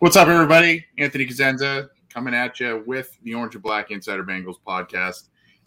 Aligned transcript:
What's 0.00 0.14
up, 0.14 0.28
everybody? 0.28 0.86
Anthony 0.96 1.26
Cosenza 1.26 1.88
coming 2.08 2.32
at 2.32 2.60
you 2.60 2.84
with 2.86 3.18
the 3.24 3.34
Orange 3.34 3.56
and 3.56 3.64
Black 3.64 3.90
Insider 3.90 4.22
Bengals 4.22 4.54
podcast 4.64 5.24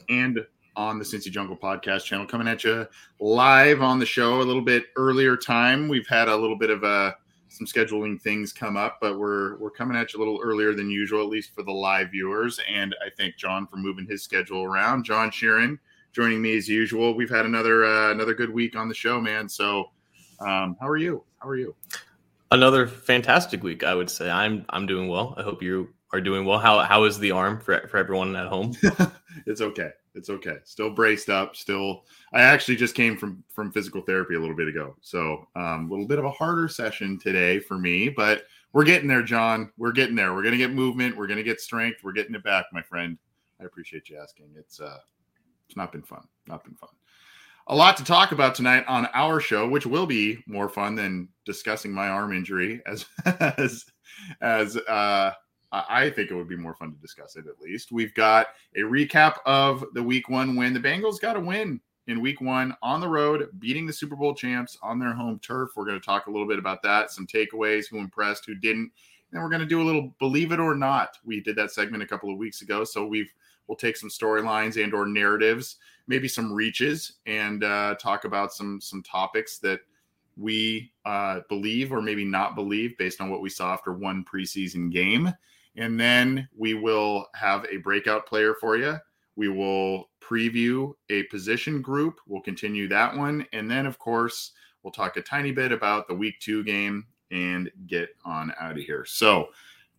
and 0.07 0.39
on 0.77 0.97
the 0.97 1.03
Cincy 1.03 1.29
Jungle 1.29 1.57
podcast 1.57 2.05
channel. 2.05 2.25
Coming 2.25 2.47
at 2.47 2.63
you 2.63 2.87
live 3.19 3.81
on 3.81 3.99
the 3.99 4.05
show 4.05 4.41
a 4.41 4.43
little 4.43 4.61
bit 4.61 4.85
earlier 4.95 5.35
time. 5.35 5.89
We've 5.89 6.07
had 6.07 6.29
a 6.29 6.35
little 6.35 6.57
bit 6.57 6.69
of 6.69 6.85
a 6.85 7.13
some 7.49 7.67
scheduling 7.67 8.21
things 8.21 8.53
come 8.53 8.77
up, 8.77 8.99
but 9.01 9.19
we're 9.19 9.57
we're 9.57 9.69
coming 9.69 9.97
at 9.97 10.13
you 10.13 10.19
a 10.19 10.21
little 10.21 10.39
earlier 10.41 10.73
than 10.73 10.89
usual, 10.89 11.21
at 11.21 11.27
least 11.27 11.53
for 11.53 11.63
the 11.63 11.73
live 11.73 12.11
viewers. 12.11 12.57
And 12.73 12.95
I 13.05 13.09
thank 13.17 13.35
John 13.35 13.67
for 13.67 13.75
moving 13.75 14.07
his 14.07 14.23
schedule 14.23 14.63
around. 14.63 15.03
John 15.03 15.29
Sheeran 15.29 15.77
joining 16.13 16.41
me 16.41 16.55
as 16.55 16.69
usual. 16.69 17.15
We've 17.15 17.29
had 17.29 17.45
another 17.45 17.83
uh, 17.83 18.11
another 18.11 18.33
good 18.33 18.53
week 18.53 18.77
on 18.77 18.87
the 18.87 18.95
show, 18.95 19.19
man. 19.19 19.49
So, 19.49 19.91
um, 20.39 20.77
how 20.79 20.87
are 20.87 20.95
you? 20.95 21.21
How 21.39 21.49
are 21.49 21.57
you? 21.57 21.75
Another 22.51 22.85
fantastic 22.85 23.63
week, 23.63 23.85
I 23.85 23.95
would 23.95 24.09
say. 24.09 24.29
I'm 24.29 24.65
I'm 24.69 24.85
doing 24.85 25.07
well. 25.07 25.33
I 25.37 25.41
hope 25.41 25.63
you 25.63 25.87
are 26.11 26.19
doing 26.19 26.45
well. 26.45 26.59
How 26.59 26.79
how 26.79 27.05
is 27.05 27.17
the 27.17 27.31
arm 27.31 27.61
for 27.61 27.87
for 27.87 27.97
everyone 27.97 28.35
at 28.35 28.47
home? 28.47 28.73
it's 29.45 29.61
okay. 29.61 29.91
It's 30.15 30.29
okay. 30.29 30.57
Still 30.65 30.89
braced 30.89 31.29
up. 31.29 31.55
Still, 31.55 32.03
I 32.33 32.41
actually 32.41 32.75
just 32.75 32.93
came 32.93 33.15
from 33.15 33.41
from 33.49 33.71
physical 33.71 34.01
therapy 34.01 34.35
a 34.35 34.39
little 34.39 34.55
bit 34.55 34.67
ago, 34.67 34.97
so 34.99 35.47
um, 35.55 35.87
a 35.87 35.89
little 35.89 36.07
bit 36.07 36.19
of 36.19 36.25
a 36.25 36.31
harder 36.31 36.67
session 36.67 37.17
today 37.17 37.57
for 37.57 37.77
me, 37.77 38.09
but 38.09 38.43
we're 38.73 38.83
getting 38.83 39.07
there, 39.07 39.23
John. 39.23 39.71
We're 39.77 39.93
getting 39.93 40.15
there. 40.15 40.33
We're 40.33 40.43
gonna 40.43 40.57
get 40.57 40.73
movement. 40.73 41.15
We're 41.15 41.27
gonna 41.27 41.43
get 41.43 41.61
strength. 41.61 41.99
We're 42.03 42.11
getting 42.11 42.35
it 42.35 42.43
back, 42.43 42.65
my 42.73 42.81
friend. 42.81 43.17
I 43.61 43.63
appreciate 43.63 44.09
you 44.09 44.17
asking. 44.21 44.47
It's 44.57 44.81
uh, 44.81 44.97
it's 45.67 45.77
not 45.77 45.93
been 45.93 46.03
fun. 46.03 46.27
Not 46.47 46.65
been 46.65 46.75
fun 46.75 46.89
a 47.67 47.75
lot 47.75 47.97
to 47.97 48.03
talk 48.03 48.31
about 48.31 48.55
tonight 48.55 48.83
on 48.87 49.07
our 49.13 49.39
show, 49.39 49.67
which 49.67 49.85
will 49.85 50.05
be 50.05 50.43
more 50.47 50.69
fun 50.69 50.95
than 50.95 51.29
discussing 51.45 51.91
my 51.91 52.07
arm 52.07 52.33
injury 52.33 52.81
as 52.85 53.05
as 53.25 53.85
as 54.41 54.77
uh, 54.77 55.31
I 55.71 56.09
think 56.09 56.31
it 56.31 56.35
would 56.35 56.49
be 56.49 56.57
more 56.57 56.75
fun 56.75 56.93
to 56.93 56.99
discuss 56.99 57.37
it 57.37 57.45
at 57.47 57.61
least. 57.61 57.91
We've 57.91 58.13
got 58.13 58.47
a 58.75 58.81
recap 58.81 59.37
of 59.45 59.85
the 59.93 60.03
week 60.03 60.27
one 60.27 60.55
win. 60.55 60.73
The 60.73 60.79
Bengals 60.81 61.19
got 61.19 61.37
a 61.37 61.39
win 61.39 61.79
in 62.07 62.19
week 62.19 62.41
one 62.41 62.75
on 62.81 62.99
the 62.99 63.07
road, 63.07 63.47
beating 63.59 63.85
the 63.85 63.93
Super 63.93 64.17
Bowl 64.17 64.35
champs 64.35 64.77
on 64.83 64.99
their 64.99 65.13
home 65.13 65.39
turf. 65.39 65.71
We're 65.75 65.85
going 65.85 65.99
to 65.99 66.05
talk 66.05 66.27
a 66.27 66.31
little 66.31 66.47
bit 66.47 66.59
about 66.59 66.83
that, 66.83 67.11
some 67.11 67.25
takeaways, 67.25 67.85
who 67.89 67.99
impressed, 67.99 68.45
who 68.45 68.55
didn't. 68.55 68.91
And 69.31 69.41
we're 69.41 69.49
going 69.49 69.61
to 69.61 69.67
do 69.67 69.81
a 69.81 69.83
little 69.83 70.13
believe 70.19 70.51
it 70.51 70.59
or 70.59 70.75
not. 70.75 71.17
We 71.23 71.39
did 71.39 71.55
that 71.55 71.71
segment 71.71 72.03
a 72.03 72.07
couple 72.07 72.29
of 72.29 72.37
weeks 72.37 72.61
ago. 72.61 72.83
So 72.83 73.05
we've 73.05 73.31
we'll 73.67 73.77
take 73.77 73.95
some 73.95 74.09
storylines 74.09 74.81
and 74.81 74.93
or 74.93 75.05
narratives 75.05 75.77
maybe 76.11 76.27
some 76.27 76.51
reaches 76.51 77.13
and 77.25 77.63
uh, 77.63 77.95
talk 77.95 78.25
about 78.25 78.53
some 78.53 78.79
some 78.81 79.01
topics 79.01 79.57
that 79.59 79.79
we 80.37 80.91
uh, 81.05 81.39
believe 81.49 81.91
or 81.91 82.01
maybe 82.01 82.25
not 82.25 82.53
believe 82.53 82.97
based 82.97 83.21
on 83.21 83.29
what 83.29 83.41
we 83.41 83.49
saw 83.49 83.73
after 83.73 83.93
one 83.93 84.23
preseason 84.23 84.91
game. 84.91 85.33
And 85.77 85.99
then 85.99 86.47
we 86.55 86.73
will 86.73 87.27
have 87.33 87.65
a 87.71 87.77
breakout 87.77 88.25
player 88.25 88.53
for 88.59 88.75
you. 88.77 88.97
We 89.37 89.47
will 89.47 90.09
preview 90.21 90.93
a 91.09 91.23
position 91.23 91.81
group. 91.81 92.19
We'll 92.27 92.41
continue 92.41 92.89
that 92.89 93.15
one. 93.15 93.45
And 93.53 93.71
then, 93.71 93.85
of 93.85 93.97
course, 93.97 94.51
we'll 94.83 94.91
talk 94.91 95.15
a 95.15 95.21
tiny 95.21 95.51
bit 95.51 95.71
about 95.71 96.07
the 96.07 96.13
week 96.13 96.39
two 96.39 96.63
game 96.63 97.05
and 97.31 97.71
get 97.87 98.09
on 98.25 98.53
out 98.59 98.77
of 98.77 98.83
here. 98.83 99.05
So 99.05 99.49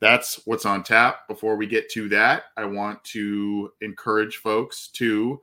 that's 0.00 0.40
what's 0.44 0.66
on 0.66 0.82
tap. 0.82 1.26
Before 1.28 1.56
we 1.56 1.66
get 1.66 1.88
to 1.92 2.08
that, 2.10 2.44
I 2.56 2.66
want 2.66 3.02
to 3.04 3.72
encourage 3.80 4.36
folks 4.36 4.88
to 4.88 5.40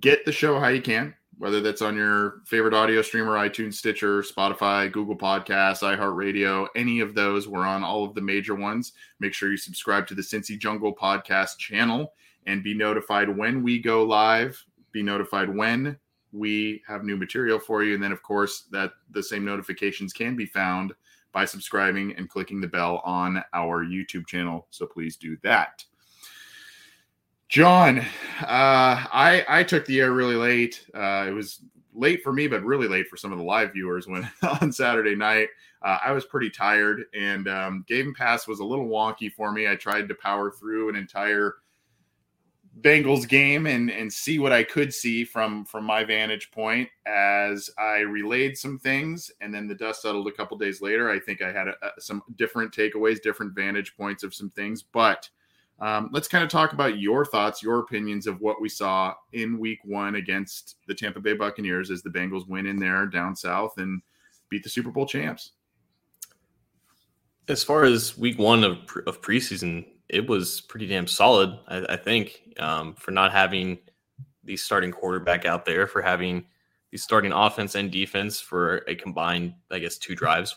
get 0.00 0.24
the 0.24 0.32
show 0.32 0.58
how 0.58 0.68
you 0.68 0.82
can, 0.82 1.14
whether 1.38 1.60
that's 1.60 1.82
on 1.82 1.96
your 1.96 2.42
favorite 2.46 2.74
audio 2.74 3.02
streamer, 3.02 3.32
iTunes, 3.36 3.74
Stitcher, 3.74 4.22
Spotify, 4.22 4.90
Google 4.90 5.16
Podcasts, 5.16 5.82
iHeartRadio, 5.82 6.68
any 6.74 7.00
of 7.00 7.14
those. 7.14 7.46
We're 7.46 7.66
on 7.66 7.84
all 7.84 8.04
of 8.04 8.14
the 8.14 8.20
major 8.20 8.54
ones. 8.54 8.92
Make 9.20 9.34
sure 9.34 9.50
you 9.50 9.56
subscribe 9.56 10.06
to 10.08 10.14
the 10.14 10.22
Cincy 10.22 10.58
Jungle 10.58 10.94
podcast 10.94 11.58
channel 11.58 12.14
and 12.46 12.62
be 12.62 12.74
notified 12.74 13.28
when 13.28 13.62
we 13.62 13.78
go 13.78 14.04
live. 14.04 14.64
Be 14.92 15.02
notified 15.02 15.54
when 15.54 15.98
we 16.32 16.82
have 16.86 17.04
new 17.04 17.16
material 17.16 17.58
for 17.58 17.82
you. 17.82 17.94
And 17.94 18.02
then, 18.02 18.12
of 18.12 18.22
course, 18.22 18.66
that 18.70 18.92
the 19.10 19.22
same 19.22 19.44
notifications 19.44 20.12
can 20.12 20.36
be 20.36 20.46
found 20.46 20.94
by 21.32 21.44
subscribing 21.44 22.14
and 22.16 22.30
clicking 22.30 22.60
the 22.60 22.66
bell 22.66 23.02
on 23.04 23.44
our 23.52 23.84
YouTube 23.84 24.26
channel. 24.26 24.66
So 24.70 24.86
please 24.86 25.16
do 25.16 25.36
that. 25.42 25.84
John, 27.48 28.00
uh, 28.00 28.04
I 28.42 29.44
I 29.48 29.62
took 29.62 29.86
the 29.86 30.00
air 30.00 30.12
really 30.12 30.34
late. 30.34 30.84
Uh, 30.94 31.26
it 31.28 31.32
was 31.32 31.60
late 31.94 32.22
for 32.22 32.32
me, 32.32 32.48
but 32.48 32.64
really 32.64 32.88
late 32.88 33.08
for 33.08 33.16
some 33.16 33.32
of 33.32 33.38
the 33.38 33.44
live 33.44 33.72
viewers. 33.72 34.06
When 34.06 34.28
on 34.60 34.72
Saturday 34.72 35.14
night, 35.14 35.48
uh, 35.82 35.98
I 36.04 36.12
was 36.12 36.24
pretty 36.24 36.50
tired, 36.50 37.04
and 37.14 37.48
um, 37.48 37.84
Game 37.86 38.14
Pass 38.14 38.48
was 38.48 38.60
a 38.60 38.64
little 38.64 38.88
wonky 38.88 39.32
for 39.32 39.52
me. 39.52 39.68
I 39.68 39.76
tried 39.76 40.08
to 40.08 40.14
power 40.14 40.50
through 40.50 40.88
an 40.88 40.96
entire 40.96 41.56
Bengals 42.80 43.26
game 43.26 43.66
and 43.66 43.90
and 43.90 44.12
see 44.12 44.38
what 44.38 44.52
I 44.52 44.62
could 44.62 44.92
see 44.92 45.24
from 45.24 45.64
from 45.64 45.84
my 45.84 46.04
vantage 46.04 46.50
point 46.50 46.88
as 47.06 47.70
I 47.78 48.00
relayed 48.00 48.58
some 48.58 48.78
things, 48.78 49.30
and 49.40 49.54
then 49.54 49.66
the 49.66 49.74
dust 49.74 50.02
settled 50.02 50.26
a 50.26 50.32
couple 50.32 50.58
days 50.58 50.82
later. 50.82 51.08
I 51.08 51.18
think 51.18 51.40
I 51.40 51.52
had 51.52 51.68
a, 51.68 51.74
a, 51.82 52.00
some 52.00 52.22
different 52.36 52.72
takeaways, 52.74 53.22
different 53.22 53.54
vantage 53.54 53.96
points 53.96 54.24
of 54.24 54.34
some 54.34 54.50
things, 54.50 54.82
but 54.82 55.30
um, 55.78 56.08
let's 56.12 56.28
kind 56.28 56.42
of 56.42 56.48
talk 56.48 56.72
about 56.72 56.98
your 56.98 57.24
thoughts, 57.24 57.62
your 57.62 57.80
opinions 57.80 58.26
of 58.26 58.40
what 58.40 58.60
we 58.60 58.68
saw 58.68 59.14
in 59.32 59.58
week 59.58 59.78
one 59.84 60.14
against 60.14 60.76
the 60.86 60.94
Tampa 60.94 61.20
Bay 61.20 61.34
Buccaneers 61.34 61.90
as 61.90 62.02
the 62.02 62.10
Bengals 62.10 62.48
win 62.48 62.66
in 62.66 62.76
there 62.76 63.06
down 63.06 63.36
south 63.36 63.74
and 63.76 64.00
beat 64.48 64.62
the 64.62 64.70
Super 64.70 64.90
Bowl 64.90 65.06
champs. 65.06 65.52
As 67.48 67.62
far 67.62 67.84
as 67.84 68.16
week 68.16 68.38
one 68.38 68.64
of, 68.64 68.78
of 69.06 69.20
preseason, 69.20 69.86
it 70.08 70.26
was 70.28 70.62
pretty 70.62 70.86
damn 70.86 71.06
solid, 71.06 71.58
I, 71.68 71.84
I 71.90 71.96
think, 71.96 72.54
um, 72.58 72.94
for 72.94 73.10
not 73.10 73.32
having 73.32 73.78
the 74.44 74.56
starting 74.56 74.92
quarterback 74.92 75.44
out 75.44 75.64
there, 75.66 75.86
for 75.86 76.00
having 76.00 76.46
the 76.90 76.96
starting 76.96 77.32
offense 77.32 77.74
and 77.74 77.90
defense 77.90 78.40
for 78.40 78.78
a 78.88 78.94
combined, 78.94 79.54
I 79.70 79.78
guess, 79.78 79.98
two 79.98 80.14
drives, 80.14 80.56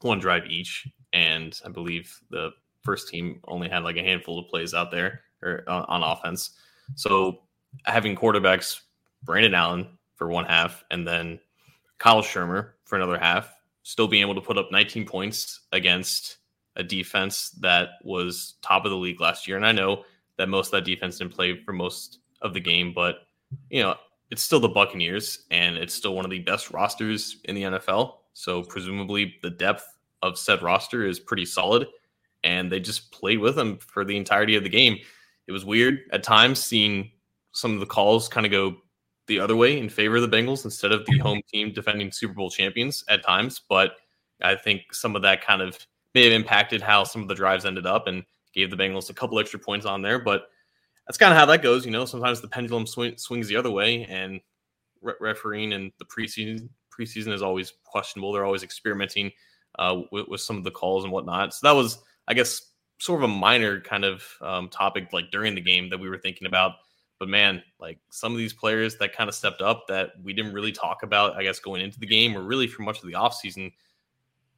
one 0.00 0.18
drive 0.18 0.46
each. 0.46 0.88
And 1.12 1.58
I 1.64 1.68
believe 1.68 2.18
the 2.30 2.50
first 2.86 3.08
team 3.08 3.40
only 3.48 3.68
had 3.68 3.82
like 3.82 3.96
a 3.96 4.02
handful 4.02 4.38
of 4.38 4.48
plays 4.48 4.72
out 4.72 4.90
there 4.90 5.20
or 5.42 5.64
on, 5.68 5.84
on 5.88 6.02
offense. 6.02 6.52
So 6.94 7.40
having 7.84 8.16
quarterbacks 8.16 8.80
Brandon 9.24 9.54
Allen 9.54 9.88
for 10.14 10.28
one 10.28 10.46
half 10.46 10.84
and 10.90 11.06
then 11.06 11.40
Kyle 11.98 12.22
Shurmur 12.22 12.70
for 12.84 12.96
another 12.96 13.18
half, 13.18 13.52
still 13.82 14.08
being 14.08 14.22
able 14.22 14.36
to 14.36 14.40
put 14.40 14.56
up 14.56 14.70
19 14.70 15.04
points 15.04 15.60
against 15.72 16.38
a 16.76 16.82
defense 16.82 17.50
that 17.60 17.88
was 18.04 18.54
top 18.62 18.84
of 18.84 18.90
the 18.90 18.96
league 18.96 19.20
last 19.20 19.48
year. 19.48 19.56
And 19.56 19.66
I 19.66 19.72
know 19.72 20.04
that 20.38 20.48
most 20.48 20.68
of 20.68 20.72
that 20.72 20.84
defense 20.84 21.18
didn't 21.18 21.34
play 21.34 21.60
for 21.64 21.72
most 21.72 22.20
of 22.42 22.54
the 22.54 22.60
game, 22.60 22.92
but 22.94 23.16
you 23.70 23.82
know, 23.82 23.96
it's 24.30 24.42
still 24.42 24.60
the 24.60 24.68
Buccaneers 24.68 25.44
and 25.50 25.76
it's 25.76 25.94
still 25.94 26.14
one 26.14 26.24
of 26.24 26.30
the 26.30 26.40
best 26.40 26.70
rosters 26.70 27.38
in 27.44 27.54
the 27.54 27.62
NFL. 27.62 28.16
So 28.32 28.62
presumably 28.62 29.36
the 29.42 29.50
depth 29.50 29.86
of 30.22 30.38
said 30.38 30.62
roster 30.62 31.06
is 31.06 31.18
pretty 31.18 31.44
solid 31.44 31.86
and 32.46 32.70
they 32.70 32.78
just 32.78 33.10
played 33.10 33.40
with 33.40 33.56
them 33.56 33.76
for 33.78 34.04
the 34.04 34.16
entirety 34.16 34.54
of 34.54 34.62
the 34.62 34.68
game. 34.68 34.96
It 35.48 35.52
was 35.52 35.64
weird 35.64 35.98
at 36.12 36.22
times 36.22 36.62
seeing 36.62 37.10
some 37.52 37.74
of 37.74 37.80
the 37.80 37.86
calls 37.86 38.28
kind 38.28 38.46
of 38.46 38.52
go 38.52 38.76
the 39.26 39.40
other 39.40 39.56
way 39.56 39.78
in 39.78 39.88
favor 39.88 40.16
of 40.16 40.22
the 40.22 40.36
Bengals 40.36 40.64
instead 40.64 40.92
of 40.92 41.04
the 41.06 41.18
home 41.18 41.42
team 41.52 41.72
defending 41.72 42.12
Super 42.12 42.34
Bowl 42.34 42.48
champions 42.48 43.04
at 43.08 43.24
times. 43.24 43.60
But 43.68 43.96
I 44.40 44.54
think 44.54 44.82
some 44.92 45.16
of 45.16 45.22
that 45.22 45.44
kind 45.44 45.60
of 45.60 45.76
may 46.14 46.24
have 46.24 46.32
impacted 46.32 46.80
how 46.80 47.02
some 47.02 47.22
of 47.22 47.28
the 47.28 47.34
drives 47.34 47.66
ended 47.66 47.84
up 47.84 48.06
and 48.06 48.22
gave 48.54 48.70
the 48.70 48.76
Bengals 48.76 49.10
a 49.10 49.14
couple 49.14 49.40
extra 49.40 49.58
points 49.58 49.84
on 49.84 50.00
there. 50.00 50.20
But 50.20 50.48
that's 51.06 51.18
kind 51.18 51.32
of 51.32 51.38
how 51.38 51.46
that 51.46 51.62
goes. 51.62 51.84
You 51.84 51.90
know, 51.90 52.04
sometimes 52.04 52.40
the 52.40 52.48
pendulum 52.48 52.86
swing, 52.86 53.16
swings 53.16 53.48
the 53.48 53.56
other 53.56 53.70
way, 53.72 54.04
and 54.04 54.40
re- 55.02 55.14
refereeing 55.20 55.72
and 55.72 55.90
the 55.98 56.04
preseason 56.04 56.68
preseason 56.96 57.32
is 57.32 57.42
always 57.42 57.72
questionable. 57.84 58.32
They're 58.32 58.46
always 58.46 58.62
experimenting 58.62 59.32
uh, 59.78 60.02
with, 60.12 60.28
with 60.28 60.40
some 60.40 60.56
of 60.56 60.64
the 60.64 60.70
calls 60.70 61.04
and 61.04 61.12
whatnot. 61.12 61.52
So 61.52 61.66
that 61.66 61.74
was 61.74 61.98
I 62.28 62.34
guess, 62.34 62.62
sort 62.98 63.22
of 63.22 63.30
a 63.30 63.32
minor 63.32 63.80
kind 63.80 64.04
of 64.04 64.24
um, 64.40 64.68
topic 64.68 65.12
like 65.12 65.30
during 65.30 65.54
the 65.54 65.60
game 65.60 65.90
that 65.90 65.98
we 65.98 66.08
were 66.08 66.18
thinking 66.18 66.46
about. 66.46 66.72
But 67.18 67.28
man, 67.28 67.62
like 67.78 67.98
some 68.10 68.32
of 68.32 68.38
these 68.38 68.52
players 68.52 68.96
that 68.96 69.16
kind 69.16 69.28
of 69.28 69.34
stepped 69.34 69.62
up 69.62 69.86
that 69.88 70.10
we 70.22 70.32
didn't 70.32 70.52
really 70.52 70.72
talk 70.72 71.02
about, 71.02 71.36
I 71.36 71.42
guess, 71.42 71.58
going 71.58 71.82
into 71.82 71.98
the 71.98 72.06
game 72.06 72.36
or 72.36 72.42
really 72.42 72.66
for 72.66 72.82
much 72.82 72.98
of 72.98 73.06
the 73.06 73.14
offseason, 73.14 73.72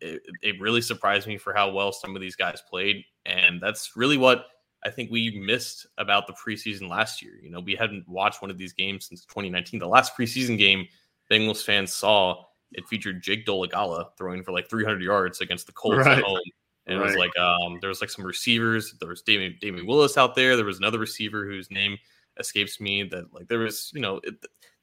it, 0.01 0.23
it 0.43 0.61
really 0.61 0.81
surprised 0.81 1.29
me 1.29 1.39
for 1.39 1.53
how 1.53 1.71
well 1.71 1.93
some 1.93 2.17
of 2.17 2.23
these 2.23 2.37
guys 2.37 2.61
played. 2.69 3.05
And 3.27 3.61
that's 3.61 3.97
really 3.97 4.17
what 4.17 4.47
I 4.85 4.91
think 4.91 5.11
we 5.11 5.39
missed 5.39 5.87
about 5.99 6.27
the 6.27 6.33
preseason 6.33 6.89
last 6.89 7.23
year. 7.23 7.35
You 7.43 7.51
know, 7.51 7.61
we 7.61 7.75
hadn't 7.75 8.09
watched 8.09 8.43
one 8.43 8.51
of 8.51 8.59
these 8.59 8.73
games 8.73 9.07
since 9.07 9.25
2019. 9.25 9.79
The 9.79 9.87
last 9.87 10.17
preseason 10.17 10.59
game 10.59 10.87
Bengals 11.31 11.63
fans 11.63 11.93
saw, 11.93 12.45
it 12.73 12.87
featured 12.89 13.23
Jake 13.23 13.47
Dolegala 13.47 14.07
throwing 14.17 14.43
for 14.43 14.53
like 14.53 14.69
300 14.69 15.03
yards 15.03 15.41
against 15.41 15.67
the 15.67 15.73
Colts 15.73 16.07
right. 16.07 16.19
at 16.19 16.25
home 16.25 16.41
and 16.89 16.99
right. 16.99 17.05
it 17.05 17.11
was 17.11 17.17
like 17.17 17.39
um, 17.39 17.79
there 17.81 17.89
was 17.89 18.01
like 18.01 18.11
some 18.11 18.25
receivers. 18.25 18.95
There 18.99 19.09
was 19.09 19.23
Damion 19.23 19.87
Willis 19.87 20.17
out 20.17 20.35
there. 20.35 20.57
There 20.57 20.65
was 20.65 20.79
another 20.79 20.99
receiver 20.99 21.45
whose 21.47 21.71
name 21.71 21.99
escapes 22.39 22.81
me. 22.81 23.03
That 23.05 23.33
like 23.33 23.49
there 23.49 23.61
was 23.61 23.91
you 23.95 24.01
know 24.01 24.21
it, 24.25 24.35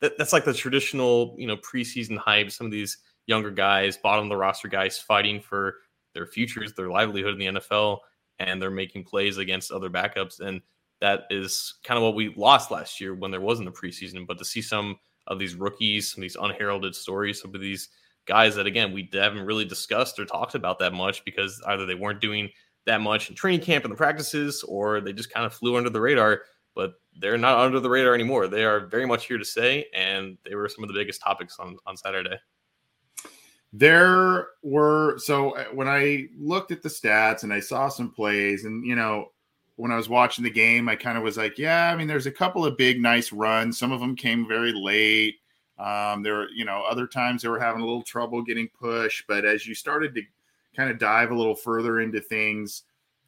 that, 0.01 0.17
that's 0.17 0.33
like 0.33 0.45
the 0.45 0.53
traditional 0.53 1.35
you 1.37 1.47
know 1.47 1.57
preseason 1.57 2.17
hype. 2.17 2.51
Some 2.51 2.67
of 2.67 2.71
these 2.71 2.99
younger 3.25 3.51
guys, 3.51 3.97
bottom 3.97 4.25
of 4.25 4.29
the 4.29 4.37
roster 4.37 4.67
guys, 4.67 4.99
fighting 4.99 5.41
for 5.41 5.77
their 6.13 6.27
futures, 6.27 6.73
their 6.73 6.89
livelihood 6.89 7.33
in 7.33 7.39
the 7.39 7.59
NFL, 7.59 7.99
and 8.39 8.61
they're 8.61 8.69
making 8.69 9.03
plays 9.03 9.37
against 9.37 9.71
other 9.71 9.89
backups. 9.89 10.39
And 10.39 10.61
that 11.01 11.23
is 11.29 11.75
kind 11.83 11.97
of 11.97 12.03
what 12.03 12.15
we 12.15 12.33
lost 12.35 12.71
last 12.71 13.01
year 13.01 13.15
when 13.15 13.31
there 13.31 13.41
wasn't 13.41 13.67
a 13.67 13.71
preseason. 13.71 14.27
But 14.27 14.37
to 14.37 14.45
see 14.45 14.61
some 14.61 14.97
of 15.27 15.39
these 15.39 15.55
rookies, 15.55 16.11
some 16.11 16.21
of 16.21 16.23
these 16.23 16.37
unheralded 16.39 16.95
stories, 16.95 17.41
some 17.41 17.53
of 17.53 17.61
these 17.61 17.89
guys 18.25 18.55
that 18.55 18.67
again 18.67 18.91
we 18.91 19.09
haven't 19.13 19.45
really 19.45 19.65
discussed 19.65 20.19
or 20.19 20.25
talked 20.25 20.55
about 20.55 20.79
that 20.79 20.93
much 20.93 21.23
because 21.25 21.61
either 21.67 21.85
they 21.85 21.95
weren't 21.95 22.21
doing 22.21 22.49
that 22.85 23.01
much 23.01 23.29
in 23.29 23.35
training 23.35 23.61
camp 23.61 23.83
and 23.83 23.91
the 23.91 23.97
practices, 23.97 24.63
or 24.63 25.01
they 25.01 25.13
just 25.13 25.31
kind 25.31 25.45
of 25.45 25.53
flew 25.53 25.75
under 25.77 25.89
the 25.89 26.01
radar. 26.01 26.43
But 26.75 26.93
they're 27.19 27.37
not 27.37 27.57
under 27.59 27.79
the 27.79 27.89
radar 27.89 28.13
anymore. 28.13 28.47
They 28.47 28.65
are 28.65 28.87
very 28.87 29.05
much 29.05 29.25
here 29.25 29.37
to 29.37 29.45
stay, 29.45 29.85
and 29.93 30.37
they 30.43 30.55
were 30.55 30.67
some 30.67 30.83
of 30.83 30.89
the 30.89 30.93
biggest 30.93 31.21
topics 31.21 31.57
on 31.59 31.77
on 31.85 31.97
Saturday. 31.97 32.37
There 33.71 34.47
were 34.61 35.17
so 35.17 35.51
uh, 35.51 35.65
when 35.65 35.87
I 35.87 36.27
looked 36.37 36.71
at 36.71 36.81
the 36.81 36.89
stats 36.89 37.43
and 37.43 37.53
I 37.53 37.59
saw 37.59 37.87
some 37.89 38.11
plays, 38.11 38.65
and 38.65 38.85
you 38.85 38.95
know, 38.95 39.31
when 39.77 39.91
I 39.91 39.95
was 39.95 40.09
watching 40.09 40.43
the 40.43 40.49
game, 40.49 40.89
I 40.89 40.95
kind 40.95 41.17
of 41.17 41.23
was 41.23 41.37
like, 41.37 41.57
yeah, 41.57 41.91
I 41.91 41.95
mean, 41.95 42.07
there's 42.07 42.27
a 42.27 42.31
couple 42.31 42.65
of 42.65 42.77
big, 42.77 43.01
nice 43.01 43.31
runs. 43.31 43.77
Some 43.77 43.91
of 43.91 43.99
them 43.99 44.15
came 44.15 44.47
very 44.47 44.73
late. 44.73 45.35
Um, 45.77 46.23
there 46.23 46.35
were, 46.35 46.49
you 46.49 46.65
know, 46.65 46.83
other 46.89 47.07
times 47.07 47.41
they 47.41 47.49
were 47.49 47.59
having 47.59 47.81
a 47.81 47.85
little 47.85 48.03
trouble 48.03 48.41
getting 48.41 48.69
push. 48.69 49.23
But 49.27 49.45
as 49.45 49.67
you 49.67 49.75
started 49.75 50.15
to 50.15 50.21
kind 50.75 50.89
of 50.89 50.99
dive 50.99 51.31
a 51.31 51.35
little 51.35 51.55
further 51.55 51.99
into 51.99 52.21
things, 52.21 52.83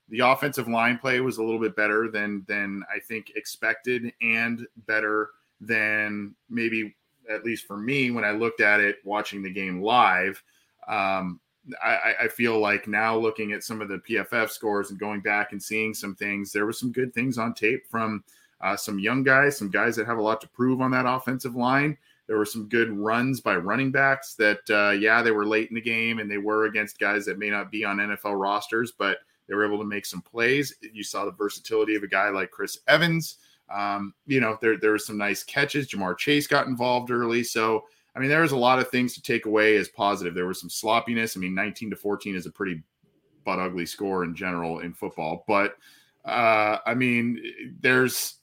the 0.09 0.19
offensive 0.19 0.67
line 0.67 0.97
play 0.97 1.19
was 1.19 1.37
a 1.37 1.43
little 1.43 1.59
bit 1.59 1.75
better 1.75 2.09
than 2.09 2.45
than 2.47 2.83
I 2.93 2.99
think 2.99 3.33
expected, 3.35 4.13
and 4.21 4.65
better 4.85 5.31
than 5.59 6.35
maybe 6.49 6.95
at 7.29 7.43
least 7.43 7.65
for 7.65 7.77
me 7.77 8.11
when 8.11 8.23
I 8.23 8.31
looked 8.31 8.61
at 8.61 8.79
it 8.79 8.97
watching 9.03 9.43
the 9.43 9.51
game 9.51 9.81
live. 9.81 10.41
Um, 10.87 11.41
I, 11.83 12.13
I, 12.21 12.27
feel 12.29 12.59
like 12.59 12.87
now 12.87 13.17
looking 13.17 13.51
at 13.51 13.63
some 13.63 13.81
of 13.81 13.89
the 13.89 13.97
PFF 13.97 14.49
scores 14.51 14.89
and 14.89 14.99
going 14.99 15.19
back 15.19 15.51
and 15.51 15.61
seeing 15.61 15.93
some 15.93 16.15
things, 16.15 16.53
there 16.53 16.65
were 16.65 16.71
some 16.71 16.93
good 16.93 17.13
things 17.13 17.37
on 17.37 17.53
tape 17.53 17.85
from 17.87 18.23
uh, 18.61 18.77
some 18.77 18.99
young 18.99 19.21
guys, 19.21 19.57
some 19.57 19.69
guys 19.69 19.95
that 19.97 20.07
have 20.07 20.17
a 20.17 20.21
lot 20.21 20.39
to 20.41 20.47
prove 20.49 20.79
on 20.79 20.91
that 20.91 21.05
offensive 21.05 21.57
line. 21.57 21.97
There 22.27 22.37
were 22.37 22.45
some 22.45 22.67
good 22.67 22.91
runs 22.91 23.39
by 23.39 23.55
running 23.55 23.91
backs 23.91 24.35
that, 24.35 24.59
uh, 24.69 24.91
yeah, 24.91 25.21
they 25.21 25.31
were 25.31 25.45
late 25.45 25.69
in 25.69 25.75
the 25.75 25.81
game 25.81 26.19
and 26.19 26.29
they 26.29 26.37
were 26.37 26.65
against 26.65 26.99
guys 26.99 27.25
that 27.25 27.39
may 27.39 27.49
not 27.49 27.71
be 27.71 27.85
on 27.85 27.97
NFL 27.97 28.39
rosters, 28.39 28.91
but 28.91 29.19
they 29.47 29.55
were 29.55 29.65
able 29.65 29.79
to 29.79 29.85
make 29.85 30.05
some 30.05 30.21
plays. 30.21 30.75
You 30.81 31.03
saw 31.03 31.25
the 31.25 31.31
versatility 31.31 31.95
of 31.95 32.03
a 32.03 32.07
guy 32.07 32.29
like 32.29 32.51
Chris 32.51 32.79
Evans. 32.87 33.37
Um, 33.73 34.13
you 34.25 34.39
know, 34.39 34.57
there 34.61 34.77
there 34.77 34.91
were 34.91 34.99
some 34.99 35.17
nice 35.17 35.43
catches. 35.43 35.87
Ja'Marr 35.87 36.17
Chase 36.17 36.47
got 36.47 36.67
involved 36.67 37.11
early, 37.11 37.43
so 37.43 37.83
I 38.15 38.19
mean, 38.19 38.29
there 38.29 38.41
was 38.41 38.53
a 38.53 38.57
lot 38.57 38.79
of 38.79 38.89
things 38.89 39.13
to 39.13 39.21
take 39.21 39.45
away 39.45 39.75
as 39.75 39.89
positive. 39.89 40.33
There 40.33 40.47
was 40.47 40.59
some 40.59 40.69
sloppiness. 40.69 41.35
I 41.35 41.39
mean, 41.39 41.53
19 41.53 41.89
to 41.91 41.95
14 41.95 42.35
is 42.35 42.45
a 42.45 42.51
pretty 42.51 42.81
butt 43.45 43.59
ugly 43.59 43.85
score 43.85 44.23
in 44.23 44.35
general 44.35 44.79
in 44.79 44.93
football, 44.93 45.43
but 45.47 45.75
uh, 46.25 46.79
I 46.85 46.93
mean, 46.93 47.41
there's 47.79 48.35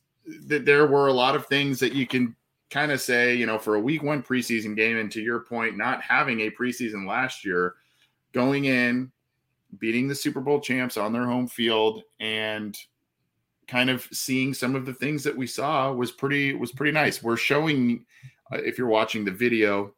there 0.46 0.86
were 0.86 1.08
a 1.08 1.12
lot 1.12 1.36
of 1.36 1.46
things 1.46 1.78
that 1.80 1.92
you 1.92 2.06
can 2.06 2.34
kind 2.74 2.90
of 2.90 3.00
say, 3.00 3.36
you 3.36 3.46
know, 3.46 3.56
for 3.56 3.76
a 3.76 3.80
week 3.80 4.02
one 4.02 4.20
preseason 4.20 4.74
game, 4.74 4.96
and 4.96 5.10
to 5.12 5.22
your 5.22 5.38
point, 5.38 5.76
not 5.76 6.02
having 6.02 6.40
a 6.40 6.50
preseason 6.50 7.06
last 7.06 7.44
year, 7.44 7.76
going 8.32 8.64
in, 8.64 9.12
beating 9.78 10.08
the 10.08 10.14
Super 10.14 10.40
Bowl 10.40 10.58
champs 10.58 10.96
on 10.96 11.12
their 11.12 11.24
home 11.24 11.46
field, 11.46 12.02
and 12.18 12.76
kind 13.68 13.90
of 13.90 14.08
seeing 14.10 14.52
some 14.52 14.74
of 14.74 14.86
the 14.86 14.92
things 14.92 15.22
that 15.22 15.36
we 15.36 15.46
saw 15.46 15.92
was 15.92 16.10
pretty 16.10 16.52
was 16.52 16.72
pretty 16.72 16.90
nice. 16.90 17.22
We're 17.22 17.36
showing 17.36 18.04
uh, 18.52 18.56
if 18.56 18.76
you're 18.76 18.88
watching 18.88 19.24
the 19.24 19.30
video, 19.30 19.94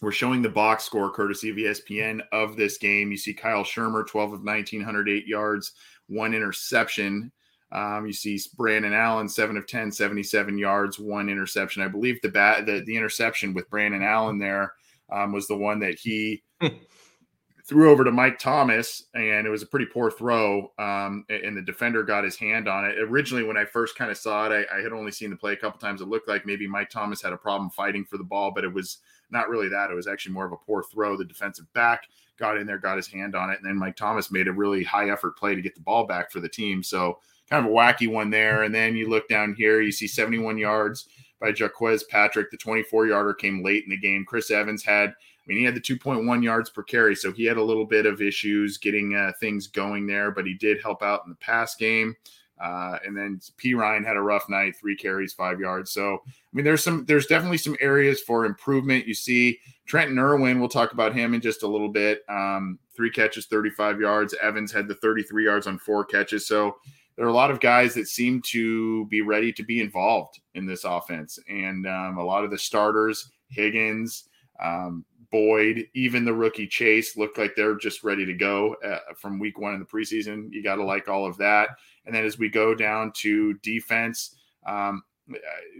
we're 0.00 0.10
showing 0.10 0.42
the 0.42 0.48
box 0.48 0.82
score 0.82 1.08
courtesy 1.08 1.50
of 1.50 1.56
ESPN 1.56 2.20
of 2.32 2.56
this 2.56 2.78
game. 2.78 3.12
You 3.12 3.16
see 3.16 3.32
Kyle 3.32 3.62
Shurmur, 3.62 4.04
12 4.08 4.32
of 4.32 4.42
1908 4.42 5.28
yards, 5.28 5.70
one 6.08 6.34
interception. 6.34 7.30
Um, 7.72 8.06
you 8.06 8.12
see 8.12 8.38
Brandon 8.56 8.92
Allen, 8.92 9.28
7 9.28 9.56
of 9.56 9.66
10, 9.66 9.90
77 9.92 10.58
yards, 10.58 10.98
one 10.98 11.30
interception. 11.30 11.82
I 11.82 11.88
believe 11.88 12.20
the 12.20 12.28
bat 12.28 12.66
the, 12.66 12.82
the 12.84 12.96
interception 12.96 13.54
with 13.54 13.70
Brandon 13.70 14.02
Allen 14.02 14.38
there 14.38 14.74
um, 15.10 15.32
was 15.32 15.48
the 15.48 15.56
one 15.56 15.78
that 15.80 15.98
he 15.98 16.42
threw 17.66 17.90
over 17.90 18.04
to 18.04 18.12
Mike 18.12 18.38
Thomas, 18.38 19.04
and 19.14 19.46
it 19.46 19.50
was 19.50 19.62
a 19.62 19.66
pretty 19.66 19.86
poor 19.86 20.10
throw. 20.10 20.72
Um, 20.78 21.24
and 21.30 21.56
the 21.56 21.62
defender 21.62 22.02
got 22.02 22.24
his 22.24 22.36
hand 22.36 22.68
on 22.68 22.84
it. 22.84 22.98
Originally, 22.98 23.44
when 23.44 23.56
I 23.56 23.64
first 23.64 23.96
kind 23.96 24.10
of 24.10 24.18
saw 24.18 24.50
it, 24.50 24.66
I, 24.70 24.78
I, 24.78 24.82
had 24.82 24.92
only 24.92 25.12
seen 25.12 25.30
the 25.30 25.36
play 25.36 25.52
a 25.52 25.56
couple 25.56 25.80
times. 25.80 26.02
It 26.02 26.08
looked 26.08 26.28
like 26.28 26.44
maybe 26.44 26.66
Mike 26.66 26.90
Thomas 26.90 27.22
had 27.22 27.32
a 27.32 27.38
problem 27.38 27.70
fighting 27.70 28.04
for 28.04 28.18
the 28.18 28.24
ball, 28.24 28.52
but 28.54 28.64
it 28.64 28.72
was 28.72 28.98
not 29.30 29.48
really 29.48 29.68
that. 29.68 29.90
It 29.90 29.94
was 29.94 30.06
actually 30.06 30.34
more 30.34 30.44
of 30.44 30.52
a 30.52 30.56
poor 30.56 30.82
throw. 30.82 31.16
The 31.16 31.24
defensive 31.24 31.72
back 31.72 32.02
got 32.38 32.58
in 32.58 32.66
there, 32.66 32.78
got 32.78 32.96
his 32.96 33.06
hand 33.06 33.34
on 33.34 33.50
it, 33.50 33.58
and 33.58 33.66
then 33.66 33.78
Mike 33.78 33.96
Thomas 33.96 34.30
made 34.30 34.48
a 34.48 34.52
really 34.52 34.82
high 34.82 35.10
effort 35.10 35.38
play 35.38 35.54
to 35.54 35.62
get 35.62 35.74
the 35.74 35.80
ball 35.80 36.06
back 36.06 36.30
for 36.30 36.40
the 36.40 36.48
team. 36.48 36.82
So 36.82 37.18
kind 37.48 37.64
of 37.64 37.72
a 37.72 37.74
wacky 37.74 38.08
one 38.08 38.30
there. 38.30 38.62
And 38.62 38.74
then 38.74 38.96
you 38.96 39.08
look 39.08 39.28
down 39.28 39.54
here, 39.54 39.80
you 39.80 39.92
see 39.92 40.06
71 40.06 40.58
yards 40.58 41.08
by 41.40 41.52
Jacques 41.52 42.08
Patrick. 42.08 42.50
The 42.50 42.56
24 42.56 43.06
yarder 43.06 43.34
came 43.34 43.64
late 43.64 43.84
in 43.84 43.90
the 43.90 43.96
game. 43.96 44.24
Chris 44.24 44.50
Evans 44.50 44.84
had 44.84 45.14
I 45.42 45.48
mean, 45.48 45.58
he 45.58 45.64
had 45.64 45.74
the 45.74 45.80
2.1 45.80 46.42
yards 46.42 46.70
per 46.70 46.84
carry, 46.84 47.16
so 47.16 47.32
he 47.32 47.44
had 47.44 47.56
a 47.56 47.62
little 47.62 47.84
bit 47.84 48.06
of 48.06 48.22
issues 48.22 48.78
getting 48.78 49.16
uh, 49.16 49.32
things 49.40 49.66
going 49.66 50.06
there, 50.06 50.30
but 50.30 50.46
he 50.46 50.54
did 50.54 50.80
help 50.80 51.02
out 51.02 51.22
in 51.24 51.30
the 51.30 51.36
pass 51.36 51.74
game. 51.74 52.14
Uh, 52.62 52.96
and 53.04 53.16
then 53.16 53.40
P 53.56 53.74
Ryan 53.74 54.04
had 54.04 54.16
a 54.16 54.22
rough 54.22 54.48
night, 54.48 54.76
three 54.76 54.94
carries, 54.94 55.32
five 55.32 55.58
yards. 55.58 55.90
So, 55.90 56.22
I 56.24 56.30
mean, 56.52 56.64
there's 56.64 56.84
some, 56.84 57.04
there's 57.06 57.26
definitely 57.26 57.58
some 57.58 57.76
areas 57.80 58.20
for 58.20 58.44
improvement. 58.44 59.08
You 59.08 59.14
see 59.14 59.58
Trenton 59.84 60.16
Irwin, 60.16 60.60
we'll 60.60 60.68
talk 60.68 60.92
about 60.92 61.12
him 61.12 61.34
in 61.34 61.40
just 61.40 61.64
a 61.64 61.68
little 61.68 61.88
bit. 61.88 62.22
Um, 62.28 62.78
three 62.94 63.10
catches, 63.10 63.46
35 63.46 64.00
yards. 64.00 64.34
Evans 64.40 64.70
had 64.70 64.86
the 64.86 64.94
33 64.94 65.44
yards 65.44 65.66
on 65.66 65.76
four 65.76 66.04
catches. 66.04 66.46
So, 66.46 66.76
there 67.16 67.26
are 67.26 67.30
a 67.30 67.34
lot 67.34 67.50
of 67.50 67.60
guys 67.60 67.94
that 67.94 68.08
seem 68.08 68.40
to 68.46 69.06
be 69.06 69.20
ready 69.20 69.52
to 69.52 69.62
be 69.62 69.80
involved 69.80 70.40
in 70.54 70.66
this 70.66 70.84
offense. 70.84 71.38
And 71.48 71.86
um, 71.86 72.18
a 72.18 72.24
lot 72.24 72.44
of 72.44 72.50
the 72.50 72.58
starters, 72.58 73.30
Higgins, 73.48 74.24
um, 74.62 75.04
Boyd, 75.30 75.88
even 75.94 76.24
the 76.24 76.34
rookie 76.34 76.66
Chase 76.66 77.16
look 77.16 77.38
like 77.38 77.54
they're 77.56 77.76
just 77.76 78.04
ready 78.04 78.26
to 78.26 78.34
go 78.34 78.76
uh, 78.84 78.98
from 79.16 79.38
week 79.38 79.58
one 79.58 79.74
in 79.74 79.80
the 79.80 79.86
preseason. 79.86 80.48
You 80.50 80.62
got 80.62 80.76
to 80.76 80.84
like 80.84 81.08
all 81.08 81.26
of 81.26 81.36
that. 81.38 81.70
And 82.04 82.14
then 82.14 82.24
as 82.24 82.38
we 82.38 82.48
go 82.48 82.74
down 82.74 83.12
to 83.16 83.54
defense, 83.54 84.36
um, 84.66 85.02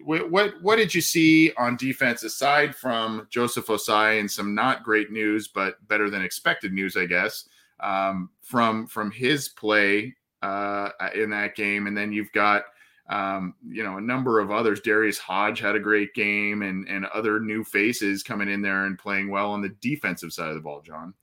what, 0.05 0.55
what 0.63 0.77
did 0.77 0.95
you 0.95 1.01
see 1.01 1.53
on 1.59 1.77
defense 1.77 2.23
aside 2.23 2.75
from 2.75 3.27
Joseph 3.31 3.67
Ossai 3.67 4.21
and 4.21 4.31
some 4.31 4.55
not 4.55 4.85
great 4.85 5.11
news, 5.11 5.49
but 5.49 5.87
better 5.89 6.09
than 6.09 6.23
expected 6.23 6.73
news, 6.73 6.97
I 6.97 7.07
guess, 7.07 7.49
um, 7.81 8.31
from 8.41 8.87
from 8.87 9.11
his 9.11 9.49
play 9.49 10.15
uh, 10.43 10.91
in 11.15 11.31
that 11.31 11.55
game? 11.55 11.87
And 11.87 11.97
then 11.97 12.13
you've 12.13 12.33
got 12.33 12.65
um, 13.09 13.55
you 13.69 13.83
know, 13.83 13.99
a 13.99 14.01
number 14.01 14.41
of 14.41 14.51
others. 14.51 14.81
Darius 14.81 15.19
Hodge 15.19 15.61
had 15.61 15.75
a 15.75 15.81
great 15.81 16.15
game, 16.15 16.63
and 16.63 16.89
and 16.89 17.07
other 17.07 17.41
new 17.41 17.65
faces 17.65 18.23
coming 18.23 18.49
in 18.49 18.63
there 18.63 18.87
and 18.87 18.99
playing 18.99 19.31
well 19.31 19.51
on 19.51 19.61
the 19.61 19.75
defensive 19.81 20.33
side 20.33 20.49
of 20.49 20.55
the 20.55 20.61
ball. 20.61 20.81
John, 20.83 21.15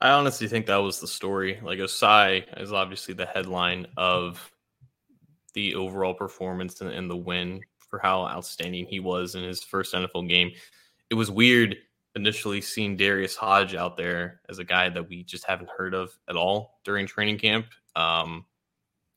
I 0.00 0.10
honestly 0.10 0.48
think 0.48 0.66
that 0.66 0.76
was 0.76 1.00
the 1.00 1.08
story. 1.08 1.58
Like 1.62 1.78
Ossai 1.78 2.44
is 2.60 2.72
obviously 2.72 3.14
the 3.14 3.26
headline 3.26 3.86
of 3.96 4.52
the 5.54 5.74
overall 5.74 6.14
performance 6.14 6.80
and, 6.80 6.90
and 6.90 7.10
the 7.10 7.16
win 7.16 7.60
for 7.78 7.98
how 7.98 8.26
outstanding 8.26 8.86
he 8.86 9.00
was 9.00 9.34
in 9.34 9.44
his 9.44 9.62
first 9.62 9.94
NFL 9.94 10.28
game. 10.28 10.50
It 11.10 11.14
was 11.14 11.30
weird 11.30 11.76
initially 12.16 12.60
seeing 12.60 12.96
Darius 12.96 13.36
Hodge 13.36 13.74
out 13.74 13.96
there 13.96 14.40
as 14.48 14.58
a 14.58 14.64
guy 14.64 14.88
that 14.88 15.08
we 15.08 15.24
just 15.24 15.44
haven't 15.46 15.70
heard 15.76 15.94
of 15.94 16.12
at 16.28 16.36
all 16.36 16.80
during 16.84 17.06
training 17.06 17.38
camp. 17.38 17.66
Um, 17.96 18.44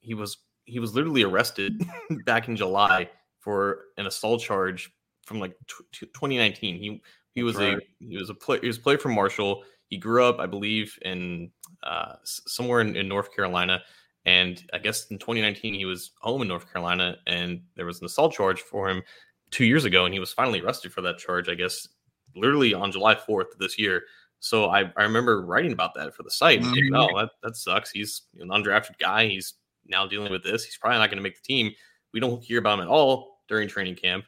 he 0.08 0.14
was 0.14 0.38
he 0.66 0.80
was 0.80 0.96
literally 0.96 1.24
arrested 1.24 1.86
back 2.26 2.48
in 2.48 2.56
July 2.56 3.10
for 3.40 3.86
an 3.98 4.08
assault 4.08 4.42
charge 4.42 4.92
from 5.26 5.40
like 5.40 5.56
t- 5.68 6.06
2019. 6.06 6.78
He 6.78 7.02
he 7.34 7.44
was 7.44 7.58
right. 7.58 7.78
a 7.78 7.80
he 8.00 8.18
was 8.18 8.30
a 8.30 8.34
play 8.34 8.60
he 8.62 8.68
was 8.68 8.78
a 8.78 8.82
player 8.82 8.98
from 8.98 9.14
Marshall. 9.14 9.64
He 9.90 9.98
grew 9.98 10.24
up, 10.24 10.40
I 10.40 10.48
believe, 10.48 10.98
in 11.04 11.52
uh, 11.84 12.16
somewhere 12.24 12.82
in, 12.82 12.96
in, 12.98 13.08
North 13.08 13.34
Carolina, 13.34 13.82
and 14.26 14.62
I 14.74 14.80
guess 14.80 15.08
in 15.12 15.18
2019 15.18 15.74
he 15.74 15.86
was 15.86 16.12
home 16.20 16.42
in 16.42 16.50
North 16.50 16.72
Carolina, 16.72 17.16
and 17.26 17.62
there 17.76 17.86
was 17.86 18.02
an 18.02 18.06
assault 18.06 18.34
charge 18.34 18.60
for 18.60 18.90
him 18.90 19.02
two 19.50 19.64
years 19.64 19.86
ago, 19.86 20.04
and 20.04 20.14
he 20.14 20.20
was 20.20 20.34
finally 20.34 20.60
arrested 20.60 20.92
for 20.92 21.02
that 21.02 21.20
charge. 21.20 21.48
I 21.48 21.56
guess 21.56 21.88
literally 22.36 22.74
on 22.74 22.92
July 22.92 23.16
4th 23.16 23.58
this 23.60 23.80
year. 23.80 24.04
So 24.40 24.66
I, 24.66 24.92
I 24.96 25.04
remember 25.04 25.44
writing 25.46 25.72
about 25.72 25.96
that 25.96 26.14
for 26.14 26.24
the 26.24 26.30
site. 26.30 26.62
Mm-hmm. 26.62 26.96
Oh, 26.96 27.18
that, 27.18 27.30
that 27.42 27.56
sucks. 27.56 27.90
He's 27.90 28.24
an 28.40 28.50
undrafted 28.50 29.00
guy. 29.00 29.28
He's 29.28 29.56
now 29.89 30.08
dealing 30.08 30.32
with 30.32 30.44
this. 30.44 30.63
He's 30.63 30.77
probably 30.77 31.00
not 31.00 31.10
going 31.10 31.17
to 31.17 31.24
make 31.24 31.36
the 31.36 31.46
team. 31.48 31.72
We 32.13 32.20
don't 32.20 32.44
hear 32.44 32.60
about 32.60 32.79
him 32.79 32.86
at 32.86 32.88
all 32.88 33.39
during 33.48 33.67
training 33.67 33.96
camp. 33.96 34.25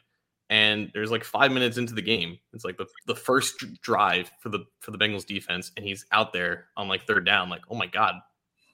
And 0.48 0.90
there's 0.94 1.12
like 1.12 1.22
five 1.22 1.52
minutes 1.52 1.76
into 1.76 1.94
the 1.94 2.02
game. 2.02 2.38
It's 2.52 2.64
like 2.64 2.76
the, 2.76 2.86
the 3.06 3.14
first 3.14 3.64
drive 3.82 4.32
for 4.40 4.48
the 4.48 4.64
for 4.80 4.90
the 4.90 4.98
Bengals 4.98 5.24
defense, 5.24 5.70
and 5.76 5.86
he's 5.86 6.04
out 6.10 6.32
there 6.32 6.66
on 6.76 6.88
like 6.88 7.06
third 7.06 7.24
down. 7.24 7.48
Like, 7.48 7.62
oh 7.70 7.76
my 7.76 7.86
god, 7.86 8.16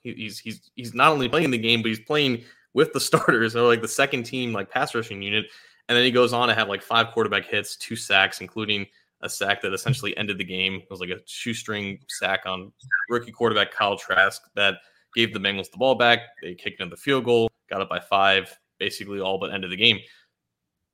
he, 0.02 0.14
he's 0.14 0.38
he's 0.38 0.70
he's 0.74 0.94
not 0.94 1.12
only 1.12 1.28
playing 1.28 1.50
the 1.50 1.58
game, 1.58 1.82
but 1.82 1.88
he's 1.88 2.00
playing 2.00 2.44
with 2.72 2.94
the 2.94 3.00
starters 3.00 3.54
or 3.54 3.66
like 3.66 3.82
the 3.82 3.88
second 3.88 4.22
team 4.22 4.54
like 4.54 4.70
pass 4.70 4.94
rushing 4.94 5.20
unit. 5.20 5.46
And 5.88 5.96
then 5.96 6.04
he 6.04 6.10
goes 6.10 6.32
on 6.32 6.48
to 6.48 6.54
have 6.54 6.68
like 6.68 6.82
five 6.82 7.08
quarterback 7.12 7.44
hits, 7.44 7.76
two 7.76 7.94
sacks, 7.94 8.40
including 8.40 8.86
a 9.20 9.28
sack 9.28 9.62
that 9.62 9.72
essentially 9.72 10.16
ended 10.16 10.38
the 10.38 10.44
game. 10.44 10.76
It 10.76 10.90
was 10.90 11.00
like 11.00 11.10
a 11.10 11.20
shoestring 11.26 12.00
sack 12.08 12.42
on 12.46 12.72
rookie 13.08 13.32
quarterback 13.32 13.70
Kyle 13.70 13.96
Trask 13.96 14.42
that 14.54 14.76
gave 15.16 15.32
the 15.32 15.40
Bengals 15.40 15.70
the 15.70 15.78
ball 15.78 15.96
back. 15.96 16.20
They 16.42 16.54
kicked 16.54 16.80
in 16.80 16.90
the 16.90 16.96
field 16.96 17.24
goal, 17.24 17.50
got 17.68 17.80
up 17.80 17.88
by 17.88 17.98
five, 17.98 18.56
basically 18.78 19.18
all 19.18 19.38
but 19.38 19.52
ended 19.52 19.72
the 19.72 19.76
game. 19.76 19.98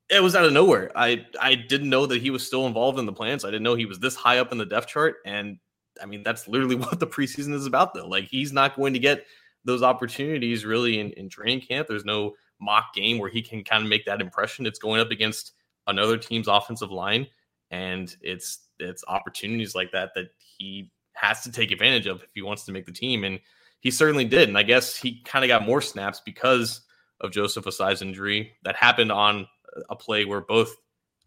It 0.09 0.23
was 0.23 0.35
out 0.35 0.45
of 0.45 0.53
nowhere. 0.53 0.91
I 0.95 1.27
I 1.41 1.57
didn't 1.57 1.91
know 1.91 2.07
that 2.07 2.23
he 2.23 2.31
was 2.31 2.47
still 2.47 2.67
involved 2.67 2.99
in 2.99 3.07
the 3.07 3.13
plans. 3.13 3.45
I 3.45 3.49
didn't 3.49 3.65
know 3.65 3.75
he 3.75 3.87
was 3.87 3.99
this 3.99 4.15
high 4.15 4.39
up 4.39 4.53
in 4.53 4.59
the 4.59 4.67
depth 4.67 4.87
chart. 4.87 5.17
And 5.27 5.59
I 6.01 6.07
mean, 6.07 6.23
that's 6.23 6.49
literally 6.49 6.77
what 6.87 7.01
the 7.01 7.07
preseason 7.07 7.53
is 7.53 7.67
about, 7.67 7.93
though. 7.93 8.07
Like 8.07 8.25
he's 8.25 8.53
not 8.53 8.77
going 8.77 8.95
to 8.95 8.99
get 8.99 9.27
those 9.65 9.83
opportunities 9.83 10.65
really 10.65 11.01
in, 11.01 11.11
in 11.13 11.29
training 11.29 11.61
camp. 11.61 11.89
There's 11.89 12.05
no 12.05 12.35
mock 12.61 12.95
game 12.95 13.19
where 13.19 13.31
he 13.31 13.43
can 13.43 13.65
kind 13.65 13.83
of 13.83 13.89
make 13.89 14.05
that 14.07 14.21
impression. 14.21 14.67
It's 14.67 14.79
going 14.79 15.01
up 15.01 15.11
against 15.11 15.53
another 15.87 16.17
team's 16.17 16.49
offensive 16.49 16.91
line, 16.91 17.27
and 17.71 18.15
it's 18.21 18.69
it's 18.79 19.05
opportunities 19.09 19.75
like 19.75 19.91
that 19.93 20.11
that 20.15 20.29
he 20.39 20.91
has 21.15 21.43
to 21.43 21.53
take 21.53 21.71
advantage 21.71 22.07
of 22.07 22.23
if 22.23 22.31
he 22.35 22.43
wants 22.43 22.65
to 22.65 22.73
make 22.73 22.87
the 22.87 22.93
team, 22.93 23.25
and 23.25 23.41
he 23.83 23.91
certainly 23.91 24.25
did. 24.25 24.49
And 24.49 24.57
I 24.57 24.63
guess 24.63 24.97
he 24.97 25.21
kind 25.25 25.45
of 25.45 25.49
got 25.49 25.67
more 25.67 25.83
snaps 25.83 26.23
because 26.25 26.83
of 27.21 27.33
Joseph 27.33 27.65
Ossai's 27.65 28.01
injury 28.01 28.53
that 28.63 28.77
happened 28.77 29.11
on 29.11 29.47
a 29.91 29.97
play 29.97 30.25
where 30.25 30.41
both 30.41 30.77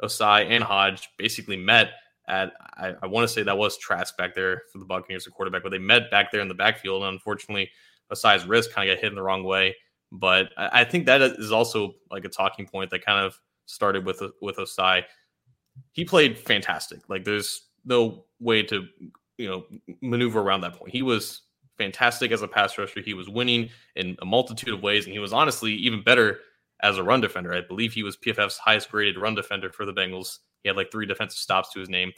Ossai 0.01 0.49
and 0.49 0.63
Hodge 0.63 1.09
basically 1.17 1.57
met 1.57 1.89
at 2.29 2.53
I, 2.77 2.93
I 3.03 3.07
want 3.07 3.27
to 3.27 3.33
say 3.33 3.43
that 3.43 3.57
was 3.57 3.77
Trask 3.77 4.15
back 4.17 4.35
there 4.35 4.63
for 4.71 4.79
the 4.79 4.85
Buccaneers, 4.85 5.25
the 5.25 5.31
quarterback, 5.31 5.63
but 5.63 5.69
they 5.69 5.77
met 5.77 6.09
back 6.09 6.31
there 6.31 6.39
in 6.39 6.47
the 6.47 6.53
backfield. 6.53 7.03
And 7.03 7.13
unfortunately, 7.13 7.69
Ossai's 8.11 8.45
wrist 8.45 8.73
kind 8.73 8.89
of 8.89 8.95
got 8.95 9.01
hit 9.01 9.11
in 9.11 9.15
the 9.15 9.21
wrong 9.21 9.43
way. 9.43 9.75
But 10.13 10.49
I, 10.57 10.81
I 10.81 10.83
think 10.85 11.05
that 11.07 11.21
is 11.21 11.51
also 11.51 11.95
like 12.09 12.23
a 12.23 12.29
talking 12.29 12.67
point 12.67 12.89
that 12.91 13.05
kind 13.05 13.23
of 13.23 13.37
started 13.65 14.05
with 14.05 14.21
with 14.41 14.55
Ossai. 14.55 15.03
He 15.91 16.05
played 16.05 16.39
fantastic. 16.39 17.01
Like 17.09 17.25
there's 17.25 17.67
no 17.83 18.23
way 18.39 18.63
to 18.63 18.85
you 19.37 19.49
know 19.49 19.65
maneuver 20.01 20.39
around 20.39 20.61
that 20.61 20.75
point. 20.75 20.93
He 20.93 21.01
was 21.01 21.41
fantastic 21.77 22.31
as 22.31 22.41
a 22.41 22.47
pass 22.47 22.77
rusher. 22.77 23.01
He 23.01 23.13
was 23.13 23.29
winning 23.29 23.69
in 23.95 24.15
a 24.21 24.25
multitude 24.25 24.73
of 24.73 24.83
ways, 24.83 25.05
and 25.05 25.13
he 25.13 25.19
was 25.19 25.33
honestly 25.33 25.73
even 25.73 26.03
better 26.03 26.39
as 26.81 26.97
a 26.97 27.03
run 27.03 27.21
defender. 27.21 27.53
I 27.53 27.61
believe 27.61 27.93
he 27.93 28.03
was 28.03 28.17
PFF's 28.17 28.57
highest 28.57 28.91
graded 28.91 29.17
run 29.17 29.35
defender 29.35 29.71
for 29.71 29.85
the 29.85 29.93
Bengals. 29.93 30.39
He 30.63 30.69
had 30.69 30.77
like 30.77 30.91
three 30.91 31.05
defensive 31.05 31.39
stops 31.39 31.71
to 31.73 31.79
his 31.79 31.89
name. 31.89 32.11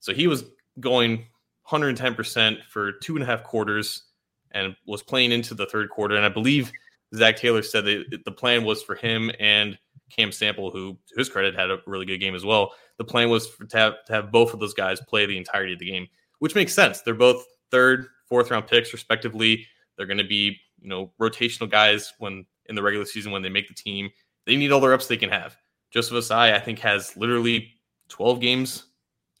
So 0.00 0.12
he 0.12 0.26
was 0.26 0.44
going 0.80 1.26
110% 1.68 2.58
for 2.68 2.92
two 2.92 3.14
and 3.14 3.22
a 3.22 3.26
half 3.26 3.42
quarters 3.42 4.04
and 4.52 4.76
was 4.86 5.02
playing 5.02 5.32
into 5.32 5.54
the 5.54 5.66
third 5.66 5.90
quarter. 5.90 6.16
And 6.16 6.24
I 6.24 6.28
believe 6.28 6.70
Zac 7.14 7.36
Taylor 7.36 7.62
said 7.62 7.84
that 7.84 8.22
the 8.24 8.32
plan 8.32 8.64
was 8.64 8.82
for 8.82 8.94
him 8.94 9.30
and 9.40 9.78
Cam 10.10 10.30
Sample, 10.30 10.70
who 10.70 10.96
to 11.08 11.18
his 11.18 11.28
credit 11.28 11.54
had 11.54 11.70
a 11.70 11.78
really 11.86 12.06
good 12.06 12.18
game 12.18 12.34
as 12.34 12.44
well. 12.44 12.72
The 12.98 13.04
plan 13.04 13.28
was 13.28 13.48
for, 13.48 13.64
to, 13.66 13.76
have, 13.76 14.04
to 14.06 14.12
have 14.12 14.30
both 14.30 14.54
of 14.54 14.60
those 14.60 14.74
guys 14.74 15.00
play 15.08 15.26
the 15.26 15.36
entirety 15.36 15.72
of 15.72 15.78
the 15.78 15.90
game, 15.90 16.06
which 16.38 16.54
makes 16.54 16.74
sense. 16.74 17.00
They're 17.00 17.14
both 17.14 17.44
third, 17.70 18.06
fourth 18.28 18.50
round 18.50 18.66
picks, 18.66 18.92
respectively. 18.92 19.66
They're 19.96 20.06
going 20.06 20.18
to 20.18 20.24
be, 20.24 20.58
you 20.80 20.88
know, 20.88 21.12
rotational 21.20 21.70
guys 21.70 22.12
when 22.18 22.44
in 22.68 22.74
the 22.74 22.82
regular 22.82 23.06
season 23.06 23.32
when 23.32 23.42
they 23.42 23.48
make 23.48 23.68
the 23.68 23.74
team. 23.74 24.10
They 24.46 24.56
need 24.56 24.72
all 24.72 24.80
the 24.80 24.88
reps 24.88 25.06
they 25.06 25.16
can 25.16 25.30
have. 25.30 25.56
Joseph 25.90 26.14
Ossai, 26.14 26.54
I 26.54 26.60
think, 26.60 26.78
has 26.80 27.16
literally 27.16 27.72
12 28.08 28.40
games 28.40 28.86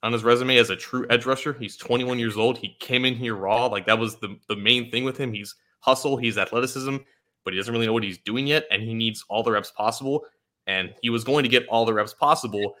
on 0.02 0.12
his 0.12 0.24
resume 0.24 0.56
as 0.56 0.70
a 0.70 0.76
true 0.76 1.06
edge 1.10 1.26
rusher. 1.26 1.52
He's 1.52 1.76
21 1.76 2.18
years 2.18 2.36
old. 2.36 2.58
He 2.58 2.76
came 2.80 3.04
in 3.04 3.14
here 3.14 3.34
raw. 3.34 3.66
Like 3.66 3.86
that 3.86 3.98
was 3.98 4.16
the, 4.16 4.38
the 4.48 4.56
main 4.56 4.90
thing 4.90 5.04
with 5.04 5.16
him. 5.16 5.32
He's 5.32 5.54
hustle, 5.80 6.16
he's 6.16 6.38
athleticism, 6.38 6.96
but 7.44 7.52
he 7.52 7.58
doesn't 7.58 7.72
really 7.72 7.86
know 7.86 7.92
what 7.92 8.02
he's 8.02 8.18
doing 8.18 8.46
yet. 8.46 8.64
And 8.70 8.82
he 8.82 8.94
needs 8.94 9.24
all 9.28 9.42
the 9.42 9.52
reps 9.52 9.70
possible. 9.70 10.24
And 10.66 10.94
he 11.00 11.10
was 11.10 11.24
going 11.24 11.44
to 11.44 11.48
get 11.48 11.66
all 11.68 11.84
the 11.84 11.94
reps 11.94 12.14
possible. 12.14 12.74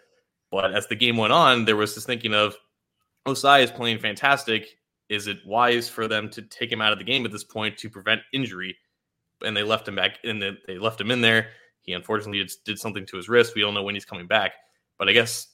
But 0.50 0.74
as 0.74 0.86
the 0.88 0.96
game 0.96 1.16
went 1.16 1.32
on, 1.32 1.64
there 1.64 1.76
was 1.76 1.94
this 1.94 2.04
thinking 2.04 2.34
of 2.34 2.56
Ossai 3.26 3.62
is 3.62 3.70
playing 3.70 3.98
fantastic. 3.98 4.76
Is 5.08 5.26
it 5.26 5.38
wise 5.46 5.88
for 5.88 6.08
them 6.08 6.28
to 6.30 6.42
take 6.42 6.70
him 6.70 6.80
out 6.80 6.92
of 6.92 6.98
the 6.98 7.04
game 7.04 7.24
at 7.24 7.32
this 7.32 7.44
point 7.44 7.76
to 7.78 7.90
prevent 7.90 8.22
injury? 8.32 8.76
And 9.44 9.56
they 9.56 9.62
left 9.62 9.86
him 9.86 9.96
back 9.96 10.18
in. 10.24 10.42
and 10.42 10.58
they 10.66 10.78
left 10.78 11.00
him 11.00 11.10
in 11.10 11.20
there. 11.20 11.48
He 11.82 11.92
unfortunately 11.92 12.44
did 12.64 12.78
something 12.78 13.06
to 13.06 13.16
his 13.16 13.28
wrist. 13.28 13.54
We 13.54 13.60
don't 13.60 13.74
know 13.74 13.82
when 13.82 13.94
he's 13.94 14.04
coming 14.04 14.26
back. 14.26 14.52
But 14.98 15.08
I 15.08 15.12
guess 15.12 15.48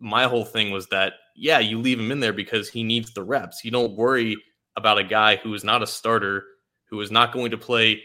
my 0.00 0.24
whole 0.24 0.44
thing 0.44 0.70
was 0.70 0.88
that 0.88 1.14
yeah, 1.36 1.60
you 1.60 1.78
leave 1.78 1.98
him 1.98 2.10
in 2.10 2.20
there 2.20 2.32
because 2.32 2.68
he 2.68 2.82
needs 2.82 3.12
the 3.12 3.22
reps. 3.22 3.64
You 3.64 3.70
don't 3.70 3.96
worry 3.96 4.36
about 4.76 4.98
a 4.98 5.04
guy 5.04 5.36
who 5.36 5.54
is 5.54 5.64
not 5.64 5.82
a 5.82 5.86
starter, 5.86 6.44
who 6.90 7.00
is 7.00 7.10
not 7.10 7.32
going 7.32 7.50
to 7.52 7.58
play, 7.58 8.02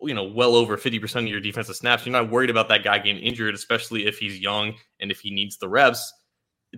you 0.00 0.14
know, 0.14 0.24
well 0.24 0.54
over 0.54 0.76
50% 0.76 1.16
of 1.16 1.26
your 1.28 1.40
defensive 1.40 1.76
snaps. 1.76 2.04
You're 2.04 2.12
not 2.12 2.30
worried 2.30 2.50
about 2.50 2.68
that 2.68 2.84
guy 2.84 2.98
getting 2.98 3.22
injured, 3.22 3.54
especially 3.54 4.06
if 4.06 4.18
he's 4.18 4.38
young 4.38 4.74
and 5.00 5.10
if 5.10 5.20
he 5.20 5.30
needs 5.30 5.58
the 5.58 5.68
reps. 5.68 6.12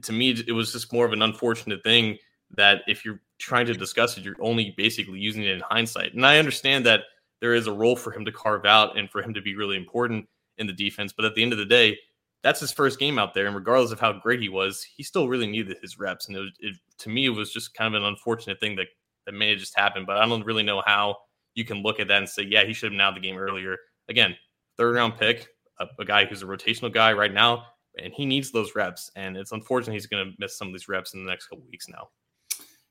To 0.02 0.12
me, 0.12 0.30
it 0.46 0.52
was 0.52 0.72
just 0.72 0.92
more 0.92 1.06
of 1.06 1.12
an 1.12 1.22
unfortunate 1.22 1.82
thing 1.82 2.18
that 2.54 2.82
if 2.86 3.04
you're 3.04 3.20
trying 3.38 3.66
to 3.66 3.74
discuss 3.74 4.16
it, 4.16 4.24
you're 4.24 4.36
only 4.40 4.74
basically 4.76 5.18
using 5.18 5.44
it 5.44 5.50
in 5.50 5.60
hindsight. 5.60 6.14
And 6.14 6.24
I 6.24 6.38
understand 6.38 6.86
that 6.86 7.00
there 7.40 7.54
is 7.54 7.66
a 7.66 7.72
role 7.72 7.96
for 7.96 8.12
him 8.12 8.24
to 8.24 8.32
carve 8.32 8.64
out 8.64 8.96
and 8.98 9.10
for 9.10 9.22
him 9.22 9.34
to 9.34 9.42
be 9.42 9.56
really 9.56 9.76
important 9.76 10.26
in 10.58 10.66
the 10.66 10.72
defense. 10.72 11.12
But 11.12 11.26
at 11.26 11.34
the 11.34 11.42
end 11.42 11.52
of 11.52 11.58
the 11.58 11.66
day, 11.66 11.98
that's 12.42 12.60
his 12.60 12.72
first 12.72 12.98
game 12.98 13.18
out 13.18 13.34
there, 13.34 13.46
and 13.46 13.56
regardless 13.56 13.90
of 13.90 13.98
how 13.98 14.12
great 14.12 14.40
he 14.40 14.48
was, 14.48 14.82
he 14.82 15.02
still 15.02 15.28
really 15.28 15.48
needed 15.48 15.78
his 15.82 15.98
reps. 15.98 16.28
And 16.28 16.36
it, 16.36 16.52
it, 16.60 16.76
to 16.98 17.08
me, 17.08 17.26
it 17.26 17.30
was 17.30 17.52
just 17.52 17.74
kind 17.74 17.94
of 17.94 18.00
an 18.00 18.06
unfortunate 18.06 18.60
thing 18.60 18.76
that 18.76 18.86
that 19.26 19.32
may 19.32 19.50
have 19.50 19.58
just 19.58 19.76
happened. 19.76 20.06
But 20.06 20.18
I 20.18 20.26
don't 20.26 20.44
really 20.44 20.62
know 20.62 20.82
how 20.86 21.16
you 21.54 21.64
can 21.64 21.82
look 21.82 21.98
at 21.98 22.08
that 22.08 22.18
and 22.18 22.28
say, 22.28 22.44
yeah, 22.44 22.64
he 22.64 22.72
should 22.72 22.92
have 22.92 22.96
now 22.96 23.10
the 23.10 23.20
game 23.20 23.36
earlier. 23.36 23.76
Again, 24.08 24.36
third 24.76 24.94
round 24.94 25.16
pick, 25.18 25.48
a, 25.80 25.86
a 25.98 26.04
guy 26.04 26.24
who's 26.24 26.42
a 26.42 26.46
rotational 26.46 26.92
guy 26.92 27.12
right 27.12 27.32
now, 27.32 27.64
and 28.00 28.12
he 28.12 28.24
needs 28.24 28.52
those 28.52 28.76
reps. 28.76 29.10
And 29.16 29.36
it's 29.36 29.52
unfortunate 29.52 29.94
he's 29.94 30.06
going 30.06 30.24
to 30.24 30.32
miss 30.38 30.56
some 30.56 30.68
of 30.68 30.74
these 30.74 30.88
reps 30.88 31.14
in 31.14 31.24
the 31.24 31.30
next 31.30 31.48
couple 31.48 31.64
weeks 31.68 31.88
now. 31.88 32.08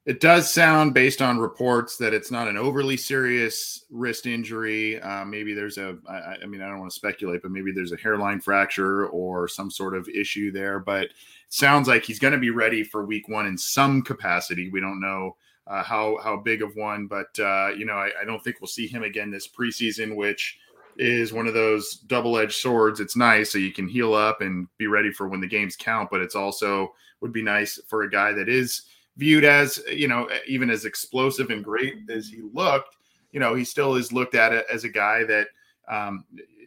It 0.05 0.19
does 0.19 0.51
sound, 0.51 0.93
based 0.93 1.19
on 1.19 1.39
reports, 1.39 1.97
that 1.97 2.13
it's 2.13 2.29
not 2.29 2.47
an 2.47 2.57
overly 2.57 2.95
serious 2.95 3.85
wrist 3.89 4.27
injury. 4.27 5.01
Uh, 5.01 5.25
maybe 5.25 5.55
there's 5.55 5.79
a, 5.79 5.97
I, 6.07 6.37
I 6.43 6.45
mean, 6.45 6.61
I 6.61 6.67
don't 6.69 6.79
want 6.79 6.91
to 6.91 6.95
speculate, 6.95 7.41
but 7.41 7.49
maybe 7.49 7.71
there's 7.71 7.91
a 7.91 7.97
hairline 7.97 8.39
fracture 8.39 9.07
or 9.07 9.47
some 9.47 9.71
sort 9.71 9.95
of 9.95 10.07
issue 10.07 10.51
there. 10.51 10.79
But 10.79 11.09
sounds 11.49 11.87
like 11.87 12.05
he's 12.05 12.19
going 12.19 12.33
to 12.33 12.39
be 12.39 12.51
ready 12.51 12.83
for 12.83 13.03
week 13.03 13.27
one 13.27 13.47
in 13.47 13.57
some 13.57 14.03
capacity. 14.03 14.69
We 14.69 14.79
don't 14.79 15.01
know 15.01 15.37
uh, 15.65 15.81
how 15.81 16.19
how 16.23 16.37
big 16.37 16.61
of 16.61 16.75
one, 16.75 17.07
but 17.07 17.39
uh, 17.39 17.69
you 17.75 17.85
know, 17.85 17.95
I, 17.95 18.11
I 18.21 18.25
don't 18.25 18.43
think 18.43 18.57
we'll 18.61 18.67
see 18.67 18.85
him 18.85 19.01
again 19.01 19.31
this 19.31 19.47
preseason, 19.47 20.15
which 20.15 20.59
is 20.97 21.33
one 21.33 21.47
of 21.47 21.55
those 21.55 21.95
double-edged 21.95 22.55
swords. 22.55 22.99
It's 22.99 23.15
nice 23.15 23.51
so 23.51 23.57
you 23.57 23.73
can 23.73 23.87
heal 23.87 24.13
up 24.13 24.41
and 24.41 24.67
be 24.77 24.85
ready 24.85 25.11
for 25.11 25.27
when 25.27 25.41
the 25.41 25.47
games 25.47 25.75
count, 25.75 26.09
but 26.11 26.21
it's 26.21 26.35
also 26.35 26.93
would 27.21 27.33
be 27.33 27.41
nice 27.41 27.79
for 27.87 28.03
a 28.03 28.09
guy 28.09 28.31
that 28.33 28.47
is 28.47 28.83
viewed 29.17 29.43
as 29.43 29.81
you 29.91 30.07
know 30.07 30.29
even 30.47 30.69
as 30.69 30.85
explosive 30.85 31.49
and 31.49 31.63
great 31.63 31.95
as 32.09 32.27
he 32.27 32.41
looked 32.53 32.97
you 33.31 33.39
know 33.39 33.55
he 33.55 33.63
still 33.63 33.95
is 33.95 34.11
looked 34.11 34.35
at 34.35 34.51
as 34.69 34.83
a 34.83 34.89
guy 34.89 35.23
that 35.23 35.47
um, 35.87 36.25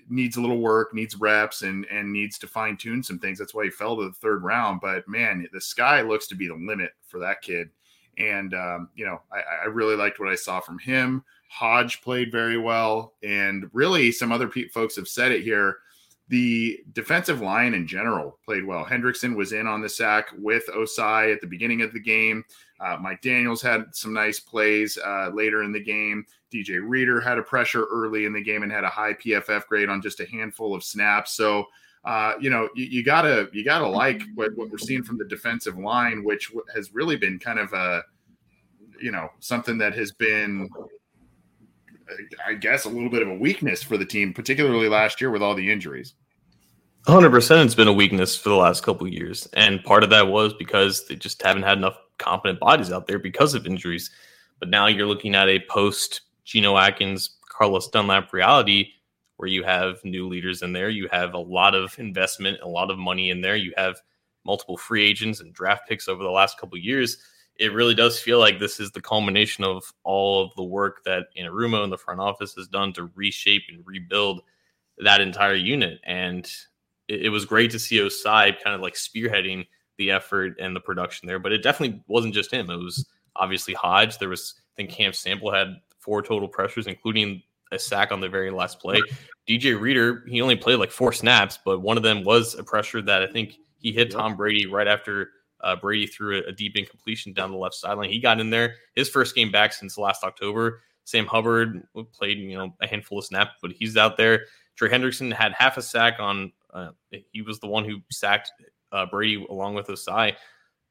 needs 0.09 0.37
a 0.37 0.41
little 0.41 0.61
work 0.61 0.95
needs 0.95 1.17
reps 1.17 1.63
and 1.63 1.87
and 1.91 2.13
needs 2.13 2.39
to 2.39 2.47
fine 2.47 2.77
tune 2.77 3.03
some 3.03 3.19
things. 3.19 3.39
That's 3.39 3.55
why 3.55 3.65
he 3.65 3.71
fell 3.71 3.97
to 3.97 4.05
the 4.05 4.13
third 4.13 4.43
round. 4.43 4.81
But 4.81 5.09
man 5.09 5.47
the 5.53 5.61
sky 5.61 6.03
looks 6.03 6.27
to 6.29 6.35
be 6.35 6.49
the 6.49 6.55
limit 6.55 6.93
for 7.07 7.19
that 7.21 7.43
kid. 7.43 7.71
And 8.17 8.55
um, 8.55 8.89
you 8.95 9.07
know 9.07 9.21
I, 9.33 9.65
I, 9.65 9.67
really 9.67 9.95
liked 9.95 10.19
what 10.19 10.29
i 10.29 10.35
saw 10.35 10.61
from 10.61 10.79
him. 10.79 11.25
Hodge 11.51 12.03
played 12.03 12.33
very 12.33 12.59
well. 12.59 13.15
And 13.23 13.71
really 13.73 14.11
some 14.13 14.33
other 14.33 14.49
pe- 14.49 14.69
folks 14.69 14.97
have 14.97 15.09
said 15.09 15.33
it 15.33 15.43
here 15.43 15.79
the 16.29 16.81
defensive 16.93 17.41
line 17.41 17.75
in 17.75 17.87
general 17.87 18.39
played 18.45 18.65
well. 18.65 18.85
Hendrickson 18.85 19.35
was 19.35 19.53
in 19.53 19.67
on 19.67 19.81
the 19.81 19.89
sack 19.89 20.29
with 20.37 20.65
Ossai 20.69 21.33
at 21.33 21.41
the 21.41 21.47
beginning 21.47 21.81
of 21.81 21.93
the 21.93 22.01
game. 22.01 22.45
Uh, 22.81 22.97
Mike 23.01 23.23
Daniels 23.23 23.63
had 23.63 23.85
some 23.93 24.13
nice 24.13 24.39
plays 24.39 24.99
uh, 25.05 25.31
later 25.33 25.63
in 25.63 25.73
the 25.73 25.83
game. 25.83 26.25
DJ 26.53 26.81
Reader 26.83 27.21
had 27.21 27.39
a 27.39 27.43
pressure 27.43 27.87
early 27.91 28.25
in 28.25 28.33
the 28.33 28.43
game 28.43 28.63
and 28.63 28.71
had 28.71 28.85
a 28.85 28.89
high 28.89 29.15
PFF 29.15 29.67
grade 29.67 29.89
on 29.89 30.03
just 30.03 30.21
a 30.21 30.27
handful 30.27 30.75
of 30.75 30.85
snaps. 30.85 31.33
So, 31.33 31.65
uh, 32.05 32.35
you 32.41 32.51
know, 32.51 32.69
you, 32.75 32.85
you, 32.85 33.05
gotta 33.05 33.49
you 33.53 33.65
gotta 33.65 33.87
like 33.87 34.23
what, 34.35 34.55
what 34.57 34.71
we're 34.71 34.79
seeing 34.79 35.03
from 35.03 35.19
the 35.19 35.25
defensive 35.25 35.79
line, 35.79 36.25
which 36.25 36.53
has 36.75 36.95
really 36.95 37.17
been 37.17 37.39
kind 37.39 37.59
of 37.59 37.73
a, 37.73 38.03
you 39.01 39.11
know, 39.11 39.29
something 39.41 39.79
that 39.79 39.95
has 39.95 40.13
been 40.13 40.69
I 42.47 42.55
guess, 42.55 42.85
a 42.85 42.89
little 42.89 43.11
bit 43.11 43.23
of 43.23 43.29
a 43.29 43.35
weakness 43.35 43.83
for 43.83 43.97
the 43.97 44.05
team, 44.05 44.33
particularly 44.33 44.89
last 44.89 45.21
year 45.21 45.31
with 45.31 45.43
all 45.43 45.55
the 45.55 45.71
injuries. 45.71 46.15
100% 47.07 47.65
it's 47.65 47.75
been 47.75 47.89
a 47.89 47.93
weakness 47.93 48.37
for 48.37 48.49
the 48.49 48.57
last 48.57 48.83
couple 48.83 49.07
years. 49.07 49.47
And 49.55 49.83
part 49.85 50.05
of 50.05 50.11
that 50.11 50.29
was 50.29 50.53
because 50.55 51.07
they 51.07 51.17
just 51.17 51.43
haven't 51.43 51.63
had 51.63 51.79
enough 51.79 51.97
competent 52.19 52.61
bodies 52.61 52.93
out 52.93 53.07
there 53.07 53.19
because 53.19 53.55
of 53.55 53.67
injuries. 53.67 54.11
But 54.59 54.69
now 54.69 54.89
you're 54.89 55.07
looking 55.07 55.35
at 55.35 55.49
a 55.49 55.61
post 55.71 56.23
Geno 56.45 56.77
Atkins, 56.77 57.37
Carlos 57.49 57.89
Dunlap 57.89 58.33
reality 58.33 58.93
where 59.39 59.49
you 59.49 59.63
have 59.63 60.05
new 60.05 60.29
leaders 60.29 60.63
in 60.63 60.73
there. 60.73 60.89
You 60.91 61.09
have 61.11 61.35
a 61.35 61.39
lot 61.39 61.75
of 61.75 61.97
investment, 61.99 62.59
a 62.61 62.69
lot 62.69 62.91
of 62.91 62.99
money 62.99 63.31
in 63.31 63.41
there. 63.41 63.57
You 63.57 63.73
have 63.77 64.01
multiple 64.45 64.77
free 64.77 65.09
agents 65.09 65.41
and 65.41 65.55
draft 65.55 65.89
picks 65.89 66.09
over 66.09 66.23
the 66.23 66.31
last 66.31 66.59
couple 66.59 66.77
years 66.77 67.19
it 67.59 67.73
really 67.73 67.95
does 67.95 68.21
feel 68.21 68.39
like 68.39 68.59
this 68.59 68.79
is 68.79 68.93
the 68.93 69.01
culmination 69.01 69.65
of 69.65 69.93
all 70.05 70.45
of 70.45 70.51
the 70.57 70.63
work 70.63 71.03
that 71.05 71.27
Anarumo 71.39 71.83
and 71.83 71.93
the 71.93 71.99
front 71.99 72.21
office 72.21 72.55
has 72.55 72.69
done 72.69 72.93
to 72.95 73.11
reshape 73.15 73.65
and 73.69 73.85
rebuild 73.85 74.43
that 74.99 75.21
entire 75.21 75.55
unit. 75.55 75.99
And 76.05 76.49
it, 77.09 77.27
it 77.27 77.29
was 77.31 77.45
great 77.45 77.71
to 77.73 77.79
see 77.79 77.99
Ossai 77.99 78.63
kind 78.63 78.75
of 78.75 78.81
like 78.81 78.95
spearheading 78.95 79.67
the 79.97 80.13
effort 80.13 80.55
and 80.61 80.75
the 80.75 80.81
production 80.81 81.27
there. 81.27 81.41
But 81.41 81.53
it 81.53 81.63
definitely 81.63 82.03
wasn't 82.07 82.35
just 82.35 82.53
him. 82.53 82.71
It 82.71 82.77
was 82.77 83.07
obviously 83.35 83.75
Hodge. 83.75 84.19
There 84.19 84.29
was, 84.29 84.55
I 84.57 84.75
think 84.77 84.91
Cam 84.91 85.13
Sample 85.13 85.53
had 85.53 85.81
four 85.99 86.23
total 86.23 86.49
pressures, 86.49 86.87
including 86.87 87.43
a 87.73 87.79
sack 87.79 88.13
on 88.13 88.21
the 88.21 88.29
very 88.29 88.51
last 88.51 88.79
play. 88.79 89.03
DJ 89.49 89.79
Reader, 89.79 90.25
he 90.29 90.41
only 90.41 90.57
played 90.57 90.77
like 90.77 90.93
four 90.93 91.13
snaps, 91.13 91.59
but 91.65 91.81
one 91.81 91.97
of 91.97 92.05
them 92.05 92.23
was 92.23 92.55
a 92.55 92.63
pressure 92.63 93.03
that 93.03 93.23
I 93.23 93.27
think 93.27 93.57
he 93.79 93.93
hit 93.93 94.11
Tom 94.13 94.37
Brady 94.37 94.67
right 94.67 94.87
after 94.87 95.31
uh, 95.61 95.77
Brady 95.77 96.07
threw 96.07 96.39
a, 96.39 96.49
a, 96.49 96.53
deep 96.53 96.77
incompletion 96.77 97.33
down 97.33 97.51
the 97.51 97.59
left 97.59 97.75
sideline. 97.75 98.11
He 98.11 98.21
got 98.21 98.41
in 98.41 98.51
there, 98.51 98.77
his 98.95 99.09
first 99.09 99.35
game 99.35 99.51
back 99.51 99.73
since 99.73 99.99
last 99.99 100.23
October. 100.23 100.83
Sam 101.05 101.27
Hubbard 101.27 101.83
played, 102.13 102.39
you 102.39 102.57
know, 102.57 102.75
a 102.83 102.87
handful 102.87 103.19
of 103.19 103.25
snaps, 103.25 103.53
but 103.63 103.73
he's 103.73 103.97
out 103.97 104.17
there. 104.17 104.45
Trey 104.77 104.91
Hendrickson 104.91 105.33
had 105.33 105.53
half 105.53 105.77
a 105.77 105.83
sack 105.83 106.17
on. 106.21 106.53
Uh, 106.73 106.91
he 107.33 107.43
was 107.43 107.59
the 107.61 107.67
one 107.67 107.85
who 107.85 108.01
sacked 108.11 108.53
uh, 108.93 109.07
Brady 109.07 109.45
along 109.49 109.75
with 109.75 109.87
Ossai, 109.87 110.35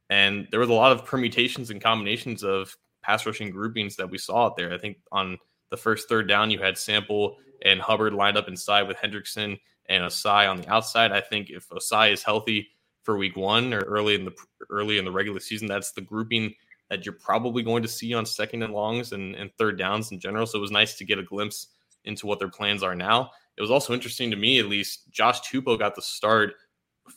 and 0.09 0.47
there 0.51 0.59
was 0.59 0.69
a 0.69 0.73
lot 0.73 0.91
of 0.91 1.05
permutations 1.05 1.69
and 1.69 1.81
combinations 1.81 2.43
of 2.43 2.75
pass 3.03 3.25
rushing 3.25 3.51
groupings 3.51 3.95
that 3.95 4.09
we 4.09 4.17
saw 4.17 4.47
out 4.47 4.57
there. 4.57 4.73
I 4.73 4.77
think 4.77 4.97
on 5.11 5.37
the 5.69 5.77
first 5.77 6.09
third 6.09 6.27
down, 6.27 6.51
you 6.51 6.59
had 6.59 6.77
Sample 6.77 7.37
and 7.63 7.79
Hubbard 7.79 8.13
lined 8.13 8.37
up 8.37 8.47
inside 8.47 8.83
with 8.83 8.97
Hendrickson 8.97 9.59
and 9.87 10.03
Ossai 10.03 10.49
on 10.49 10.61
the 10.61 10.69
outside. 10.69 11.11
I 11.11 11.21
think 11.21 11.49
if 11.49 11.69
Ossai 11.69 12.11
is 12.11 12.23
healthy 12.23 12.69
for 13.07 13.17
week 13.17 13.37
one 13.37 13.73
or 13.73 13.79
early 13.83 14.15
in 14.15 14.25
the 14.25 14.33
early 14.69 14.97
in 14.97 15.05
the 15.05 15.11
regular 15.11 15.39
season, 15.39 15.65
that's 15.65 15.93
the 15.93 16.01
grouping 16.01 16.53
that 16.89 17.05
you're 17.05 17.15
probably 17.15 17.63
going 17.63 17.81
to 17.81 17.87
see 17.87 18.13
on 18.13 18.25
second 18.25 18.63
and 18.63 18.73
longs 18.73 19.13
and, 19.13 19.33
and 19.35 19.49
third 19.57 19.77
downs 19.79 20.11
in 20.11 20.19
general. 20.19 20.45
So 20.45 20.57
it 20.57 20.61
was 20.61 20.71
nice 20.71 20.95
to 20.95 21.05
get 21.05 21.17
a 21.17 21.23
glimpse 21.23 21.67
into 22.03 22.27
what 22.27 22.37
their 22.37 22.49
plans 22.49 22.83
are 22.83 22.95
now. 22.95 23.31
It 23.57 23.61
was 23.61 23.71
also 23.71 23.93
interesting 23.93 24.29
to 24.31 24.35
me, 24.35 24.59
at 24.59 24.67
least, 24.67 25.09
Josh 25.09 25.39
Tupou 25.39 25.79
got 25.79 25.95
the 25.95 26.01
start 26.01 26.55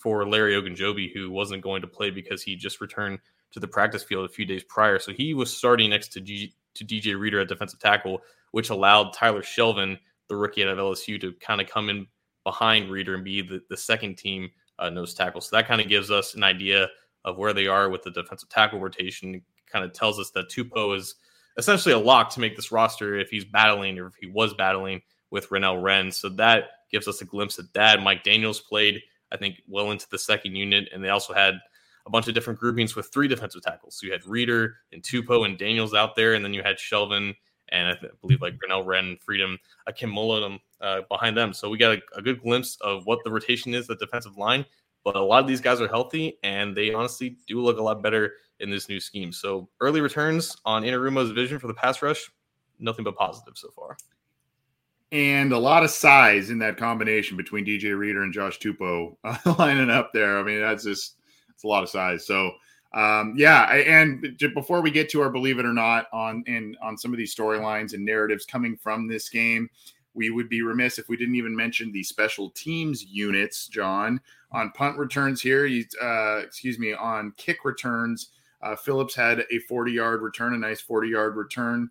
for 0.00 0.24
Larry 0.28 0.54
Ogunjobi, 0.54 1.12
who 1.12 1.28
wasn't 1.28 1.60
going 1.60 1.82
to 1.82 1.88
play 1.88 2.10
because 2.10 2.40
he 2.40 2.54
just 2.54 2.80
returned 2.80 3.18
to 3.50 3.58
the 3.58 3.66
practice 3.66 4.04
field 4.04 4.24
a 4.24 4.32
few 4.32 4.44
days 4.44 4.62
prior. 4.62 5.00
So 5.00 5.12
he 5.12 5.34
was 5.34 5.56
starting 5.56 5.90
next 5.90 6.12
to, 6.12 6.20
G- 6.20 6.54
to 6.74 6.84
DJ 6.84 7.18
Reader 7.18 7.40
at 7.40 7.48
defensive 7.48 7.80
tackle, 7.80 8.22
which 8.52 8.70
allowed 8.70 9.12
Tyler 9.12 9.42
Shelvin, 9.42 9.98
the 10.28 10.36
rookie 10.36 10.62
out 10.62 10.68
of 10.68 10.78
LSU, 10.78 11.20
to 11.20 11.32
kind 11.40 11.60
of 11.60 11.68
come 11.68 11.90
in 11.90 12.06
behind 12.44 12.92
Reader 12.92 13.16
and 13.16 13.24
be 13.24 13.42
the, 13.42 13.60
the 13.68 13.76
second 13.76 14.18
team 14.18 14.50
uh, 14.80 14.90
nose 14.90 15.14
tackle. 15.14 15.40
So 15.40 15.56
that 15.56 15.68
kind 15.68 15.80
of 15.80 15.88
gives 15.88 16.10
us 16.10 16.34
an 16.34 16.42
idea 16.42 16.88
of 17.24 17.38
where 17.38 17.52
they 17.52 17.66
are 17.66 17.88
with 17.88 18.02
the 18.02 18.10
defensive 18.10 18.48
tackle 18.48 18.80
rotation. 18.80 19.42
Kind 19.70 19.84
of 19.84 19.92
tells 19.92 20.18
us 20.18 20.30
that 20.30 20.48
Tupou 20.48 20.96
is 20.96 21.14
essentially 21.56 21.94
a 21.94 21.98
lock 21.98 22.30
to 22.30 22.40
make 22.40 22.56
this 22.56 22.72
roster 22.72 23.16
if 23.16 23.30
he's 23.30 23.44
battling 23.44 23.98
or 23.98 24.06
if 24.06 24.14
he 24.20 24.26
was 24.26 24.54
battling 24.54 25.02
with 25.30 25.48
Renell 25.50 25.82
Wren. 25.82 26.10
So 26.10 26.28
that 26.30 26.64
gives 26.90 27.06
us 27.06 27.20
a 27.20 27.24
glimpse 27.24 27.58
at 27.58 27.72
that. 27.74 28.02
Mike 28.02 28.24
Daniels 28.24 28.60
played, 28.60 29.00
I 29.30 29.36
think, 29.36 29.62
well 29.68 29.90
into 29.90 30.08
the 30.10 30.18
second 30.18 30.56
unit, 30.56 30.88
and 30.92 31.04
they 31.04 31.10
also 31.10 31.32
had 31.32 31.54
a 32.06 32.10
bunch 32.10 32.26
of 32.26 32.34
different 32.34 32.58
groupings 32.58 32.96
with 32.96 33.12
three 33.12 33.28
defensive 33.28 33.62
tackles. 33.62 33.96
So 33.96 34.06
you 34.06 34.12
had 34.12 34.26
Reader 34.26 34.76
and 34.92 35.02
Tupou 35.02 35.44
and 35.44 35.58
Daniels 35.58 35.94
out 35.94 36.16
there, 36.16 36.34
and 36.34 36.44
then 36.44 36.54
you 36.54 36.62
had 36.62 36.76
Shelvin 36.76 37.34
and 37.70 37.88
I 37.88 37.96
believe 38.20 38.42
like 38.42 38.54
Renell 38.58 38.84
Wren, 38.84 39.16
Freedom, 39.20 39.58
Akinmoladun 39.88 40.58
uh, 40.80 41.02
behind 41.08 41.36
them. 41.36 41.52
So 41.52 41.70
we 41.70 41.78
got 41.78 41.98
a, 41.98 42.02
a, 42.16 42.22
good 42.22 42.42
glimpse 42.42 42.76
of 42.80 43.06
what 43.06 43.20
the 43.24 43.30
rotation 43.30 43.74
is, 43.74 43.86
the 43.86 43.96
defensive 43.96 44.36
line. 44.36 44.64
But 45.04 45.16
a 45.16 45.22
lot 45.22 45.42
of 45.42 45.48
these 45.48 45.60
guys 45.60 45.80
are 45.80 45.88
healthy, 45.88 46.38
and 46.42 46.76
they 46.76 46.92
honestly 46.92 47.36
do 47.46 47.60
look 47.60 47.78
a 47.78 47.82
lot 47.82 48.02
better 48.02 48.34
in 48.60 48.70
this 48.70 48.88
new 48.88 49.00
scheme. 49.00 49.32
So 49.32 49.68
early 49.80 50.00
returns 50.00 50.56
on 50.64 50.82
Anarumo's 50.82 51.30
vision 51.30 51.58
for 51.58 51.66
the 51.66 51.74
pass 51.74 52.02
rush, 52.02 52.30
nothing 52.78 53.04
but 53.04 53.16
positive 53.16 53.54
so 53.56 53.70
far 53.70 53.96
and 55.12 55.52
a 55.52 55.58
lot 55.58 55.82
of 55.82 55.90
size 55.90 56.50
in 56.50 56.58
that 56.58 56.76
combination 56.76 57.36
between 57.36 57.64
DJ 57.64 57.98
Reader 57.98 58.22
and 58.22 58.32
Josh 58.32 58.58
Tupou 58.58 59.16
uh, 59.24 59.36
lining 59.58 59.90
up 59.90 60.12
there. 60.12 60.38
I 60.38 60.42
mean, 60.42 60.60
that's 60.60 60.84
just 60.84 61.16
it's 61.52 61.64
a 61.64 61.66
lot 61.66 61.82
of 61.82 61.88
size. 61.88 62.26
So 62.26 62.52
um, 62.92 63.34
yeah, 63.36 63.72
and 63.72 64.36
before 64.54 64.80
we 64.80 64.90
get 64.90 65.08
to 65.10 65.20
our 65.20 65.30
believe 65.30 65.58
it 65.58 65.64
or 65.64 65.72
not 65.72 66.06
on 66.12 66.42
in 66.46 66.76
on 66.82 66.96
some 66.96 67.12
of 67.12 67.18
these 67.18 67.34
storylines 67.34 67.92
and 67.94 68.04
narratives 68.04 68.44
coming 68.44 68.76
from 68.76 69.08
this 69.08 69.28
game, 69.28 69.68
we 70.14 70.30
would 70.30 70.48
be 70.48 70.62
remiss 70.62 70.98
if 70.98 71.08
we 71.08 71.16
didn't 71.16 71.36
even 71.36 71.54
mention 71.54 71.92
the 71.92 72.02
special 72.02 72.50
teams 72.50 73.04
units, 73.04 73.68
John, 73.68 74.20
on 74.52 74.72
punt 74.72 74.98
returns 74.98 75.40
here. 75.40 75.68
Uh, 76.02 76.38
excuse 76.38 76.78
me, 76.78 76.92
on 76.92 77.32
kick 77.36 77.64
returns. 77.64 78.30
Uh, 78.62 78.76
Phillips 78.76 79.14
had 79.14 79.44
a 79.50 79.58
40 79.60 79.92
yard 79.92 80.22
return, 80.22 80.54
a 80.54 80.58
nice 80.58 80.80
40 80.80 81.08
yard 81.08 81.36
return. 81.36 81.90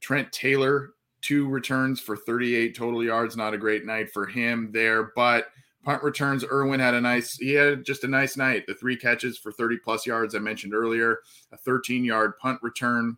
Trent 0.00 0.32
Taylor 0.32 0.94
two 1.20 1.48
returns 1.48 2.00
for 2.00 2.16
38 2.16 2.76
total 2.76 3.02
yards. 3.04 3.36
Not 3.36 3.54
a 3.54 3.58
great 3.58 3.84
night 3.84 4.10
for 4.12 4.26
him 4.26 4.70
there, 4.72 5.12
but 5.14 5.48
punt 5.84 6.02
returns. 6.02 6.44
Irwin 6.44 6.80
had 6.80 6.94
a 6.94 7.00
nice, 7.00 7.36
he 7.36 7.52
had 7.52 7.84
just 7.84 8.04
a 8.04 8.08
nice 8.08 8.36
night. 8.36 8.64
The 8.66 8.74
three 8.74 8.96
catches 8.96 9.38
for 9.38 9.52
30 9.52 9.78
plus 9.84 10.06
yards 10.06 10.34
I 10.34 10.38
mentioned 10.38 10.74
earlier, 10.74 11.18
a 11.52 11.56
13 11.56 12.04
yard 12.04 12.38
punt 12.38 12.60
return. 12.62 13.16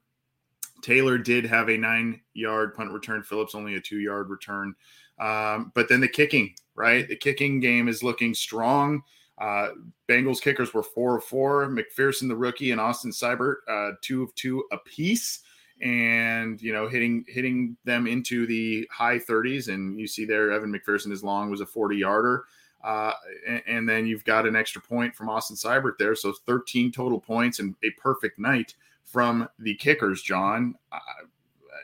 Taylor 0.82 1.18
did 1.18 1.44
have 1.46 1.68
a 1.68 1.76
nine 1.76 2.20
yard 2.34 2.74
punt 2.74 2.92
return. 2.92 3.22
Phillips 3.22 3.54
only 3.54 3.74
a 3.74 3.80
two 3.80 3.98
yard 3.98 4.30
return. 4.30 4.74
Um, 5.18 5.72
but 5.74 5.88
then 5.88 6.00
the 6.00 6.08
kicking, 6.08 6.54
right? 6.74 7.06
The 7.08 7.16
kicking 7.16 7.60
game 7.60 7.88
is 7.88 8.02
looking 8.02 8.34
strong. 8.34 9.02
Uh, 9.38 9.70
Bengals 10.08 10.40
kickers 10.40 10.74
were 10.74 10.82
four 10.82 11.16
of 11.16 11.24
four. 11.24 11.66
McPherson, 11.66 12.28
the 12.28 12.36
rookie, 12.36 12.72
and 12.72 12.80
Austin 12.80 13.10
Seibert, 13.10 13.56
uh, 13.68 13.92
two 14.02 14.22
of 14.22 14.34
two 14.34 14.64
apiece 14.72 15.40
and 15.80 16.60
you 16.60 16.72
know 16.72 16.88
hitting 16.88 17.24
hitting 17.26 17.76
them 17.84 18.06
into 18.06 18.46
the 18.46 18.86
high 18.90 19.18
30s 19.18 19.68
and 19.72 19.98
you 19.98 20.06
see 20.06 20.24
there 20.24 20.52
evan 20.52 20.72
mcpherson 20.72 21.10
is 21.10 21.24
long 21.24 21.50
was 21.50 21.60
a 21.60 21.66
40 21.66 21.96
yarder 21.96 22.44
uh, 22.82 23.12
and, 23.46 23.62
and, 23.66 23.88
then 23.88 24.06
you've 24.06 24.24
got 24.24 24.46
an 24.46 24.56
extra 24.56 24.80
point 24.80 25.14
from 25.14 25.28
austin 25.28 25.56
seibert 25.56 25.98
there 25.98 26.14
so 26.14 26.32
13 26.46 26.92
total 26.92 27.20
points 27.20 27.60
and 27.60 27.74
a 27.82 27.90
perfect 27.92 28.38
night 28.38 28.74
from 29.10 29.48
the 29.58 29.74
kickers 29.74 30.22
john 30.22 30.74
uh, 30.92 30.98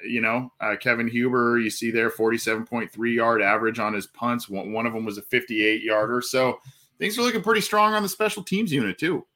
you 0.07 0.21
know 0.21 0.53
uh, 0.61 0.77
kevin 0.77 1.09
huber 1.09 1.59
you 1.59 1.71
see 1.71 1.91
there 1.91 2.11
47.3 2.11 3.15
yard 3.15 3.43
average 3.43 3.79
on 3.79 3.95
his 3.95 4.07
punts 4.07 4.49
one, 4.49 4.73
one 4.73 4.87
of 4.87 4.93
them 4.93 5.05
was 5.05 5.19
a 5.19 5.23
58 5.23 5.83
yarder 5.83 6.21
so 6.21 6.59
things 6.99 7.19
are 7.19 7.23
looking 7.23 7.43
pretty 7.43 7.61
strong 7.61 7.95
on 7.95 8.03
the 8.03 8.09
special 8.09 8.43
teams 8.43 8.73
unit 8.73 8.99
too 8.99 9.27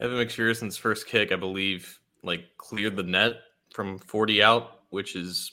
evan 0.00 0.18
mcpherson's 0.18 0.76
first 0.76 1.06
kick 1.06 1.32
i 1.32 1.36
believe 1.36 2.00
like 2.24 2.44
cleared 2.56 2.96
the 2.96 3.02
net 3.02 3.34
from 3.74 3.98
40 3.98 4.42
out, 4.42 4.80
which 4.90 5.16
is 5.16 5.52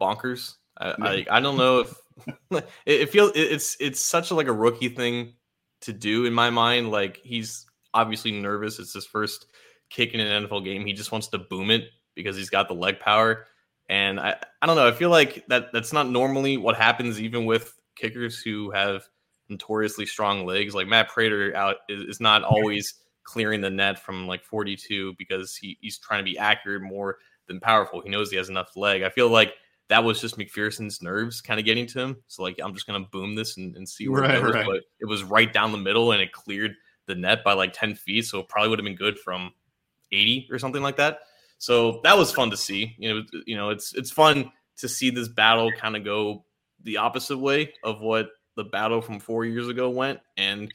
bonkers. 0.00 0.54
I. 0.78 1.26
I, 1.30 1.36
I, 1.36 1.40
don't 1.40 1.56
know 1.56 1.80
if 1.80 1.94
it, 2.50 2.66
it 2.86 3.10
feels 3.10 3.32
it's 3.34 3.76
it's 3.80 4.00
such 4.00 4.30
a, 4.30 4.34
like 4.34 4.46
a 4.46 4.52
rookie 4.52 4.88
thing 4.88 5.34
to 5.80 5.92
do 5.92 6.24
in 6.24 6.32
my 6.32 6.50
mind. 6.50 6.90
Like 6.90 7.20
he's 7.22 7.66
obviously 7.92 8.32
nervous. 8.32 8.78
It's 8.78 8.94
his 8.94 9.06
first 9.06 9.46
kick 9.92 10.14
in 10.14 10.20
an 10.20 10.46
NFL 10.46 10.64
game. 10.64 10.86
He 10.86 10.92
just 10.92 11.12
wants 11.12 11.28
to 11.28 11.38
boom 11.38 11.70
it 11.70 11.84
because 12.14 12.36
he's 12.36 12.50
got 12.50 12.68
the 12.68 12.74
leg 12.74 12.98
power. 12.98 13.46
And 13.88 14.18
I, 14.18 14.36
I 14.60 14.66
don't 14.66 14.76
know. 14.76 14.88
I 14.88 14.92
feel 14.92 15.10
like 15.10 15.44
that 15.48 15.72
that's 15.72 15.92
not 15.92 16.08
normally 16.08 16.56
what 16.56 16.76
happens 16.76 17.20
even 17.20 17.44
with 17.44 17.78
kickers 17.94 18.40
who 18.40 18.70
have 18.70 19.04
notoriously 19.48 20.06
strong 20.06 20.46
legs. 20.46 20.74
Like 20.74 20.88
Matt 20.88 21.08
Prater 21.08 21.54
out 21.54 21.76
is, 21.88 22.04
is 22.04 22.20
not 22.20 22.42
always 22.42 22.94
clearing 23.24 23.60
the 23.60 23.70
net 23.70 23.98
from 23.98 24.26
like 24.26 24.44
42 24.44 25.14
because 25.18 25.54
he, 25.54 25.76
he's 25.80 25.98
trying 25.98 26.24
to 26.24 26.30
be 26.30 26.38
accurate 26.38 26.82
more 26.82 27.18
than 27.48 27.60
powerful. 27.60 28.00
He 28.00 28.08
knows 28.08 28.30
he 28.30 28.36
has 28.36 28.48
enough 28.48 28.76
leg. 28.76 29.02
I 29.02 29.10
feel 29.10 29.28
like 29.28 29.54
that 29.88 30.02
was 30.02 30.20
just 30.20 30.38
McPherson's 30.38 31.02
nerves 31.02 31.42
kind 31.42 31.60
of 31.60 31.66
getting 31.66 31.86
to 31.88 32.00
him. 32.00 32.16
So 32.28 32.42
like 32.42 32.58
I'm 32.62 32.72
just 32.72 32.86
gonna 32.86 33.06
boom 33.12 33.34
this 33.34 33.58
and, 33.58 33.76
and 33.76 33.86
see 33.86 34.08
where 34.08 34.22
right, 34.22 34.36
it 34.36 34.42
goes. 34.42 34.54
Right. 34.54 34.66
But 34.66 34.82
it 35.00 35.06
was 35.06 35.22
right 35.22 35.52
down 35.52 35.70
the 35.70 35.78
middle 35.78 36.12
and 36.12 36.22
it 36.22 36.32
cleared 36.32 36.74
the 37.06 37.14
net 37.14 37.44
by 37.44 37.52
like 37.52 37.72
10 37.74 37.94
feet. 37.96 38.24
So 38.26 38.40
it 38.40 38.48
probably 38.48 38.70
would 38.70 38.78
have 38.78 38.84
been 38.84 38.96
good 38.96 39.18
from 39.18 39.52
80 40.12 40.48
or 40.50 40.58
something 40.58 40.82
like 40.82 40.96
that. 40.96 41.20
So 41.58 42.00
that 42.04 42.18
was 42.18 42.32
fun 42.32 42.50
to 42.50 42.56
see. 42.56 42.94
You 42.98 43.14
know, 43.14 43.22
you 43.46 43.56
know, 43.56 43.70
it's 43.70 43.94
it's 43.94 44.10
fun 44.10 44.50
to 44.78 44.88
see 44.88 45.10
this 45.10 45.28
battle 45.28 45.70
kind 45.72 45.96
of 45.96 46.04
go 46.04 46.44
the 46.82 46.96
opposite 46.96 47.38
way 47.38 47.72
of 47.84 48.00
what 48.00 48.30
the 48.56 48.64
battle 48.64 49.00
from 49.00 49.20
four 49.20 49.44
years 49.44 49.68
ago 49.68 49.88
went. 49.88 50.20
And 50.36 50.72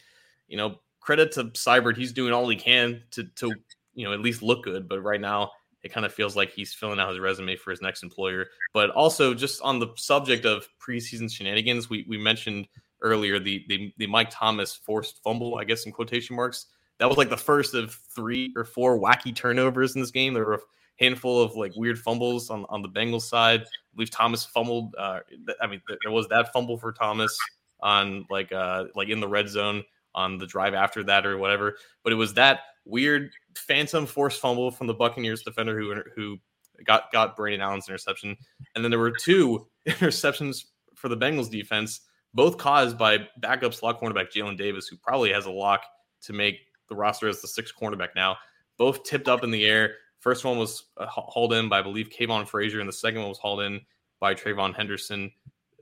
you 0.48 0.58
know, 0.58 0.80
credit 1.02 1.34
to 1.34 1.46
Seibert, 1.46 1.98
he's 1.98 2.14
doing 2.14 2.34
all 2.34 2.48
he 2.48 2.56
can 2.56 3.04
to 3.12 3.24
to 3.36 3.54
you 3.94 4.06
know 4.06 4.14
at 4.14 4.22
least 4.22 4.42
look 4.42 4.64
good. 4.64 4.88
But 4.88 5.02
right 5.02 5.22
now, 5.22 5.52
it 5.84 5.94
kind 5.94 6.06
of 6.06 6.14
feels 6.14 6.36
like 6.36 6.52
he's 6.52 6.74
filling 6.74 7.00
out 7.00 7.10
his 7.10 7.20
resume 7.20 7.56
for 7.56 7.72
his 7.72 7.82
next 7.82 8.04
employer. 8.04 8.48
But 8.74 8.90
also, 8.92 9.34
just 9.34 9.62
on 9.62 9.80
the 9.80 9.90
subject 9.96 10.46
of 10.46 10.68
preseason 10.80 11.32
shenanigans, 11.32 11.90
we, 11.90 12.06
we 12.08 12.18
mentioned 12.18 12.68
earlier 13.02 13.40
the, 13.40 13.64
the, 13.70 13.94
the 13.98 14.08
Mike 14.08 14.30
Thomas 14.30 14.76
forced 14.76 15.22
fumble, 15.24 15.58
I 15.58 15.64
guess 15.64 15.86
in 15.86 15.92
quotation 15.92 16.36
marks. 16.36 16.66
That 17.00 17.08
was 17.08 17.18
like 17.18 17.30
the 17.30 17.38
first 17.38 17.74
of 17.74 17.94
three 18.16 18.52
or 18.56 18.64
four 18.64 19.00
wacky 19.00 19.36
turnovers 19.36 19.96
in 19.96 20.02
this 20.02 20.12
game. 20.12 20.34
There 20.34 20.46
were 20.46 20.56
a 20.56 20.60
handful 21.00 21.42
of 21.42 21.56
like 21.56 21.74
weird 21.76 22.00
fumbles 22.00 22.50
on, 22.50 22.66
on 22.70 22.82
the 22.82 22.90
Bengals 22.90 23.24
side. 23.24 23.62
I 23.62 23.66
believe 23.96 24.10
Thomas 24.10 24.46
fumbled. 24.46 24.96
Uh, 24.98 25.20
I 25.62 25.68
mean, 25.68 25.82
there 26.04 26.12
was 26.12 26.28
that 26.30 26.52
fumble 26.54 26.78
for 26.78 26.92
Thomas 26.92 27.38
on 27.80 28.26
like 28.32 28.52
uh 28.52 28.86
like 28.96 29.10
in 29.10 29.20
the 29.20 29.28
red 29.28 29.48
zone 29.48 29.84
on 30.16 30.40
the 30.40 30.48
drive 30.48 30.74
after 30.74 31.04
that 31.04 31.26
or 31.26 31.38
whatever. 31.38 31.78
But 32.04 32.14
it 32.14 32.16
was 32.16 32.34
that 32.34 32.62
weird 32.86 33.32
phantom 33.56 34.06
force 34.06 34.38
fumble 34.38 34.72
from 34.72 34.88
the 34.88 34.94
Buccaneers 34.94 35.44
defender 35.44 35.80
who 35.80 36.02
who 36.16 36.38
got 36.84 37.12
got 37.12 37.36
Brandon 37.36 37.62
Allen's 37.62 37.88
interception, 37.88 38.36
and 38.76 38.84
then 38.84 38.92
there 38.92 39.00
were 39.00 39.12
two 39.12 39.68
interceptions 39.88 40.66
for 40.96 41.10
the 41.10 41.18
Bengals 41.18 41.50
defense, 41.50 42.02
both 42.34 42.58
caused 42.58 42.98
by 42.98 43.20
backup 43.38 43.74
slot 43.74 44.02
cornerback 44.02 44.32
Jalen 44.32 44.58
Davis, 44.58 44.88
who 44.88 44.98
probably 44.98 45.32
has 45.32 45.46
a 45.46 45.52
lock 45.52 45.84
to 46.22 46.34
make 46.34 46.67
the 46.90 46.96
roster 46.96 47.28
as 47.28 47.42
the 47.42 47.48
sixth 47.48 47.74
cornerback 47.80 48.10
now. 48.16 48.38
Both 48.78 49.04
tipped 49.04 49.28
up 49.28 49.44
in 49.44 49.52
the 49.52 49.66
air. 49.66 49.96
First 50.20 50.46
one 50.46 50.58
was 50.58 50.86
uh, 50.98 51.06
hauled 51.08 51.54
in 51.54 51.70
by, 51.70 51.80
I 51.80 51.82
believe, 51.82 52.10
Kavon 52.10 52.48
Frazier, 52.48 52.80
and 52.80 52.90
the 52.90 52.94
second 52.94 53.22
one 53.22 53.30
was 53.30 53.38
hauled 53.38 53.62
in 53.62 53.82
by 54.20 54.34
Trayvon 54.34 54.76
Henderson. 54.76 55.32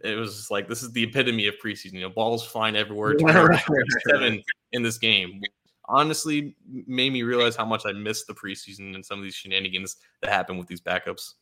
It 0.04 0.16
was 0.16 0.52
like 0.52 0.68
this 0.68 0.84
is 0.84 0.92
the 0.92 1.04
epitome 1.04 1.48
of 1.48 1.56
preseason. 1.64 1.94
You 1.94 2.02
know, 2.02 2.10
balls 2.10 2.46
flying 2.46 2.76
everywhere. 2.76 3.16
Seven 4.10 4.44
in 4.72 4.84
this 4.84 4.98
game. 4.98 5.42
Honestly, 5.88 6.56
made 6.88 7.14
me 7.14 7.24
realize 7.24 7.56
how 7.56 7.66
much 7.66 7.86
I 7.86 7.92
missed 7.92 8.28
the 8.28 8.34
preseason 8.34 8.96
and 8.96 9.06
some 9.06 9.20
of 9.20 9.24
these 9.24 9.36
shenanigans 9.36 9.98
that 10.22 10.32
happen 10.32 10.58
with 10.58 10.68
these 10.68 10.82
backups. 10.82 11.34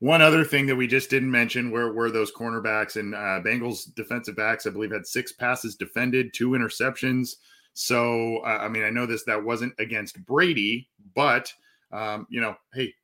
One 0.00 0.22
other 0.22 0.44
thing 0.44 0.64
that 0.66 0.76
we 0.76 0.86
just 0.86 1.10
didn't 1.10 1.30
mention 1.30 1.70
were, 1.70 1.92
were 1.92 2.10
those 2.10 2.32
cornerbacks 2.32 2.96
and 2.96 3.14
uh, 3.14 3.40
Bengals 3.44 3.94
defensive 3.94 4.34
backs. 4.34 4.66
I 4.66 4.70
believe 4.70 4.92
had 4.92 5.06
six 5.06 5.32
passes 5.32 5.76
defended, 5.76 6.32
two 6.32 6.50
interceptions. 6.50 7.34
So 7.72 8.38
uh, 8.38 8.58
I 8.60 8.68
mean, 8.68 8.84
I 8.84 8.90
know 8.90 9.06
this 9.06 9.24
that 9.24 9.44
wasn't 9.44 9.74
against 9.78 10.24
Brady, 10.24 10.88
but 11.14 11.52
um, 11.92 12.26
you 12.30 12.40
know, 12.40 12.54
hey, 12.74 12.94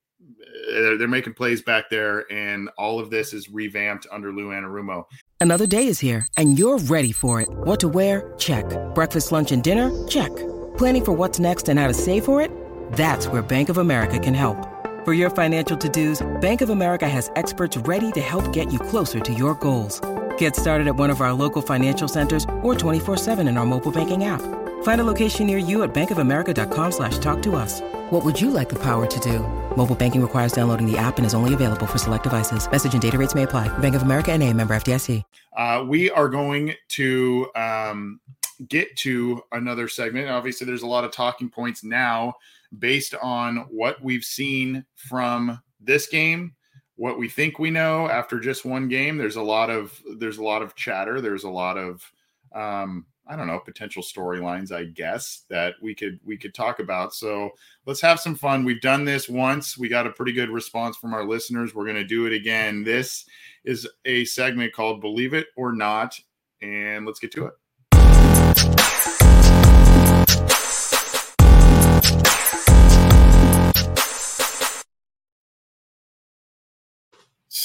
they're, 0.68 0.96
they're, 0.96 1.08
making 1.08 1.34
plays 1.34 1.62
back 1.62 1.90
there, 1.90 2.30
and 2.32 2.70
all 2.78 2.98
of 2.98 3.10
this 3.10 3.32
is 3.32 3.48
revamped 3.50 4.06
under 4.10 4.32
Lou 4.32 4.48
Anarumo. 4.50 5.04
Another 5.40 5.66
day 5.66 5.86
is 5.86 6.00
here, 6.00 6.26
and 6.36 6.58
you're 6.58 6.78
ready 6.78 7.12
for 7.12 7.40
it. 7.40 7.48
What 7.48 7.80
to 7.80 7.88
wear? 7.88 8.32
Check. 8.38 8.64
Breakfast, 8.94 9.32
lunch, 9.32 9.52
and 9.52 9.62
dinner? 9.62 9.90
Check. 10.08 10.34
Planning 10.78 11.04
for 11.04 11.12
what's 11.12 11.38
next 11.38 11.68
and 11.68 11.78
how 11.78 11.88
to 11.88 11.94
save 11.94 12.24
for 12.24 12.40
it? 12.40 12.50
That's 12.92 13.28
where 13.28 13.42
Bank 13.42 13.68
of 13.68 13.78
America 13.78 14.18
can 14.18 14.34
help. 14.34 14.56
For 15.04 15.12
your 15.12 15.30
financial 15.30 15.76
to-dos, 15.76 16.26
Bank 16.40 16.60
of 16.62 16.70
America 16.70 17.08
has 17.08 17.30
experts 17.36 17.76
ready 17.76 18.10
to 18.12 18.20
help 18.20 18.52
get 18.52 18.72
you 18.72 18.78
closer 18.78 19.20
to 19.20 19.32
your 19.32 19.54
goals. 19.54 20.00
Get 20.38 20.56
started 20.56 20.86
at 20.86 20.96
one 20.96 21.10
of 21.10 21.20
our 21.20 21.32
local 21.32 21.62
financial 21.62 22.08
centers 22.08 22.44
or 22.62 22.74
24-7 22.74 23.48
in 23.48 23.56
our 23.56 23.66
mobile 23.66 23.92
banking 23.92 24.24
app. 24.24 24.42
Find 24.82 25.00
a 25.00 25.04
location 25.04 25.46
near 25.46 25.58
you 25.58 25.82
at 25.82 25.94
bankofamerica.com 25.94 26.92
slash 26.92 27.18
talk 27.18 27.42
to 27.42 27.54
us. 27.54 27.80
What 28.10 28.24
would 28.24 28.40
you 28.40 28.50
like 28.50 28.68
the 28.68 28.80
power 28.82 29.06
to 29.06 29.20
do? 29.20 29.40
Mobile 29.76 29.94
banking 29.94 30.22
requires 30.22 30.52
downloading 30.52 30.90
the 30.90 30.98
app 30.98 31.18
and 31.18 31.26
is 31.26 31.34
only 31.34 31.54
available 31.54 31.86
for 31.86 31.98
select 31.98 32.22
devices. 32.24 32.70
Message 32.70 32.94
and 32.94 33.02
data 33.02 33.18
rates 33.18 33.34
may 33.34 33.42
apply. 33.42 33.68
Bank 33.78 33.94
of 33.94 34.02
America 34.02 34.32
and 34.32 34.42
a 34.42 34.52
member 34.52 34.74
FDIC. 34.74 35.22
Uh, 35.56 35.84
we 35.86 36.10
are 36.10 36.28
going 36.28 36.74
to 36.88 37.48
um, 37.54 38.20
get 38.68 38.96
to 38.96 39.42
another 39.52 39.88
segment. 39.88 40.28
Obviously, 40.28 40.66
there's 40.66 40.82
a 40.82 40.86
lot 40.86 41.04
of 41.04 41.12
talking 41.12 41.48
points 41.48 41.84
now 41.84 42.34
based 42.78 43.14
on 43.22 43.66
what 43.70 44.02
we've 44.02 44.24
seen 44.24 44.84
from 44.94 45.60
this 45.80 46.06
game 46.08 46.55
what 46.96 47.18
we 47.18 47.28
think 47.28 47.58
we 47.58 47.70
know 47.70 48.08
after 48.08 48.40
just 48.40 48.64
one 48.64 48.88
game 48.88 49.16
there's 49.16 49.36
a 49.36 49.42
lot 49.42 49.70
of 49.70 50.02
there's 50.16 50.38
a 50.38 50.42
lot 50.42 50.62
of 50.62 50.74
chatter 50.74 51.20
there's 51.20 51.44
a 51.44 51.50
lot 51.50 51.76
of 51.76 52.02
um 52.54 53.06
i 53.26 53.36
don't 53.36 53.46
know 53.46 53.58
potential 53.58 54.02
storylines 54.02 54.72
i 54.72 54.84
guess 54.84 55.44
that 55.48 55.74
we 55.82 55.94
could 55.94 56.18
we 56.24 56.36
could 56.36 56.54
talk 56.54 56.78
about. 56.78 57.14
So 57.14 57.50
let's 57.86 58.00
have 58.00 58.20
some 58.20 58.34
fun. 58.34 58.64
We've 58.64 58.80
done 58.80 59.04
this 59.04 59.28
once. 59.28 59.76
We 59.76 59.88
got 59.88 60.06
a 60.06 60.10
pretty 60.10 60.32
good 60.32 60.50
response 60.50 60.96
from 60.96 61.14
our 61.14 61.24
listeners. 61.24 61.74
We're 61.74 61.84
going 61.84 61.96
to 61.96 62.04
do 62.04 62.26
it 62.26 62.32
again. 62.32 62.84
This 62.84 63.26
is 63.64 63.88
a 64.04 64.24
segment 64.24 64.72
called 64.72 65.00
believe 65.00 65.34
it 65.34 65.48
or 65.56 65.72
not 65.72 66.18
and 66.62 67.04
let's 67.04 67.20
get 67.20 67.32
to 67.32 67.46
it 67.46 67.54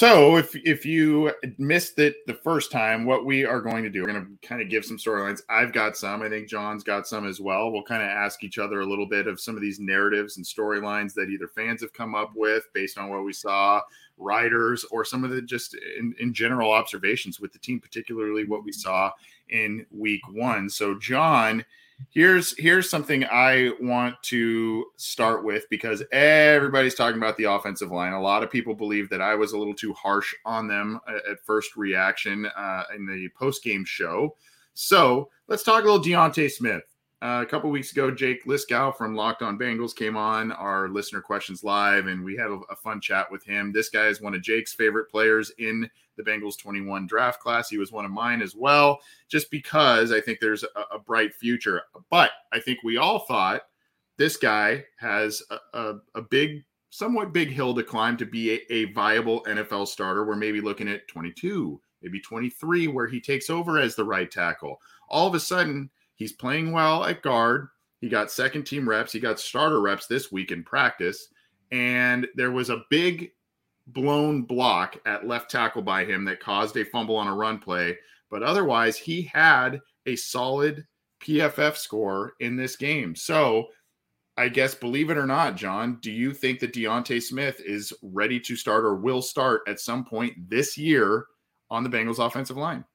So 0.01 0.37
if 0.37 0.55
if 0.55 0.83
you 0.83 1.31
missed 1.59 1.99
it 1.99 2.25
the 2.25 2.33
first 2.33 2.71
time, 2.71 3.05
what 3.05 3.23
we 3.23 3.45
are 3.45 3.61
going 3.61 3.83
to 3.83 3.89
do, 3.91 4.01
we're 4.01 4.11
going 4.11 4.25
to 4.41 4.47
kind 4.47 4.59
of 4.59 4.67
give 4.67 4.83
some 4.83 4.97
storylines. 4.97 5.43
I've 5.47 5.73
got 5.73 5.95
some. 5.95 6.23
I 6.23 6.29
think 6.29 6.49
John's 6.49 6.83
got 6.83 7.05
some 7.05 7.27
as 7.27 7.39
well. 7.39 7.71
We'll 7.71 7.83
kind 7.83 8.01
of 8.01 8.09
ask 8.09 8.43
each 8.43 8.57
other 8.57 8.81
a 8.81 8.85
little 8.87 9.05
bit 9.05 9.27
of 9.27 9.39
some 9.39 9.53
of 9.53 9.61
these 9.61 9.79
narratives 9.79 10.37
and 10.37 10.43
storylines 10.43 11.13
that 11.13 11.29
either 11.29 11.47
fans 11.47 11.81
have 11.81 11.93
come 11.93 12.15
up 12.15 12.31
with 12.35 12.63
based 12.73 12.97
on 12.97 13.09
what 13.09 13.23
we 13.23 13.31
saw, 13.31 13.79
writers, 14.17 14.83
or 14.85 15.05
some 15.05 15.23
of 15.23 15.29
the 15.29 15.39
just 15.39 15.75
in, 15.99 16.15
in 16.19 16.33
general 16.33 16.71
observations 16.71 17.39
with 17.39 17.53
the 17.53 17.59
team, 17.59 17.79
particularly 17.79 18.43
what 18.43 18.63
we 18.63 18.71
saw 18.71 19.11
in 19.49 19.85
week 19.91 20.21
one. 20.31 20.67
So 20.67 20.97
John 20.97 21.63
here's 22.09 22.57
here's 22.57 22.89
something 22.89 23.25
I 23.25 23.71
want 23.79 24.21
to 24.23 24.85
start 24.97 25.43
with 25.43 25.69
because 25.69 26.03
everybody's 26.11 26.95
talking 26.95 27.17
about 27.17 27.37
the 27.37 27.45
offensive 27.45 27.91
line. 27.91 28.13
A 28.13 28.21
lot 28.21 28.43
of 28.43 28.51
people 28.51 28.73
believe 28.73 29.09
that 29.09 29.21
I 29.21 29.35
was 29.35 29.53
a 29.53 29.57
little 29.57 29.73
too 29.73 29.93
harsh 29.93 30.33
on 30.45 30.67
them 30.67 30.99
at 31.07 31.43
first 31.45 31.75
reaction 31.75 32.45
uh, 32.55 32.83
in 32.95 33.05
the 33.05 33.29
post 33.37 33.63
game 33.63 33.85
show. 33.85 34.35
So 34.73 35.29
let's 35.47 35.63
talk 35.63 35.83
a 35.83 35.85
little 35.85 35.99
D'Ante 35.99 36.49
Smith. 36.49 36.83
Uh, 37.23 37.43
a 37.43 37.45
couple 37.45 37.69
weeks 37.69 37.91
ago, 37.91 38.09
Jake 38.09 38.45
Liskow 38.45 38.95
from 38.95 39.13
Locked 39.13 39.43
On 39.43 39.55
Bengals 39.55 39.95
came 39.95 40.17
on 40.17 40.51
our 40.51 40.89
listener 40.89 41.21
questions 41.21 41.63
live, 41.63 42.07
and 42.07 42.23
we 42.23 42.35
had 42.35 42.47
a, 42.49 42.59
a, 42.71 42.75
fun 42.75 42.99
chat 42.99 43.31
with 43.31 43.43
him. 43.43 43.71
This 43.71 43.89
guy 43.89 44.07
is 44.07 44.19
one 44.19 44.33
of 44.33 44.41
Jake's 44.41 44.73
favorite 44.73 45.07
players 45.07 45.51
in 45.59 45.87
the 46.23 46.29
Bengals 46.31 46.57
21 46.57 47.07
draft 47.07 47.39
class. 47.39 47.69
He 47.69 47.77
was 47.77 47.91
one 47.91 48.05
of 48.05 48.11
mine 48.11 48.41
as 48.41 48.55
well, 48.55 48.99
just 49.27 49.49
because 49.51 50.11
I 50.11 50.21
think 50.21 50.39
there's 50.39 50.63
a, 50.63 50.95
a 50.95 50.99
bright 50.99 51.33
future. 51.33 51.81
But 52.09 52.31
I 52.51 52.59
think 52.59 52.79
we 52.83 52.97
all 52.97 53.19
thought 53.19 53.61
this 54.17 54.37
guy 54.37 54.85
has 54.97 55.41
a, 55.49 55.57
a, 55.77 55.95
a 56.15 56.21
big, 56.21 56.63
somewhat 56.89 57.33
big 57.33 57.49
hill 57.49 57.73
to 57.75 57.83
climb 57.83 58.17
to 58.17 58.25
be 58.25 58.53
a, 58.53 58.73
a 58.73 58.85
viable 58.93 59.43
NFL 59.45 59.87
starter. 59.87 60.25
We're 60.25 60.35
maybe 60.35 60.61
looking 60.61 60.87
at 60.87 61.07
22, 61.07 61.81
maybe 62.01 62.19
23, 62.19 62.87
where 62.87 63.07
he 63.07 63.19
takes 63.19 63.49
over 63.49 63.79
as 63.79 63.95
the 63.95 64.05
right 64.05 64.29
tackle. 64.29 64.79
All 65.09 65.27
of 65.27 65.35
a 65.35 65.39
sudden, 65.39 65.89
He's 66.21 66.31
playing 66.31 66.71
well 66.71 67.03
at 67.03 67.23
guard. 67.23 67.69
He 67.99 68.07
got 68.07 68.29
second 68.29 68.65
team 68.65 68.87
reps. 68.87 69.11
He 69.11 69.19
got 69.19 69.39
starter 69.39 69.81
reps 69.81 70.05
this 70.05 70.31
week 70.31 70.51
in 70.51 70.63
practice. 70.63 71.29
And 71.71 72.27
there 72.35 72.51
was 72.51 72.69
a 72.69 72.83
big 72.91 73.31
blown 73.93 74.43
block 74.43 74.97
at 75.05 75.27
left 75.27 75.49
tackle 75.49 75.81
by 75.81 76.05
him 76.05 76.25
that 76.25 76.39
caused 76.39 76.77
a 76.77 76.85
fumble 76.85 77.15
on 77.15 77.27
a 77.27 77.35
run 77.35 77.59
play. 77.59 77.97
But 78.29 78.43
otherwise, 78.43 78.97
he 78.97 79.23
had 79.23 79.81
a 80.05 80.15
solid 80.15 80.85
PFF 81.23 81.75
score 81.77 82.33
in 82.39 82.55
this 82.55 82.75
game. 82.75 83.15
So 83.15 83.67
I 84.37 84.49
guess, 84.49 84.73
believe 84.73 85.09
it 85.09 85.17
or 85.17 85.27
not, 85.27 85.55
John, 85.55 85.99
do 86.01 86.11
you 86.11 86.33
think 86.33 86.59
that 86.59 86.73
D'Ante 86.73 87.19
Smith 87.19 87.61
is 87.65 87.93
ready 88.01 88.39
to 88.41 88.55
start 88.55 88.85
or 88.85 88.95
will 88.95 89.21
start 89.21 89.61
at 89.67 89.79
some 89.79 90.05
point 90.05 90.33
this 90.49 90.77
year 90.77 91.25
on 91.69 91.83
the 91.83 91.89
Bengals 91.89 92.25
offensive 92.25 92.57
line? 92.57 92.85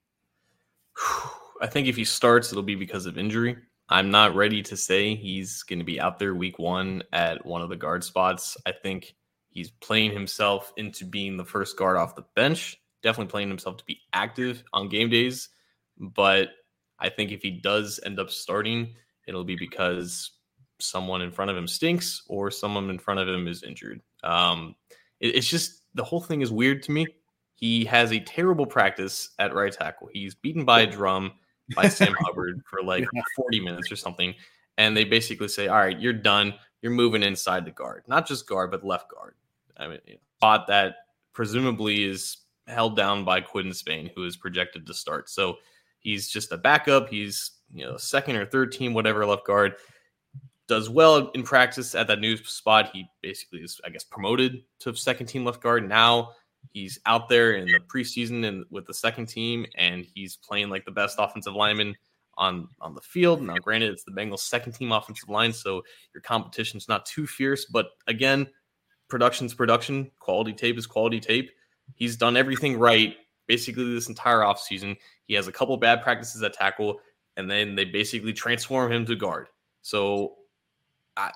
I 1.61 1.67
think 1.67 1.89
if 1.89 1.97
he 1.97 2.05
starts, 2.05 2.51
it'll 2.51 2.63
be 2.63 2.75
because 2.75 3.07
of 3.07 3.17
injury. 3.17 3.57
I'm 3.89 4.11
not 4.11 4.35
ready 4.35 4.63
to 4.63 4.77
say 4.77 5.15
he's 5.15 5.63
going 5.63 5.79
to 5.79 5.85
be 5.85 6.01
out 6.01 6.19
there 6.19 6.35
week 6.35 6.59
one 6.59 7.03
at 7.13 7.47
one 7.47 7.63
of 7.63 7.69
the 7.69 7.77
guard 7.77 8.03
spots. 8.03 8.57
I 8.67 8.73
think 8.73 9.15
he's 9.57 9.71
playing 9.71 10.13
himself 10.13 10.73
into 10.77 11.07
being 11.07 11.39
the 11.39 11.45
first 11.45 11.79
guard 11.79 11.97
off 11.97 12.15
the 12.15 12.25
bench, 12.35 12.79
definitely 13.03 13.31
playing 13.31 13.49
himself 13.49 13.79
to 13.79 13.85
be 13.87 13.99
active 14.13 14.63
on 14.75 14.89
game 14.89 15.09
days. 15.09 15.49
But 15.99 16.51
I 16.99 17.09
think 17.09 17.33
if 17.33 17.41
he 17.41 17.51
does 17.51 17.99
end 18.05 18.21
up 18.21 18.31
starting, 18.31 18.95
it'll 19.27 19.45
be 19.45 19.57
because 19.57 20.33
someone 20.79 21.23
in 21.23 21.33
front 21.33 21.51
of 21.51 21.57
him 21.57 21.67
stinks 21.67 22.23
or 22.29 22.51
someone 22.51 22.91
in 22.91 22.99
front 22.99 23.19
of 23.19 23.29
him 23.29 23.49
is 23.49 23.63
injured. 23.63 24.03
Um, 24.23 24.75
it, 25.21 25.35
it's 25.35 25.49
just 25.49 25.81
the 25.95 26.05
whole 26.05 26.21
thing 26.21 26.43
is 26.43 26.53
weird 26.53 26.83
to 26.83 26.93
me. 26.93 27.07
He 27.55 27.87
has 27.87 28.13
a 28.13 28.21
terrible 28.21 28.67
practice 28.67 29.31
at 29.39 29.55
right 29.55 29.73
tackle. 29.73 30.11
He's 30.13 30.35
beaten 30.35 30.67
by 30.67 30.83
a 30.83 30.87
drum 30.87 31.33
by 31.75 31.89
Sam 31.89 32.15
Hubbard 32.21 32.61
for 32.69 32.83
like 32.83 33.07
40 33.37 33.61
minutes 33.61 33.91
or 33.91 33.97
something. 33.97 34.35
And 34.77 34.95
they 34.95 35.05
basically 35.05 35.49
say, 35.49 35.69
all 35.69 35.79
right, 35.79 35.99
you're 35.99 36.13
done. 36.13 36.53
You're 36.83 36.93
moving 36.93 37.23
inside 37.23 37.65
the 37.65 37.71
guard, 37.71 38.05
not 38.07 38.29
just 38.29 38.47
guard, 38.47 38.71
but 38.71 38.85
left 38.85 39.11
guard. 39.11 39.35
I 39.79 39.89
mean, 39.89 40.01
spot 40.39 40.67
that 40.69 40.97
presumably 41.33 42.05
is 42.05 42.39
held 42.67 42.97
down 42.97 43.25
by 43.25 43.41
Quinton 43.41 43.75
Spain, 43.75 44.11
who 44.15 44.25
is 44.25 44.37
projected 44.37 44.87
to 44.87 44.95
start. 44.95 45.29
So 45.29 45.57
he's 46.01 46.29
just 46.29 46.53
a 46.53 46.57
backup. 46.57 47.09
He's, 47.09 47.53
you 47.73 47.85
know, 47.85 47.97
second 47.97 48.37
or 48.37 48.47
third 48.47 48.73
team, 48.73 48.95
whatever 48.95 49.25
left 49.27 49.47
guard. 49.47 49.75
Does 50.69 50.91
well 50.91 51.31
in 51.31 51.45
practice 51.45 51.95
at 51.95 52.09
that 52.09 52.21
new 52.21 52.37
spot. 52.37 52.91
He 52.93 53.07
basically 53.23 53.61
is, 53.61 53.81
I 53.85 53.91
guess, 53.91 54.03
promoted 54.03 54.65
to 54.81 54.95
second 54.95 55.27
team 55.27 55.45
left 55.45 55.61
guard. 55.61 55.89
Now 55.89 56.33
He's 56.73 56.99
out 57.07 57.29
there 57.29 57.55
in 57.55 57.67
the 57.67 57.81
preseason 57.81 58.47
and 58.47 58.65
with 58.71 58.87
the 58.87 58.95
second 58.95 59.27
team, 59.27 59.67
and 59.77 60.05
he's 60.15 60.37
playing 60.37 60.69
like 60.69 60.85
the 60.85 60.91
best 60.91 61.17
offensive 61.19 61.55
lineman 61.55 61.97
on 62.37 62.69
on 62.81 62.95
the 62.95 63.01
field. 63.01 63.43
Now, 63.43 63.57
granted, 63.57 63.93
it's 63.93 64.05
the 64.05 64.13
Bengals' 64.13 64.41
second 64.41 64.73
team 64.73 64.93
offensive 64.93 65.29
line, 65.29 65.53
so 65.53 65.83
your 66.15 66.21
competition's 66.23 66.89
not 66.89 67.07
too 67.07 67.27
fierce. 67.27 67.65
But 67.67 67.87
again, 68.07 68.49
production's 69.09 69.55
production, 69.55 70.11
quality 70.19 70.53
tape 70.53 70.79
is 70.79 70.87
quality 70.87 71.21
tape. 71.21 71.51
He's 71.95 72.17
done 72.17 72.37
everything 72.37 72.79
right 72.79 73.17
basically 73.47 73.95
this 73.95 74.09
entire 74.09 74.41
offseason. 74.41 74.97
He 75.25 75.35
has 75.35 75.49
a 75.49 75.53
couple 75.53 75.77
bad 75.77 76.03
practices 76.03 76.43
at 76.43 76.53
tackle, 76.53 77.01
and 77.37 77.51
then 77.51 77.75
they 77.75 77.85
basically 77.85 78.33
transform 78.33 78.93
him 78.93 79.07
to 79.07 79.15
guard. 79.15 79.49
So 79.83 80.37
I, 81.17 81.31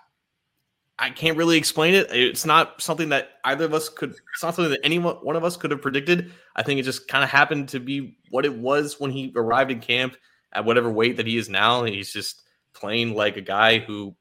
I 0.98 1.11
can't 1.11 1.37
really 1.37 1.56
explain 1.56 1.94
it. 1.94 2.09
It's 2.11 2.44
not 2.44 2.80
something 2.83 3.09
that 3.11 3.30
either 3.44 3.64
of 3.64 3.74
us 3.74 3.88
could. 3.88 4.11
It's 4.11 4.42
not 4.42 4.54
something 4.54 4.70
that 4.72 4.80
anyone 4.85 5.16
one 5.16 5.37
of 5.37 5.44
us 5.44 5.56
could 5.56 5.70
have 5.70 5.83
predicted. 5.83 6.33
I 6.56 6.62
think 6.62 6.80
it 6.80 6.85
just 6.85 7.09
kind 7.09 7.24
of 7.24 7.30
happened 7.30 7.68
to 7.70 7.80
be 7.80 8.18
what 8.30 8.44
it 8.44 8.56
was 8.56 8.98
when 9.00 9.11
he 9.11 9.33
arrived 9.37 9.70
in 9.70 9.80
camp 9.80 10.16
at 10.52 10.64
whatever 10.64 10.90
weight 10.90 11.16
that 11.16 11.26
he 11.26 11.37
is 11.37 11.48
now. 11.48 11.85
He's 11.85 12.12
just 12.12 12.42
playing 12.74 13.14
like 13.14 13.37
a 13.37 13.42
guy 13.42 13.78
who 13.78 14.14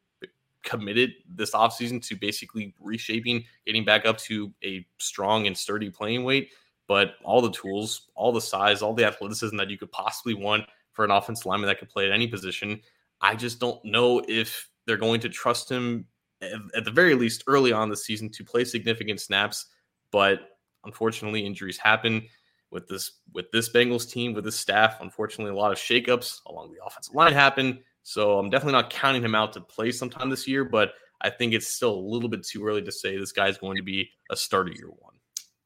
committed 0.63 1.13
this 1.28 1.52
offseason 1.52 2.06
to 2.08 2.15
basically 2.15 2.74
reshaping, 2.80 3.43
getting 3.65 3.86
back 3.86 4.06
up 4.06 4.17
to 4.17 4.54
a 4.63 4.86
strong 4.98 5.48
and 5.48 5.58
sturdy 5.58 5.89
playing 5.89 6.24
weight. 6.24 6.52
But 6.88 7.13
all 7.24 7.41
the 7.41 7.52
tools, 7.52 8.10
all 8.15 8.32
the 8.32 8.41
size, 8.41 8.82
all 8.82 8.93
the 8.93 9.06
athleticism 9.06 9.56
that 9.58 9.69
you 9.69 9.78
could 9.78 9.91
possibly 9.91 10.34
want 10.34 10.65
for 10.91 11.06
an 11.06 11.12
offensive 11.12 11.45
lineman 11.45 11.67
that 11.67 11.80
could 11.80 11.89
play 11.89 12.06
at 12.06 12.12
any 12.12 12.28
position. 12.28 12.82
I 13.22 13.36
just 13.36 13.60
don't 13.60 13.84
know 13.86 14.24
if 14.28 14.69
they're 14.86 14.98
going 14.98 15.22
to 15.22 15.30
trust 15.30 15.69
him 15.69 16.06
at 16.41 16.86
the 16.86 16.91
very 16.91 17.15
least 17.15 17.43
early 17.48 17.72
on 17.72 17.89
the 17.89 17.98
season 17.98 18.30
to 18.30 18.43
play 18.43 18.63
significant 18.63 19.22
snaps. 19.22 19.67
But 20.12 20.39
unfortunately, 20.84 21.45
injuries 21.45 21.78
happen 21.78 22.26
with 22.72 22.88
this 22.88 23.12
with 23.34 23.52
this 23.52 23.72
Bengals 23.72 24.10
team, 24.10 24.34
with 24.34 24.45
this 24.45 24.60
staff. 24.60 24.98
Unfortunately, 25.02 25.52
a 25.52 25.56
lot 25.56 25.72
of 25.72 25.78
shakeups 25.78 26.39
along 26.48 26.72
the 26.72 26.84
offensive 26.84 27.13
line 27.13 27.34
happen. 27.34 27.80
So 28.10 28.39
I'm 28.39 28.50
definitely 28.50 28.74
not 28.74 28.89
counting 28.89 29.24
him 29.24 29.36
out 29.36 29.54
to 29.54 29.62
play 29.62 29.91
sometime 29.91 30.32
this 30.32 30.48
year, 30.48 30.65
but 30.65 30.93
I 31.22 31.30
think 31.30 31.54
it's 31.54 31.67
still 31.67 31.93
a 31.93 32.08
little 32.10 32.28
bit 32.28 32.43
too 32.43 32.65
early 32.65 32.82
to 32.82 32.91
say 32.91 33.15
this 33.15 33.32
guy's 33.32 33.60
going 33.60 33.78
to 33.78 33.84
be 33.84 34.10
a 34.32 34.36
starter 34.36 34.72
year 34.72 34.88
one. 34.88 35.13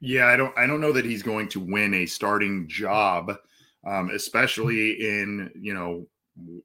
Yeah, 0.01 0.25
I 0.25 0.35
don't 0.35 0.57
I 0.57 0.67
don't 0.67 0.81
know 0.81 0.91
that 0.91 1.05
he's 1.05 1.23
going 1.23 1.47
to 1.49 1.61
win 1.61 1.93
a 1.93 2.05
starting 2.05 2.67
job, 2.67 3.33
um, 3.87 4.09
especially 4.13 5.07
in 5.07 5.51
you 5.55 5.73
know 5.73 6.05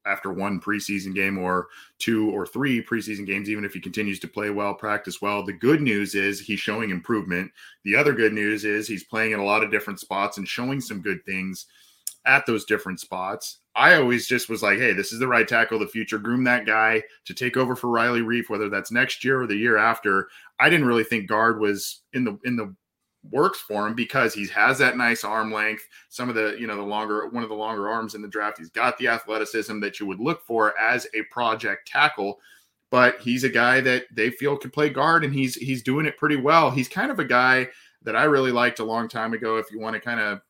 after 0.05 0.33
one 0.33 0.61
preseason 0.61 1.15
game 1.15 1.39
or 1.39 1.69
two 2.01 2.29
or 2.33 2.45
three 2.45 2.83
preseason 2.83 3.25
games, 3.25 3.49
even 3.49 3.65
if 3.65 3.73
he 3.73 3.79
continues 3.79 4.19
to 4.19 4.27
play 4.27 4.51
well, 4.51 4.75
practice 4.75 5.23
well. 5.23 5.45
The 5.45 5.53
good 5.53 5.81
news 5.81 6.17
is 6.17 6.41
he's 6.41 6.59
showing 6.59 6.91
improvement. 6.91 7.53
The 7.85 7.95
other 7.95 8.15
good 8.15 8.33
news 8.33 8.65
is 8.65 8.89
he's 8.89 9.05
playing 9.05 9.31
in 9.31 9.39
a 9.39 9.45
lot 9.45 9.63
of 9.63 9.71
different 9.71 10.01
spots 10.01 10.39
and 10.39 10.49
showing 10.49 10.81
some 10.81 11.03
good 11.03 11.25
things 11.25 11.67
at 12.29 12.47
those 12.47 12.65
different 12.65 13.01
spots. 13.01 13.59
I 13.75 13.95
always 13.95 14.27
just 14.27 14.49
was 14.49 14.63
like, 14.63 14.79
hey, 14.79 14.93
this 14.93 15.13
is 15.13 15.19
the 15.19 15.27
right 15.27 15.49
tackle 15.49 15.79
the 15.79 15.87
future. 15.89 16.19
Groom 16.19 16.45
that 16.45 16.67
guy 16.67 17.03
to 17.25 17.35
take 17.35 17.57
over 17.57 17.75
for 17.75 17.89
Riley 17.89 18.21
Reiff, 18.21 18.49
whether 18.49 18.69
that's 18.69 18.93
next 18.93 19.25
year 19.25 19.41
or 19.41 19.47
the 19.47 19.57
year 19.57 19.77
after. 19.77 20.29
I 20.61 20.69
didn't 20.69 20.87
really 20.87 21.05
think 21.05 21.29
guard 21.29 21.59
was 21.59 22.03
in 22.13 22.25
the 22.25 22.39
in 22.45 22.57
the 22.57 22.75
works 23.31 23.61
for 23.61 23.87
him 23.87 23.95
because 23.95 24.35
he 24.35 24.47
has 24.49 24.79
that 24.79 24.97
nice 24.97 25.25
arm 25.25 25.53
length, 25.53 25.87
some 26.09 26.29
of 26.29 26.35
the, 26.35 26.57
you 26.59 26.67
know, 26.67 26.77
the 26.77 26.83
longer 26.83 27.27
one 27.29 27.43
of 27.43 27.49
the 27.49 27.55
longer 27.55 27.89
arms 27.89 28.15
in 28.15 28.23
the 28.23 28.29
draft. 28.29 28.59
He's 28.59 28.71
got 28.71 28.99
the 28.99 29.09
athleticism 29.09 29.81
that 29.81 29.99
you 29.99 30.07
would 30.07 30.21
look 30.21 30.43
for 30.45 30.79
as 30.79 31.07
a 31.15 31.23
project 31.31 31.89
tackle. 31.89 32.39
But 32.91 33.21
he's 33.21 33.45
a 33.45 33.51
guy 33.51 33.81
that 33.83 34.05
they 34.13 34.31
feel 34.31 34.57
can 34.57 34.71
play 34.71 34.89
guard 34.89 35.25
and 35.25 35.35
he's 35.35 35.55
he's 35.55 35.83
doing 35.83 36.07
it 36.07 36.17
pretty 36.17 36.37
well. 36.37 36.71
He's 36.71 36.89
kind 36.89 37.11
of 37.11 37.19
a 37.19 37.25
guy 37.25 37.69
that 38.03 38.17
I 38.17 38.25
really 38.25 38.53
liked 38.53 38.79
a 38.79 38.85
long 38.85 39.09
time 39.09 39.35
ago. 39.35 39.57
If 39.57 39.71
you 39.71 39.79
want 39.79 39.95
to 39.95 40.01
kind 40.01 40.21
of 40.21 40.41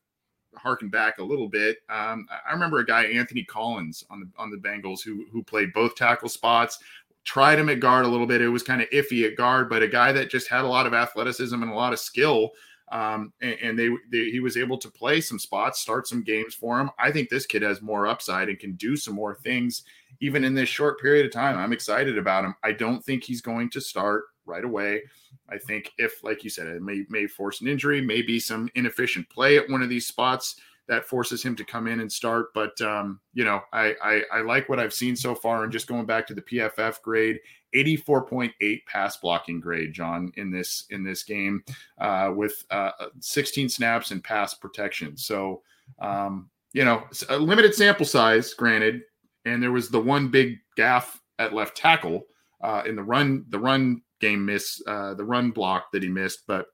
harken 0.59 0.89
back 0.89 1.17
a 1.17 1.23
little 1.23 1.49
bit, 1.49 1.77
um, 1.89 2.27
I 2.47 2.53
remember 2.53 2.79
a 2.79 2.85
guy 2.85 3.05
Anthony 3.05 3.43
Collins 3.43 4.03
on 4.09 4.19
the 4.19 4.27
on 4.37 4.51
the 4.51 4.57
Bengals 4.57 5.01
who 5.03 5.25
who 5.31 5.43
played 5.43 5.73
both 5.73 5.95
tackle 5.95 6.29
spots. 6.29 6.79
Tried 7.25 7.59
him 7.59 7.69
at 7.69 7.79
guard 7.79 8.05
a 8.05 8.07
little 8.07 8.25
bit. 8.25 8.41
It 8.41 8.49
was 8.49 8.63
kind 8.63 8.81
of 8.81 8.89
iffy 8.91 9.25
at 9.29 9.35
guard, 9.35 9.69
but 9.69 9.83
a 9.83 9.87
guy 9.87 10.11
that 10.11 10.31
just 10.31 10.47
had 10.47 10.63
a 10.63 10.67
lot 10.67 10.87
of 10.87 10.93
athleticism 10.93 11.61
and 11.61 11.71
a 11.71 11.75
lot 11.75 11.93
of 11.93 11.99
skill. 11.99 12.51
Um, 12.91 13.33
and, 13.41 13.57
and 13.61 13.79
they, 13.79 13.89
they, 14.11 14.31
he 14.31 14.39
was 14.39 14.57
able 14.57 14.77
to 14.79 14.89
play 14.89 15.21
some 15.21 15.37
spots, 15.37 15.79
start 15.79 16.07
some 16.07 16.23
games 16.23 16.55
for 16.55 16.79
him. 16.79 16.89
I 16.97 17.11
think 17.11 17.29
this 17.29 17.45
kid 17.45 17.61
has 17.61 17.83
more 17.83 18.07
upside 18.07 18.49
and 18.49 18.57
can 18.57 18.73
do 18.73 18.95
some 18.95 19.13
more 19.13 19.35
things 19.35 19.83
even 20.21 20.43
in 20.43 20.55
this 20.55 20.69
short 20.69 20.99
period 20.99 21.25
of 21.25 21.31
time. 21.31 21.57
I'm 21.57 21.73
excited 21.73 22.17
about 22.17 22.45
him. 22.45 22.55
I 22.63 22.71
don't 22.71 23.03
think 23.03 23.23
he's 23.23 23.41
going 23.41 23.69
to 23.71 23.81
start 23.81 24.23
right 24.49 24.65
away. 24.65 25.03
I 25.49 25.57
think 25.57 25.91
if, 25.97 26.23
like 26.23 26.43
you 26.43 26.49
said, 26.49 26.67
it 26.67 26.81
may 26.81 27.05
may 27.09 27.27
force 27.27 27.61
an 27.61 27.67
injury, 27.67 28.01
maybe 28.01 28.39
some 28.39 28.69
inefficient 28.75 29.29
play 29.29 29.57
at 29.57 29.69
one 29.69 29.81
of 29.81 29.89
these 29.89 30.07
spots 30.07 30.55
that 30.87 31.05
forces 31.05 31.43
him 31.43 31.55
to 31.55 31.63
come 31.63 31.87
in 31.87 31.99
and 31.99 32.11
start. 32.11 32.53
But 32.53 32.79
um, 32.81 33.19
you 33.33 33.45
know, 33.45 33.61
I, 33.71 33.95
I 34.03 34.23
I 34.33 34.41
like 34.41 34.67
what 34.67 34.79
I've 34.79 34.93
seen 34.93 35.15
so 35.15 35.35
far, 35.35 35.63
and 35.63 35.71
just 35.71 35.87
going 35.87 36.05
back 36.05 36.27
to 36.27 36.33
the 36.33 36.41
PFF 36.41 37.01
grade, 37.01 37.39
84.8 37.75 38.85
pass 38.85 39.17
blocking 39.17 39.59
grade, 39.59 39.93
John, 39.93 40.31
in 40.35 40.51
this 40.51 40.85
in 40.89 41.03
this 41.03 41.23
game, 41.23 41.63
uh, 41.99 42.33
with 42.35 42.65
uh, 42.71 42.91
16 43.19 43.69
snaps 43.69 44.11
and 44.11 44.23
pass 44.23 44.55
protection. 44.55 45.15
So 45.15 45.61
um, 45.99 46.49
you 46.73 46.85
know, 46.85 47.03
a 47.29 47.37
limited 47.37 47.73
sample 47.73 48.05
size, 48.05 48.53
granted, 48.53 49.01
and 49.45 49.61
there 49.61 49.71
was 49.71 49.89
the 49.89 49.99
one 49.99 50.29
big 50.29 50.57
gaff 50.75 51.21
at 51.39 51.53
left 51.53 51.75
tackle 51.75 52.25
uh, 52.61 52.83
in 52.85 52.95
the 52.95 53.03
run 53.03 53.45
the 53.49 53.59
run 53.59 54.01
game 54.19 54.45
miss 54.45 54.81
uh, 54.87 55.13
the 55.13 55.23
run 55.23 55.51
block 55.51 55.91
that 55.93 56.03
he 56.03 56.09
missed, 56.09 56.43
but 56.47 56.67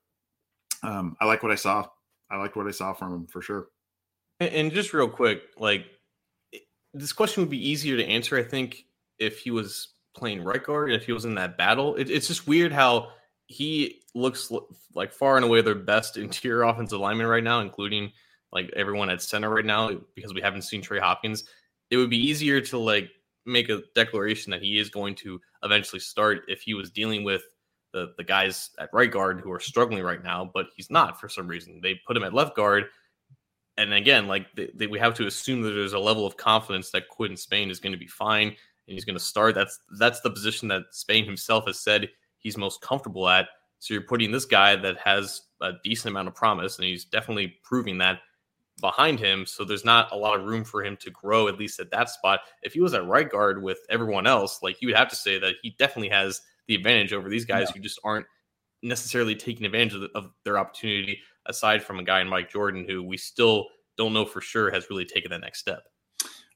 um, 0.83 1.15
I 1.19 1.25
like 1.25 1.43
what 1.43 1.51
I 1.51 1.55
saw. 1.55 1.87
I 2.29 2.37
liked 2.37 2.55
what 2.55 2.67
I 2.67 2.71
saw 2.71 2.93
from 2.93 3.13
him 3.13 3.27
for 3.27 3.41
sure. 3.41 3.67
And 4.39 4.71
just 4.71 4.93
real 4.93 5.07
quick, 5.07 5.43
like 5.57 5.85
this 6.93 7.13
question 7.13 7.41
would 7.41 7.49
be 7.49 7.69
easier 7.69 7.97
to 7.97 8.05
answer, 8.05 8.37
I 8.37 8.43
think, 8.43 8.85
if 9.19 9.39
he 9.39 9.51
was 9.51 9.89
playing 10.15 10.43
right 10.43 10.63
guard 10.63 10.89
and 10.89 10.99
if 10.99 11.05
he 11.05 11.13
was 11.13 11.25
in 11.25 11.35
that 11.35 11.57
battle. 11.57 11.95
It, 11.95 12.09
it's 12.09 12.27
just 12.27 12.47
weird 12.47 12.71
how 12.71 13.09
he 13.47 14.01
looks 14.13 14.51
like 14.93 15.13
far 15.13 15.35
and 15.35 15.45
away 15.45 15.61
their 15.61 15.75
best 15.75 16.17
interior 16.17 16.63
offensive 16.63 16.99
lineman 16.99 17.27
right 17.27 17.43
now, 17.43 17.61
including 17.61 18.11
like 18.51 18.71
everyone 18.75 19.09
at 19.09 19.21
center 19.21 19.49
right 19.49 19.65
now, 19.65 19.91
because 20.15 20.33
we 20.33 20.41
haven't 20.41 20.63
seen 20.63 20.81
Trey 20.81 20.99
Hopkins. 20.99 21.43
It 21.91 21.97
would 21.97 22.09
be 22.09 22.17
easier 22.17 22.61
to 22.61 22.77
like 22.77 23.09
make 23.45 23.69
a 23.69 23.81
declaration 23.93 24.51
that 24.51 24.61
he 24.61 24.79
is 24.79 24.89
going 24.89 25.15
to 25.15 25.39
eventually 25.63 25.99
start 25.99 26.43
if 26.47 26.61
he 26.61 26.73
was 26.73 26.91
dealing 26.91 27.23
with 27.23 27.43
the 27.93 28.13
the 28.17 28.23
guys 28.23 28.71
at 28.79 28.89
right 28.93 29.11
guard 29.11 29.39
who 29.39 29.51
are 29.51 29.59
struggling 29.59 30.03
right 30.03 30.23
now, 30.23 30.49
but 30.53 30.67
he's 30.75 30.89
not 30.89 31.19
for 31.19 31.29
some 31.29 31.47
reason. 31.47 31.79
They 31.81 31.99
put 32.07 32.17
him 32.17 32.23
at 32.23 32.33
left 32.33 32.55
guard 32.55 32.85
and 33.77 33.93
again, 33.93 34.27
like 34.27 34.47
they, 34.55 34.71
they, 34.73 34.87
we 34.87 34.99
have 34.99 35.13
to 35.15 35.27
assume 35.27 35.61
that 35.63 35.71
there's 35.71 35.93
a 35.93 35.99
level 35.99 36.25
of 36.25 36.37
confidence 36.37 36.91
that 36.91 37.09
Quinton 37.09 37.37
Spain 37.37 37.69
is 37.69 37.79
going 37.79 37.91
to 37.91 37.99
be 37.99 38.07
fine 38.07 38.47
and 38.47 38.57
he's 38.93 39.05
going 39.05 39.17
to 39.17 39.23
start. 39.23 39.55
That's 39.55 39.79
that's 39.99 40.21
the 40.21 40.29
position 40.29 40.67
that 40.69 40.83
Spain 40.91 41.25
himself 41.25 41.65
has 41.67 41.79
said 41.79 42.09
he's 42.37 42.57
most 42.57 42.81
comfortable 42.81 43.27
at. 43.27 43.47
So 43.79 43.93
you're 43.93 44.03
putting 44.03 44.31
this 44.31 44.45
guy 44.45 44.75
that 44.77 44.97
has 44.97 45.41
a 45.61 45.73
decent 45.83 46.11
amount 46.11 46.29
of 46.29 46.35
promise, 46.35 46.77
and 46.77 46.85
he's 46.85 47.05
definitely 47.05 47.55
proving 47.63 47.97
that 47.99 48.19
behind 48.81 49.19
him. 49.19 49.45
So 49.45 49.63
there's 49.63 49.85
not 49.85 50.11
a 50.11 50.17
lot 50.17 50.37
of 50.37 50.45
room 50.45 50.63
for 50.63 50.83
him 50.83 50.97
to 50.97 51.09
grow, 51.09 51.47
at 51.47 51.57
least 51.57 51.79
at 51.79 51.91
that 51.91 52.09
spot. 52.09 52.41
If 52.61 52.73
he 52.73 52.81
was 52.81 52.93
at 52.93 53.05
right 53.05 53.29
guard 53.29 53.61
with 53.61 53.79
everyone 53.89 54.27
else, 54.27 54.59
like 54.61 54.81
you 54.81 54.87
would 54.87 54.97
have 54.97 55.09
to 55.09 55.15
say 55.15 55.39
that 55.39 55.55
he 55.61 55.75
definitely 55.77 56.09
has 56.09 56.41
the 56.67 56.75
advantage 56.75 57.13
over 57.13 57.29
these 57.29 57.45
guys 57.45 57.67
yeah. 57.69 57.73
who 57.75 57.79
just 57.79 57.99
aren't 58.03 58.25
necessarily 58.83 59.35
taking 59.35 59.65
advantage 59.65 59.93
of, 59.93 60.01
the, 60.01 60.09
of 60.15 60.31
their 60.43 60.57
opportunity 60.57 61.19
aside 61.47 61.83
from 61.83 61.99
a 61.99 62.03
guy 62.03 62.21
in 62.21 62.27
Mike 62.27 62.49
Jordan 62.49 62.85
who 62.87 63.03
we 63.03 63.17
still 63.17 63.67
don't 63.97 64.13
know 64.13 64.25
for 64.25 64.41
sure 64.41 64.71
has 64.71 64.89
really 64.89 65.05
taken 65.05 65.31
that 65.31 65.41
next 65.41 65.59
step. 65.59 65.83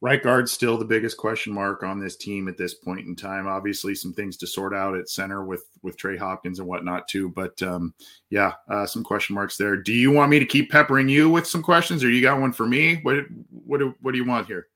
Right 0.02 0.24
guard 0.24 0.50
still 0.50 0.78
the 0.78 0.86
biggest 0.86 1.18
question 1.18 1.52
mark 1.52 1.84
on 1.84 2.00
this 2.00 2.16
team 2.16 2.48
at 2.48 2.58
this 2.58 2.74
point 2.74 3.06
in 3.06 3.18
time. 3.18 3.48
Obviously, 3.48 3.94
some 3.94 4.14
things 4.14 4.38
to 4.38 4.48
sort 4.48 4.74
out 4.74 4.96
at 4.96 5.10
center 5.10 5.44
with 5.44 5.66
with 5.82 5.98
Trey 5.98 6.16
Hopkins 6.16 6.60
and 6.60 6.68
whatnot 6.68 7.10
too. 7.10 7.30
But 7.30 7.62
um, 7.62 7.94
yeah, 8.30 8.54
uh, 8.70 8.86
some 8.86 9.04
question 9.04 9.36
marks 9.36 9.58
there. 9.58 9.76
Do 9.76 9.92
you 9.92 10.10
want 10.12 10.32
me 10.32 10.40
to 10.40 10.46
keep 10.46 10.72
peppering 10.72 11.10
you 11.10 11.30
with 11.30 11.46
some 11.46 11.62
questions, 11.62 12.02
or 12.02 12.10
you 12.10 12.22
got 12.22 12.40
one 12.40 12.54
for 12.54 12.66
me? 12.66 13.02
What 13.04 13.26
what 13.50 13.80
do, 13.80 13.94
what 14.02 14.14
do 14.14 14.18
you 14.18 14.26
want 14.26 14.48
here? 14.48 14.68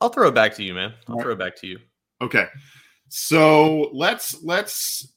I'll 0.00 0.10
throw 0.10 0.28
it 0.28 0.34
back 0.34 0.54
to 0.54 0.62
you, 0.62 0.74
man. 0.74 0.94
I'll 1.08 1.16
All 1.16 1.22
throw 1.22 1.30
right. 1.30 1.40
it 1.40 1.44
back 1.44 1.56
to 1.62 1.66
you. 1.66 1.80
Okay, 2.22 2.46
so 3.08 3.90
let's 3.92 4.40
let's 4.44 5.12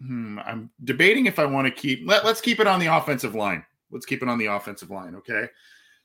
hmm, 0.00 0.38
I'm 0.38 0.70
debating 0.84 1.26
if 1.26 1.38
I 1.38 1.44
want 1.44 1.66
to 1.66 1.70
keep 1.70 2.08
let, 2.08 2.24
let's 2.24 2.40
keep 2.40 2.60
it 2.60 2.66
on 2.66 2.80
the 2.80 2.86
offensive 2.86 3.34
line. 3.34 3.62
Let's 3.90 4.06
keep 4.06 4.22
it 4.22 4.28
on 4.28 4.38
the 4.38 4.46
offensive 4.46 4.90
line, 4.90 5.14
okay? 5.16 5.48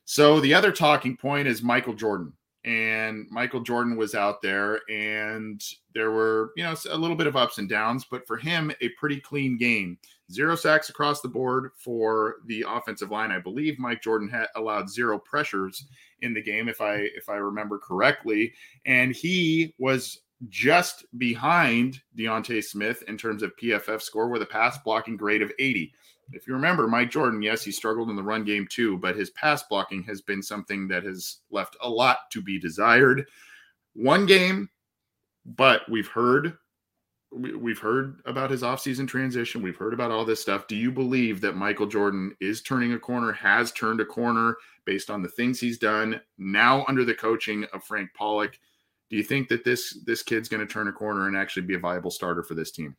So 0.03 0.41
the 0.41 0.53
other 0.53 0.73
talking 0.73 1.15
point 1.15 1.47
is 1.47 1.63
Michael 1.63 1.93
Jordan. 1.93 2.33
And 2.67 3.27
Michael 3.29 3.61
Jordan 3.61 3.95
was 3.95 4.13
out 4.13 4.41
there, 4.41 4.81
and 4.89 5.63
there 5.93 6.11
were, 6.11 6.51
you 6.57 6.63
know, 6.65 6.75
a 6.89 6.97
little 6.97 7.15
bit 7.15 7.25
of 7.25 7.37
ups 7.37 7.59
and 7.59 7.69
downs, 7.69 8.05
but 8.11 8.27
for 8.27 8.35
him, 8.35 8.73
a 8.81 8.89
pretty 8.89 9.21
clean 9.21 9.57
game. 9.57 9.97
Zero 10.29 10.53
sacks 10.57 10.89
across 10.89 11.21
the 11.21 11.29
board 11.29 11.71
for 11.77 12.35
the 12.47 12.65
offensive 12.67 13.09
line. 13.09 13.31
I 13.31 13.39
believe 13.39 13.79
Mike 13.79 14.01
Jordan 14.01 14.27
had 14.27 14.47
allowed 14.57 14.89
zero 14.89 15.17
pressures 15.17 15.87
in 16.21 16.33
the 16.33 16.41
game, 16.41 16.67
if 16.67 16.81
I 16.81 16.95
if 17.15 17.29
I 17.29 17.35
remember 17.35 17.79
correctly. 17.79 18.53
And 18.85 19.15
he 19.15 19.73
was 19.79 20.19
just 20.49 21.05
behind 21.17 22.01
D'Ante 22.17 22.61
Smith 22.61 23.01
in 23.07 23.17
terms 23.17 23.43
of 23.43 23.55
PFF 23.55 24.01
score 24.01 24.27
with 24.27 24.41
a 24.41 24.45
pass 24.45 24.77
blocking 24.79 25.15
grade 25.15 25.41
of 25.41 25.53
80. 25.57 25.93
If 26.33 26.47
you 26.47 26.53
remember, 26.53 26.87
Mike 26.87 27.11
Jordan, 27.11 27.41
yes, 27.41 27.63
he 27.63 27.71
struggled 27.71 28.09
in 28.09 28.15
the 28.15 28.23
run 28.23 28.43
game 28.43 28.67
too, 28.69 28.97
but 28.97 29.15
his 29.15 29.29
pass 29.31 29.63
blocking 29.63 30.03
has 30.03 30.21
been 30.21 30.43
something 30.43 30.87
that 30.89 31.03
has 31.03 31.37
left 31.51 31.77
a 31.81 31.89
lot 31.89 32.17
to 32.31 32.41
be 32.41 32.59
desired. 32.59 33.25
One 33.93 34.25
game, 34.25 34.69
but 35.45 35.89
we've 35.89 36.07
heard 36.07 36.57
we've 37.31 37.79
heard 37.79 38.21
about 38.25 38.49
his 38.49 38.61
offseason 38.61 39.07
transition. 39.07 39.61
We've 39.61 39.75
heard 39.75 39.93
about 39.93 40.11
all 40.11 40.25
this 40.25 40.41
stuff. 40.41 40.67
Do 40.67 40.75
you 40.75 40.91
believe 40.91 41.41
that 41.41 41.55
Michael 41.55 41.87
Jordan 41.87 42.35
is 42.39 42.61
turning 42.61 42.93
a 42.93 42.99
corner, 42.99 43.33
has 43.33 43.71
turned 43.71 43.99
a 43.99 44.05
corner 44.05 44.55
based 44.85 45.09
on 45.09 45.21
the 45.21 45.27
things 45.27 45.59
he's 45.59 45.77
done 45.77 46.21
now 46.37 46.85
under 46.87 47.03
the 47.03 47.13
coaching 47.13 47.65
of 47.73 47.83
Frank 47.83 48.09
Pollack? 48.13 48.59
Do 49.09 49.17
you 49.17 49.23
think 49.23 49.47
that 49.49 49.63
this 49.63 49.99
this 50.05 50.23
kid's 50.23 50.49
going 50.49 50.65
to 50.65 50.71
turn 50.71 50.87
a 50.87 50.93
corner 50.93 51.27
and 51.27 51.37
actually 51.37 51.65
be 51.65 51.75
a 51.75 51.79
viable 51.79 52.11
starter 52.11 52.43
for 52.43 52.55
this 52.55 52.71
team? 52.71 52.95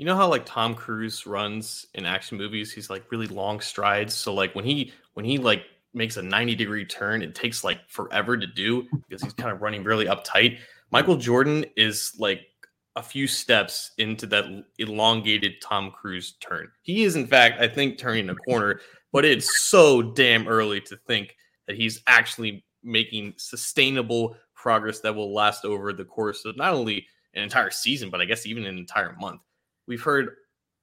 You 0.00 0.06
know 0.06 0.16
how 0.16 0.28
like 0.28 0.46
Tom 0.46 0.74
Cruise 0.74 1.26
runs 1.26 1.84
in 1.92 2.06
action 2.06 2.38
movies, 2.38 2.72
he's 2.72 2.88
like 2.88 3.12
really 3.12 3.26
long 3.26 3.60
strides. 3.60 4.14
So 4.14 4.32
like 4.32 4.54
when 4.54 4.64
he 4.64 4.94
when 5.12 5.26
he 5.26 5.36
like 5.36 5.64
makes 5.92 6.16
a 6.16 6.22
90 6.22 6.54
degree 6.54 6.86
turn, 6.86 7.20
it 7.20 7.34
takes 7.34 7.62
like 7.62 7.86
forever 7.86 8.38
to 8.38 8.46
do 8.46 8.88
because 9.06 9.22
he's 9.22 9.34
kind 9.34 9.50
of 9.50 9.60
running 9.60 9.84
really 9.84 10.06
uptight. 10.06 10.58
Michael 10.90 11.16
Jordan 11.16 11.66
is 11.76 12.14
like 12.18 12.46
a 12.96 13.02
few 13.02 13.26
steps 13.26 13.90
into 13.98 14.24
that 14.28 14.46
elongated 14.78 15.60
Tom 15.60 15.90
Cruise 15.90 16.32
turn. 16.40 16.70
He 16.80 17.02
is, 17.02 17.14
in 17.14 17.26
fact, 17.26 17.60
I 17.60 17.68
think, 17.68 17.98
turning 17.98 18.30
a 18.30 18.34
corner, 18.34 18.80
but 19.12 19.26
it's 19.26 19.60
so 19.68 20.00
damn 20.00 20.48
early 20.48 20.80
to 20.80 20.96
think 20.96 21.36
that 21.66 21.76
he's 21.76 22.02
actually 22.06 22.64
making 22.82 23.34
sustainable 23.36 24.34
progress 24.54 25.00
that 25.00 25.14
will 25.14 25.34
last 25.34 25.66
over 25.66 25.92
the 25.92 26.06
course 26.06 26.46
of 26.46 26.56
not 26.56 26.72
only 26.72 27.06
an 27.34 27.42
entire 27.42 27.70
season, 27.70 28.08
but 28.08 28.22
I 28.22 28.24
guess 28.24 28.46
even 28.46 28.64
an 28.64 28.78
entire 28.78 29.14
month. 29.20 29.42
We've 29.90 30.00
heard 30.00 30.36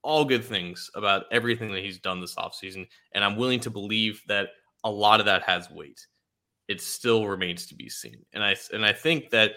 all 0.04 0.26
good 0.26 0.44
things 0.44 0.92
about 0.94 1.24
everything 1.32 1.72
that 1.72 1.82
he's 1.82 1.98
done 1.98 2.20
this 2.20 2.36
offseason, 2.36 2.86
and 3.14 3.24
I'm 3.24 3.38
willing 3.38 3.62
to 3.62 3.70
believe 3.70 4.22
that 4.28 4.50
a 4.84 4.92
lot 4.92 5.22
of 5.22 5.26
that 5.28 5.44
has 5.44 5.72
weight. 5.72 6.06
It 6.68 6.82
still 6.82 7.26
remains 7.26 7.66
to 7.68 7.76
be 7.76 7.88
seen. 7.88 8.26
And 8.34 8.44
I 8.44 8.58
and 8.74 8.86
I 8.86 8.92
think 8.92 9.30
that 9.30 9.54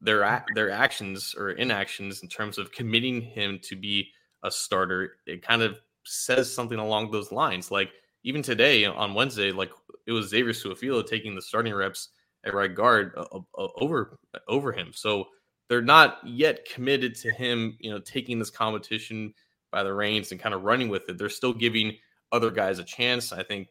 their 0.00 0.44
their 0.54 0.70
actions 0.70 1.34
or 1.36 1.50
inactions 1.50 2.22
in 2.22 2.28
terms 2.28 2.58
of 2.58 2.70
committing 2.70 3.20
him 3.20 3.58
to 3.64 3.74
be 3.74 4.06
a 4.44 4.52
starter, 4.52 5.14
it 5.26 5.42
kind 5.42 5.62
of 5.62 5.80
says 6.04 6.54
something 6.54 6.78
along 6.78 7.10
those 7.10 7.32
lines. 7.32 7.72
Like 7.72 7.90
even 8.22 8.40
today 8.40 8.84
on 8.84 9.14
Wednesday, 9.14 9.50
like 9.50 9.72
it 10.06 10.12
was 10.12 10.28
Xavier 10.28 10.52
Su'a-Filo 10.52 11.02
taking 11.02 11.34
the 11.34 11.42
starting 11.42 11.74
reps 11.74 12.10
at 12.44 12.54
right 12.54 12.72
guard 12.72 13.18
over 13.56 14.16
over 14.46 14.70
him. 14.70 14.92
So 14.94 15.26
they're 15.72 15.80
not 15.80 16.18
yet 16.22 16.66
committed 16.66 17.14
to 17.14 17.32
him, 17.32 17.78
you 17.80 17.90
know, 17.90 17.98
taking 17.98 18.38
this 18.38 18.50
competition 18.50 19.32
by 19.70 19.82
the 19.82 19.94
reins 19.94 20.30
and 20.30 20.38
kind 20.38 20.54
of 20.54 20.64
running 20.64 20.90
with 20.90 21.08
it. 21.08 21.16
They're 21.16 21.30
still 21.30 21.54
giving 21.54 21.96
other 22.30 22.50
guys 22.50 22.78
a 22.78 22.84
chance. 22.84 23.32
I 23.32 23.42
think 23.42 23.68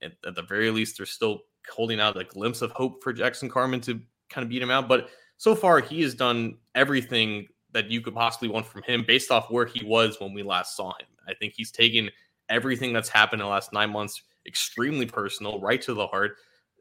at, 0.00 0.12
at 0.26 0.34
the 0.34 0.40
very 0.40 0.70
least, 0.70 0.96
they're 0.96 1.04
still 1.04 1.42
holding 1.70 2.00
out 2.00 2.18
a 2.18 2.24
glimpse 2.24 2.62
of 2.62 2.70
hope 2.70 3.02
for 3.02 3.12
Jackson 3.12 3.50
Carman 3.50 3.82
to 3.82 4.00
kind 4.30 4.44
of 4.44 4.48
beat 4.48 4.62
him 4.62 4.70
out. 4.70 4.88
But 4.88 5.10
so 5.36 5.54
far, 5.54 5.80
he 5.80 6.00
has 6.00 6.14
done 6.14 6.56
everything 6.74 7.48
that 7.72 7.90
you 7.90 8.00
could 8.00 8.14
possibly 8.14 8.48
want 8.48 8.64
from 8.64 8.82
him 8.84 9.04
based 9.06 9.30
off 9.30 9.50
where 9.50 9.66
he 9.66 9.84
was 9.84 10.18
when 10.18 10.32
we 10.32 10.42
last 10.42 10.74
saw 10.74 10.92
him. 10.92 11.08
I 11.28 11.34
think 11.34 11.52
he's 11.54 11.70
taken 11.70 12.08
everything 12.48 12.94
that's 12.94 13.10
happened 13.10 13.42
in 13.42 13.46
the 13.46 13.52
last 13.52 13.74
nine 13.74 13.90
months 13.90 14.22
extremely 14.46 15.04
personal, 15.04 15.60
right 15.60 15.82
to 15.82 15.92
the 15.92 16.06
heart. 16.06 16.38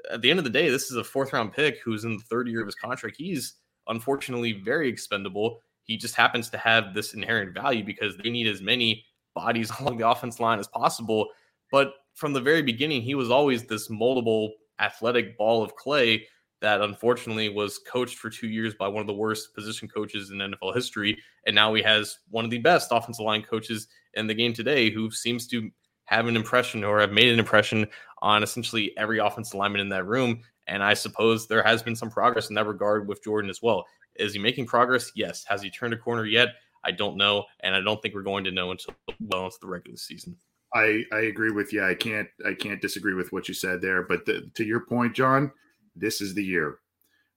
At 0.09 0.21
the 0.21 0.29
end 0.29 0.39
of 0.39 0.45
the 0.45 0.49
day, 0.49 0.69
this 0.69 0.91
is 0.91 0.95
a 0.95 1.03
fourth 1.03 1.33
round 1.33 1.51
pick 1.51 1.81
who's 1.83 2.05
in 2.05 2.15
the 2.15 2.23
third 2.23 2.47
year 2.47 2.61
of 2.61 2.67
his 2.67 2.75
contract. 2.75 3.17
He's 3.17 3.55
unfortunately 3.87 4.53
very 4.53 4.89
expendable. 4.89 5.59
He 5.83 5.97
just 5.97 6.15
happens 6.15 6.49
to 6.49 6.57
have 6.57 6.93
this 6.93 7.13
inherent 7.13 7.53
value 7.53 7.83
because 7.83 8.17
they 8.17 8.29
need 8.29 8.47
as 8.47 8.61
many 8.61 9.05
bodies 9.33 9.71
along 9.79 9.97
the 9.97 10.07
offense 10.07 10.39
line 10.39 10.59
as 10.59 10.67
possible. 10.67 11.27
But 11.71 11.93
from 12.13 12.33
the 12.33 12.41
very 12.41 12.61
beginning, 12.61 13.01
he 13.01 13.15
was 13.15 13.29
always 13.29 13.63
this 13.63 13.89
moldable, 13.89 14.51
athletic 14.79 15.37
ball 15.37 15.63
of 15.63 15.75
clay 15.75 16.25
that 16.61 16.81
unfortunately 16.81 17.49
was 17.49 17.79
coached 17.79 18.17
for 18.17 18.29
two 18.29 18.47
years 18.47 18.73
by 18.73 18.87
one 18.87 19.01
of 19.01 19.07
the 19.07 19.13
worst 19.13 19.53
position 19.53 19.87
coaches 19.87 20.31
in 20.31 20.37
NFL 20.37 20.73
history. 20.73 21.17
And 21.45 21.53
now 21.53 21.73
he 21.73 21.83
has 21.83 22.17
one 22.29 22.45
of 22.45 22.51
the 22.51 22.57
best 22.59 22.89
offensive 22.91 23.25
line 23.25 23.43
coaches 23.43 23.87
in 24.13 24.25
the 24.25 24.33
game 24.33 24.53
today 24.53 24.89
who 24.89 25.11
seems 25.11 25.47
to 25.47 25.69
have 26.05 26.27
an 26.27 26.35
impression 26.35 26.83
or 26.83 26.99
have 26.99 27.11
made 27.11 27.31
an 27.31 27.39
impression 27.39 27.85
on 28.21 28.41
essentially 28.41 28.93
every 28.97 29.19
offensive 29.19 29.55
lineman 29.55 29.81
in 29.81 29.89
that 29.89 30.05
room. 30.05 30.41
And 30.67 30.83
I 30.83 30.93
suppose 30.93 31.47
there 31.47 31.63
has 31.63 31.83
been 31.83 31.95
some 31.95 32.09
progress 32.09 32.49
in 32.49 32.55
that 32.55 32.65
regard 32.65 33.07
with 33.07 33.23
Jordan 33.23 33.49
as 33.49 33.61
well. 33.61 33.85
Is 34.15 34.33
he 34.33 34.39
making 34.39 34.65
progress? 34.65 35.11
Yes. 35.15 35.43
Has 35.47 35.61
he 35.61 35.69
turned 35.69 35.93
a 35.93 35.97
corner 35.97 36.25
yet? 36.25 36.55
I 36.85 36.91
don't 36.91 37.17
know, 37.17 37.45
and 37.61 37.75
I 37.75 37.81
don't 37.81 38.01
think 38.01 38.13
we're 38.13 38.21
going 38.21 38.43
to 38.43 38.51
know 38.51 38.71
until 38.71 38.93
well 39.19 39.45
into 39.45 39.57
the 39.59 39.67
regular 39.67 39.97
season. 39.97 40.37
I, 40.73 41.03
I 41.11 41.21
agree 41.21 41.51
with 41.51 41.73
you. 41.73 41.83
I 41.83 41.95
can't 41.95 42.27
I 42.45 42.53
can't 42.53 42.81
disagree 42.81 43.13
with 43.13 43.31
what 43.31 43.47
you 43.47 43.53
said 43.53 43.81
there. 43.81 44.03
But 44.03 44.25
the, 44.25 44.49
to 44.55 44.63
your 44.63 44.81
point, 44.81 45.15
John, 45.15 45.51
this 45.95 46.21
is 46.21 46.33
the 46.33 46.43
year. 46.43 46.79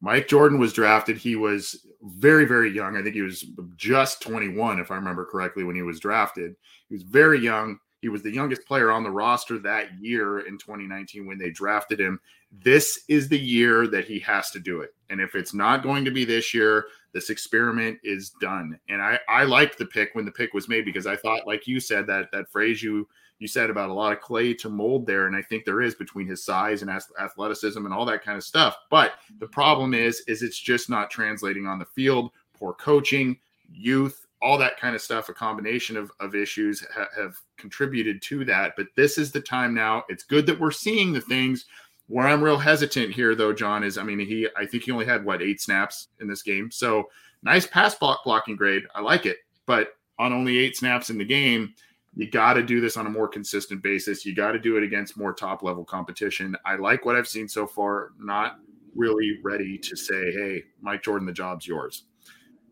Mike 0.01 0.29
Jordan 0.29 0.59
was 0.59 0.73
drafted. 0.73 1.17
He 1.17 1.37
was 1.37 1.87
very 2.03 2.45
very 2.45 2.71
young. 2.71 2.97
I 2.97 3.03
think 3.03 3.15
he 3.15 3.23
was 3.23 3.47
just 3.77 4.21
21, 4.23 4.81
if 4.81 4.91
I 4.91 4.97
remember 4.97 5.25
correctly, 5.25 5.65
when 5.65 5.77
he 5.77 5.83
was 5.83 6.01
drafted. 6.01 6.55
He 6.89 6.95
was 6.95 7.05
very 7.05 7.41
young. 7.41 7.79
He 8.01 8.09
was 8.09 8.23
the 8.23 8.33
youngest 8.33 8.65
player 8.67 8.91
on 8.91 9.03
the 9.03 9.11
roster 9.11 9.59
that 9.59 9.99
year 10.01 10.41
in 10.41 10.59
2019 10.59 11.27
when 11.27 11.39
they 11.39 11.51
drafted 11.51 12.01
him. 12.01 12.21
This 12.63 13.05
is 13.09 13.29
the 13.29 13.39
year 13.39 13.87
that 13.89 14.07
he 14.07 14.19
has 14.21 14.51
to 14.53 14.61
do 14.61 14.81
it. 14.81 14.95
And 15.11 15.21
if 15.21 15.35
it's 15.35 15.53
not 15.53 15.83
going 15.83 16.05
to 16.05 16.11
be 16.11 16.25
this 16.25 16.55
year, 16.55 16.87
this 17.13 17.31
experiment 17.31 17.99
is 18.05 18.31
done. 18.41 18.79
And 18.89 19.03
I 19.03 19.19
I 19.29 19.45
liked 19.45 19.79
the 19.79 19.87
pick 19.87 20.15
when 20.15 20.25
the 20.25 20.31
pick 20.31 20.55
was 20.55 20.69
made 20.69 20.85
because 20.85 21.07
I 21.07 21.17
thought, 21.17 21.47
like 21.47 21.67
you 21.67 21.81
said, 21.81 22.07
that 22.07 22.31
that 22.33 22.51
phrase 22.51 22.83
you 22.83 23.09
you 23.39 23.47
said 23.47 23.71
about 23.71 23.91
a 23.91 23.93
lot 23.93 24.13
of 24.13 24.21
clay 24.21 24.53
to 24.55 24.69
mold 24.69 25.07
there, 25.07 25.27
and 25.27 25.37
I 25.37 25.43
think 25.43 25.65
there 25.65 25.81
is 25.81 25.95
between 25.95 26.27
his 26.27 26.45
size 26.45 26.83
and 26.83 26.91
athleticism 27.21 27.85
and 27.85 27.95
all 27.95 28.05
that 28.07 28.25
kind 28.25 28.37
of 28.37 28.45
stuff. 28.45 28.77
But 28.91 29.15
the 29.39 29.47
problem 29.47 29.95
is, 29.95 30.23
is 30.27 30.43
it's 30.43 30.59
just 30.59 30.91
not 30.91 31.11
translating 31.11 31.67
on 31.67 31.79
the 31.79 31.85
field. 31.85 32.33
Poor 32.55 32.73
coaching, 32.73 33.39
youth, 33.71 34.27
all 34.41 34.59
that 34.59 34.79
kind 34.79 34.95
of 34.95 35.03
stuff. 35.03 35.29
A 35.29 35.35
combination 35.35 35.97
of 35.97 36.11
of 36.21 36.35
issues 36.35 36.85
ha- 36.95 37.09
have 37.17 37.37
contributed 37.57 38.23
to 38.23 38.45
that. 38.45 38.75
But 38.77 38.87
this 38.97 39.19
is 39.19 39.33
the 39.33 39.41
time 39.41 39.75
now. 39.75 40.05
It's 40.09 40.25
good 40.25 40.47
that 40.47 40.61
we're 40.61 40.71
seeing 40.71 41.13
the 41.13 41.21
things 41.21 41.67
where 42.07 42.27
I'm 42.27 42.43
real 42.43 42.59
hesitant 42.59 43.13
here, 43.13 43.35
though, 43.35 43.53
John, 43.53 43.85
is 43.85 43.99
I 43.99 44.03
mean, 44.03 44.19
he 44.19 44.49
I 44.57 44.67
think 44.67 44.85
he 44.85 44.93
only 44.93 45.07
had 45.07 45.25
what 45.25 45.43
eight 45.43 45.61
snaps 45.61 46.09
in 46.21 46.29
this 46.29 46.43
game. 46.43 46.71
So 46.71 47.09
nice 47.43 47.67
pass 47.67 47.95
block 47.95 48.25
blocking 48.25 48.57
grade. 48.57 48.85
I 48.95 49.01
like 49.01 49.27
it. 49.27 49.39
But 49.67 49.95
on 50.19 50.33
only 50.33 50.59
eight 50.59 50.77
snaps 50.77 51.11
in 51.11 51.19
the 51.19 51.25
game, 51.25 51.75
you 52.17 52.29
got 52.29 52.55
to 52.55 52.63
do 52.63 52.81
this 52.81 52.97
on 52.97 53.07
a 53.07 53.11
more 53.11 53.29
consistent 53.29 53.83
basis. 53.83 54.27
You 54.27 54.35
got 54.35 54.53
to 54.53 54.59
do 54.59 54.77
it 54.77 54.83
against 54.83 55.17
more 55.17 55.33
top 55.33 55.63
level 55.63 55.85
competition. 55.85 56.57
I 56.65 56.77
like 56.77 57.05
what 57.05 57.15
I've 57.15 57.29
seen 57.29 57.47
so 57.47 57.67
far. 57.67 58.11
Not 58.19 58.59
really 58.97 59.39
ready 59.43 59.79
to 59.79 59.97
say, 59.97 60.33
hey, 60.33 60.65
Mike 60.81 61.03
Jordan, 61.03 61.27
the 61.27 61.33
job's 61.33 61.67
yours. 61.67 62.05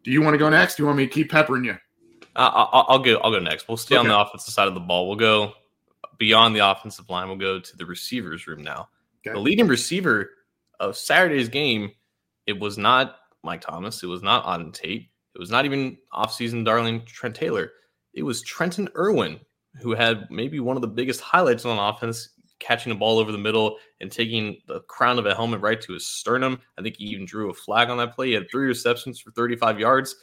Do 0.06 0.12
you 0.12 0.22
want 0.22 0.34
to 0.34 0.38
go 0.38 0.48
next? 0.48 0.76
Do 0.76 0.84
you 0.84 0.86
want 0.86 0.98
me 0.98 1.06
to 1.06 1.12
keep 1.12 1.32
peppering 1.32 1.64
you? 1.64 1.76
Uh, 2.36 2.50
I'll, 2.54 2.86
I'll, 2.88 2.98
go. 3.00 3.16
I'll 3.16 3.32
go 3.32 3.40
next. 3.40 3.66
We'll 3.66 3.76
stay 3.76 3.96
okay. 3.96 4.02
on 4.02 4.06
the 4.06 4.16
offensive 4.16 4.54
side 4.54 4.68
of 4.68 4.74
the 4.74 4.80
ball. 4.80 5.08
We'll 5.08 5.16
go 5.16 5.54
beyond 6.16 6.54
the 6.54 6.60
offensive 6.60 7.10
line. 7.10 7.26
We'll 7.26 7.38
go 7.38 7.58
to 7.58 7.76
the 7.76 7.84
receivers 7.84 8.46
room 8.46 8.62
now. 8.62 8.88
Okay. 9.26 9.34
The 9.34 9.40
leading 9.40 9.66
receiver 9.66 10.30
of 10.78 10.96
Saturday's 10.96 11.48
game, 11.48 11.90
it 12.46 12.56
was 12.56 12.78
not 12.78 13.16
Mike 13.42 13.62
Thomas. 13.62 14.00
It 14.04 14.06
was 14.06 14.22
not 14.22 14.44
Auden 14.44 14.72
Tate. 14.72 15.08
It 15.34 15.40
was 15.40 15.50
not 15.50 15.64
even 15.64 15.98
offseason 16.14 16.64
darling 16.64 17.04
Trent 17.04 17.34
Taylor. 17.34 17.72
It 18.14 18.22
was 18.22 18.42
Trenton 18.42 18.88
Irwin, 18.96 19.40
who 19.80 19.92
had 19.92 20.30
maybe 20.30 20.60
one 20.60 20.76
of 20.76 20.82
the 20.82 20.88
biggest 20.88 21.20
highlights 21.20 21.64
on 21.64 21.78
offense, 21.78 22.28
catching 22.58 22.90
the 22.90 22.98
ball 22.98 23.18
over 23.18 23.32
the 23.32 23.38
middle 23.38 23.78
and 24.00 24.10
taking 24.10 24.58
the 24.66 24.80
crown 24.80 25.18
of 25.18 25.26
a 25.26 25.34
helmet 25.34 25.60
right 25.60 25.80
to 25.80 25.92
his 25.92 26.06
sternum. 26.06 26.60
I 26.78 26.82
think 26.82 26.96
he 26.96 27.04
even 27.04 27.26
drew 27.26 27.50
a 27.50 27.54
flag 27.54 27.90
on 27.90 27.98
that 27.98 28.14
play. 28.14 28.28
He 28.28 28.32
had 28.34 28.50
three 28.50 28.66
receptions 28.66 29.20
for 29.20 29.30
35 29.32 29.78
yards. 29.78 30.16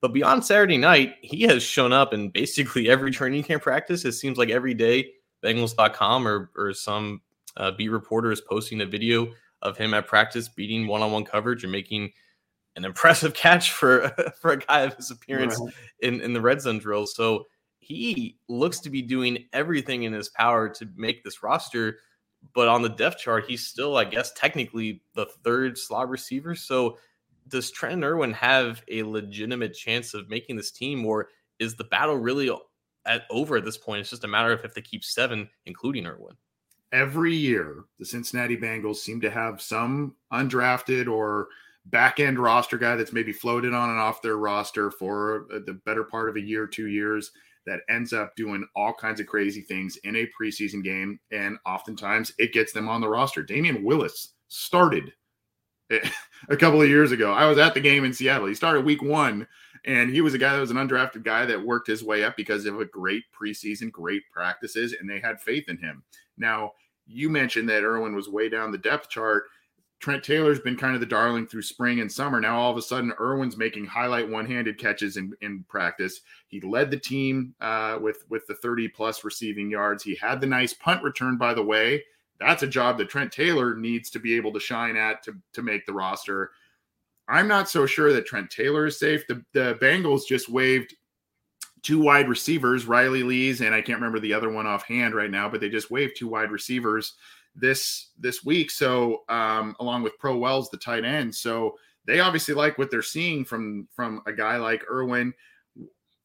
But 0.00 0.12
beyond 0.12 0.44
Saturday 0.44 0.76
night, 0.76 1.14
he 1.22 1.42
has 1.42 1.62
shown 1.62 1.92
up 1.92 2.12
in 2.12 2.30
basically 2.30 2.88
every 2.90 3.10
training 3.10 3.44
camp 3.44 3.62
practice. 3.62 4.04
It 4.04 4.12
seems 4.12 4.38
like 4.38 4.50
every 4.50 4.74
day, 4.74 5.12
Bengals.com 5.42 6.26
or, 6.26 6.50
or 6.56 6.72
some 6.72 7.20
uh, 7.56 7.70
beat 7.70 7.88
reporter 7.88 8.32
is 8.32 8.40
posting 8.40 8.80
a 8.80 8.86
video 8.86 9.32
of 9.62 9.76
him 9.76 9.94
at 9.94 10.06
practice 10.06 10.48
beating 10.48 10.86
one-on-one 10.86 11.24
coverage 11.24 11.62
and 11.62 11.72
making 11.72 12.12
an 12.76 12.84
impressive 12.84 13.34
catch 13.34 13.72
for 13.72 14.08
for 14.40 14.52
a 14.52 14.58
guy 14.58 14.80
of 14.80 14.94
his 14.94 15.10
appearance 15.10 15.58
right. 15.58 15.72
in 16.00 16.20
in 16.20 16.32
the 16.32 16.40
red 16.40 16.60
zone 16.60 16.78
drill. 16.78 17.06
So 17.06 17.46
he 17.84 18.38
looks 18.48 18.80
to 18.80 18.90
be 18.90 19.02
doing 19.02 19.44
everything 19.52 20.04
in 20.04 20.12
his 20.12 20.28
power 20.28 20.68
to 20.70 20.88
make 20.96 21.22
this 21.22 21.42
roster. 21.42 21.98
But 22.54 22.68
on 22.68 22.82
the 22.82 22.88
depth 22.90 23.18
chart, 23.18 23.46
he's 23.48 23.66
still, 23.66 23.96
I 23.96 24.04
guess, 24.04 24.32
technically 24.32 25.02
the 25.14 25.26
third 25.44 25.78
slot 25.78 26.08
receiver. 26.08 26.54
So 26.54 26.98
does 27.48 27.70
Trent 27.70 28.04
Irwin 28.04 28.32
have 28.32 28.82
a 28.88 29.02
legitimate 29.02 29.74
chance 29.74 30.14
of 30.14 30.28
making 30.28 30.56
this 30.56 30.70
team, 30.70 31.04
or 31.06 31.28
is 31.58 31.74
the 31.74 31.84
battle 31.84 32.16
really 32.16 32.50
at 33.06 33.24
over 33.30 33.56
at 33.56 33.64
this 33.64 33.78
point? 33.78 34.00
It's 34.00 34.10
just 34.10 34.24
a 34.24 34.28
matter 34.28 34.52
of 34.52 34.64
if 34.64 34.74
they 34.74 34.82
keep 34.82 35.04
seven, 35.04 35.48
including 35.66 36.06
Irwin 36.06 36.36
every 36.94 37.34
year 37.34 37.84
the 37.98 38.06
Cincinnati 38.06 38.56
Bengals 38.56 38.96
seem 38.96 39.20
to 39.20 39.30
have 39.30 39.60
some 39.60 40.14
undrafted 40.32 41.08
or 41.08 41.48
back 41.86 42.20
end 42.20 42.38
roster 42.38 42.78
guy 42.78 42.94
that's 42.94 43.12
maybe 43.12 43.32
floated 43.32 43.74
on 43.74 43.90
and 43.90 43.98
off 43.98 44.22
their 44.22 44.36
roster 44.38 44.90
for 44.90 45.46
uh, 45.52 45.58
the 45.66 45.74
better 45.84 46.04
part 46.04 46.30
of 46.30 46.36
a 46.36 46.40
year, 46.40 46.66
two 46.66 46.86
years 46.86 47.32
that 47.66 47.80
ends 47.88 48.12
up 48.12 48.34
doing 48.36 48.66
all 48.76 48.92
kinds 48.92 49.20
of 49.20 49.26
crazy 49.26 49.62
things 49.62 49.96
in 50.04 50.16
a 50.16 50.28
preseason 50.38 50.82
game. 50.82 51.18
And 51.32 51.58
oftentimes 51.66 52.32
it 52.38 52.52
gets 52.52 52.72
them 52.72 52.88
on 52.88 53.00
the 53.00 53.08
roster. 53.08 53.42
Damion 53.42 53.82
Willis 53.82 54.34
started 54.48 55.12
a 56.48 56.56
couple 56.56 56.82
of 56.82 56.88
years 56.88 57.12
ago. 57.12 57.32
I 57.32 57.46
was 57.46 57.58
at 57.58 57.74
the 57.74 57.80
game 57.80 58.04
in 58.04 58.12
Seattle. 58.12 58.46
He 58.46 58.54
started 58.54 58.84
week 58.84 59.02
one, 59.02 59.46
and 59.84 60.10
he 60.10 60.20
was 60.20 60.34
a 60.34 60.38
guy 60.38 60.54
that 60.54 60.60
was 60.60 60.70
an 60.70 60.76
undrafted 60.76 61.24
guy 61.24 61.46
that 61.46 61.64
worked 61.64 61.86
his 61.86 62.02
way 62.02 62.24
up 62.24 62.36
because 62.36 62.66
of 62.66 62.80
a 62.80 62.84
great 62.84 63.24
preseason, 63.38 63.90
great 63.90 64.22
practices, 64.32 64.94
and 64.98 65.08
they 65.08 65.20
had 65.20 65.40
faith 65.40 65.68
in 65.68 65.78
him. 65.78 66.02
Now, 66.38 66.72
you 67.06 67.28
mentioned 67.28 67.68
that 67.68 67.84
Irwin 67.84 68.14
was 68.14 68.28
way 68.28 68.48
down 68.48 68.72
the 68.72 68.78
depth 68.78 69.10
chart. 69.10 69.44
Trent 70.04 70.22
Taylor's 70.22 70.60
been 70.60 70.76
kind 70.76 70.94
of 70.94 71.00
the 71.00 71.06
darling 71.06 71.46
through 71.46 71.62
spring 71.62 72.00
and 72.00 72.12
summer. 72.12 72.38
Now 72.38 72.58
all 72.58 72.70
of 72.70 72.76
a 72.76 72.82
sudden, 72.82 73.14
Irwin's 73.18 73.56
making 73.56 73.86
highlight 73.86 74.28
one-handed 74.28 74.76
catches 74.76 75.16
in, 75.16 75.32
in 75.40 75.64
practice. 75.66 76.20
He 76.46 76.60
led 76.60 76.90
the 76.90 76.98
team 76.98 77.54
uh, 77.62 77.98
with 78.02 78.26
with 78.28 78.46
the 78.46 78.54
30 78.56 78.88
plus 78.88 79.24
receiving 79.24 79.70
yards. 79.70 80.04
He 80.04 80.14
had 80.16 80.42
the 80.42 80.46
nice 80.46 80.74
punt 80.74 81.02
return, 81.02 81.38
by 81.38 81.54
the 81.54 81.62
way. 81.62 82.04
That's 82.38 82.62
a 82.62 82.66
job 82.66 82.98
that 82.98 83.08
Trent 83.08 83.32
Taylor 83.32 83.76
needs 83.76 84.10
to 84.10 84.18
be 84.18 84.34
able 84.34 84.52
to 84.52 84.60
shine 84.60 84.98
at 84.98 85.22
to 85.22 85.36
to 85.54 85.62
make 85.62 85.86
the 85.86 85.94
roster. 85.94 86.50
I'm 87.26 87.48
not 87.48 87.70
so 87.70 87.86
sure 87.86 88.12
that 88.12 88.26
Trent 88.26 88.50
Taylor 88.50 88.84
is 88.84 88.98
safe. 88.98 89.26
The, 89.26 89.42
the 89.54 89.78
Bengals 89.80 90.26
just 90.28 90.50
waived 90.50 90.94
two 91.80 91.98
wide 91.98 92.28
receivers, 92.28 92.84
Riley 92.84 93.22
Lees, 93.22 93.62
and 93.62 93.74
I 93.74 93.80
can't 93.80 94.00
remember 94.00 94.20
the 94.20 94.34
other 94.34 94.50
one 94.50 94.66
offhand 94.66 95.14
right 95.14 95.30
now, 95.30 95.48
but 95.48 95.62
they 95.62 95.70
just 95.70 95.90
waived 95.90 96.18
two 96.18 96.28
wide 96.28 96.50
receivers 96.50 97.14
this 97.54 98.10
this 98.18 98.44
week. 98.44 98.70
So 98.70 99.22
um, 99.28 99.76
along 99.80 100.02
with 100.02 100.18
Pro 100.18 100.36
Wells, 100.36 100.70
the 100.70 100.76
tight 100.76 101.04
end. 101.04 101.34
So 101.34 101.76
they 102.06 102.20
obviously 102.20 102.54
like 102.54 102.78
what 102.78 102.90
they're 102.90 103.02
seeing 103.02 103.44
from 103.44 103.88
from 103.94 104.22
a 104.26 104.32
guy 104.32 104.56
like 104.56 104.84
Irwin. 104.90 105.32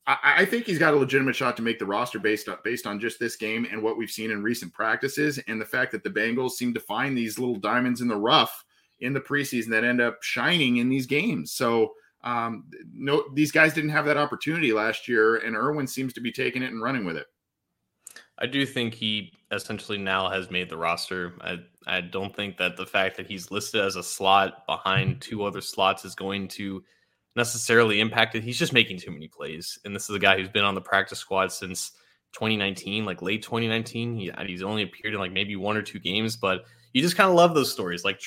I, 0.07 0.17
I 0.37 0.45
think 0.45 0.65
he's 0.65 0.79
got 0.79 0.93
a 0.93 0.97
legitimate 0.97 1.35
shot 1.35 1.55
to 1.57 1.63
make 1.63 1.79
the 1.79 1.85
roster 1.85 2.19
based 2.19 2.49
on 2.49 2.57
based 2.63 2.87
on 2.87 2.99
just 2.99 3.19
this 3.19 3.35
game 3.35 3.67
and 3.71 3.81
what 3.81 3.97
we've 3.97 4.09
seen 4.09 4.31
in 4.31 4.43
recent 4.43 4.73
practices, 4.73 5.39
and 5.47 5.61
the 5.61 5.65
fact 5.65 5.91
that 5.91 6.03
the 6.03 6.09
Bengals 6.09 6.51
seem 6.51 6.73
to 6.73 6.79
find 6.79 7.17
these 7.17 7.37
little 7.37 7.55
diamonds 7.57 8.01
in 8.01 8.07
the 8.07 8.15
rough 8.15 8.65
in 9.01 9.13
the 9.13 9.21
preseason 9.21 9.69
that 9.69 9.83
end 9.83 10.01
up 10.01 10.21
shining 10.21 10.77
in 10.77 10.89
these 10.89 11.05
games. 11.05 11.53
So 11.53 11.93
um, 12.23 12.65
no, 12.93 13.23
these 13.33 13.51
guys 13.51 13.73
didn't 13.73 13.91
have 13.91 14.05
that 14.05 14.17
opportunity 14.17 14.73
last 14.73 15.07
year, 15.07 15.37
and 15.37 15.55
Irwin 15.55 15.87
seems 15.87 16.11
to 16.13 16.21
be 16.21 16.31
taking 16.31 16.63
it 16.63 16.71
and 16.71 16.81
running 16.81 17.05
with 17.05 17.15
it. 17.15 17.27
I 18.39 18.45
do 18.45 18.65
think 18.65 18.93
he 18.93 19.33
essentially 19.51 19.97
now 19.97 20.29
has 20.29 20.49
made 20.49 20.69
the 20.69 20.77
roster. 20.77 21.33
I 21.41 21.57
I 21.87 22.01
don't 22.01 22.35
think 22.35 22.57
that 22.57 22.77
the 22.77 22.85
fact 22.85 23.17
that 23.17 23.27
he's 23.27 23.51
listed 23.51 23.81
as 23.81 23.95
a 23.95 24.03
slot 24.03 24.65
behind 24.65 25.21
two 25.21 25.43
other 25.43 25.61
slots 25.61 26.05
is 26.05 26.15
going 26.15 26.47
to 26.49 26.83
necessarily 27.35 27.99
impact 27.99 28.35
it. 28.35 28.43
He's 28.43 28.59
just 28.59 28.73
making 28.73 28.99
too 28.99 29.11
many 29.11 29.27
plays, 29.27 29.77
and 29.85 29.95
this 29.95 30.09
is 30.09 30.15
a 30.15 30.19
guy 30.19 30.37
who's 30.37 30.49
been 30.49 30.63
on 30.63 30.75
the 30.75 30.81
practice 30.81 31.19
squad 31.19 31.51
since 31.51 31.91
2019, 32.33 33.05
like 33.05 33.21
late 33.21 33.41
2019. 33.41 34.15
He, 34.15 34.31
he's 34.45 34.63
only 34.63 34.83
appeared 34.83 35.13
in 35.13 35.19
like 35.19 35.31
maybe 35.31 35.55
one 35.55 35.77
or 35.77 35.81
two 35.81 35.99
games, 35.99 36.37
but 36.37 36.63
you 36.93 37.01
just 37.01 37.17
kind 37.17 37.29
of 37.29 37.35
love 37.35 37.53
those 37.53 37.71
stories. 37.71 38.05
Like 38.05 38.21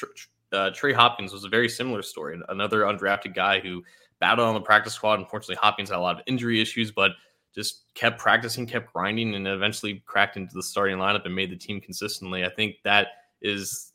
uh, 0.53 0.71
Trey 0.71 0.93
Hopkins 0.93 1.33
was 1.33 1.45
a 1.45 1.49
very 1.49 1.69
similar 1.69 2.03
story, 2.03 2.39
another 2.49 2.83
undrafted 2.83 3.35
guy 3.35 3.61
who 3.61 3.83
battled 4.21 4.47
on 4.47 4.55
the 4.55 4.61
practice 4.61 4.95
squad. 4.95 5.21
Unfortunately, 5.21 5.57
Hopkins 5.57 5.91
had 5.91 5.99
a 5.99 6.01
lot 6.01 6.17
of 6.17 6.23
injury 6.27 6.61
issues, 6.61 6.91
but 6.91 7.13
just 7.55 7.83
kept 7.95 8.19
practicing, 8.19 8.67
kept 8.67 8.93
grinding, 8.93 9.35
and 9.35 9.47
eventually 9.47 10.03
cracked 10.07 10.37
into 10.37 10.55
the 10.55 10.63
starting 10.63 10.97
lineup 10.97 11.25
and 11.25 11.35
made 11.35 11.51
the 11.51 11.57
team 11.57 11.81
consistently. 11.81 12.45
I 12.45 12.49
think 12.49 12.77
that 12.85 13.09
is 13.41 13.93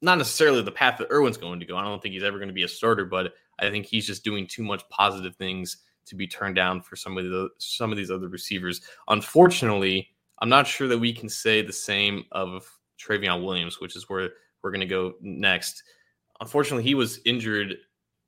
not 0.00 0.18
necessarily 0.18 0.62
the 0.62 0.70
path 0.70 0.98
that 0.98 1.10
Irwin's 1.10 1.36
going 1.36 1.60
to 1.60 1.66
go. 1.66 1.76
I 1.76 1.84
don't 1.84 2.02
think 2.02 2.14
he's 2.14 2.22
ever 2.22 2.38
going 2.38 2.48
to 2.48 2.54
be 2.54 2.62
a 2.62 2.68
starter, 2.68 3.04
but 3.04 3.34
I 3.58 3.70
think 3.70 3.86
he's 3.86 4.06
just 4.06 4.24
doing 4.24 4.46
too 4.46 4.62
much 4.62 4.88
positive 4.88 5.36
things 5.36 5.78
to 6.06 6.14
be 6.14 6.26
turned 6.26 6.56
down 6.56 6.82
for 6.82 6.96
some 6.96 7.16
of 7.16 7.24
the 7.24 7.48
some 7.58 7.90
of 7.90 7.96
these 7.96 8.10
other 8.10 8.28
receivers. 8.28 8.82
Unfortunately, 9.08 10.08
I'm 10.40 10.48
not 10.48 10.66
sure 10.66 10.88
that 10.88 10.98
we 10.98 11.12
can 11.12 11.28
say 11.28 11.62
the 11.62 11.72
same 11.72 12.24
of 12.32 12.68
Trayveon 12.98 13.44
Williams, 13.44 13.80
which 13.80 13.96
is 13.96 14.08
where 14.08 14.30
we're 14.62 14.70
going 14.70 14.80
to 14.80 14.86
go 14.86 15.14
next. 15.20 15.82
Unfortunately, 16.40 16.84
he 16.84 16.94
was 16.94 17.20
injured, 17.24 17.76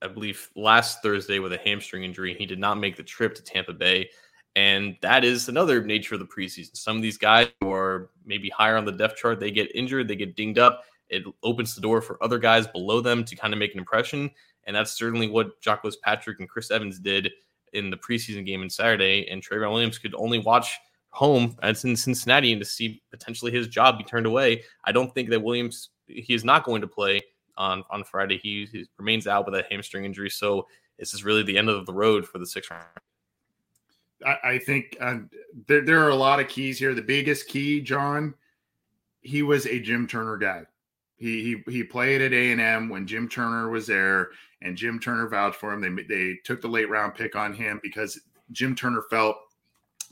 I 0.02 0.08
believe, 0.08 0.48
last 0.54 1.02
Thursday 1.02 1.38
with 1.38 1.52
a 1.52 1.58
hamstring 1.58 2.04
injury. 2.04 2.34
He 2.34 2.46
did 2.46 2.58
not 2.58 2.78
make 2.78 2.96
the 2.96 3.02
trip 3.02 3.34
to 3.34 3.42
Tampa 3.42 3.72
Bay. 3.72 4.08
And 4.56 4.96
that 5.02 5.22
is 5.22 5.48
another 5.48 5.84
nature 5.84 6.14
of 6.14 6.20
the 6.20 6.26
preseason. 6.26 6.74
Some 6.76 6.96
of 6.96 7.02
these 7.02 7.18
guys 7.18 7.48
who 7.60 7.70
are 7.72 8.10
maybe 8.24 8.48
higher 8.48 8.76
on 8.76 8.86
the 8.86 8.92
depth 8.92 9.16
chart, 9.16 9.38
they 9.38 9.50
get 9.50 9.70
injured, 9.74 10.08
they 10.08 10.16
get 10.16 10.34
dinged 10.34 10.58
up. 10.58 10.82
It 11.10 11.24
opens 11.42 11.74
the 11.74 11.82
door 11.82 12.00
for 12.00 12.22
other 12.24 12.38
guys 12.38 12.66
below 12.66 13.00
them 13.00 13.22
to 13.24 13.36
kind 13.36 13.52
of 13.52 13.60
make 13.60 13.74
an 13.74 13.78
impression. 13.78 14.30
And 14.64 14.74
that's 14.74 14.92
certainly 14.92 15.28
what 15.28 15.62
Jacques 15.62 15.84
Patrick 16.02 16.40
and 16.40 16.48
Chris 16.48 16.70
Evans 16.70 16.98
did 16.98 17.30
in 17.74 17.90
the 17.90 17.98
preseason 17.98 18.46
game 18.46 18.62
on 18.62 18.70
Saturday. 18.70 19.28
And 19.30 19.46
Trayveon 19.46 19.70
Williams 19.70 19.98
could 19.98 20.14
only 20.16 20.38
watch 20.38 20.76
home 21.10 21.56
and 21.62 21.84
in 21.84 21.94
Cincinnati 21.94 22.52
and 22.52 22.60
to 22.60 22.66
see 22.66 23.02
potentially 23.10 23.52
his 23.52 23.68
job 23.68 23.98
be 23.98 24.04
turned 24.04 24.26
away. 24.26 24.62
I 24.84 24.92
don't 24.92 25.12
think 25.14 25.28
that 25.30 25.42
Williams 25.42 25.90
he 26.06 26.34
is 26.34 26.44
not 26.44 26.64
going 26.64 26.80
to 26.80 26.86
play 26.86 27.22
on 27.56 27.84
on 27.90 28.04
Friday. 28.04 28.38
He, 28.38 28.68
he 28.70 28.86
remains 28.98 29.26
out 29.26 29.44
with 29.46 29.54
a 29.54 29.64
hamstring 29.70 30.04
injury, 30.04 30.30
so 30.30 30.66
this 30.98 31.14
is 31.14 31.24
really 31.24 31.42
the 31.42 31.58
end 31.58 31.68
of 31.68 31.86
the 31.86 31.92
road 31.92 32.26
for 32.26 32.38
the 32.38 32.46
six 32.46 32.70
round. 32.70 32.84
I, 34.24 34.58
think 34.58 34.96
uh, 35.00 35.18
there, 35.66 35.82
there 35.82 36.02
are 36.04 36.10
a 36.10 36.16
lot 36.16 36.40
of 36.40 36.48
keys 36.48 36.78
here. 36.78 36.94
The 36.94 37.02
biggest 37.02 37.48
key, 37.48 37.80
John, 37.80 38.34
he 39.20 39.42
was 39.42 39.66
a 39.66 39.80
Jim 39.80 40.06
Turner 40.06 40.36
guy. 40.36 40.64
He 41.16 41.62
he 41.66 41.72
he 41.72 41.82
played 41.82 42.20
at 42.20 42.34
A 42.34 42.52
and 42.52 42.60
M 42.60 42.88
when 42.90 43.06
Jim 43.06 43.28
Turner 43.28 43.70
was 43.70 43.86
there, 43.86 44.30
and 44.60 44.76
Jim 44.76 44.98
Turner 45.00 45.28
vouched 45.28 45.56
for 45.56 45.72
him. 45.72 45.80
They 45.80 46.02
they 46.02 46.38
took 46.44 46.60
the 46.60 46.68
late 46.68 46.90
round 46.90 47.14
pick 47.14 47.34
on 47.34 47.54
him 47.54 47.80
because 47.82 48.20
Jim 48.52 48.76
Turner 48.76 49.02
felt 49.08 49.36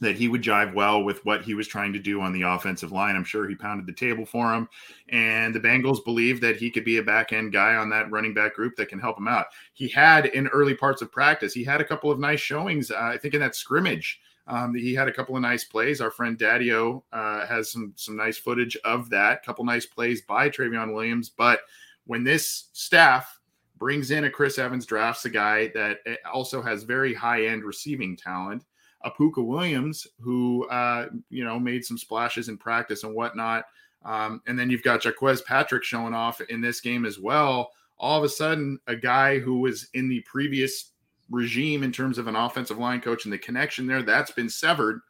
that 0.01 0.17
he 0.17 0.29
would 0.29 0.43
jive 0.43 0.75
well 0.75 1.03
with 1.03 1.25
what 1.25 1.43
he 1.43 1.55
was 1.55 1.69
trying 1.69 1.93
to 1.93 1.99
do 1.99 2.21
on 2.21 2.33
the 2.33 2.43
offensive 2.43 2.93
line. 2.93 3.17
I'm 3.17 3.25
sure 3.25 3.49
he 3.49 3.55
pounded 3.55 3.87
the 3.87 3.93
table 3.93 4.27
for 4.27 4.53
him. 4.53 4.69
And 5.09 5.55
the 5.55 5.61
Bengals 5.61 6.05
believe 6.05 6.41
that 6.41 6.57
he 6.57 6.71
could 6.71 6.85
be 6.85 6.99
a 6.99 7.03
back 7.03 7.33
end 7.33 7.53
guy 7.53 7.77
on 7.77 7.89
that 7.91 8.11
running 8.11 8.35
back 8.35 8.55
group 8.55 8.77
that 8.77 8.89
can 8.89 8.99
help 8.99 9.19
him 9.19 9.29
out. 9.29 9.47
He 9.73 9.89
had 9.89 10.27
in 10.27 10.49
early 10.49 10.75
parts 10.75 11.03
of 11.03 11.13
practice, 11.13 11.55
he 11.55 11.65
had 11.65 11.81
a 11.81 11.85
couple 11.85 12.11
of 12.11 12.19
nice 12.19 12.41
showings. 12.41 12.91
Uh, 12.91 12.99
I 12.99 13.19
think 13.19 13.35
in 13.35 13.41
that 13.41 13.55
scrimmage, 13.55 14.21
um, 14.47 14.75
he 14.75 14.95
had 14.95 15.09
a 15.09 15.13
couple 15.13 15.37
of 15.37 15.43
nice 15.43 15.65
plays. 15.65 16.01
Our 16.01 16.11
friend 16.11 16.39
Daddio 16.39 17.03
uh, 17.13 17.47
has 17.47 17.71
some 17.71 17.93
some 17.97 18.17
nice 18.17 18.37
footage 18.37 18.77
of 18.85 19.09
that. 19.11 19.45
Couple 19.45 19.65
nice 19.65 19.87
plays 19.87 20.23
by 20.23 20.51
Trayveon 20.51 20.93
Williams. 20.93 21.31
But 21.31 21.61
when 22.07 22.25
this 22.25 22.65
staff 22.73 23.41
brings 23.79 24.11
in 24.11 24.25
a 24.25 24.31
Chris 24.31 24.59
Evans, 24.59 24.85
drafts 24.85 25.25
a 25.25 25.31
guy 25.31 25.69
that 25.69 25.99
eh, 26.07 26.17
also 26.31 26.61
has 26.61 26.83
very 26.83 27.15
high 27.15 27.47
end 27.47 27.65
receiving 27.65 28.17
talent 28.17 28.65
a 29.05 29.11
Pooka 29.11 29.45
Williams, 29.45 30.07
who 30.21 30.67
uh, 30.69 31.09
you 31.31 31.45
know 31.45 31.59
made 31.59 31.85
some 31.85 31.99
splashes 31.99 32.49
in 32.49 32.59
practice 32.59 33.05
and 33.05 33.15
whatnot. 33.15 33.67
Um, 34.05 34.43
and 34.47 34.59
then 34.59 34.69
you've 34.69 34.83
got 34.83 35.03
Jacques 35.03 35.45
Patrick 35.47 35.85
showing 35.85 36.15
off 36.15 36.41
in 36.41 36.61
this 36.61 36.81
game 36.81 37.07
as 37.07 37.19
well. 37.19 37.71
All 37.97 38.19
of 38.19 38.25
a 38.25 38.29
sudden, 38.29 38.79
a 38.87 38.97
guy 38.97 39.39
who 39.39 39.61
was 39.61 39.89
in 39.95 40.09
the 40.09 40.21
previous 40.23 40.93
regime 41.31 41.83
in 41.83 41.93
terms 41.93 42.19
of 42.19 42.27
an 42.27 42.37
offensive 42.37 42.79
line 42.79 43.01
coach 43.01 43.25
and 43.25 43.33
the 43.33 43.39
connection 43.39 43.87
there 43.87 44.03
that's 44.03 44.33
been 44.33 44.49
severed. 44.49 45.01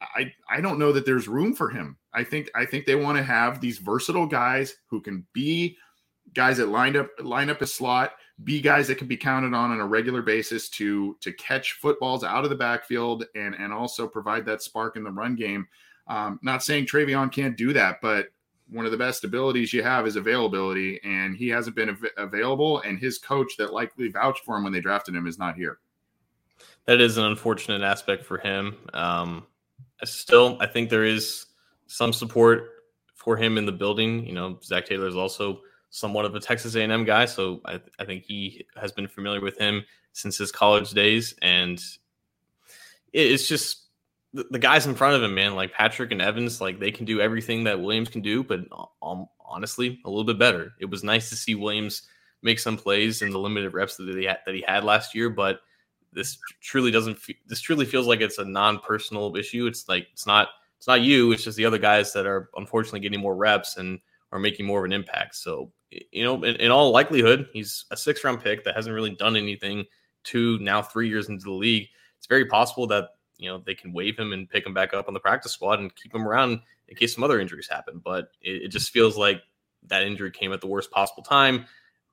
I 0.00 0.32
I 0.48 0.60
don't 0.60 0.78
know 0.78 0.92
that 0.92 1.04
there's 1.04 1.28
room 1.28 1.54
for 1.54 1.68
him. 1.68 1.96
I 2.12 2.24
think 2.24 2.50
I 2.54 2.64
think 2.64 2.86
they 2.86 2.94
want 2.94 3.18
to 3.18 3.24
have 3.24 3.60
these 3.60 3.78
versatile 3.78 4.26
guys 4.26 4.76
who 4.86 5.00
can 5.00 5.26
be 5.32 5.76
guys 6.34 6.58
that 6.58 6.68
lined 6.68 6.96
up 6.96 7.08
line 7.20 7.50
up 7.50 7.60
a 7.60 7.66
slot 7.66 8.12
be 8.44 8.60
guys 8.60 8.88
that 8.88 8.96
can 8.96 9.06
be 9.06 9.16
counted 9.16 9.54
on 9.54 9.70
on 9.70 9.80
a 9.80 9.86
regular 9.86 10.22
basis 10.22 10.68
to 10.70 11.16
to 11.20 11.32
catch 11.32 11.72
footballs 11.72 12.24
out 12.24 12.44
of 12.44 12.50
the 12.50 12.56
backfield 12.56 13.26
and 13.34 13.54
and 13.54 13.72
also 13.72 14.06
provide 14.06 14.44
that 14.46 14.62
spark 14.62 14.96
in 14.96 15.04
the 15.04 15.10
run 15.10 15.34
game. 15.36 15.66
Um, 16.06 16.38
not 16.42 16.62
saying 16.62 16.86
Trayveon 16.86 17.32
can't 17.32 17.56
do 17.56 17.72
that, 17.72 18.00
but 18.00 18.28
one 18.70 18.84
of 18.84 18.92
the 18.92 18.98
best 18.98 19.24
abilities 19.24 19.72
you 19.72 19.82
have 19.82 20.06
is 20.06 20.16
availability, 20.16 21.00
and 21.02 21.36
he 21.36 21.48
hasn't 21.48 21.76
been 21.76 21.90
av- 21.90 22.04
available. 22.16 22.80
And 22.80 22.98
his 22.98 23.18
coach 23.18 23.56
that 23.58 23.72
likely 23.72 24.08
vouched 24.08 24.44
for 24.44 24.56
him 24.56 24.64
when 24.64 24.72
they 24.72 24.80
drafted 24.80 25.14
him 25.14 25.26
is 25.26 25.38
not 25.38 25.56
here. 25.56 25.78
That 26.86 27.00
is 27.00 27.16
an 27.16 27.24
unfortunate 27.24 27.82
aspect 27.82 28.24
for 28.24 28.38
him. 28.38 28.76
Um, 28.94 29.46
still, 30.04 30.56
I 30.60 30.66
think 30.66 30.88
there 30.88 31.04
is 31.04 31.46
some 31.86 32.12
support 32.12 32.70
for 33.14 33.36
him 33.36 33.58
in 33.58 33.66
the 33.66 33.72
building. 33.72 34.24
You 34.26 34.32
know, 34.32 34.58
Zac 34.62 34.86
Taylor 34.86 35.08
is 35.08 35.16
also 35.16 35.60
somewhat 35.90 36.24
of 36.24 36.34
a 36.34 36.40
Texas 36.40 36.74
A&M 36.76 37.04
guy, 37.04 37.24
so 37.26 37.60
I, 37.64 37.80
I 37.98 38.04
think 38.04 38.24
he 38.24 38.66
has 38.80 38.92
been 38.92 39.08
familiar 39.08 39.40
with 39.40 39.58
him 39.58 39.84
since 40.12 40.38
his 40.38 40.52
college 40.52 40.90
days, 40.90 41.34
and 41.42 41.78
it, 43.12 43.32
it's 43.32 43.48
just 43.48 43.88
the, 44.32 44.46
the, 44.50 44.58
guys 44.58 44.86
in 44.86 44.94
front 44.94 45.16
of 45.16 45.22
him, 45.22 45.34
man, 45.34 45.54
like 45.56 45.72
Patrick 45.72 46.12
and 46.12 46.22
Evans, 46.22 46.60
like 46.60 46.78
they 46.78 46.92
can 46.92 47.04
do 47.04 47.20
everything 47.20 47.64
that 47.64 47.80
Williams 47.80 48.08
can 48.08 48.22
do, 48.22 48.42
but 48.44 48.60
um, 49.02 49.26
honestly, 49.44 50.00
a 50.04 50.08
little 50.08 50.24
bit 50.24 50.38
better. 50.38 50.72
It 50.78 50.86
was 50.86 51.02
nice 51.02 51.28
to 51.30 51.36
see 51.36 51.54
Williams 51.54 52.02
make 52.42 52.58
some 52.58 52.76
plays 52.76 53.22
in 53.22 53.30
the 53.30 53.38
limited 53.38 53.74
reps 53.74 53.96
that 53.96 54.16
he 54.16 54.24
had, 54.24 54.38
that 54.46 54.54
he 54.54 54.64
had 54.66 54.84
last 54.84 55.14
year, 55.14 55.28
but 55.28 55.60
this 56.12 56.38
truly 56.60 56.90
doesn't. 56.90 57.18
This 57.46 57.60
truly 57.60 57.86
feels 57.86 58.06
like 58.06 58.20
it's 58.20 58.38
a 58.38 58.44
non-personal 58.44 59.36
issue. 59.36 59.66
It's 59.66 59.88
like 59.88 60.08
it's 60.12 60.26
not. 60.26 60.48
It's 60.78 60.86
not 60.86 61.02
you. 61.02 61.32
It's 61.32 61.44
just 61.44 61.58
the 61.58 61.66
other 61.66 61.78
guys 61.78 62.12
that 62.14 62.26
are 62.26 62.48
unfortunately 62.56 63.00
getting 63.00 63.20
more 63.20 63.36
reps 63.36 63.76
and 63.76 64.00
are 64.32 64.38
making 64.38 64.64
more 64.64 64.78
of 64.78 64.86
an 64.86 64.94
impact. 64.94 65.36
So 65.36 65.70
you 65.90 66.24
know, 66.24 66.42
in, 66.44 66.56
in 66.56 66.70
all 66.70 66.90
likelihood, 66.90 67.48
he's 67.52 67.84
a 67.90 67.96
six 67.96 68.22
round 68.24 68.42
pick 68.42 68.64
that 68.64 68.76
hasn't 68.76 68.94
really 68.94 69.10
done 69.10 69.36
anything 69.36 69.84
two, 70.24 70.58
now 70.60 70.82
three 70.82 71.08
years 71.08 71.28
into 71.28 71.44
the 71.44 71.52
league. 71.52 71.88
It's 72.18 72.26
very 72.26 72.46
possible 72.46 72.86
that, 72.88 73.10
you 73.38 73.48
know, 73.48 73.62
they 73.64 73.74
can 73.74 73.92
waive 73.92 74.18
him 74.18 74.32
and 74.32 74.48
pick 74.48 74.66
him 74.66 74.74
back 74.74 74.94
up 74.94 75.08
on 75.08 75.14
the 75.14 75.20
practice 75.20 75.52
squad 75.52 75.80
and 75.80 75.94
keep 75.96 76.14
him 76.14 76.26
around 76.26 76.60
in 76.88 76.96
case 76.96 77.14
some 77.14 77.24
other 77.24 77.40
injuries 77.40 77.68
happen. 77.68 78.00
But 78.04 78.28
it, 78.42 78.64
it 78.64 78.68
just 78.68 78.90
feels 78.90 79.16
like 79.16 79.42
that 79.86 80.02
injury 80.02 80.30
came 80.30 80.52
at 80.52 80.60
the 80.60 80.66
worst 80.66 80.90
possible 80.90 81.22
time. 81.22 81.66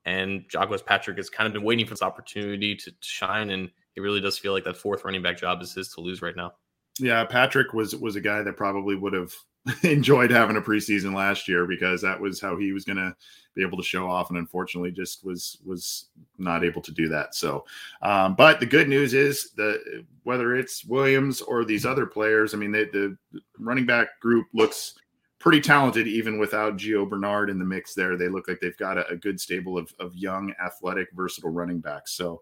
And 0.06 0.46
Jacques 0.50 0.86
Patrick 0.86 1.18
has 1.18 1.30
kind 1.30 1.48
of 1.48 1.54
been 1.54 1.64
waiting 1.64 1.86
for 1.86 1.94
this 1.94 2.02
opportunity 2.02 2.76
to, 2.76 2.92
to 2.92 2.98
shine. 3.02 3.50
And 3.50 3.70
it 3.96 4.02
really 4.02 4.22
does 4.22 4.38
feel 4.38 4.54
like 4.54 4.64
that 4.64 4.78
fourth 4.78 5.04
running 5.04 5.22
back 5.22 5.38
job 5.38 5.62
is 5.62 5.74
his 5.74 5.90
to 5.94 6.02
lose 6.02 6.22
right 6.22 6.36
now. 6.36 6.54
Yeah, 7.00 7.26
Patrick 7.26 7.74
was 7.74 7.96
was 7.96 8.16
a 8.16 8.22
guy 8.22 8.42
that 8.42 8.58
probably 8.58 8.96
would 8.96 9.14
have 9.14 9.34
enjoyed 9.84 10.32
having 10.32 10.58
a 10.58 10.62
preseason 10.62 11.14
last 11.14 11.48
year 11.48 11.66
because 11.66 12.02
that 12.02 12.20
was 12.20 12.40
how 12.40 12.58
he 12.58 12.72
was 12.72 12.86
going 12.86 12.98
to 12.98 13.16
be 13.56 13.64
able 13.64 13.78
to 13.78 13.84
show 13.84 14.10
off, 14.10 14.30
and 14.30 14.38
unfortunately, 14.38 14.92
just 14.92 15.26
was 15.26 15.58
was 15.66 16.10
not 16.38 16.64
able 16.64 16.82
to 16.82 16.92
do 16.92 17.10
that. 17.10 17.36
So, 17.36 17.66
um, 18.02 18.36
but 18.36 18.60
the 18.60 18.66
good 18.66 18.88
news 18.88 19.14
is 19.14 19.52
that 19.58 19.82
whether 20.24 20.56
it's 20.56 20.86
Williams 20.86 21.42
or 21.42 21.66
these 21.66 21.86
other 21.86 22.06
players, 22.06 22.54
I 22.54 22.58
mean, 22.58 22.72
they, 22.72 22.86
the 22.86 23.18
running 23.58 23.86
back 23.86 24.20
group 24.22 24.48
looks 24.54 24.94
pretty 25.40 25.62
talented 25.62 26.08
even 26.08 26.40
without 26.40 26.78
Gio 26.78 27.08
Bernard 27.08 27.50
in 27.50 27.60
the 27.60 27.66
mix 27.66 27.94
there. 27.94 28.18
They 28.18 28.28
look 28.28 28.48
like 28.48 28.60
they've 28.60 28.78
got 28.78 28.98
a, 28.98 29.08
a 29.08 29.16
good 29.16 29.40
stable 29.40 29.78
of, 29.78 29.94
of 30.00 30.16
young, 30.16 30.54
athletic, 30.64 31.10
versatile 31.14 31.52
running 31.52 31.80
backs. 31.80 32.14
So 32.14 32.42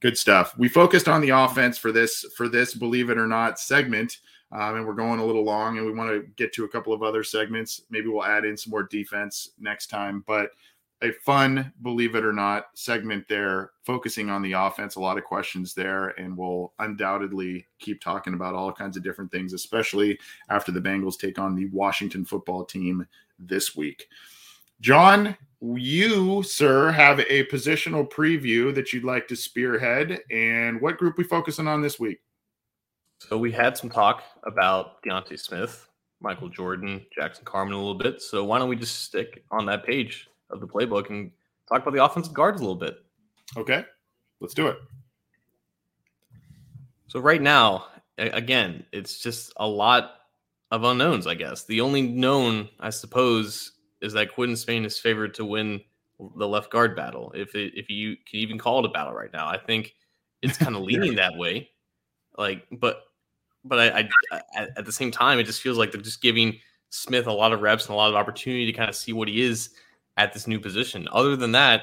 good 0.00 0.18
stuff. 0.18 0.56
We 0.58 0.68
focused 0.68 1.08
on 1.08 1.20
the 1.20 1.30
offense 1.30 1.78
for 1.78 1.92
this 1.92 2.24
for 2.36 2.48
this 2.48 2.74
believe 2.74 3.10
it 3.10 3.18
or 3.18 3.26
not 3.26 3.58
segment. 3.58 4.18
Um, 4.52 4.76
and 4.76 4.86
we're 4.86 4.92
going 4.92 5.18
a 5.18 5.24
little 5.24 5.44
long 5.44 5.78
and 5.78 5.86
we 5.86 5.92
want 5.92 6.10
to 6.10 6.28
get 6.36 6.52
to 6.54 6.64
a 6.64 6.68
couple 6.68 6.92
of 6.92 7.02
other 7.02 7.24
segments. 7.24 7.82
Maybe 7.90 8.08
we'll 8.08 8.24
add 8.24 8.44
in 8.44 8.56
some 8.56 8.70
more 8.70 8.82
defense 8.82 9.50
next 9.58 9.86
time, 9.86 10.22
but 10.26 10.50
a 11.02 11.10
fun, 11.10 11.72
believe 11.82 12.14
it 12.14 12.24
or 12.24 12.32
not, 12.32 12.66
segment 12.74 13.26
there, 13.28 13.72
focusing 13.84 14.30
on 14.30 14.40
the 14.40 14.52
offense. 14.52 14.94
A 14.94 15.00
lot 15.00 15.18
of 15.18 15.24
questions 15.24 15.74
there, 15.74 16.10
and 16.10 16.36
we'll 16.36 16.72
undoubtedly 16.78 17.66
keep 17.80 18.00
talking 18.00 18.34
about 18.34 18.54
all 18.54 18.72
kinds 18.72 18.96
of 18.96 19.02
different 19.02 19.32
things, 19.32 19.52
especially 19.52 20.18
after 20.48 20.70
the 20.70 20.80
Bengals 20.80 21.18
take 21.18 21.38
on 21.38 21.56
the 21.56 21.66
Washington 21.66 22.24
football 22.24 22.64
team 22.64 23.04
this 23.38 23.74
week. 23.74 24.06
John, 24.80 25.36
you, 25.60 26.42
sir, 26.44 26.92
have 26.92 27.18
a 27.20 27.46
positional 27.46 28.08
preview 28.08 28.72
that 28.74 28.92
you'd 28.92 29.04
like 29.04 29.26
to 29.28 29.36
spearhead, 29.36 30.20
and 30.30 30.80
what 30.80 30.98
group 30.98 31.18
we 31.18 31.24
focusing 31.24 31.66
on 31.66 31.82
this 31.82 31.98
week? 31.98 32.20
So 33.28 33.38
we 33.38 33.52
had 33.52 33.76
some 33.76 33.88
talk 33.88 34.24
about 34.44 35.02
D'Ante 35.02 35.36
Smith, 35.36 35.88
Michael 36.20 36.48
Jordan, 36.48 37.04
Jackson 37.14 37.44
Carman 37.44 37.74
a 37.74 37.76
little 37.76 37.94
bit. 37.94 38.20
So 38.20 38.44
why 38.44 38.58
don't 38.58 38.68
we 38.68 38.76
just 38.76 39.04
stick 39.04 39.44
on 39.50 39.66
that 39.66 39.84
page 39.84 40.28
of 40.50 40.60
the 40.60 40.66
playbook 40.66 41.10
and 41.10 41.30
talk 41.68 41.82
about 41.82 41.94
the 41.94 42.04
offensive 42.04 42.34
guards 42.34 42.60
a 42.60 42.64
little 42.64 42.76
bit. 42.76 42.96
Okay, 43.56 43.84
let's 44.40 44.54
do 44.54 44.68
it. 44.68 44.78
So 47.06 47.20
right 47.20 47.42
now, 47.42 47.86
again, 48.18 48.84
it's 48.92 49.18
just 49.18 49.52
a 49.56 49.66
lot 49.66 50.12
of 50.70 50.84
unknowns. 50.84 51.26
I 51.26 51.34
guess 51.34 51.64
the 51.64 51.80
only 51.80 52.02
known, 52.02 52.68
I 52.80 52.90
suppose, 52.90 53.72
is 54.00 54.12
that 54.14 54.34
Quinton 54.34 54.56
Spain 54.56 54.84
is 54.84 54.98
favored 54.98 55.34
to 55.34 55.44
win 55.44 55.80
the 56.36 56.48
left 56.48 56.70
guard 56.70 56.96
battle. 56.96 57.32
If 57.34 57.54
it, 57.54 57.74
if 57.76 57.90
you 57.90 58.16
can 58.26 58.40
even 58.40 58.58
call 58.58 58.80
it 58.80 58.88
a 58.88 58.92
battle 58.92 59.12
right 59.12 59.32
now, 59.32 59.46
I 59.46 59.58
think 59.58 59.94
it's 60.40 60.56
kind 60.56 60.74
of 60.74 60.82
leaning 60.84 61.14
that 61.16 61.36
way. 61.36 61.70
Like, 62.38 62.66
but 62.70 63.02
but 63.64 63.78
I, 63.78 64.08
I, 64.32 64.40
at 64.76 64.84
the 64.84 64.92
same 64.92 65.10
time, 65.10 65.38
it 65.38 65.44
just 65.44 65.62
feels 65.62 65.78
like 65.78 65.92
they're 65.92 66.00
just 66.00 66.22
giving 66.22 66.58
Smith 66.90 67.26
a 67.26 67.32
lot 67.32 67.52
of 67.52 67.60
reps 67.60 67.86
and 67.86 67.94
a 67.94 67.96
lot 67.96 68.10
of 68.10 68.16
opportunity 68.16 68.66
to 68.66 68.72
kind 68.72 68.90
of 68.90 68.96
see 68.96 69.12
what 69.12 69.28
he 69.28 69.42
is 69.42 69.70
at 70.16 70.32
this 70.32 70.46
new 70.46 70.60
position. 70.60 71.08
Other 71.12 71.36
than 71.36 71.52
that, 71.52 71.82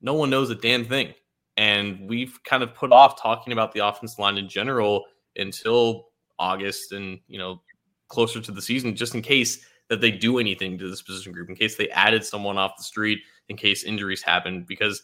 no 0.00 0.14
one 0.14 0.30
knows 0.30 0.50
a 0.50 0.54
damn 0.54 0.84
thing. 0.84 1.14
And 1.56 2.08
we've 2.08 2.38
kind 2.44 2.62
of 2.62 2.74
put 2.74 2.92
off 2.92 3.20
talking 3.20 3.52
about 3.52 3.72
the 3.72 3.86
offense 3.86 4.18
line 4.18 4.38
in 4.38 4.48
general 4.48 5.04
until 5.36 6.08
August 6.38 6.92
and, 6.92 7.18
you 7.26 7.38
know, 7.38 7.62
closer 8.08 8.40
to 8.40 8.52
the 8.52 8.62
season, 8.62 8.94
just 8.94 9.14
in 9.14 9.22
case 9.22 9.64
that 9.88 10.00
they 10.00 10.10
do 10.10 10.38
anything 10.38 10.78
to 10.78 10.88
this 10.88 11.02
position 11.02 11.32
group, 11.32 11.48
in 11.48 11.56
case 11.56 11.76
they 11.76 11.88
added 11.90 12.24
someone 12.24 12.58
off 12.58 12.76
the 12.76 12.84
street, 12.84 13.18
in 13.48 13.56
case 13.56 13.84
injuries 13.84 14.22
happen. 14.22 14.64
Because 14.68 15.02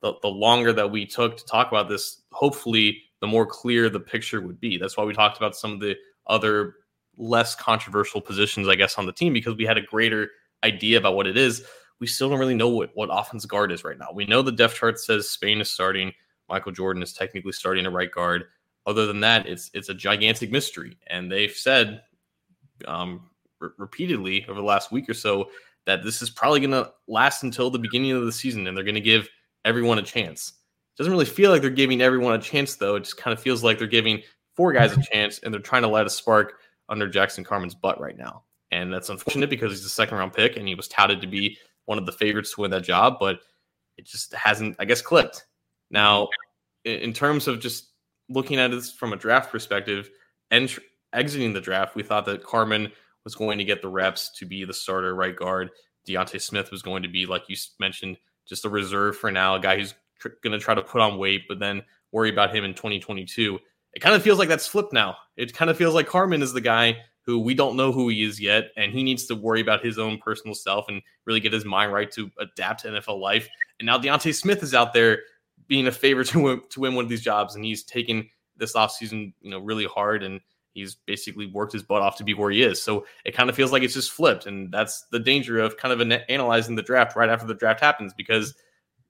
the, 0.00 0.14
the 0.22 0.28
longer 0.28 0.72
that 0.72 0.90
we 0.90 1.06
took 1.06 1.36
to 1.36 1.44
talk 1.44 1.68
about 1.68 1.88
this, 1.88 2.22
hopefully 2.32 3.02
the 3.20 3.26
more 3.26 3.46
clear 3.46 3.88
the 3.88 4.00
picture 4.00 4.40
would 4.40 4.60
be. 4.60 4.78
That's 4.78 4.96
why 4.96 5.04
we 5.04 5.14
talked 5.14 5.36
about 5.36 5.56
some 5.56 5.72
of 5.72 5.80
the 5.80 5.96
other 6.26 6.74
less 7.16 7.54
controversial 7.54 8.20
positions, 8.20 8.68
I 8.68 8.74
guess, 8.74 8.98
on 8.98 9.06
the 9.06 9.12
team, 9.12 9.32
because 9.32 9.56
we 9.56 9.64
had 9.64 9.78
a 9.78 9.82
greater 9.82 10.30
idea 10.62 10.98
about 10.98 11.14
what 11.14 11.26
it 11.26 11.36
is 11.36 11.64
we 12.00 12.06
still 12.06 12.28
don't 12.28 12.38
really 12.38 12.54
know 12.54 12.68
what, 12.68 12.90
what 12.94 13.08
offense 13.10 13.44
guard 13.46 13.72
is 13.72 13.84
right 13.84 13.98
now. 13.98 14.08
We 14.12 14.26
know 14.26 14.42
the 14.42 14.52
depth 14.52 14.74
chart 14.74 14.98
says 14.98 15.28
Spain 15.28 15.60
is 15.60 15.70
starting. 15.70 16.12
Michael 16.48 16.72
Jordan 16.72 17.02
is 17.02 17.12
technically 17.12 17.52
starting 17.52 17.86
a 17.86 17.90
right 17.90 18.10
guard. 18.10 18.44
Other 18.86 19.06
than 19.06 19.20
that, 19.20 19.46
it's 19.46 19.70
it's 19.74 19.88
a 19.88 19.94
gigantic 19.94 20.52
mystery. 20.52 20.96
And 21.08 21.30
they've 21.30 21.52
said 21.52 22.02
um, 22.86 23.30
re- 23.60 23.70
repeatedly 23.78 24.44
over 24.48 24.60
the 24.60 24.66
last 24.66 24.92
week 24.92 25.08
or 25.08 25.14
so 25.14 25.50
that 25.86 26.04
this 26.04 26.22
is 26.22 26.30
probably 26.30 26.60
going 26.60 26.70
to 26.70 26.92
last 27.08 27.42
until 27.42 27.70
the 27.70 27.78
beginning 27.78 28.12
of 28.12 28.24
the 28.24 28.32
season, 28.32 28.66
and 28.66 28.76
they're 28.76 28.84
going 28.84 28.94
to 28.94 29.00
give 29.00 29.28
everyone 29.64 29.98
a 29.98 30.02
chance. 30.02 30.52
Doesn't 30.96 31.12
really 31.12 31.24
feel 31.24 31.50
like 31.50 31.60
they're 31.60 31.70
giving 31.70 32.00
everyone 32.00 32.34
a 32.34 32.38
chance, 32.38 32.76
though. 32.76 32.96
It 32.96 33.04
just 33.04 33.16
kind 33.16 33.32
of 33.36 33.40
feels 33.40 33.62
like 33.62 33.78
they're 33.78 33.86
giving 33.86 34.22
four 34.54 34.72
guys 34.72 34.96
a 34.96 35.02
chance, 35.02 35.38
and 35.40 35.52
they're 35.52 35.60
trying 35.60 35.82
to 35.82 35.88
light 35.88 36.06
a 36.06 36.10
spark 36.10 36.54
under 36.88 37.08
Jackson 37.08 37.44
Carman's 37.44 37.74
butt 37.74 38.00
right 38.00 38.16
now. 38.16 38.44
And 38.70 38.92
that's 38.92 39.10
unfortunate 39.10 39.50
because 39.50 39.72
he's 39.72 39.84
a 39.84 39.90
second 39.90 40.18
round 40.18 40.32
pick, 40.32 40.56
and 40.56 40.66
he 40.66 40.74
was 40.74 40.88
touted 40.88 41.20
to 41.20 41.26
be 41.26 41.58
one 41.84 41.98
of 41.98 42.06
the 42.06 42.12
favorites 42.12 42.54
to 42.54 42.62
win 42.62 42.70
that 42.70 42.82
job, 42.82 43.16
but 43.20 43.40
it 43.96 44.06
just 44.06 44.34
hasn't, 44.34 44.76
I 44.78 44.84
guess, 44.84 45.02
clicked. 45.02 45.44
Now, 45.90 46.28
in 46.84 47.12
terms 47.12 47.48
of 47.48 47.60
just 47.60 47.90
looking 48.28 48.58
at 48.58 48.70
this 48.70 48.92
from 48.92 49.12
a 49.12 49.16
draft 49.16 49.52
perspective 49.52 50.10
and 50.50 50.74
exiting 51.12 51.52
the 51.52 51.60
draft, 51.60 51.94
we 51.94 52.02
thought 52.02 52.26
that 52.26 52.42
Carman 52.42 52.90
was 53.24 53.34
going 53.34 53.58
to 53.58 53.64
get 53.64 53.82
the 53.82 53.88
reps 53.88 54.30
to 54.38 54.46
be 54.46 54.64
the 54.64 54.74
starter 54.74 55.14
right 55.14 55.36
guard. 55.36 55.70
D'Ante 56.06 56.38
Smith 56.38 56.70
was 56.70 56.82
going 56.82 57.02
to 57.02 57.08
be, 57.08 57.26
like 57.26 57.42
you 57.48 57.56
mentioned, 57.80 58.16
just 58.48 58.64
a 58.64 58.68
reserve 58.68 59.16
for 59.16 59.30
now, 59.30 59.54
a 59.56 59.60
guy 59.60 59.76
who's 59.78 59.94
tr- 60.18 60.28
going 60.42 60.52
to 60.52 60.64
try 60.64 60.74
to 60.74 60.82
put 60.82 61.00
on 61.00 61.18
weight, 61.18 61.42
but 61.48 61.58
then 61.58 61.82
worry 62.12 62.30
about 62.30 62.54
him 62.54 62.64
in 62.64 62.74
2022. 62.74 63.58
It 63.94 64.00
kind 64.00 64.14
of 64.14 64.22
feels 64.22 64.38
like 64.38 64.48
that's 64.48 64.66
flipped 64.66 64.92
now. 64.92 65.16
It 65.36 65.54
kind 65.54 65.70
of 65.70 65.76
feels 65.76 65.94
like 65.94 66.06
Carman 66.06 66.42
is 66.42 66.52
the 66.52 66.60
guy 66.60 66.98
who 67.26 67.40
we 67.40 67.54
don't 67.54 67.76
know 67.76 67.92
who 67.92 68.08
he 68.08 68.22
is 68.22 68.40
yet, 68.40 68.70
and 68.76 68.92
he 68.92 69.02
needs 69.02 69.26
to 69.26 69.34
worry 69.34 69.60
about 69.60 69.84
his 69.84 69.98
own 69.98 70.18
personal 70.18 70.54
self 70.54 70.86
and 70.88 71.02
really 71.24 71.40
get 71.40 71.52
his 71.52 71.64
mind 71.64 71.92
right 71.92 72.10
to 72.12 72.30
adapt 72.38 72.82
to 72.82 72.88
NFL 72.88 73.20
life. 73.20 73.48
And 73.80 73.86
now 73.86 73.98
D'Ante 73.98 74.32
Smith 74.32 74.62
is 74.62 74.74
out 74.74 74.92
there 74.92 75.22
being 75.66 75.88
a 75.88 75.92
favorite 75.92 76.28
to 76.28 76.40
win, 76.40 76.62
to 76.70 76.80
win 76.80 76.94
one 76.94 77.04
of 77.04 77.08
these 77.08 77.22
jobs, 77.22 77.56
and 77.56 77.64
he's 77.64 77.82
taken 77.82 78.28
this 78.56 78.74
offseason, 78.74 79.34
you 79.40 79.50
know, 79.50 79.58
really 79.58 79.86
hard, 79.86 80.22
and 80.22 80.40
he's 80.72 80.94
basically 80.94 81.46
worked 81.46 81.72
his 81.72 81.82
butt 81.82 82.02
off 82.02 82.16
to 82.18 82.24
be 82.24 82.34
where 82.34 82.50
he 82.50 82.62
is. 82.62 82.80
So 82.80 83.06
it 83.24 83.34
kind 83.34 83.50
of 83.50 83.56
feels 83.56 83.72
like 83.72 83.82
it's 83.82 83.94
just 83.94 84.12
flipped, 84.12 84.46
and 84.46 84.72
that's 84.72 85.06
the 85.10 85.18
danger 85.18 85.58
of 85.58 85.76
kind 85.76 86.00
of 86.00 86.22
analyzing 86.28 86.76
the 86.76 86.82
draft 86.82 87.16
right 87.16 87.28
after 87.28 87.46
the 87.46 87.54
draft 87.54 87.80
happens 87.80 88.14
because 88.14 88.54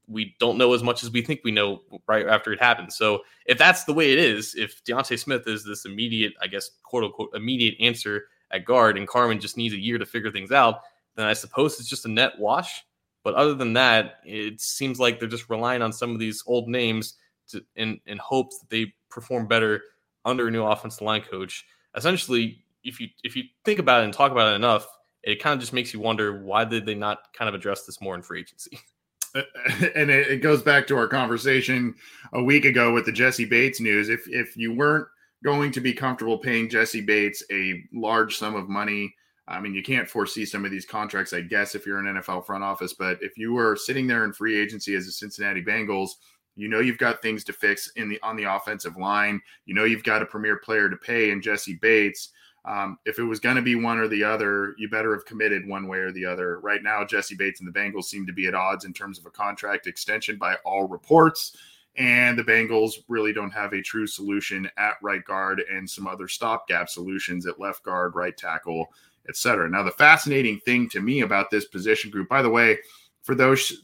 we 0.09 0.37
don't 0.39 0.59
know 0.59 0.73
as 0.73 0.83
much 0.83 1.03
as 1.03 1.11
we 1.11 1.23
think 1.23 1.41
we 1.43 1.51
know 1.51 1.83
right 2.07 2.27
after 2.27 2.53
it 2.53 2.61
happens. 2.61 2.97
So 2.97 3.23
if 3.47 3.59
that's 3.59 3.85
the 3.85 3.93
way 3.93 4.13
it 4.13 4.19
is, 4.19 4.55
if 4.55 4.83
D'Ante 4.85 5.17
Smith 5.17 5.47
is 5.47 5.65
this 5.65 5.85
immediate, 5.85 6.35
I 6.41 6.47
guess, 6.47 6.71
quote 6.83 7.05
unquote, 7.05 7.31
immediate 7.35 7.75
answer 7.81 8.25
at 8.53 8.65
guard, 8.65 8.97
and 8.97 9.09
Carman 9.09 9.41
just 9.41 9.57
needs 9.57 9.75
a 9.75 9.81
year 9.81 9.99
to 9.99 10.07
figure 10.07 10.31
things 10.31 10.53
out, 10.53 10.81
then 11.17 11.27
I 11.27 11.33
suppose 11.33 11.81
it's 11.81 11.89
just 11.89 12.07
a 12.07 12.11
net 12.11 12.39
wash. 12.39 12.85
But 13.25 13.35
other 13.35 13.55
than 13.55 13.73
that, 13.73 14.21
it 14.25 14.61
seems 14.61 15.01
like 15.01 15.19
they're 15.19 15.29
just 15.29 15.51
relying 15.51 15.83
on 15.83 15.93
some 15.93 16.13
of 16.13 16.21
these 16.21 16.45
old 16.47 16.69
names 16.69 17.15
to, 17.49 17.65
in 17.75 18.01
in 18.07 18.19
hopes 18.19 18.61
that 18.61 18.71
they 18.71 18.95
perform 19.11 19.49
better 19.49 19.83
under 20.25 20.47
a 20.47 20.51
new 20.51 20.63
offensive 20.63 21.03
line 21.03 21.23
coach. 21.23 21.65
Essentially, 21.97 22.59
if 22.85 23.01
you 23.01 23.09
if 23.25 23.35
you 23.35 23.45
think 23.65 23.81
about 23.81 24.03
it 24.03 24.05
and 24.05 24.13
talk 24.13 24.31
about 24.31 24.53
it 24.53 24.57
enough, 24.57 24.87
it 25.25 25.43
kind 25.43 25.55
of 25.55 25.61
just 25.61 25.73
makes 25.73 25.93
you 25.93 25.99
wonder 25.99 26.41
why 26.41 26.65
did 26.65 26.87
they 26.87 26.95
not 26.95 27.19
kind 27.37 27.49
of 27.49 27.55
address 27.55 27.85
this 27.85 28.01
more 28.01 28.15
in 28.15 28.23
free 28.23 28.41
agency. 28.41 28.79
and 29.95 30.11
it, 30.11 30.43
goes 30.43 30.63
back 30.63 30.87
to 30.87 30.97
our 30.97 31.09
conversation 31.09 31.95
a 32.33 32.43
week 32.43 32.65
ago 32.65 32.93
with 32.93 33.05
the 33.07 33.13
Jessie 33.13 33.45
Bates 33.45 33.81
news. 33.81 34.09
If 34.09 34.27
if 34.29 34.57
you 34.57 34.75
weren't 34.75 35.09
going 35.45 35.73
to 35.73 35.81
be 35.81 35.93
comfortable 35.93 36.39
paying 36.39 36.69
Jessie 36.69 37.01
Bates 37.01 37.43
a 37.51 37.83
large 37.93 38.37
sum 38.37 38.55
of 38.55 38.69
money, 38.69 39.15
I 39.49 39.61
mean, 39.61 39.75
you 39.75 39.83
can't 39.83 40.09
foresee 40.09 40.45
some 40.45 40.65
of 40.65 40.71
these 40.71 40.87
contracts, 40.87 41.33
I 41.33 41.43
guess, 41.43 41.75
if 41.75 41.87
you're 41.87 41.99
an 41.99 42.17
NFL 42.17 42.47
front 42.47 42.65
office. 42.65 42.95
But 42.95 43.19
if 43.23 43.37
you 43.37 43.53
were 43.53 43.77
sitting 43.77 44.07
there 44.07 44.25
in 44.25 44.33
free 44.33 44.61
agency 44.61 44.95
as 44.97 45.07
the 45.07 45.13
Cincinnati 45.13 45.63
Bengals, 45.63 46.11
you 46.57 46.69
know 46.69 46.81
you've 46.81 46.99
got 46.99 47.21
things 47.21 47.45
to 47.45 47.53
fix 47.53 47.93
in 47.97 48.09
the 48.09 48.19
on 48.23 48.37
the 48.37 48.45
offensive 48.45 48.97
line. 48.97 49.41
You 49.67 49.75
know 49.75 49.85
you've 49.85 50.03
got 50.03 50.23
a 50.23 50.27
premier 50.27 50.57
player 50.57 50.89
to 50.89 50.97
pay 50.97 51.31
in 51.31 51.43
Jessie 51.43 51.79
Bates. 51.81 52.31
Um, 52.67 52.99
if 53.07 53.21
it 53.21 53.23
was 53.23 53.39
going 53.39 53.55
to 53.57 53.63
be 53.63 53.77
one 53.77 53.99
or 53.99 54.09
the 54.09 54.25
other, 54.25 54.75
you 54.77 54.89
better 54.89 55.15
have 55.15 55.25
committed 55.25 55.67
one 55.67 55.87
way 55.87 55.99
or 55.99 56.11
the 56.11 56.25
other. 56.25 56.59
Right 56.59 56.83
now, 56.83 57.05
Jessie 57.05 57.37
Bates 57.37 57.61
and 57.61 57.73
the 57.73 57.79
Bengals 57.79 58.05
seem 58.05 58.27
to 58.27 58.33
be 58.33 58.49
at 58.49 58.55
odds 58.55 58.85
in 58.85 58.93
terms 58.93 59.19
of 59.19 59.27
a 59.27 59.31
contract 59.31 59.87
extension 59.87 60.37
by 60.37 60.57
all 60.65 60.89
reports. 60.89 61.57
And 61.97 62.37
the 62.37 62.45
Bengals 62.45 62.95
really 63.09 63.33
don't 63.33 63.53
have 63.53 63.73
a 63.73 63.81
true 63.81 64.07
solution 64.07 64.69
at 64.77 64.95
right 65.01 65.25
guard 65.25 65.63
and 65.71 65.89
some 65.89 66.09
other 66.09 66.27
stopgap 66.27 66.89
solutions 66.91 67.47
at 67.47 67.61
left 67.61 67.85
guard, 67.85 68.17
right 68.17 68.37
tackle, 68.37 68.89
etc. 69.29 69.71
Now, 69.71 69.85
the 69.85 69.93
fascinating 69.93 70.59
thing 70.61 70.89
to 70.91 71.01
me 71.01 71.21
about 71.21 71.51
this 71.51 71.67
position 71.67 72.11
group, 72.11 72.29
by 72.29 72.43
the 72.43 72.51
way, 72.51 72.79
for 73.23 73.35
those 73.35 73.81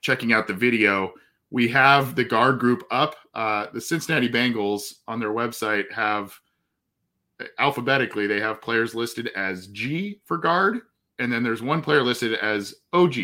checking 0.00 0.32
out 0.32 0.46
the 0.46 0.54
video, 0.54 1.12
we 1.50 1.68
have 1.68 2.14
the 2.14 2.24
guard 2.24 2.58
group 2.58 2.82
up. 2.90 3.16
Uh, 3.34 3.66
the 3.72 3.80
Cincinnati 3.80 4.28
Bengals 4.28 4.94
on 5.06 5.20
their 5.20 5.32
website 5.32 5.90
have 5.92 6.32
alphabetically, 7.58 8.26
they 8.26 8.40
have 8.40 8.60
players 8.60 8.94
listed 8.94 9.30
as 9.36 9.68
G 9.68 10.20
for 10.24 10.38
guard, 10.38 10.80
and 11.18 11.32
then 11.32 11.42
there's 11.42 11.62
one 11.62 11.82
player 11.82 12.02
listed 12.02 12.34
as 12.34 12.74
OG, 12.92 13.16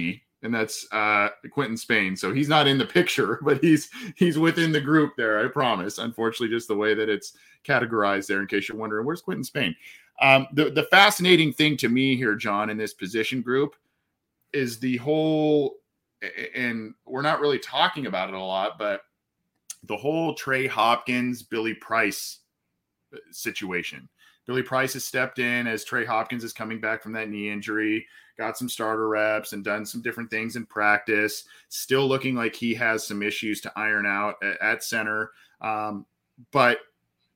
and 0.42 0.54
that's 0.54 0.86
uh, 0.92 1.28
Quinton 1.50 1.76
Spain. 1.76 2.16
So 2.16 2.32
he's 2.32 2.48
not 2.48 2.66
in 2.66 2.78
the 2.78 2.86
picture, 2.86 3.38
but 3.42 3.62
he's 3.62 3.88
he's 4.16 4.38
within 4.38 4.72
the 4.72 4.80
group 4.80 5.14
there. 5.16 5.44
I 5.44 5.48
promise. 5.48 5.98
Unfortunately, 5.98 6.54
just 6.54 6.68
the 6.68 6.76
way 6.76 6.94
that 6.94 7.08
it's 7.08 7.34
categorized 7.64 8.26
there. 8.26 8.40
In 8.40 8.46
case 8.46 8.68
you're 8.68 8.78
wondering, 8.78 9.06
where's 9.06 9.22
Quinton 9.22 9.44
Spain? 9.44 9.74
Um, 10.20 10.46
the 10.52 10.70
the 10.70 10.84
fascinating 10.84 11.52
thing 11.52 11.76
to 11.78 11.88
me 11.88 12.16
here, 12.16 12.34
John, 12.34 12.70
in 12.70 12.76
this 12.76 12.94
position 12.94 13.42
group, 13.42 13.76
is 14.52 14.78
the 14.78 14.96
whole, 14.98 15.76
and 16.54 16.94
we're 17.04 17.22
not 17.22 17.40
really 17.40 17.58
talking 17.58 18.06
about 18.06 18.28
it 18.28 18.34
a 18.34 18.40
lot, 18.40 18.78
but 18.78 19.02
the 19.84 19.96
whole 19.96 20.34
Trey 20.34 20.66
Hopkins, 20.66 21.42
Billy 21.42 21.74
Price 21.74 22.40
situation. 23.30 24.08
Billy 24.46 24.62
Price 24.62 24.92
has 24.92 25.04
stepped 25.04 25.38
in 25.38 25.66
as 25.66 25.84
Trey 25.84 26.04
Hopkins 26.04 26.44
is 26.44 26.52
coming 26.52 26.80
back 26.80 27.02
from 27.02 27.12
that 27.12 27.28
knee 27.28 27.50
injury, 27.50 28.06
got 28.38 28.56
some 28.56 28.68
starter 28.68 29.08
reps 29.08 29.52
and 29.52 29.64
done 29.64 29.84
some 29.84 30.02
different 30.02 30.30
things 30.30 30.56
in 30.56 30.64
practice. 30.66 31.44
Still 31.68 32.06
looking 32.06 32.36
like 32.36 32.54
he 32.54 32.72
has 32.74 33.06
some 33.06 33.22
issues 33.22 33.60
to 33.62 33.72
iron 33.74 34.06
out 34.06 34.36
at, 34.42 34.60
at 34.62 34.84
center. 34.84 35.32
Um, 35.60 36.06
but 36.52 36.78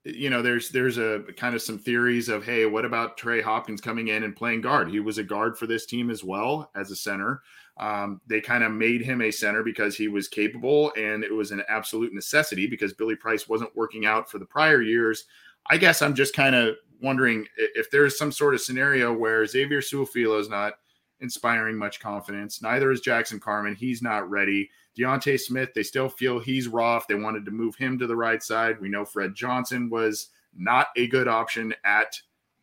you 0.04 0.30
know, 0.30 0.40
there's 0.40 0.70
there's 0.70 0.96
a 0.96 1.24
kind 1.36 1.54
of 1.54 1.60
some 1.60 1.78
theories 1.78 2.28
of 2.28 2.44
hey, 2.44 2.64
what 2.64 2.84
about 2.84 3.18
Trey 3.18 3.42
Hopkins 3.42 3.80
coming 3.80 4.08
in 4.08 4.22
and 4.22 4.34
playing 4.34 4.62
guard? 4.62 4.88
He 4.88 5.00
was 5.00 5.18
a 5.18 5.24
guard 5.24 5.58
for 5.58 5.66
this 5.66 5.84
team 5.84 6.10
as 6.10 6.24
well 6.24 6.70
as 6.74 6.90
a 6.90 6.96
center. 6.96 7.42
Um, 7.76 8.20
they 8.26 8.40
kind 8.40 8.64
of 8.64 8.72
made 8.72 9.02
him 9.02 9.20
a 9.20 9.30
center 9.30 9.62
because 9.62 9.96
he 9.96 10.08
was 10.08 10.28
capable, 10.28 10.92
and 10.96 11.22
it 11.22 11.32
was 11.32 11.50
an 11.50 11.62
absolute 11.68 12.14
necessity 12.14 12.66
because 12.66 12.92
Billy 12.94 13.16
Price 13.16 13.48
wasn't 13.48 13.74
working 13.76 14.06
out 14.06 14.30
for 14.30 14.38
the 14.38 14.44
prior 14.44 14.80
years. 14.80 15.24
I 15.68 15.76
guess 15.76 16.02
I'm 16.02 16.14
just 16.14 16.34
kind 16.34 16.54
of 16.54 16.76
wondering 17.02 17.46
if 17.56 17.90
there's 17.90 18.18
some 18.18 18.32
sort 18.32 18.54
of 18.54 18.60
scenario 18.60 19.12
where 19.12 19.46
Xavier 19.46 19.80
Su'a-Filo 19.80 20.38
is 20.38 20.48
not 20.48 20.74
inspiring 21.20 21.76
much 21.76 22.00
confidence. 22.00 22.62
Neither 22.62 22.90
is 22.90 23.00
Jackson 23.00 23.38
Carman. 23.38 23.74
He's 23.74 24.02
not 24.02 24.28
ready. 24.28 24.70
D'Ante 24.96 25.36
Smith, 25.36 25.70
they 25.74 25.82
still 25.82 26.08
feel 26.08 26.38
he's 26.38 26.66
rough. 26.66 27.06
They 27.06 27.14
wanted 27.14 27.44
to 27.44 27.50
move 27.50 27.76
him 27.76 27.98
to 27.98 28.06
the 28.06 28.16
right 28.16 28.42
side. 28.42 28.80
We 28.80 28.88
know 28.88 29.04
Fred 29.04 29.34
Johnson 29.34 29.88
was 29.88 30.28
not 30.56 30.88
a 30.96 31.06
good 31.06 31.28
option 31.28 31.74
at 31.84 32.18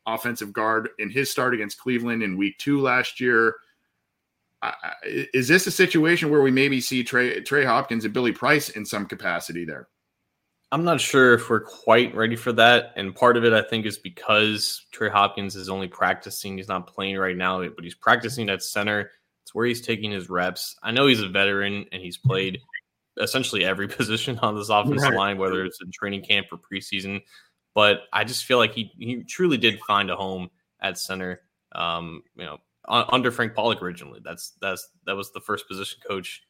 offensive 0.06 0.54
guard 0.54 0.90
in 1.00 1.10
his 1.10 1.30
start 1.32 1.54
against 1.54 1.80
Cleveland 1.80 2.24
in 2.24 2.38
week 2.38 2.58
two 2.58 2.80
last 2.80 3.20
year. 3.20 3.56
Is 5.04 5.48
this 5.48 5.68
a 5.68 5.72
situation 5.72 6.30
where 6.30 6.42
we 6.42 6.52
maybe 6.52 6.82
see 6.82 7.04
Trey, 7.04 7.42
Trey 7.42 7.64
Hopkins 7.64 8.06
and 8.06 8.14
Billy 8.14 8.32
Price 8.32 8.70
in 8.70 8.86
some 8.86 9.06
capacity 9.06 9.66
there? 9.66 9.88
I'm 10.72 10.84
not 10.84 11.00
sure 11.00 11.34
if 11.34 11.50
we're 11.50 11.62
quite 11.62 12.14
ready 12.14 12.36
for 12.36 12.52
that. 12.54 12.92
And 12.98 13.16
part 13.16 13.38
of 13.38 13.46
it, 13.46 13.54
I 13.54 13.62
think, 13.62 13.86
is 13.86 13.98
because 13.98 14.86
Trey 14.92 15.10
Hopkins 15.10 15.56
is 15.56 15.70
only 15.70 15.88
practicing. 15.88 16.58
He's 16.58 16.68
not 16.68 16.88
playing 16.88 17.18
right 17.18 17.38
now, 17.38 17.66
but 17.70 17.84
he's 17.84 17.96
practicing 17.96 18.50
at 18.50 18.62
center. 18.62 19.12
It's 19.44 19.56
where 19.56 19.66
he's 19.66 19.82
taking 19.82 20.12
his 20.12 20.30
reps. 20.30 20.76
I 20.84 20.92
know 20.92 21.08
he's 21.08 21.22
a 21.22 21.30
veteran 21.30 21.86
and 21.94 22.02
he's 22.02 22.18
played 22.18 22.60
essentially 23.20 23.64
every 23.64 23.88
position 23.88 24.38
on 24.40 24.56
this 24.56 24.70
offensive 24.70 25.10
right. 25.10 25.18
line, 25.18 25.38
whether 25.38 25.64
it's 25.64 25.82
in 25.82 25.90
training 25.92 26.24
camp 26.24 26.48
or 26.52 26.58
preseason. 26.58 27.22
But 27.74 28.02
I 28.12 28.26
just 28.26 28.44
feel 28.44 28.58
like 28.58 28.74
he 28.74 28.92
he 28.98 29.24
truly 29.24 29.58
did 29.58 29.80
find 29.82 30.10
a 30.10 30.16
home 30.16 30.50
at 30.82 30.98
center. 30.98 31.42
Um, 31.74 32.24
you 32.36 32.44
know, 32.44 32.58
under 32.88 33.32
Frank 33.32 33.54
Pollack 33.54 33.82
originally. 33.82 34.20
That's 34.24 34.54
that's 34.62 34.90
that 35.06 35.16
was 35.16 35.32
the 35.32 35.42
first 35.42 35.68
position 35.68 36.00
coach 36.08 36.42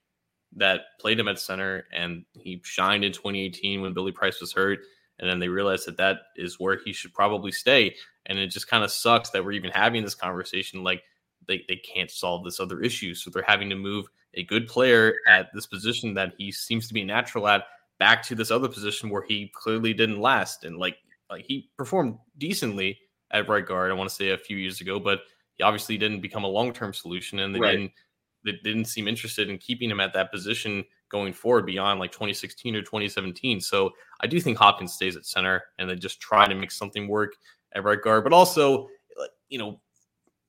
that 0.58 0.82
played 1.00 1.20
him 1.20 1.28
at 1.28 1.40
center, 1.40 1.86
and 1.94 2.26
he 2.34 2.62
shined 2.64 3.04
in 3.04 3.12
2018 3.12 3.82
when 3.82 3.94
Billy 3.94 4.12
Price 4.12 4.42
was 4.42 4.54
hurt. 4.54 4.80
And 5.20 5.30
then 5.30 5.40
they 5.40 5.48
realized 5.48 5.88
that 5.88 5.98
that 5.98 6.18
is 6.36 6.60
where 6.60 6.80
he 6.84 6.94
should 6.94 7.14
probably 7.14 7.52
stay. 7.52 7.96
And 8.28 8.38
it 8.38 8.48
just 8.48 8.68
kind 8.68 8.84
of 8.84 8.92
sucks 8.92 9.32
that 9.32 9.44
we're 9.44 9.54
even 9.54 9.72
having 9.72 10.04
this 10.04 10.16
conversation. 10.16 10.84
Like 10.84 11.02
they, 11.48 11.64
they 11.68 11.78
can't 11.78 12.12
solve 12.12 12.44
this 12.44 12.60
other 12.60 12.82
issue. 12.82 13.16
So 13.16 13.30
they're 13.30 13.44
having 13.48 13.70
to 13.70 13.76
move 13.76 14.06
a 14.36 14.44
good 14.44 14.68
player 14.68 15.16
at 15.28 15.48
this 15.54 15.66
position 15.66 16.14
that 16.16 16.34
he 16.38 16.52
seems 16.52 16.88
to 16.88 16.94
be 16.94 17.04
natural 17.04 17.48
at 17.48 17.64
back 18.00 18.22
to 18.24 18.36
this 18.36 18.52
other 18.52 18.68
position 18.68 19.10
where 19.10 19.24
he 19.24 19.52
clearly 19.56 19.94
didn't 19.94 20.22
last. 20.22 20.64
And 20.64 20.78
like, 20.78 20.98
like 21.32 21.46
he 21.46 21.72
performed 21.78 22.18
decently 22.38 23.00
at 23.32 23.50
right 23.50 23.66
guard, 23.66 23.92
I 23.92 23.96
want 23.96 24.10
to 24.10 24.16
say 24.16 24.30
a 24.30 24.38
few 24.38 24.58
years 24.58 24.82
ago, 24.82 25.00
but 25.00 25.22
he 25.56 25.64
obviously 25.64 25.98
didn't 25.98 26.22
become 26.22 26.44
a 26.44 26.48
long 26.48 26.74
term 26.74 26.94
solution. 26.94 27.40
And 27.40 27.56
they 27.56 27.60
right. 27.60 27.72
didn't 27.72 27.92
that 28.48 28.64
didn't 28.64 28.86
seem 28.86 29.08
interested 29.08 29.50
in 29.50 29.58
keeping 29.58 29.90
him 29.90 30.00
at 30.00 30.14
that 30.14 30.32
position 30.32 30.84
going 31.10 31.34
forward 31.34 31.66
beyond 31.66 32.00
like 32.00 32.12
2016 32.12 32.76
or 32.76 32.82
2017. 32.82 33.62
So 33.62 33.92
I 34.22 34.28
do 34.28 34.42
think 34.42 34.58
Hopkins 34.58 34.94
stays 34.94 35.16
at 35.16 35.26
center 35.26 35.64
and 35.78 35.90
they 35.90 35.96
just 35.96 36.20
try 36.20 36.48
to 36.48 36.56
make 36.56 36.72
something 36.72 37.08
work 37.08 37.34
at 37.74 37.84
right 37.84 38.02
guard. 38.02 38.24
But 38.24 38.34
also, 38.34 38.88
you 39.50 39.58
know, 39.58 39.80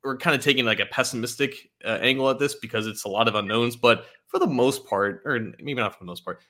we're 0.03 0.17
kind 0.17 0.35
of 0.35 0.43
taking 0.43 0.65
like 0.65 0.81
a 0.81 0.87
pessimistic 0.87 1.71
uh, 1.85 1.99
angle 2.01 2.31
at 2.31 2.39
this 2.39 2.55
because 2.55 2.87
it's 2.87 3.05
a 3.05 3.09
lot 3.09 3.29
of 3.29 3.35
unknowns. 3.35 3.77
But 3.77 4.07
for 4.27 4.39
the 4.39 4.47
most 4.47 4.87
part, 4.87 5.23
or 5.25 5.39
maybe 5.59 5.75
not 5.75 5.93
for 5.93 6.01
the 6.01 6.07
most 6.07 6.25
part, 6.25 6.41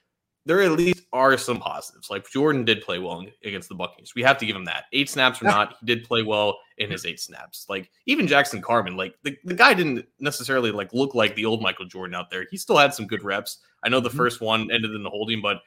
there 0.49 0.63
at 0.63 0.73
least 0.73 1.03
are 1.13 1.37
some 1.37 1.61
positives. 1.61 2.09
Like 2.09 2.29
Jordan 2.31 2.65
did 2.65 2.81
play 2.81 2.99
well 2.99 3.23
against 3.45 3.69
the 3.69 3.75
Buccaneers. 3.75 4.15
We 4.15 4.23
have 4.23 4.39
to 4.39 4.47
give 4.47 4.57
him 4.57 4.65
that. 4.65 4.85
Eight 4.95 5.11
snaps 5.11 5.43
or 5.43 5.45
not, 5.45 5.77
he 5.79 5.85
did 5.85 6.05
play 6.05 6.23
well 6.23 6.59
in 6.79 6.91
his 6.91 7.05
eight 7.05 7.21
snaps. 7.21 7.67
Like 7.69 7.91
even 8.07 8.27
Jackson 8.27 8.63
Carman, 8.63 8.97
like 8.97 9.15
the, 9.25 9.37
the 9.45 9.53
guy 9.53 9.75
didn't 9.75 10.07
necessarily 10.21 10.71
like 10.71 10.95
look 10.95 11.15
like 11.15 11.35
the 11.35 11.45
old 11.45 11.61
Michael 11.61 11.85
Jordan 11.85 12.15
out 12.15 12.31
there. 12.31 12.47
He 12.51 12.57
still 12.57 12.79
had 12.79 12.95
some 12.95 13.07
good 13.07 13.23
reps. 13.23 13.59
I 13.85 13.91
know 13.91 14.01
the 14.01 14.09
mm-hmm. 14.09 14.17
first 14.17 14.41
one 14.41 14.71
ended 14.73 14.93
in 14.93 15.03
the 15.03 15.11
holding, 15.11 15.43
but 15.43 15.59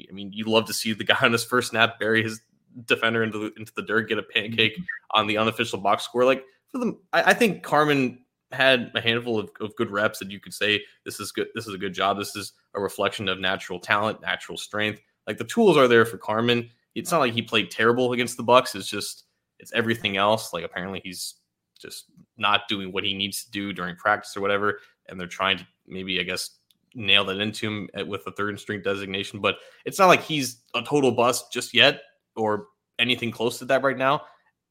I 0.00 0.12
mean, 0.12 0.32
you 0.32 0.46
love 0.46 0.66
to 0.66 0.72
see 0.72 0.92
the 0.92 1.04
guy 1.04 1.16
on 1.22 1.30
his 1.30 1.44
first 1.44 1.70
snap 1.70 2.00
bury 2.00 2.24
his 2.24 2.40
defender 2.86 3.22
into 3.22 3.38
the, 3.38 3.52
into 3.56 3.72
the 3.76 3.82
dirt, 3.82 4.08
get 4.08 4.18
a 4.18 4.24
pancake 4.24 4.74
mm-hmm. 4.74 5.20
on 5.20 5.28
the 5.28 5.38
unofficial 5.38 5.78
box 5.78 6.02
score. 6.02 6.24
Like 6.24 6.44
for 6.72 6.78
them, 6.78 6.98
I, 7.12 7.22
I 7.22 7.34
think 7.34 7.62
Carman 7.62 8.23
had 8.54 8.90
a 8.94 9.00
handful 9.00 9.38
of, 9.38 9.50
of 9.60 9.76
good 9.76 9.90
reps 9.90 10.18
that 10.18 10.30
you 10.30 10.40
could 10.40 10.54
say 10.54 10.82
this 11.04 11.20
is 11.20 11.32
good. 11.32 11.48
This 11.54 11.66
is 11.66 11.74
a 11.74 11.78
good 11.78 11.94
job. 11.94 12.18
This 12.18 12.36
is 12.36 12.52
a 12.74 12.80
reflection 12.80 13.28
of 13.28 13.40
natural 13.40 13.78
talent, 13.78 14.20
natural 14.20 14.56
strength. 14.56 15.00
Like 15.26 15.38
the 15.38 15.44
tools 15.44 15.76
are 15.76 15.88
there 15.88 16.04
for 16.04 16.18
Carman. 16.18 16.70
It's 16.94 17.10
not 17.10 17.18
like 17.18 17.32
he 17.32 17.42
played 17.42 17.70
terrible 17.70 18.12
against 18.12 18.36
the 18.36 18.44
Bucs. 18.44 18.74
It's 18.74 18.88
just 18.88 19.24
it's 19.58 19.72
everything 19.72 20.16
else. 20.16 20.52
Like 20.52 20.64
apparently 20.64 21.00
he's 21.04 21.34
just 21.78 22.06
not 22.36 22.68
doing 22.68 22.92
what 22.92 23.04
he 23.04 23.14
needs 23.14 23.44
to 23.44 23.50
do 23.50 23.72
during 23.72 23.96
practice 23.96 24.36
or 24.36 24.40
whatever, 24.40 24.80
and 25.08 25.18
they're 25.18 25.26
trying 25.26 25.58
to 25.58 25.66
maybe 25.86 26.20
I 26.20 26.22
guess 26.22 26.50
nail 26.94 27.24
that 27.24 27.40
into 27.40 27.66
him 27.66 28.08
with 28.08 28.26
a 28.26 28.32
third 28.32 28.58
string 28.60 28.82
designation. 28.82 29.40
But 29.40 29.56
it's 29.84 29.98
not 29.98 30.06
like 30.06 30.22
he's 30.22 30.62
a 30.74 30.82
total 30.82 31.12
bust 31.12 31.52
just 31.52 31.74
yet 31.74 32.02
or 32.36 32.68
anything 32.98 33.30
close 33.30 33.58
to 33.58 33.64
that 33.66 33.82
right 33.82 33.98
now. 33.98 34.22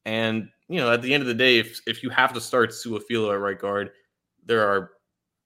And 0.04 0.48
you 0.68 0.80
know, 0.80 0.92
at 0.92 1.02
the 1.02 1.12
end 1.12 1.22
of 1.22 1.26
the 1.26 1.34
day, 1.34 1.58
if 1.58 1.80
if 1.86 2.02
you 2.02 2.10
have 2.10 2.32
to 2.32 2.40
start 2.40 2.70
Su'a-Filo 2.70 3.32
at 3.32 3.40
right 3.40 3.58
guard, 3.58 3.90
there 4.44 4.66
are 4.66 4.92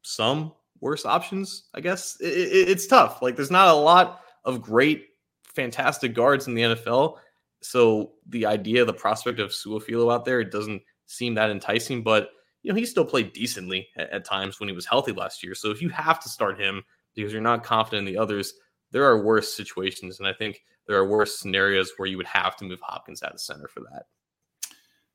some 0.02 0.52
worse 0.80 1.04
options. 1.04 1.64
I 1.74 1.80
guess 1.80 2.16
it, 2.20 2.26
it, 2.26 2.68
it's 2.68 2.86
tough. 2.86 3.20
Like 3.22 3.36
there's 3.36 3.50
not 3.50 3.68
a 3.68 3.72
lot 3.74 4.20
of 4.44 4.62
great, 4.62 5.06
fantastic 5.44 6.14
guards 6.14 6.46
in 6.46 6.54
the 6.54 6.62
NFL. 6.62 7.16
So 7.60 8.12
the 8.28 8.46
idea, 8.46 8.84
the 8.84 8.92
prospect 8.92 9.40
of 9.40 9.50
Su'a-Filo 9.50 10.10
out 10.10 10.24
there, 10.24 10.40
it 10.40 10.52
doesn't 10.52 10.82
seem 11.06 11.34
that 11.34 11.50
enticing. 11.50 12.02
But 12.02 12.30
you 12.62 12.72
know, 12.72 12.78
he 12.78 12.86
still 12.86 13.04
played 13.04 13.32
decently 13.32 13.88
at, 13.96 14.10
at 14.10 14.24
times 14.24 14.60
when 14.60 14.68
he 14.68 14.74
was 14.74 14.86
healthy 14.86 15.12
last 15.12 15.42
year. 15.42 15.54
So 15.54 15.70
if 15.70 15.82
you 15.82 15.88
have 15.88 16.20
to 16.20 16.28
start 16.28 16.60
him 16.60 16.84
because 17.14 17.32
you're 17.32 17.42
not 17.42 17.64
confident 17.64 18.06
in 18.06 18.14
the 18.14 18.20
others, 18.20 18.54
there 18.90 19.04
are 19.04 19.22
worse 19.22 19.52
situations, 19.52 20.18
and 20.18 20.28
I 20.28 20.32
think 20.32 20.62
there 20.86 20.96
are 20.96 21.06
worse 21.06 21.38
scenarios 21.38 21.92
where 21.96 22.08
you 22.08 22.16
would 22.16 22.26
have 22.26 22.56
to 22.56 22.64
move 22.64 22.80
Hopkins 22.80 23.22
out 23.22 23.34
of 23.34 23.40
center 23.40 23.68
for 23.68 23.80
that. 23.80 24.04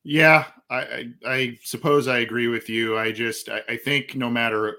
Yeah, 0.03 0.45
I, 0.69 0.77
I, 0.79 1.13
I 1.25 1.59
suppose 1.63 2.07
I 2.07 2.19
agree 2.19 2.47
with 2.47 2.69
you. 2.69 2.97
I 2.97 3.11
just 3.11 3.49
I, 3.49 3.61
I, 3.69 3.77
think 3.77 4.15
no 4.15 4.29
matter 4.29 4.75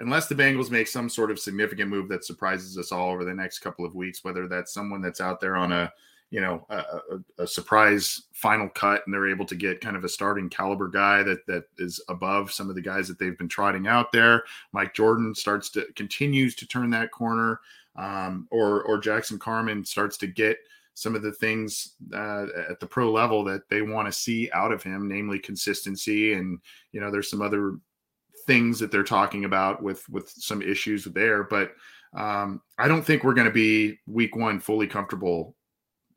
unless 0.00 0.26
the 0.26 0.34
Bengals 0.34 0.70
make 0.70 0.88
some 0.88 1.08
sort 1.08 1.30
of 1.30 1.38
significant 1.38 1.88
move 1.88 2.08
that 2.08 2.24
surprises 2.24 2.76
us 2.76 2.90
all 2.90 3.10
over 3.10 3.24
the 3.24 3.34
next 3.34 3.60
couple 3.60 3.84
of 3.84 3.94
weeks, 3.94 4.24
whether 4.24 4.48
that's 4.48 4.74
someone 4.74 5.00
that's 5.00 5.20
out 5.20 5.40
there 5.40 5.56
on 5.56 5.70
a 5.70 5.92
you 6.30 6.40
know 6.40 6.66
a, 6.68 6.76
a, 6.76 7.42
a 7.44 7.46
surprise 7.46 8.22
final 8.32 8.68
cut 8.70 9.02
and 9.04 9.14
they're 9.14 9.28
able 9.28 9.44
to 9.46 9.54
get 9.54 9.80
kind 9.80 9.96
of 9.96 10.02
a 10.02 10.08
starting 10.08 10.48
caliber 10.48 10.88
guy 10.88 11.22
that 11.22 11.46
that 11.46 11.64
is 11.78 12.02
above 12.08 12.50
some 12.50 12.68
of 12.68 12.74
the 12.74 12.82
guys 12.82 13.06
that 13.06 13.20
they've 13.20 13.38
been 13.38 13.48
trotting 13.48 13.86
out 13.86 14.10
there. 14.10 14.42
Mike 14.72 14.94
Jordan 14.94 15.32
starts 15.34 15.70
to 15.70 15.86
continues 15.94 16.56
to 16.56 16.66
turn 16.66 16.90
that 16.90 17.12
corner, 17.12 17.60
um, 17.94 18.48
or 18.50 18.82
or 18.82 18.98
Jackson 18.98 19.38
Carman 19.38 19.84
starts 19.84 20.16
to 20.16 20.26
get 20.26 20.58
some 20.94 21.14
of 21.14 21.22
the 21.22 21.32
things 21.32 21.96
uh, 22.14 22.46
at 22.70 22.80
the 22.80 22.86
pro 22.86 23.10
level 23.10 23.44
that 23.44 23.68
they 23.68 23.82
want 23.82 24.06
to 24.06 24.12
see 24.12 24.50
out 24.52 24.72
of 24.72 24.82
him, 24.82 25.08
namely 25.08 25.38
consistency. 25.38 26.34
And, 26.34 26.58
you 26.92 27.00
know, 27.00 27.10
there's 27.10 27.28
some 27.28 27.42
other 27.42 27.78
things 28.46 28.78
that 28.78 28.90
they're 28.90 29.02
talking 29.02 29.44
about 29.44 29.82
with, 29.82 30.08
with 30.08 30.28
some 30.30 30.62
issues 30.62 31.04
there, 31.04 31.44
but 31.44 31.72
um, 32.16 32.62
I 32.78 32.86
don't 32.86 33.02
think 33.02 33.24
we're 33.24 33.34
going 33.34 33.48
to 33.48 33.52
be 33.52 33.98
week 34.06 34.36
one 34.36 34.60
fully 34.60 34.86
comfortable, 34.86 35.56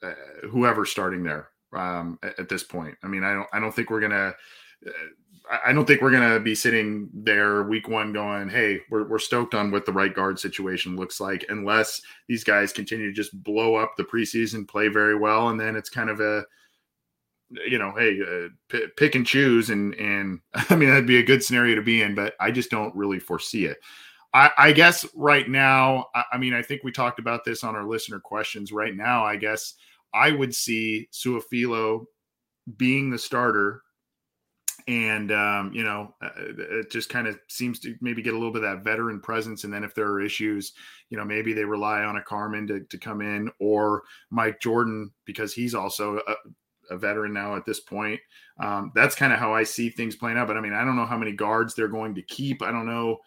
uh, 0.04 0.14
whoever's 0.52 0.92
starting 0.92 1.24
there 1.24 1.50
um, 1.76 2.20
at, 2.22 2.40
at, 2.40 2.50
this 2.50 2.64
point. 2.64 2.96
I 3.04 3.08
mean, 3.08 3.24
I 3.24 3.34
don't, 3.34 3.48
I 3.52 3.60
don't 3.60 3.74
think 3.74 3.90
we're 3.90 4.00
going 4.00 4.12
to, 4.12 4.36
uh, 4.86 4.92
I 5.66 5.72
don't 5.72 5.86
think 5.86 6.02
we're 6.02 6.12
going 6.12 6.34
to 6.34 6.40
be 6.40 6.56
sitting 6.56 7.10
there 7.14 7.64
week 7.64 7.88
one 7.88 8.12
going, 8.12 8.50
hey, 8.50 8.82
we're, 8.90 9.08
we're 9.08 9.20
stoked 9.20 9.54
on 9.54 9.72
what 9.72 9.86
the 9.86 9.94
right 9.94 10.14
guard 10.14 10.40
situation 10.40 10.96
looks 10.96 11.20
like, 11.20 11.46
unless 11.50 12.02
these 12.28 12.44
guys 12.44 12.74
continue 12.74 13.08
to 13.08 13.14
just 13.14 13.44
blow 13.44 13.76
up 13.76 13.94
the 13.98 14.04
preseason, 14.04 14.68
play 14.68 14.88
very 14.88 15.16
well. 15.16 15.50
And 15.50 15.60
then 15.60 15.76
it's 15.76 15.90
kind 15.90 16.10
of 16.10 16.20
a, 16.20 16.44
you 17.66 17.78
know, 17.78 17.94
hey, 17.98 18.20
uh, 18.22 18.50
p- 18.70 18.88
pick 18.98 19.16
and 19.16 19.26
choose. 19.26 19.70
And, 19.70 19.94
and 19.96 20.40
I 20.70 20.76
mean, 20.76 20.90
that'd 20.90 21.08
be 21.08 21.20
a 21.20 21.26
good 21.26 21.44
scenario 21.44 21.76
to 21.76 21.82
be 21.82 22.02
in, 22.02 22.14
but 22.16 22.34
I 22.40 22.52
just 22.52 22.70
don't 22.70 22.96
really 22.96 23.20
foresee 23.20 23.66
it. 23.66 23.78
I, 24.34 24.52
I 24.58 24.72
guess 24.74 25.06
right 25.16 25.50
now, 25.50 26.08
I, 26.14 26.24
I 26.34 26.38
mean, 26.38 26.54
I 26.54 26.62
think 26.62 26.84
we 26.84 26.92
talked 26.92 27.20
about 27.20 27.46
this 27.46 27.64
on 27.64 27.76
our 27.76 27.86
listener 27.86 28.20
questions. 28.20 28.72
Right 28.72 28.96
now, 28.96 29.24
I 29.24 29.38
guess 29.38 29.76
I 30.14 30.32
would 30.32 30.54
see 30.54 31.08
Su'a-Filo 31.14 32.06
being 32.76 33.10
the 33.10 33.18
starter 33.18 33.82
and 34.88 35.32
um, 35.32 35.72
you 35.74 35.84
know 35.84 36.14
uh, 36.22 36.30
it 36.38 36.92
just 36.92 37.10
kind 37.10 37.28
of 37.28 37.38
seems 37.48 37.80
to 37.80 37.96
maybe 38.02 38.22
get 38.22 38.34
a 38.34 38.38
little 38.38 38.54
bit 38.54 38.64
of 38.64 38.70
that 38.70 38.84
veteran 38.84 39.20
presence 39.20 39.64
and 39.64 39.74
then 39.74 39.84
if 39.84 39.94
there 39.94 40.08
are 40.08 40.22
issues 40.22 40.74
you 41.10 41.18
know 41.18 41.26
maybe 41.26 41.54
they 41.54 41.66
rely 41.66 42.02
on 42.02 42.18
a 42.18 42.22
Carman 42.22 42.68
to, 42.68 42.80
to 42.82 42.98
come 42.98 43.22
in 43.22 43.52
or 43.60 44.04
mike 44.30 44.62
jordan 44.62 45.12
because 45.26 45.54
he's 45.54 45.76
also 45.76 46.20
a, 46.28 46.36
a 46.90 46.98
veteran 46.98 47.34
now 47.34 47.56
at 47.56 47.66
this 47.66 47.80
point. 47.80 48.20
Um, 48.60 48.92
that's 48.96 49.16
kind 49.16 49.34
of 49.34 49.40
how 49.40 49.54
I 49.54 49.64
see 49.64 49.90
things 49.90 50.16
playing 50.16 50.38
out. 50.38 50.48
But 50.48 50.58
I 50.58 50.62
mean, 50.62 50.74
I 50.74 50.84
don't 50.84 50.96
know 50.96 51.06
how 51.06 51.18
many 51.18 51.32
guards 51.32 51.74
they're 51.74 51.88
going 51.88 52.16
to 52.16 52.22
keep. 52.22 52.62
I 52.62 52.72
don't 52.72 52.86
know. 52.86 53.18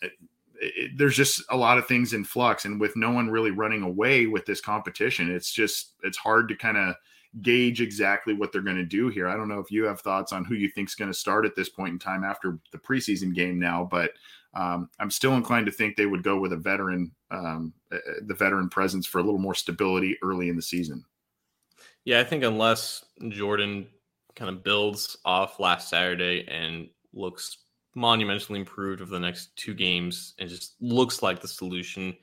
It, 0.00 0.12
it, 0.60 0.90
there's 0.96 1.16
just 1.16 1.42
a 1.50 1.56
lot 1.56 1.78
of 1.78 1.86
things 1.86 2.12
in 2.12 2.24
flux, 2.24 2.64
and 2.64 2.80
with 2.80 2.96
no 2.96 3.10
one 3.10 3.30
really 3.30 3.50
running 3.50 3.82
away 3.82 4.26
with 4.26 4.46
this 4.46 4.60
competition, 4.60 5.34
it's 5.34 5.52
just 5.52 5.94
it's 6.02 6.18
hard 6.18 6.48
to 6.48 6.56
kind 6.56 6.76
of 6.76 6.94
gauge 7.40 7.80
exactly 7.80 8.34
what 8.34 8.52
they're 8.52 8.60
going 8.60 8.76
to 8.76 8.84
do 8.84 9.08
here. 9.08 9.28
I 9.28 9.36
don't 9.36 9.48
know 9.48 9.60
if 9.60 9.70
you 9.70 9.84
have 9.84 10.00
thoughts 10.00 10.32
on 10.32 10.44
who 10.44 10.54
you 10.54 10.68
think 10.68 10.88
is 10.88 10.94
going 10.94 11.10
to 11.10 11.16
start 11.16 11.46
at 11.46 11.56
this 11.56 11.68
point 11.68 11.92
in 11.92 11.98
time 11.98 12.24
after 12.24 12.58
the 12.72 12.78
preseason 12.78 13.34
game 13.34 13.58
now, 13.58 13.88
but 13.90 14.12
um, 14.54 14.90
I'm 14.98 15.10
still 15.10 15.34
inclined 15.34 15.66
to 15.66 15.72
think 15.72 15.96
they 15.96 16.06
would 16.06 16.22
go 16.22 16.38
with 16.38 16.52
a 16.52 16.58
veteran, 16.58 17.12
um, 17.30 17.72
uh, 17.90 17.98
the 18.26 18.34
veteran 18.34 18.68
presence 18.68 19.06
for 19.06 19.18
a 19.18 19.22
little 19.22 19.40
more 19.40 19.54
stability 19.54 20.18
early 20.22 20.50
in 20.50 20.56
the 20.56 20.62
season. 20.62 21.04
Yeah, 22.04 22.20
I 22.20 22.24
think 22.24 22.44
unless 22.44 23.04
Jordan 23.30 23.86
kind 24.34 24.50
of 24.50 24.62
builds 24.62 25.16
off 25.24 25.58
last 25.58 25.88
Saturday 25.88 26.46
and 26.48 26.88
looks 27.14 27.58
monumentally 27.94 28.60
improved 28.60 29.00
over 29.00 29.10
the 29.10 29.20
next 29.20 29.56
two 29.56 29.74
games 29.74 30.34
and 30.38 30.48
just 30.48 30.74
looks 30.80 31.22
like 31.22 31.40
the 31.40 31.48
solution, 31.48 32.14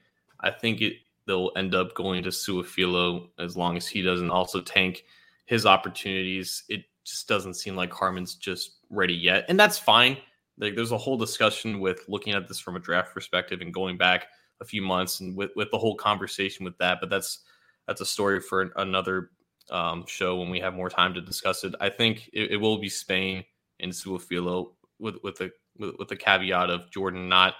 I 0.41 0.51
think 0.51 0.82
it 0.82 0.97
they'll 1.30 1.51
end 1.55 1.75
up 1.75 1.93
going 1.93 2.23
to 2.23 2.30
Su'a-Filo 2.30 3.30
as 3.38 3.55
long 3.55 3.77
as 3.77 3.88
he 3.88 4.01
doesn't 4.01 4.32
also 4.32 4.61
tank 4.61 5.05
his 5.45 5.65
opportunities. 5.65 6.63
It 6.67 6.86
just 7.05 7.27
doesn't 7.27 7.53
seem 7.53 7.75
like 7.75 7.91
Carman's 7.91 8.36
just 8.36 8.80
ready 8.89 9.13
yet, 9.13 9.45
and 9.47 9.59
that's 9.59 9.77
fine. 9.77 10.17
Like, 10.57 10.75
there's 10.75 10.91
a 10.91 10.97
whole 10.97 11.17
discussion 11.17 11.80
with 11.80 12.03
looking 12.07 12.34
at 12.34 12.47
this 12.47 12.59
from 12.59 12.75
a 12.75 12.80
draft 12.80 13.13
perspective 13.13 13.61
and 13.61 13.73
going 13.73 13.97
back 13.97 14.27
a 14.59 14.65
few 14.65 14.82
months 14.82 15.21
and 15.21 15.38
with, 15.38 15.51
with 15.55 15.71
the 15.71 15.77
whole 15.77 15.95
conversation 15.95 16.65
with 16.65 16.77
that. 16.80 16.97
But 16.99 17.09
that's 17.09 17.39
that's 17.88 18.01
a 18.01 18.05
story 18.05 18.41
for 18.41 18.71
another 18.75 19.30
um, 19.71 20.03
show 20.07 20.38
when 20.38 20.49
we 20.49 20.59
have 20.59 20.73
more 20.73 20.89
time 20.89 21.13
to 21.13 21.21
discuss 21.21 21.63
it. 21.63 21.75
I 21.80 21.89
think 21.89 22.30
it, 22.34 22.51
it 22.51 22.57
will 22.57 22.77
be 22.77 22.89
Spain 22.89 23.45
and 23.80 23.91
Su'a-Filo 23.91 24.73
with 24.99 25.15
with 25.23 25.38
the 25.38 25.51
with, 25.77 25.95
with 25.97 26.07
the 26.09 26.17
caveat 26.17 26.69
of 26.69 26.91
Jordan 26.91 27.30
not, 27.30 27.53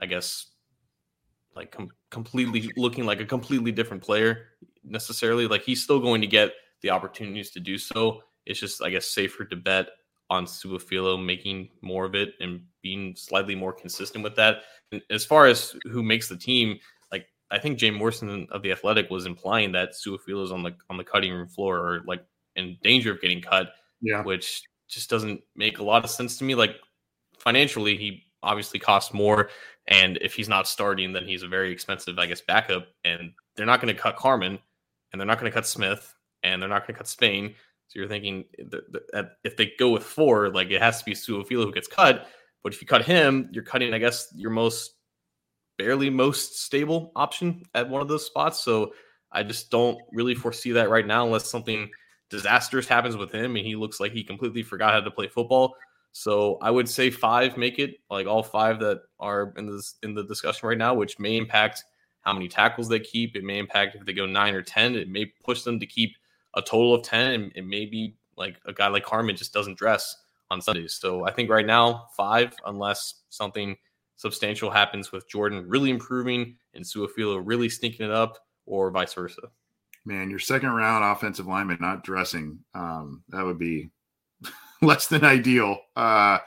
I 0.00 0.06
guess, 0.06 0.46
like 1.54 1.70
com- 1.70 1.90
completely 2.10 2.70
looking 2.76 3.04
like 3.04 3.20
a 3.20 3.24
completely 3.24 3.72
different 3.72 4.02
player 4.02 4.48
necessarily. 4.84 5.46
Like 5.46 5.62
he's 5.62 5.82
still 5.82 6.00
going 6.00 6.20
to 6.20 6.26
get 6.26 6.52
the 6.82 6.90
opportunities 6.90 7.50
to 7.52 7.60
do 7.60 7.78
so. 7.78 8.22
It's 8.46 8.60
just 8.60 8.82
I 8.82 8.90
guess 8.90 9.06
safer 9.06 9.44
to 9.44 9.56
bet 9.56 9.88
on 10.30 10.46
Su'a-Filo 10.46 11.18
making 11.18 11.68
more 11.82 12.04
of 12.04 12.14
it 12.14 12.30
and 12.40 12.62
being 12.82 13.14
slightly 13.16 13.54
more 13.54 13.72
consistent 13.72 14.24
with 14.24 14.34
that. 14.36 14.62
And 14.90 15.02
as 15.10 15.24
far 15.24 15.46
as 15.46 15.76
who 15.84 16.02
makes 16.02 16.28
the 16.28 16.36
team, 16.36 16.78
like 17.10 17.26
I 17.50 17.58
think 17.58 17.78
Jay 17.78 17.90
Morrison 17.90 18.46
of 18.50 18.62
the 18.62 18.72
Athletic 18.72 19.10
was 19.10 19.26
implying 19.26 19.72
that 19.72 19.90
Su'a-Filo 19.90 20.42
is 20.42 20.52
on 20.52 20.62
the 20.62 20.74
on 20.90 20.96
the 20.96 21.04
cutting 21.04 21.32
room 21.32 21.48
floor 21.48 21.76
or 21.78 22.02
like 22.06 22.24
in 22.56 22.76
danger 22.82 23.12
of 23.12 23.20
getting 23.20 23.42
cut. 23.42 23.72
Yeah. 24.00 24.22
Which 24.22 24.62
just 24.88 25.08
doesn't 25.08 25.40
make 25.56 25.78
a 25.78 25.84
lot 25.84 26.04
of 26.04 26.10
sense 26.10 26.36
to 26.38 26.44
me. 26.44 26.54
Like 26.54 26.76
financially, 27.38 27.96
he 27.96 28.24
obviously 28.42 28.78
costs 28.78 29.14
more. 29.14 29.50
And 29.88 30.18
if 30.20 30.34
he's 30.34 30.48
not 30.48 30.68
starting, 30.68 31.12
then 31.12 31.26
he's 31.26 31.42
a 31.42 31.48
very 31.48 31.72
expensive, 31.72 32.18
I 32.18 32.26
guess, 32.26 32.40
backup. 32.40 32.86
And 33.04 33.32
they're 33.56 33.66
not 33.66 33.80
going 33.80 33.94
to 33.94 34.00
cut 34.00 34.16
Carman 34.16 34.58
and 35.12 35.20
they're 35.20 35.26
not 35.26 35.38
going 35.40 35.50
to 35.50 35.54
cut 35.54 35.66
Smith 35.66 36.14
and 36.42 36.62
they're 36.62 36.68
not 36.68 36.86
going 36.86 36.94
to 36.94 36.98
cut 36.98 37.08
Spain. 37.08 37.54
So 37.88 37.98
you're 37.98 38.08
thinking 38.08 38.44
if 39.44 39.56
they 39.56 39.72
go 39.78 39.90
with 39.90 40.02
four, 40.02 40.48
like 40.50 40.70
it 40.70 40.80
has 40.80 40.98
to 41.00 41.04
be 41.04 41.12
Su'a-Filo 41.12 41.66
who 41.66 41.72
gets 41.72 41.88
cut. 41.88 42.26
But 42.62 42.72
if 42.72 42.80
you 42.80 42.86
cut 42.86 43.04
him, 43.04 43.50
you're 43.52 43.64
cutting, 43.64 43.92
I 43.92 43.98
guess, 43.98 44.28
your 44.34 44.50
most 44.50 44.94
barely 45.78 46.10
most 46.10 46.62
stable 46.62 47.12
option 47.16 47.64
at 47.74 47.88
one 47.88 48.00
of 48.00 48.08
those 48.08 48.24
spots. 48.24 48.62
So 48.62 48.94
I 49.32 49.42
just 49.42 49.70
don't 49.70 49.98
really 50.12 50.34
foresee 50.34 50.72
that 50.72 50.90
right 50.90 51.06
now 51.06 51.26
unless 51.26 51.50
something 51.50 51.90
disastrous 52.30 52.86
happens 52.86 53.16
with 53.16 53.32
him 53.32 53.56
and 53.56 53.66
he 53.66 53.76
looks 53.76 54.00
like 54.00 54.12
he 54.12 54.22
completely 54.22 54.62
forgot 54.62 54.94
how 54.94 55.00
to 55.00 55.10
play 55.10 55.28
football. 55.28 55.74
So 56.12 56.58
I 56.60 56.70
would 56.70 56.88
say 56.88 57.10
five 57.10 57.56
make 57.56 57.78
it, 57.78 57.96
like 58.10 58.26
all 58.26 58.42
five 58.42 58.78
that 58.80 59.02
are 59.18 59.54
in 59.56 59.66
this 59.66 59.94
in 60.02 60.14
the 60.14 60.24
discussion 60.24 60.68
right 60.68 60.78
now, 60.78 60.94
which 60.94 61.18
may 61.18 61.36
impact 61.36 61.84
how 62.20 62.32
many 62.32 62.48
tackles 62.48 62.88
they 62.88 63.00
keep. 63.00 63.34
It 63.34 63.44
may 63.44 63.58
impact 63.58 63.96
if 63.96 64.04
they 64.04 64.12
go 64.12 64.26
nine 64.26 64.54
or 64.54 64.62
ten. 64.62 64.94
It 64.94 65.08
may 65.08 65.26
push 65.44 65.62
them 65.62 65.80
to 65.80 65.86
keep 65.86 66.14
a 66.54 66.62
total 66.62 66.94
of 66.94 67.02
10 67.02 67.32
and, 67.32 67.52
and 67.56 67.66
maybe 67.66 68.14
like 68.36 68.60
a 68.66 68.72
guy 68.72 68.88
like 68.88 69.04
Carman 69.04 69.36
just 69.36 69.54
doesn't 69.54 69.78
dress 69.78 70.16
on 70.50 70.60
Sundays. 70.60 70.94
So 70.94 71.26
I 71.26 71.32
think 71.32 71.48
right 71.48 71.66
now, 71.66 72.08
five, 72.16 72.54
unless 72.66 73.22
something 73.30 73.76
substantial 74.16 74.70
happens 74.70 75.12
with 75.12 75.28
Jordan 75.28 75.64
really 75.66 75.90
improving 75.90 76.56
and 76.74 76.84
Su'a-Filo 76.84 77.38
really 77.38 77.68
sneaking 77.68 78.06
it 78.06 78.12
up, 78.12 78.38
or 78.66 78.90
vice 78.90 79.14
versa. 79.14 79.42
Man, 80.04 80.30
your 80.30 80.38
second 80.38 80.70
round 80.70 81.04
offensive 81.04 81.46
lineman 81.46 81.78
not 81.80 82.04
dressing, 82.04 82.58
um, 82.74 83.22
that 83.28 83.44
would 83.44 83.58
be 83.58 83.90
less 84.86 85.06
than 85.06 85.24
ideal. 85.24 85.78
Uh, 85.96 86.38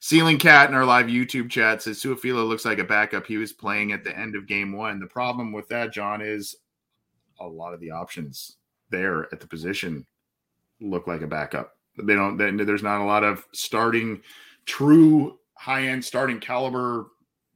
Ceiling 0.00 0.38
Cat 0.38 0.68
in 0.68 0.74
our 0.74 0.84
live 0.84 1.06
YouTube 1.06 1.50
chat 1.50 1.82
says 1.82 2.00
Su'a-Filo 2.00 2.44
looks 2.44 2.64
like 2.64 2.78
a 2.78 2.84
backup. 2.84 3.26
He 3.26 3.36
was 3.36 3.52
playing 3.52 3.92
at 3.92 4.04
the 4.04 4.16
end 4.16 4.36
of 4.36 4.46
game 4.46 4.72
one. 4.72 5.00
The 5.00 5.06
problem 5.06 5.52
with 5.52 5.68
that, 5.68 5.92
John, 5.92 6.20
is 6.20 6.56
a 7.40 7.46
lot 7.46 7.74
of 7.74 7.80
the 7.80 7.90
options 7.90 8.56
there 8.90 9.28
at 9.32 9.40
the 9.40 9.46
position 9.46 10.06
look 10.80 11.06
like 11.06 11.22
a 11.22 11.26
backup. 11.26 11.72
They 11.96 12.14
don't. 12.14 12.36
They, 12.36 12.50
there's 12.64 12.82
not 12.82 13.00
a 13.00 13.04
lot 13.04 13.24
of 13.24 13.44
starting 13.52 14.20
true 14.66 15.38
high 15.56 15.88
end 15.88 16.04
starting 16.04 16.40
caliber 16.40 17.06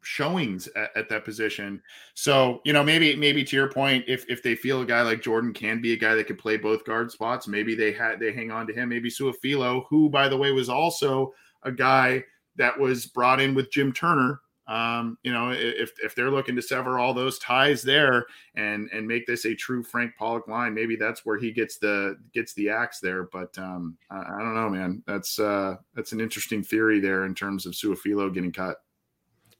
showings 0.09 0.69
at, 0.77 0.91
at, 0.97 1.09
that 1.09 1.25
position. 1.25 1.83
So, 2.15 2.61
you 2.65 2.73
know, 2.73 2.83
maybe 2.83 3.15
maybe 3.15 3.45
to 3.45 3.57
your 3.57 3.71
point, 3.71 4.05
if 4.09 4.25
if 4.29 4.43
they 4.43 4.55
feel 4.55 4.81
a 4.81 4.87
guy 4.87 5.03
like 5.03 5.23
Jordan 5.23 5.53
can 5.53 5.81
be 5.81 5.93
a 5.93 5.99
guy 5.99 6.15
that 6.15 6.27
could 6.27 6.39
play 6.39 6.57
both 6.57 6.85
guard 6.85 7.11
spots, 7.11 7.47
maybe 7.47 7.75
they 7.75 7.93
had 7.93 8.19
they 8.21 8.33
hang 8.33 8.51
on 8.51 8.67
to 8.67 8.73
him. 8.73 8.89
Maybe 8.89 9.11
Su'a-Filo, 9.11 9.87
who 9.89 10.09
by 10.11 10.29
the 10.29 10.37
way 10.37 10.53
was 10.53 10.69
also 10.69 11.33
a 11.63 11.73
guy 11.73 12.25
that 12.57 12.79
was 12.79 13.07
brought 13.07 13.41
in 13.41 13.55
with 13.55 13.71
Jim 13.71 13.93
Turner 13.93 14.41
um, 14.69 15.17
you 15.23 15.33
know, 15.33 15.51
if 15.51 15.93
if 16.03 16.15
they're 16.15 16.31
looking 16.31 16.55
to 16.57 16.63
sever 16.63 16.99
all 16.99 17.15
those 17.15 17.39
ties 17.39 17.83
there 17.83 18.27
and 18.55 18.89
and 18.93 19.09
make 19.09 19.27
this 19.27 19.47
a 19.47 19.55
true 19.55 19.83
Frank 19.83 20.13
Pollack 20.19 20.47
line, 20.47 20.75
maybe 20.75 20.95
that's 20.95 21.25
where 21.25 21.39
he 21.39 21.51
gets 21.51 21.79
the 21.79 22.17
gets 22.35 22.53
the 22.53 22.69
axe 22.69 23.01
there. 23.01 23.25
But 23.33 23.57
um, 23.57 23.97
I, 24.11 24.19
I 24.19 24.39
don't 24.41 24.55
know, 24.55 24.69
man. 24.69 25.03
That's 25.07 25.39
uh, 25.39 25.77
that's 25.95 26.13
an 26.13 26.21
interesting 26.21 26.63
theory 26.63 27.01
there 27.01 27.25
in 27.25 27.35
terms 27.35 27.65
of 27.65 27.73
Su'a-Filo 27.73 28.29
getting 28.29 28.53
cut. 28.53 28.77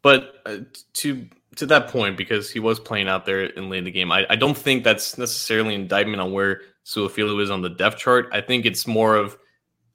But 0.03 0.35
uh, 0.47 0.59
to 0.95 1.29
to 1.57 1.67
that 1.67 1.89
point, 1.89 2.17
because 2.17 2.51
he 2.51 2.61
was 2.61 2.79
playing 2.79 3.09
out 3.09 3.27
there 3.27 3.45
in 3.45 3.69
late 3.69 3.79
in 3.79 3.85
the 3.85 3.91
game, 3.91 4.13
I, 4.13 4.27
I 4.31 4.37
don't 4.37 4.57
think 4.57 4.85
that's 4.85 5.19
necessarily 5.19 5.75
indictment 5.75 6.21
on 6.21 6.33
where 6.33 6.63
Su'a-Filo 6.85 7.39
is 7.41 7.51
on 7.51 7.63
the 7.63 7.71
depth 7.71 7.99
chart. 7.99 8.29
I 8.33 8.41
think 8.41 8.65
it's 8.65 8.87
more 8.87 9.17
of, 9.17 9.37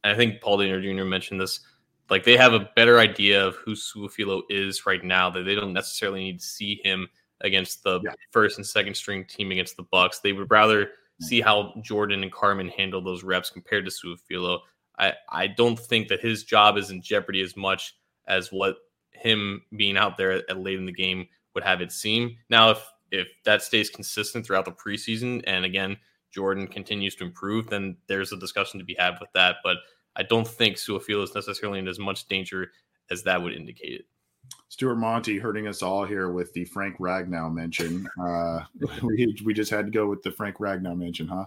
I 0.03 0.13
think 0.13 0.41
Paul 0.41 0.57
Dehner 0.57 0.81
Jr. 0.81 1.05
mentioned 1.05 1.39
this 1.39 1.61
like 2.09 2.25
they 2.25 2.35
have 2.35 2.53
a 2.53 2.69
better 2.75 2.99
idea 2.99 3.45
of 3.45 3.55
who 3.55 3.75
Su'a-Filo 3.75 4.43
is 4.49 4.85
right 4.85 5.03
now. 5.03 5.29
That 5.29 5.43
they 5.43 5.55
don't 5.55 5.73
necessarily 5.73 6.23
need 6.23 6.39
to 6.39 6.45
see 6.45 6.81
him 6.83 7.07
against 7.41 7.83
the 7.83 8.01
yeah. 8.03 8.11
first 8.31 8.57
and 8.57 8.65
second 8.65 8.95
string 8.95 9.25
team 9.25 9.51
against 9.51 9.77
the 9.77 9.83
Bucs. 9.83 10.21
They 10.21 10.33
would 10.33 10.51
rather 10.51 10.91
see 11.21 11.41
how 11.41 11.73
Jordan 11.81 12.23
and 12.23 12.31
Carman 12.31 12.67
handle 12.69 13.01
those 13.01 13.23
reps 13.23 13.49
compared 13.49 13.85
to 13.85 13.91
Su'a-Filo. 13.91 14.59
I, 14.97 15.13
I 15.29 15.47
don't 15.47 15.79
think 15.79 16.07
that 16.09 16.21
his 16.21 16.43
job 16.43 16.77
is 16.77 16.91
in 16.91 17.01
jeopardy 17.01 17.41
as 17.41 17.55
much 17.55 17.95
as 18.27 18.49
what 18.51 18.77
him 19.13 19.63
being 19.75 19.97
out 19.97 20.17
there 20.17 20.31
at, 20.31 20.49
at 20.49 20.59
late 20.59 20.77
in 20.77 20.85
the 20.85 20.91
game 20.91 21.27
would 21.53 21.63
have 21.63 21.81
it 21.81 21.91
seem. 21.91 22.37
Now, 22.49 22.71
if 22.71 22.83
if 23.11 23.27
that 23.45 23.61
stays 23.61 23.89
consistent 23.89 24.45
throughout 24.45 24.65
the 24.65 24.71
preseason, 24.71 25.43
and 25.45 25.65
again 25.65 25.97
Jordan 26.33 26.67
continues 26.67 27.15
to 27.15 27.23
improve, 27.23 27.69
then 27.69 27.95
there's 28.07 28.31
a 28.31 28.37
discussion 28.37 28.79
to 28.79 28.85
be 28.85 28.95
had 28.97 29.15
with 29.19 29.29
that. 29.33 29.57
But 29.63 29.77
I 30.15 30.23
don't 30.23 30.47
think 30.47 30.77
Su'a-Filo 30.77 31.23
is 31.23 31.35
necessarily 31.35 31.79
in 31.79 31.87
as 31.87 31.99
much 31.99 32.27
danger 32.27 32.71
as 33.11 33.23
that 33.23 33.41
would 33.41 33.53
indicate 33.53 33.99
it. 33.99 34.05
Stuart 34.67 34.95
Monty 34.95 35.37
hurting 35.37 35.67
us 35.67 35.81
all 35.81 36.03
here 36.03 36.31
with 36.31 36.51
the 36.53 36.65
Frank 36.65 36.97
Ragnow 36.97 37.53
mention. 37.53 38.07
Uh, 38.19 38.63
we, 39.01 39.35
we 39.45 39.53
just 39.53 39.69
had 39.71 39.85
to 39.85 39.91
go 39.91 40.07
with 40.07 40.21
the 40.23 40.31
Frank 40.31 40.57
Ragnow 40.57 40.97
mention, 40.97 41.27
huh? 41.27 41.45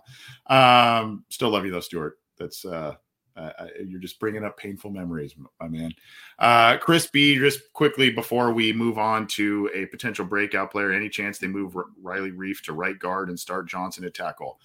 Um, 0.52 1.24
still 1.30 1.50
love 1.50 1.64
you 1.64 1.70
though, 1.70 1.80
Stuart. 1.80 2.18
That's 2.38 2.64
uh, 2.64 2.94
uh, 3.36 3.66
you're 3.84 4.00
just 4.00 4.18
bringing 4.18 4.44
up 4.44 4.56
painful 4.56 4.90
memories, 4.90 5.34
my 5.60 5.68
man. 5.68 5.92
Uh, 6.38 6.76
Chris 6.78 7.06
B, 7.06 7.36
just 7.38 7.72
quickly 7.72 8.10
before 8.10 8.52
we 8.52 8.72
move 8.72 8.98
on 8.98 9.26
to 9.28 9.70
a 9.74 9.86
potential 9.86 10.24
breakout 10.24 10.70
player, 10.70 10.90
any 10.92 11.08
chance 11.08 11.38
they 11.38 11.46
move 11.46 11.76
Riley 12.02 12.32
Reiff 12.32 12.62
to 12.64 12.72
right 12.72 12.98
guard 12.98 13.28
and 13.28 13.38
start 13.38 13.68
Johnson 13.68 14.04
at 14.04 14.14
tackle? 14.14 14.58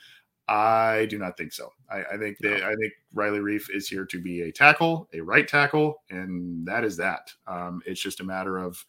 I 0.48 1.06
do 1.10 1.18
not 1.18 1.38
think 1.38 1.54
so. 1.54 1.72
I, 1.90 2.04
I 2.14 2.18
think 2.18 2.38
that 2.40 2.64
I 2.64 2.76
think 2.76 2.94
Riley 3.14 3.40
Reiff 3.40 3.70
is 3.74 3.88
here 3.88 4.06
to 4.06 4.20
be 4.20 4.42
a 4.42 4.52
tackle, 4.52 5.08
a 5.14 5.22
right 5.22 5.48
tackle, 5.48 6.02
and 6.10 6.66
that 6.68 6.84
is 6.84 6.98
that. 6.98 7.32
Um, 7.48 7.82
it's 7.86 8.02
just 8.02 8.20
a 8.20 8.26
matter 8.26 8.58
of 8.58 8.84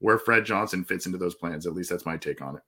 where 0.00 0.18
Fred 0.18 0.44
Johnson 0.44 0.84
fits 0.84 1.06
into 1.06 1.18
those 1.18 1.34
plans. 1.34 1.66
At 1.66 1.74
least 1.74 1.90
that's 1.90 2.06
my 2.06 2.16
take 2.16 2.42
on 2.42 2.56
it. 2.56 2.62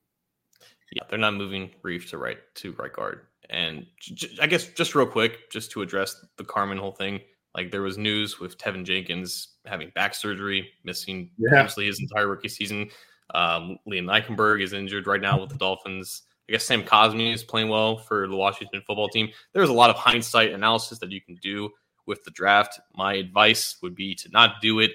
Yeah, 0.92 1.02
they're 1.08 1.18
not 1.18 1.34
moving 1.34 1.70
Reiff 1.82 2.08
to 2.10 2.18
right 2.18 2.38
to 2.56 2.72
right 2.72 2.92
guard. 2.92 3.26
And 3.52 3.86
j- 4.00 4.36
I 4.40 4.46
guess 4.46 4.66
just 4.66 4.94
real 4.94 5.06
quick, 5.06 5.50
just 5.50 5.70
to 5.72 5.82
address 5.82 6.24
the 6.38 6.44
Carman 6.44 6.78
whole 6.78 6.92
thing, 6.92 7.20
like 7.54 7.70
there 7.70 7.82
was 7.82 7.98
news 7.98 8.40
with 8.40 8.58
Teven 8.58 8.84
Jenkins 8.84 9.56
having 9.66 9.90
back 9.94 10.14
surgery, 10.14 10.70
missing 10.84 11.30
yeah. 11.36 11.68
his 11.76 12.00
entire 12.00 12.28
rookie 12.28 12.48
season. 12.48 12.88
Um, 13.34 13.78
Liam 13.88 14.06
Eichenberg 14.06 14.62
is 14.62 14.72
injured 14.72 15.06
right 15.06 15.20
now 15.20 15.40
with 15.40 15.50
the 15.50 15.56
Dolphins. 15.56 16.22
I 16.48 16.52
guess 16.52 16.64
Sam 16.64 16.82
Cosmi 16.82 17.32
is 17.32 17.44
playing 17.44 17.68
well 17.68 17.98
for 17.98 18.26
the 18.26 18.36
Washington 18.36 18.82
football 18.86 19.08
team. 19.08 19.28
There's 19.52 19.68
a 19.68 19.74
lot 19.74 19.90
of 19.90 19.96
hindsight 19.96 20.52
analysis 20.52 20.98
that 20.98 21.10
you 21.10 21.20
can 21.20 21.36
do 21.36 21.70
with 22.06 22.24
the 22.24 22.30
draft. 22.30 22.80
My 22.94 23.14
advice 23.14 23.76
would 23.82 23.94
be 23.94 24.14
to 24.16 24.28
not 24.30 24.60
do 24.60 24.80
it 24.80 24.92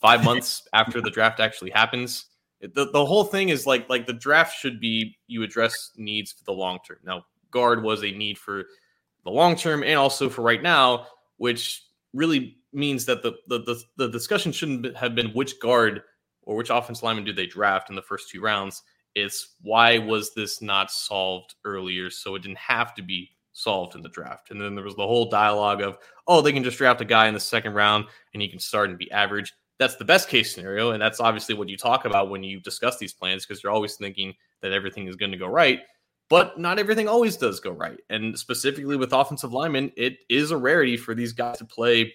five 0.00 0.24
months 0.24 0.66
after 0.72 1.00
the 1.00 1.10
draft 1.10 1.40
actually 1.40 1.70
happens. 1.70 2.26
The, 2.60 2.90
the 2.90 3.04
whole 3.04 3.24
thing 3.24 3.50
is 3.50 3.66
like 3.66 3.88
like 3.90 4.06
the 4.06 4.14
draft 4.14 4.58
should 4.58 4.80
be 4.80 5.16
you 5.26 5.42
address 5.42 5.90
needs 5.96 6.32
for 6.32 6.44
the 6.44 6.52
long 6.52 6.78
term. 6.86 6.98
Now, 7.04 7.26
guard 7.56 7.82
was 7.82 8.04
a 8.04 8.10
need 8.10 8.36
for 8.36 8.64
the 9.24 9.30
long 9.30 9.56
term 9.56 9.82
and 9.82 9.98
also 9.98 10.28
for 10.28 10.42
right 10.42 10.62
now, 10.62 11.06
which 11.38 11.82
really 12.12 12.58
means 12.72 13.06
that 13.06 13.22
the 13.22 13.32
the 13.48 13.60
the, 13.60 13.82
the 13.96 14.08
discussion 14.08 14.52
shouldn't 14.52 14.94
have 14.94 15.14
been 15.14 15.30
which 15.30 15.58
guard 15.60 16.02
or 16.42 16.56
which 16.56 16.70
offense 16.70 17.02
lineman 17.02 17.24
do 17.24 17.32
they 17.32 17.46
draft 17.46 17.88
in 17.88 17.96
the 17.96 18.02
first 18.02 18.28
two 18.28 18.42
rounds. 18.42 18.82
It's 19.14 19.54
why 19.62 19.96
was 19.96 20.34
this 20.34 20.60
not 20.60 20.90
solved 20.90 21.54
earlier 21.64 22.10
so 22.10 22.34
it 22.34 22.42
didn't 22.42 22.58
have 22.58 22.94
to 22.96 23.02
be 23.02 23.30
solved 23.52 23.96
in 23.96 24.02
the 24.02 24.10
draft. 24.10 24.50
And 24.50 24.60
then 24.60 24.74
there 24.74 24.84
was 24.84 24.96
the 24.96 25.06
whole 25.06 25.30
dialogue 25.30 25.80
of, 25.80 25.96
oh, 26.28 26.42
they 26.42 26.52
can 26.52 26.62
just 26.62 26.76
draft 26.76 27.00
a 27.00 27.06
guy 27.06 27.26
in 27.26 27.34
the 27.34 27.40
second 27.40 27.72
round 27.72 28.04
and 28.34 28.42
he 28.42 28.48
can 28.48 28.60
start 28.60 28.90
and 28.90 28.98
be 28.98 29.10
average. 29.10 29.52
That's 29.78 29.96
the 29.96 30.04
best 30.04 30.28
case 30.28 30.54
scenario. 30.54 30.90
And 30.90 31.00
that's 31.00 31.20
obviously 31.20 31.54
what 31.54 31.70
you 31.70 31.78
talk 31.78 32.04
about 32.04 32.28
when 32.28 32.42
you 32.42 32.60
discuss 32.60 32.98
these 32.98 33.14
plans 33.14 33.46
because 33.46 33.62
you're 33.62 33.72
always 33.72 33.96
thinking 33.96 34.34
that 34.60 34.72
everything 34.72 35.08
is 35.08 35.16
going 35.16 35.32
to 35.32 35.38
go 35.38 35.48
right. 35.48 35.80
But 36.28 36.58
not 36.58 36.78
everything 36.78 37.08
always 37.08 37.36
does 37.36 37.60
go 37.60 37.70
right. 37.70 37.98
And 38.10 38.36
specifically 38.36 38.96
with 38.96 39.12
offensive 39.12 39.52
linemen, 39.52 39.92
it 39.96 40.18
is 40.28 40.50
a 40.50 40.56
rarity 40.56 40.96
for 40.96 41.14
these 41.14 41.32
guys 41.32 41.58
to 41.58 41.64
play 41.64 42.12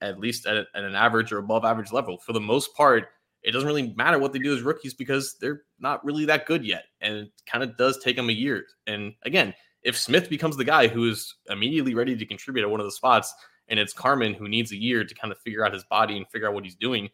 at 0.00 0.18
least 0.18 0.46
at, 0.46 0.56
at 0.56 0.84
an 0.84 0.94
average 0.94 1.30
or 1.32 1.38
above 1.38 1.64
average 1.64 1.92
level. 1.92 2.18
For 2.18 2.32
the 2.32 2.40
most 2.40 2.74
part, 2.74 3.08
it 3.42 3.52
doesn't 3.52 3.66
really 3.66 3.92
matter 3.96 4.18
what 4.18 4.32
they 4.32 4.38
do 4.38 4.54
as 4.54 4.62
rookies 4.62 4.94
because 4.94 5.36
they're 5.40 5.62
not 5.78 6.04
really 6.04 6.24
that 6.26 6.46
good 6.46 6.64
yet. 6.64 6.84
And 7.00 7.16
it 7.16 7.32
kind 7.46 7.64
of 7.64 7.76
does 7.76 7.98
take 7.98 8.16
them 8.16 8.28
a 8.28 8.32
year. 8.32 8.64
And 8.86 9.14
again, 9.24 9.54
if 9.82 9.96
Smith 9.96 10.28
becomes 10.28 10.56
the 10.56 10.64
guy 10.64 10.88
who 10.88 11.08
is 11.08 11.34
immediately 11.48 11.94
ready 11.94 12.16
to 12.16 12.26
contribute 12.26 12.62
at 12.62 12.70
one 12.70 12.80
of 12.80 12.86
the 12.86 12.92
spots, 12.92 13.32
and 13.68 13.78
it's 13.78 13.92
Carman 13.92 14.34
who 14.34 14.48
needs 14.48 14.72
a 14.72 14.76
year 14.76 15.04
to 15.04 15.14
kind 15.14 15.32
of 15.32 15.38
figure 15.38 15.64
out 15.64 15.72
his 15.72 15.84
body 15.84 16.16
and 16.16 16.28
figure 16.28 16.48
out 16.48 16.54
what 16.54 16.64
he's 16.64 16.74
doing, 16.74 17.08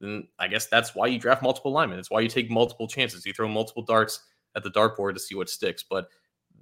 then 0.00 0.28
I 0.38 0.46
guess 0.48 0.66
that's 0.66 0.94
why 0.94 1.06
you 1.06 1.18
draft 1.18 1.42
multiple 1.42 1.72
linemen. 1.72 1.98
It's 1.98 2.10
why 2.10 2.20
you 2.20 2.28
take 2.28 2.50
multiple 2.50 2.86
chances. 2.86 3.24
You 3.24 3.32
throw 3.32 3.48
multiple 3.48 3.82
darts 3.82 4.20
at 4.54 4.62
the 4.62 4.70
dartboard 4.70 5.14
to 5.14 5.20
see 5.20 5.34
what 5.34 5.48
sticks. 5.48 5.84
But 5.88 6.08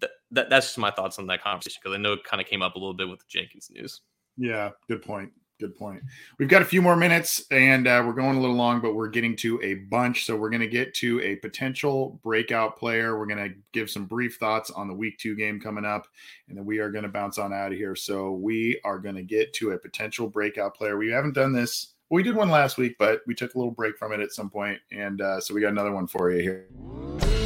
th- 0.00 0.12
that, 0.32 0.50
that's 0.50 0.66
just 0.66 0.78
my 0.78 0.90
thoughts 0.90 1.18
on 1.18 1.26
that 1.28 1.42
conversation 1.42 1.80
because 1.82 1.96
I 1.96 2.00
know 2.00 2.14
it 2.14 2.24
kind 2.24 2.40
of 2.40 2.46
came 2.46 2.62
up 2.62 2.74
a 2.74 2.78
little 2.78 2.94
bit 2.94 3.08
with 3.08 3.20
the 3.20 3.26
Jenkins 3.28 3.70
news. 3.70 4.00
Yeah, 4.36 4.70
good 4.88 5.02
point. 5.02 5.32
Good 5.58 5.76
point. 5.76 6.02
We've 6.38 6.48
got 6.48 6.62
a 6.62 6.64
few 6.64 6.80
more 6.80 6.96
minutes 6.96 7.44
and 7.50 7.86
uh, 7.86 8.02
we're 8.06 8.14
going 8.14 8.38
a 8.38 8.40
little 8.40 8.56
long, 8.56 8.80
but 8.80 8.94
we're 8.94 9.10
getting 9.10 9.36
to 9.36 9.60
a 9.62 9.74
bunch. 9.90 10.24
So 10.24 10.34
we're 10.34 10.48
going 10.48 10.62
to 10.62 10.66
get 10.66 10.94
to 10.94 11.20
a 11.20 11.36
potential 11.36 12.18
breakout 12.22 12.78
player. 12.78 13.18
We're 13.18 13.26
going 13.26 13.50
to 13.50 13.54
give 13.74 13.90
some 13.90 14.06
brief 14.06 14.36
thoughts 14.36 14.70
on 14.70 14.88
the 14.88 14.94
week 14.94 15.18
two 15.18 15.36
game 15.36 15.60
coming 15.60 15.84
up, 15.84 16.06
and 16.48 16.56
then 16.56 16.64
we 16.64 16.78
are 16.78 16.90
going 16.90 17.02
to 17.02 17.10
bounce 17.10 17.36
on 17.36 17.52
out 17.52 17.72
of 17.72 17.78
here. 17.78 17.94
So 17.94 18.32
we 18.32 18.80
are 18.84 18.98
going 18.98 19.16
to 19.16 19.22
get 19.22 19.52
to 19.54 19.72
a 19.72 19.78
potential 19.78 20.28
breakout 20.30 20.74
player. 20.74 20.96
We 20.96 21.10
haven't 21.10 21.34
done 21.34 21.52
this. 21.52 21.92
we 22.08 22.22
did 22.22 22.36
one 22.36 22.48
last 22.48 22.78
week, 22.78 22.96
but 22.98 23.20
we 23.26 23.34
took 23.34 23.54
a 23.54 23.58
little 23.58 23.74
break 23.74 23.98
from 23.98 24.12
it 24.12 24.20
at 24.20 24.32
some 24.32 24.48
point, 24.48 24.78
and 24.90 25.20
uh, 25.20 25.40
so 25.40 25.52
we 25.52 25.60
got 25.60 25.72
another 25.72 25.92
one 25.92 26.06
for 26.06 26.30
you 26.30 26.40
here. 26.40 27.39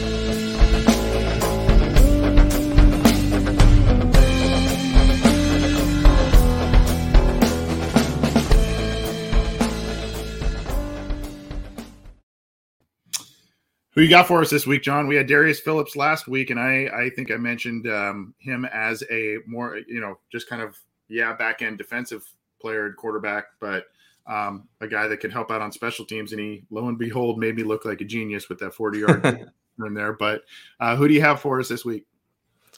Who 13.94 14.02
you 14.02 14.08
got 14.08 14.26
for 14.26 14.40
us 14.40 14.50
this 14.50 14.66
week, 14.66 14.82
John? 14.82 15.06
We 15.06 15.14
had 15.14 15.28
Darius 15.28 15.60
Phillips 15.60 15.94
last 15.94 16.26
week, 16.26 16.50
and 16.50 16.58
I 16.58 16.88
I 16.92 17.10
think 17.14 17.30
I 17.30 17.36
mentioned 17.36 17.86
um, 17.86 18.34
him 18.38 18.64
as 18.64 19.04
a 19.10 19.38
more 19.46 19.78
you 19.86 20.00
know 20.00 20.18
just 20.32 20.48
kind 20.48 20.62
of 20.62 20.76
yeah 21.08 21.32
back 21.32 21.62
end 21.62 21.78
defensive 21.78 22.24
player 22.60 22.86
and 22.86 22.96
quarterback, 22.96 23.44
but 23.60 23.84
um, 24.26 24.68
a 24.80 24.88
guy 24.88 25.06
that 25.06 25.18
could 25.18 25.32
help 25.32 25.50
out 25.52 25.62
on 25.62 25.70
special 25.70 26.04
teams. 26.04 26.32
And 26.32 26.40
he 26.40 26.64
lo 26.70 26.88
and 26.88 26.98
behold 26.98 27.38
made 27.38 27.54
me 27.54 27.62
look 27.62 27.84
like 27.84 28.00
a 28.00 28.04
genius 28.04 28.48
with 28.48 28.58
that 28.58 28.74
forty 28.74 28.98
yard 28.98 29.24
in 29.86 29.94
there. 29.94 30.12
But 30.12 30.42
uh, 30.80 30.96
who 30.96 31.06
do 31.06 31.14
you 31.14 31.20
have 31.20 31.40
for 31.40 31.60
us 31.60 31.68
this 31.68 31.84
week? 31.84 32.04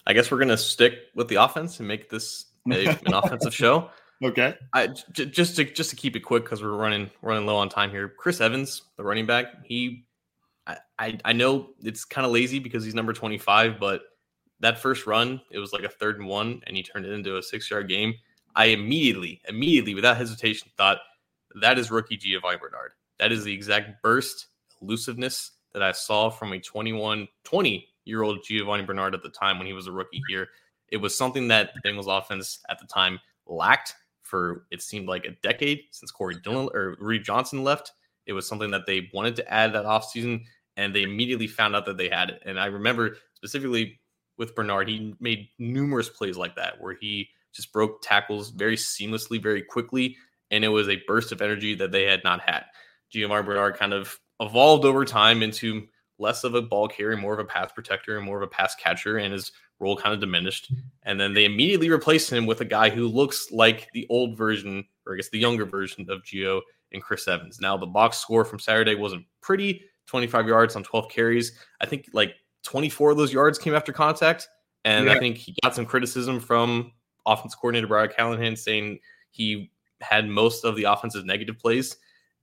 I 0.07 0.13
guess 0.13 0.31
we're 0.31 0.39
gonna 0.39 0.59
stick 0.59 0.99
with 1.15 1.29
the 1.29 1.37
offense 1.37 1.79
and 1.79 1.89
make 1.89 2.11
this 2.11 2.47
a, 2.71 2.89
an 2.89 3.15
offensive 3.15 3.55
show. 3.55 3.91
Okay. 4.23 4.55
I 4.75 4.89
j- 5.13 5.27
just 5.27 5.57
to 5.57 5.65
just 5.65 5.91
to 5.91 5.97
keep 5.97 6.15
it 6.15 6.21
quick 6.21 6.45
because 6.45 6.63
we're 6.63 6.77
running 6.77 7.11
running 7.23 7.47
low 7.47 7.57
on 7.57 7.71
time 7.71 7.91
here. 7.91 8.09
Chris 8.09 8.43
Evans, 8.43 8.83
the 8.99 9.05
running 9.05 9.25
back, 9.25 9.47
he 9.65 10.05
I, 10.99 11.19
I 11.25 11.33
know 11.33 11.71
it's 11.83 12.05
kind 12.05 12.27
of 12.27 12.33
lazy 12.33 12.59
because 12.59 12.85
he's 12.85 12.95
number 12.95 13.13
25, 13.13 13.79
but 13.79 14.03
that 14.61 14.79
first 14.79 15.07
run, 15.07 15.41
it 15.51 15.59
was 15.59 15.73
like 15.73 15.85
a 15.85 15.89
third 15.89 16.19
and 16.19 16.27
one, 16.27 16.63
and 16.67 16.77
he 16.77 16.83
turned 16.83 17.07
it 17.07 17.13
into 17.13 17.37
a 17.37 17.43
six 17.43 17.71
yard 17.71 17.89
game. 17.89 18.15
I 18.55 18.67
immediately, 18.67 19.41
immediately, 19.49 19.95
without 19.95 20.17
hesitation, 20.17 20.71
thought 20.77 20.99
that 21.61 21.79
is 21.79 21.91
rookie 21.91 22.17
Giovani 22.17 22.59
Bernard. 22.59 22.93
That 23.19 23.33
is 23.33 23.45
the 23.45 23.53
exact 23.53 24.03
burst, 24.03 24.49
elusiveness 24.81 25.53
that 25.73 25.83
I 25.83 25.93
saw 25.93 26.31
from 26.31 26.53
a 26.53 26.59
21, 26.59 27.29
20 27.45 27.89
year 28.05 28.23
old 28.23 28.43
Giovani 28.43 28.85
Bernard 28.85 29.15
at 29.15 29.23
the 29.23 29.29
time 29.29 29.59
when 29.59 29.67
he 29.67 29.73
was 29.73 29.87
a 29.87 29.93
rookie 29.93 30.23
here. 30.29 30.49
It 30.89 30.97
was 30.97 31.17
something 31.17 31.49
that 31.49 31.73
the 31.75 31.89
Bengals 31.89 32.07
offense 32.09 32.61
at 32.71 32.79
the 32.79 32.87
time 32.87 33.21
lacked 33.47 33.95
for 34.23 34.67
it 34.71 34.83
seemed 34.83 35.09
like 35.09 35.25
a 35.25 35.37
decade 35.43 35.83
since 35.91 36.11
Corey 36.11 36.37
Dillon 36.43 36.69
or 36.75 36.97
Rudi 36.99 37.23
Johnson 37.23 37.63
left. 37.63 37.93
It 38.27 38.33
was 38.33 38.49
something 38.49 38.71
that 38.73 38.87
they 38.87 39.09
wanted 39.13 39.37
to 39.37 39.53
add 39.53 39.73
that 39.73 39.85
offseason 39.85 40.45
and 40.77 40.95
they 40.95 41.03
immediately 41.03 41.47
found 41.47 41.75
out 41.75 41.87
that 41.87 41.97
they 41.97 42.09
had 42.09 42.31
it. 42.31 42.43
And 42.45 42.59
I 42.59 42.67
remember 42.67 43.17
specifically 43.35 44.01
with 44.39 44.55
Bernard, 44.55 44.89
he 44.89 45.15
made 45.21 45.49
numerous 45.59 46.09
plays 46.09 46.37
like 46.37 46.57
that 46.57 46.81
where 46.81 46.97
he 47.01 47.29
just 47.55 47.73
broke 47.73 48.03
tackles 48.03 48.51
very 48.51 48.77
seamlessly, 48.77 49.43
very 49.43 49.63
quickly, 49.63 50.17
and 50.51 50.65
it 50.65 50.69
was 50.69 50.89
a 50.89 51.03
burst 51.07 51.33
of 51.33 51.41
energy 51.41 51.75
that 51.75 51.91
they 51.91 52.05
had 52.05 52.23
not 52.23 52.41
had. 52.41 52.65
Giovani 53.11 53.45
Bernard 53.45 53.77
kind 53.77 53.95
of 53.95 54.19
evolved 54.41 54.85
over 54.85 55.05
time 55.05 55.43
into 55.43 55.87
less 56.19 56.45
of 56.45 56.55
a 56.55 56.63
ball 56.63 56.89
carrier, 56.89 57.17
more 57.17 57.35
of 57.35 57.41
a 57.41 57.45
pass 57.45 57.73
protector, 57.73 58.17
and 58.17 58.27
more 58.27 58.37
of 58.37 58.43
a 58.43 58.51
pass 58.51 58.75
catcher, 58.75 59.19
and 59.19 59.33
his 59.33 59.53
role 59.81 59.97
kind 59.97 60.15
of 60.15 60.21
diminished. 60.21 60.73
And 61.05 61.21
then 61.21 61.35
they 61.35 61.45
immediately 61.45 61.91
replaced 61.91 62.31
him 62.31 62.47
with 62.47 62.61
a 62.61 62.67
guy 62.67 62.91
who 62.91 63.09
looks 63.09 63.51
like 63.51 63.89
the 63.93 64.07
old 64.09 64.37
version, 64.37 64.85
or 65.07 65.15
I 65.15 65.17
guess 65.17 65.29
the 65.31 65.39
younger 65.39 65.67
version 65.67 66.07
of 66.11 66.23
Gio 66.23 66.61
and 66.93 67.03
Chris 67.03 67.29
Evans. 67.29 67.61
Now, 67.61 67.77
the 67.77 67.87
box 67.87 68.19
score 68.19 68.45
from 68.45 68.59
Saturday 68.59 68.95
wasn't 68.95 69.27
pretty, 69.43 69.83
25 70.07 70.47
yards 70.47 70.77
on 70.77 70.83
12 70.83 71.09
carries. 71.09 71.53
I 71.81 71.87
think 71.87 72.09
like 72.13 72.35
24 72.65 73.13
of 73.13 73.17
those 73.17 73.33
yards 73.33 73.59
came 73.59 73.75
after 73.75 73.93
contact. 73.93 74.49
And 74.85 75.07
yeah. 75.07 75.13
I 75.13 75.19
think 75.19 75.37
he 75.37 75.55
got 75.63 75.75
some 75.75 75.87
criticism 75.87 76.41
from 76.41 76.93
offense 77.27 77.55
coordinator 77.55 77.89
Brian 77.89 78.11
Callahan 78.17 78.57
saying 78.57 79.01
he 79.31 79.71
had 80.01 80.29
most 80.29 80.65
of 80.65 80.77
the 80.77 80.85
offensive 80.85 81.25
negative 81.25 81.59
plays. 81.59 81.97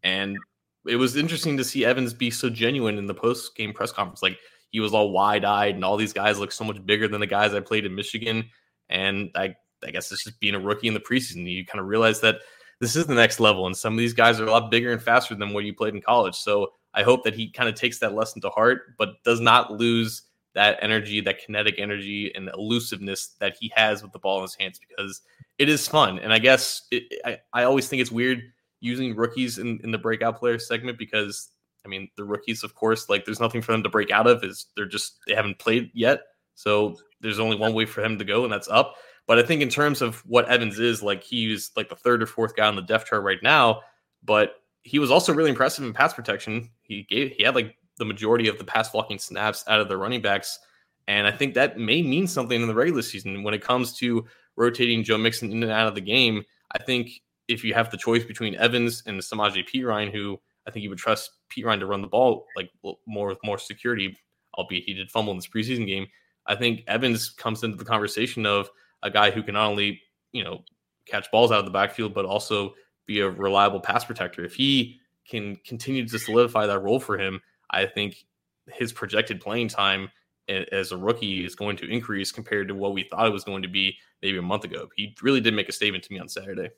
And 0.03 0.37
it 0.85 0.97
was 0.97 1.15
interesting 1.15 1.57
to 1.57 1.63
see 1.63 1.85
Evans 1.85 2.13
be 2.13 2.29
so 2.29 2.49
genuine 2.49 2.97
in 2.97 3.07
the 3.07 3.13
post 3.13 3.55
game 3.55 3.73
press 3.73 3.91
conference. 3.91 4.21
Like 4.21 4.37
he 4.69 4.79
was 4.79 4.93
all 4.93 5.11
wide 5.11 5.45
eyed, 5.45 5.75
and 5.75 5.85
all 5.85 5.97
these 5.97 6.13
guys 6.13 6.39
look 6.39 6.51
so 6.51 6.63
much 6.63 6.83
bigger 6.85 7.07
than 7.07 7.21
the 7.21 7.27
guys 7.27 7.53
I 7.53 7.59
played 7.59 7.85
in 7.85 7.95
Michigan. 7.95 8.49
And 8.89 9.29
I, 9.35 9.55
I 9.85 9.91
guess 9.91 10.11
it's 10.11 10.23
just 10.23 10.39
being 10.39 10.55
a 10.55 10.59
rookie 10.59 10.87
in 10.87 10.93
the 10.93 10.99
preseason. 10.99 11.49
You 11.49 11.65
kind 11.65 11.79
of 11.79 11.87
realize 11.87 12.19
that 12.21 12.37
this 12.79 12.95
is 12.95 13.05
the 13.05 13.15
next 13.15 13.39
level, 13.39 13.65
and 13.65 13.77
some 13.77 13.93
of 13.93 13.99
these 13.99 14.13
guys 14.13 14.39
are 14.39 14.45
a 14.45 14.51
lot 14.51 14.71
bigger 14.71 14.91
and 14.91 15.01
faster 15.01 15.35
than 15.35 15.53
what 15.53 15.63
you 15.63 15.73
played 15.73 15.93
in 15.93 16.01
college. 16.01 16.35
So 16.35 16.73
I 16.93 17.03
hope 17.03 17.23
that 17.23 17.33
he 17.33 17.49
kind 17.49 17.69
of 17.69 17.75
takes 17.75 17.99
that 17.99 18.13
lesson 18.13 18.41
to 18.41 18.49
heart, 18.49 18.95
but 18.97 19.23
does 19.23 19.39
not 19.39 19.71
lose 19.71 20.23
that 20.53 20.77
energy, 20.81 21.19
that 21.21 21.43
kinetic 21.43 21.75
energy 21.79 22.31
and 22.35 22.49
elusiveness 22.53 23.29
that 23.39 23.57
he 23.59 23.71
has 23.75 24.03
with 24.03 24.11
the 24.11 24.19
ball 24.19 24.37
in 24.37 24.43
his 24.43 24.55
hands 24.55 24.79
because 24.79 25.21
it 25.57 25.69
is 25.69 25.87
fun. 25.87 26.19
And 26.19 26.31
I 26.31 26.39
guess 26.39 26.83
it, 26.91 27.03
I, 27.25 27.39
I 27.53 27.63
always 27.63 27.87
think 27.87 28.01
it's 28.01 28.11
weird 28.11 28.41
using 28.79 29.15
rookies 29.15 29.57
in, 29.57 29.79
in 29.83 29.91
the 29.91 29.97
breakout 29.97 30.37
player 30.37 30.59
segment 30.59 30.97
because 30.99 31.49
I 31.85 31.87
mean 31.87 32.09
the 32.17 32.23
rookies, 32.23 32.63
of 32.63 32.75
course, 32.75 33.09
like 33.09 33.25
there's 33.25 33.39
nothing 33.39 33.61
for 33.61 33.71
them 33.71 33.83
to 33.83 33.89
break 33.89 34.11
out 34.11 34.27
of 34.27 34.43
is 34.43 34.67
they're 34.75 34.85
just 34.85 35.19
they 35.27 35.33
haven't 35.33 35.59
played 35.59 35.89
yet. 35.93 36.21
So 36.55 36.97
there's 37.19 37.39
only 37.39 37.57
one 37.57 37.73
way 37.73 37.85
for 37.85 38.03
him 38.03 38.19
to 38.19 38.25
go, 38.25 38.43
and 38.43 38.53
that's 38.53 38.67
up. 38.67 38.95
But 39.25 39.39
I 39.39 39.43
think 39.43 39.61
in 39.61 39.69
terms 39.69 40.01
of 40.01 40.17
what 40.27 40.49
Evans 40.49 40.79
is, 40.79 41.01
like 41.01 41.23
he's 41.23 41.71
like 41.75 41.89
the 41.89 41.95
third 41.95 42.21
or 42.21 42.25
fourth 42.25 42.55
guy 42.55 42.67
on 42.67 42.75
the 42.75 42.81
depth 42.81 43.07
chart 43.07 43.23
right 43.23 43.41
now. 43.41 43.81
But 44.23 44.55
he 44.83 44.99
was 44.99 45.11
also 45.11 45.33
really 45.33 45.49
impressive 45.49 45.85
in 45.85 45.93
pass 45.93 46.13
protection. 46.13 46.69
He 46.83 47.03
gave 47.09 47.31
he 47.31 47.43
had 47.43 47.55
like 47.55 47.75
the 47.97 48.05
majority 48.05 48.47
of 48.47 48.57
the 48.57 48.63
pass 48.63 48.89
blocking 48.89 49.17
snaps 49.17 49.63
out 49.67 49.79
of 49.79 49.87
the 49.87 49.97
running 49.97 50.21
backs. 50.21 50.59
And 51.07 51.27
I 51.27 51.31
think 51.31 51.53
that 51.53 51.77
may 51.77 52.01
mean 52.01 52.27
something 52.27 52.61
in 52.61 52.67
the 52.67 52.73
regular 52.73 53.01
season 53.01 53.43
when 53.43 53.53
it 53.53 53.61
comes 53.61 53.93
to 53.97 54.25
rotating 54.55 55.03
Joe 55.03 55.17
Mixon 55.17 55.51
in 55.51 55.63
and 55.63 55.71
out 55.71 55.87
of 55.87 55.95
the 55.95 56.01
game. 56.01 56.43
I 56.71 56.81
think 56.81 57.21
if 57.47 57.63
you 57.63 57.73
have 57.73 57.91
the 57.91 57.97
choice 57.97 58.23
between 58.23 58.55
Evans 58.55 59.03
and 59.05 59.19
Samaje 59.19 59.67
Perine, 59.67 60.11
who 60.11 60.39
I 60.67 60.71
think 60.71 60.83
you 60.83 60.89
would 60.89 60.99
trust 60.99 61.31
Perine 61.49 61.79
to 61.79 61.85
run 61.85 62.01
the 62.01 62.07
ball 62.07 62.45
like 62.55 62.69
more 63.05 63.27
with 63.27 63.39
more 63.43 63.57
security, 63.57 64.17
albeit 64.57 64.83
he 64.83 64.93
did 64.93 65.11
fumble 65.11 65.31
in 65.31 65.37
this 65.37 65.47
preseason 65.47 65.85
game. 65.85 66.07
I 66.45 66.55
think 66.55 66.83
Evans 66.87 67.29
comes 67.29 67.63
into 67.63 67.77
the 67.77 67.85
conversation 67.85 68.45
of 68.45 68.69
a 69.01 69.09
guy 69.09 69.31
who 69.31 69.43
can 69.43 69.53
not 69.53 69.69
only, 69.69 70.01
you 70.31 70.43
know, 70.43 70.63
catch 71.05 71.29
balls 71.31 71.51
out 71.51 71.59
of 71.59 71.65
the 71.65 71.71
backfield, 71.71 72.13
but 72.13 72.25
also 72.25 72.73
be 73.05 73.19
a 73.19 73.29
reliable 73.29 73.79
pass 73.79 74.05
protector. 74.05 74.43
If 74.43 74.55
he 74.55 74.99
can 75.27 75.55
continue 75.65 76.07
to 76.07 76.19
solidify 76.19 76.65
that 76.67 76.79
role 76.79 76.99
for 76.99 77.17
him, 77.17 77.41
I 77.69 77.85
think 77.85 78.25
his 78.67 78.93
projected 78.93 79.41
playing 79.41 79.69
time 79.69 80.09
as 80.47 80.91
a 80.91 80.97
rookie 80.97 81.45
is 81.45 81.55
going 81.55 81.77
to 81.77 81.89
increase 81.89 82.31
compared 82.31 82.67
to 82.67 82.75
what 82.75 82.93
we 82.93 83.03
thought 83.03 83.27
it 83.27 83.33
was 83.33 83.43
going 83.43 83.61
to 83.61 83.67
be 83.67 83.97
maybe 84.21 84.37
a 84.37 84.41
month 84.41 84.65
ago. 84.65 84.89
He 84.95 85.15
really 85.21 85.41
did 85.41 85.53
make 85.53 85.69
a 85.69 85.73
statement 85.73 86.03
to 86.05 86.13
me 86.13 86.19
on 86.19 86.27
Saturday. 86.27 86.69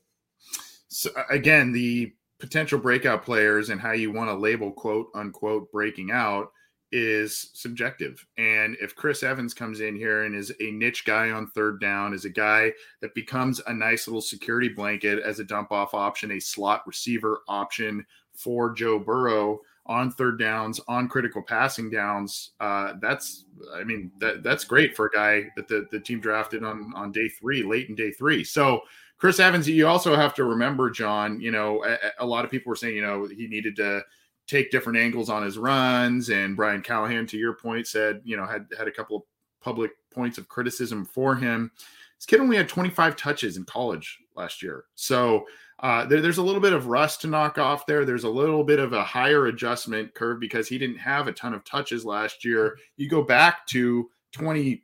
So 0.88 1.10
again, 1.30 1.72
the 1.72 2.14
potential 2.40 2.78
breakout 2.78 3.24
players 3.24 3.70
and 3.70 3.82
how 3.82 3.94
you 3.94 4.12
want 4.12 4.30
to 4.30 4.36
label 4.36 4.72
quote 4.72 5.08
unquote 5.16 5.72
breaking 5.72 6.12
out 6.12 6.52
is 6.92 7.50
subjective. 7.54 8.26
And 8.38 8.78
if 8.82 8.96
Chris 8.96 9.24
Evans 9.24 9.54
comes 9.54 9.82
in 9.82 9.96
here 9.96 10.24
and 10.24 10.36
is 10.36 10.52
a 10.60 10.72
niche 10.72 11.06
guy 11.06 11.32
on 11.32 11.48
third 11.48 11.82
down, 11.82 12.14
is 12.14 12.26
a 12.26 12.30
guy 12.30 12.72
that 13.02 13.16
becomes 13.16 13.62
a 13.68 13.74
nice 13.74 14.08
little 14.08 14.22
security 14.22 14.70
blanket 14.70 15.20
as 15.20 15.40
a 15.40 15.44
dump 15.44 15.72
off 15.72 15.94
option, 15.94 16.32
a 16.32 16.40
slot 16.40 16.84
receiver 16.86 17.42
option 17.48 18.06
for 18.34 18.72
Joe 18.74 19.00
Burrow 19.00 19.60
on 19.88 20.12
third 20.12 20.40
downs, 20.40 20.80
on 20.88 21.08
critical 21.08 21.44
passing 21.44 21.92
downs, 21.92 22.52
uh, 22.60 22.94
that's 23.02 23.46
I 23.74 23.84
mean 23.84 24.12
that 24.20 24.42
that's 24.44 24.64
great 24.64 24.96
for 24.96 25.06
a 25.06 25.12
guy 25.12 25.52
that 25.56 25.68
the, 25.68 25.88
the 25.92 26.00
team 26.00 26.20
drafted 26.20 26.64
on 26.64 26.92
on 26.96 27.12
day 27.12 27.30
three, 27.30 27.64
late 27.64 27.90
in 27.90 27.96
day 27.96 28.12
three. 28.12 28.44
So 28.44 28.82
Chris 29.18 29.40
Evans, 29.40 29.70
you 29.70 29.88
also 29.88 30.16
have 30.16 30.34
to 30.36 30.44
remember, 30.44 30.90
John. 30.90 31.40
You 31.40 31.52
know, 31.52 31.86
a, 31.86 31.98
a 32.20 32.26
lot 32.26 32.46
of 32.46 32.52
people 32.52 32.70
were 32.70 32.76
saying, 32.76 32.96
you 32.96 33.02
know, 33.02 33.28
he 33.28 33.48
needed 33.48 33.76
to 33.78 34.02
take 34.48 34.72
different 34.72 35.00
angles 35.00 35.30
on 35.30 35.44
his 35.44 35.58
runs. 35.58 36.30
And 36.30 36.56
Brian 36.56 36.82
Callahan, 36.82 37.28
to 37.28 37.38
your 37.38 37.54
point, 37.54 37.88
said, 37.88 38.22
you 38.24 38.38
know, 38.38 38.46
had 38.46 38.68
had 38.78 38.88
a 38.88 38.92
couple 38.92 39.18
of 39.18 39.24
public 39.62 39.92
points 40.14 40.38
of 40.38 40.48
criticism 40.48 41.06
for 41.06 41.36
him. 41.36 41.72
This 42.18 42.26
kid 42.26 42.40
only 42.40 42.58
had 42.58 42.70
25 42.70 43.16
touches 43.16 43.58
in 43.58 43.66
college 43.66 44.20
last 44.36 44.64
year. 44.64 44.86
So 44.96 45.46
uh, 45.80 46.06
there, 46.06 46.22
there's 46.22 46.38
a 46.38 46.44
little 46.44 46.62
bit 46.62 46.74
of 46.74 46.88
rust 46.88 47.22
to 47.22 47.28
knock 47.28 47.58
off 47.58 47.86
there. 47.86 48.06
There's 48.06 48.24
a 48.24 48.30
little 48.30 48.64
bit 48.64 48.80
of 48.80 48.94
a 48.94 49.04
higher 49.04 49.48
adjustment 49.48 50.14
curve 50.14 50.40
because 50.40 50.68
he 50.68 50.78
didn't 50.78 50.98
have 50.98 51.28
a 51.28 51.34
ton 51.34 51.54
of 51.54 51.66
touches 51.66 52.06
last 52.06 52.46
year. 52.46 52.78
You 52.96 53.10
go 53.10 53.22
back 53.22 53.68
to 53.68 54.10
20, 54.32 54.76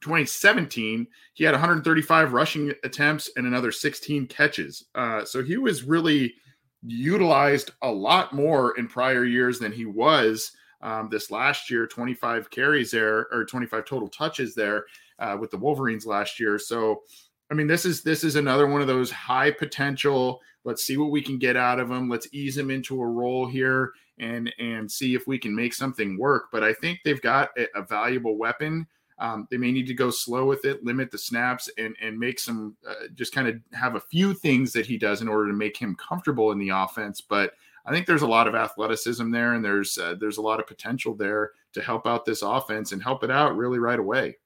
2017, 0.00 1.06
he 1.34 1.44
had 1.44 1.52
135 1.52 2.32
rushing 2.32 2.72
attempts 2.84 3.30
and 3.36 3.46
another 3.46 3.72
16 3.72 4.26
catches. 4.28 4.84
Uh, 4.94 5.24
so 5.24 5.42
he 5.42 5.56
was 5.56 5.82
really 5.82 6.34
utilized 6.82 7.72
a 7.82 7.90
lot 7.90 8.32
more 8.32 8.76
in 8.78 8.88
prior 8.88 9.24
years 9.24 9.58
than 9.58 9.72
he 9.72 9.84
was 9.84 10.52
um, 10.80 11.08
this 11.10 11.30
last 11.30 11.70
year 11.70 11.86
25 11.86 12.50
carries 12.50 12.90
there 12.90 13.26
or 13.32 13.44
25 13.44 13.84
total 13.84 14.08
touches 14.08 14.54
there 14.54 14.84
uh, 15.18 15.36
with 15.38 15.50
the 15.50 15.56
wolverines 15.56 16.06
last 16.06 16.38
year. 16.38 16.58
So 16.58 17.02
i 17.50 17.54
mean 17.54 17.66
this 17.66 17.84
is 17.84 18.02
this 18.02 18.24
is 18.24 18.36
another 18.36 18.66
one 18.66 18.80
of 18.80 18.86
those 18.86 19.10
high 19.10 19.50
potential 19.50 20.40
let's 20.64 20.84
see 20.84 20.96
what 20.96 21.10
we 21.10 21.22
can 21.22 21.38
get 21.38 21.56
out 21.56 21.80
of 21.80 21.90
him 21.90 22.08
let's 22.08 22.28
ease 22.32 22.56
him 22.56 22.70
into 22.70 23.00
a 23.00 23.06
role 23.06 23.46
here 23.46 23.92
and 24.18 24.52
and 24.58 24.90
see 24.90 25.14
if 25.14 25.26
we 25.26 25.38
can 25.38 25.54
make 25.54 25.72
something 25.72 26.18
work. 26.18 26.44
But 26.52 26.62
i 26.62 26.72
think 26.72 27.00
they've 27.04 27.22
got 27.22 27.50
a, 27.56 27.66
a 27.74 27.82
valuable 27.82 28.36
weapon 28.36 28.86
um, 29.20 29.48
they 29.50 29.56
may 29.56 29.72
need 29.72 29.86
to 29.86 29.94
go 29.94 30.10
slow 30.10 30.44
with 30.46 30.64
it, 30.64 30.84
limit 30.84 31.10
the 31.10 31.18
snaps, 31.18 31.68
and 31.78 31.96
and 32.00 32.18
make 32.18 32.38
some 32.38 32.76
uh, 32.88 33.08
just 33.14 33.34
kind 33.34 33.48
of 33.48 33.56
have 33.72 33.96
a 33.96 34.00
few 34.00 34.34
things 34.34 34.72
that 34.72 34.86
he 34.86 34.96
does 34.96 35.22
in 35.22 35.28
order 35.28 35.48
to 35.48 35.56
make 35.56 35.76
him 35.76 35.96
comfortable 35.96 36.52
in 36.52 36.58
the 36.58 36.70
offense. 36.70 37.20
But 37.20 37.54
I 37.84 37.90
think 37.90 38.06
there's 38.06 38.22
a 38.22 38.28
lot 38.28 38.46
of 38.46 38.54
athleticism 38.54 39.30
there, 39.30 39.54
and 39.54 39.64
there's 39.64 39.98
uh, 39.98 40.14
there's 40.20 40.38
a 40.38 40.42
lot 40.42 40.60
of 40.60 40.66
potential 40.66 41.14
there 41.14 41.52
to 41.72 41.82
help 41.82 42.06
out 42.06 42.24
this 42.24 42.42
offense 42.42 42.92
and 42.92 43.02
help 43.02 43.24
it 43.24 43.30
out 43.30 43.56
really 43.56 43.78
right 43.78 43.98
away. 43.98 44.36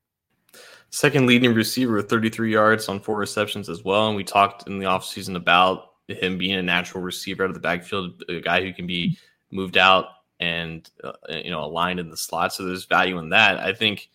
Second 0.90 1.26
leading 1.26 1.54
receiver 1.54 1.94
with 1.94 2.10
33 2.10 2.52
yards 2.52 2.88
on 2.88 3.00
four 3.00 3.16
receptions 3.16 3.70
as 3.70 3.82
well. 3.82 4.08
And 4.08 4.16
we 4.16 4.24
talked 4.24 4.68
in 4.68 4.78
the 4.78 4.84
offseason 4.84 5.36
about 5.36 5.92
him 6.06 6.36
being 6.36 6.58
a 6.58 6.62
natural 6.62 7.02
receiver 7.02 7.44
out 7.44 7.48
of 7.48 7.54
the 7.54 7.60
backfield, 7.60 8.22
a 8.28 8.40
guy 8.40 8.62
who 8.62 8.74
can 8.74 8.86
be 8.86 9.16
moved 9.50 9.78
out 9.78 10.06
and 10.40 10.90
uh, 11.02 11.12
you 11.28 11.50
know 11.50 11.64
aligned 11.64 12.00
in 12.00 12.10
the 12.10 12.16
slot. 12.16 12.52
So 12.52 12.64
there's 12.64 12.84
value 12.84 13.18
in 13.18 13.30
that. 13.30 13.58
I 13.58 13.72
think 13.72 14.10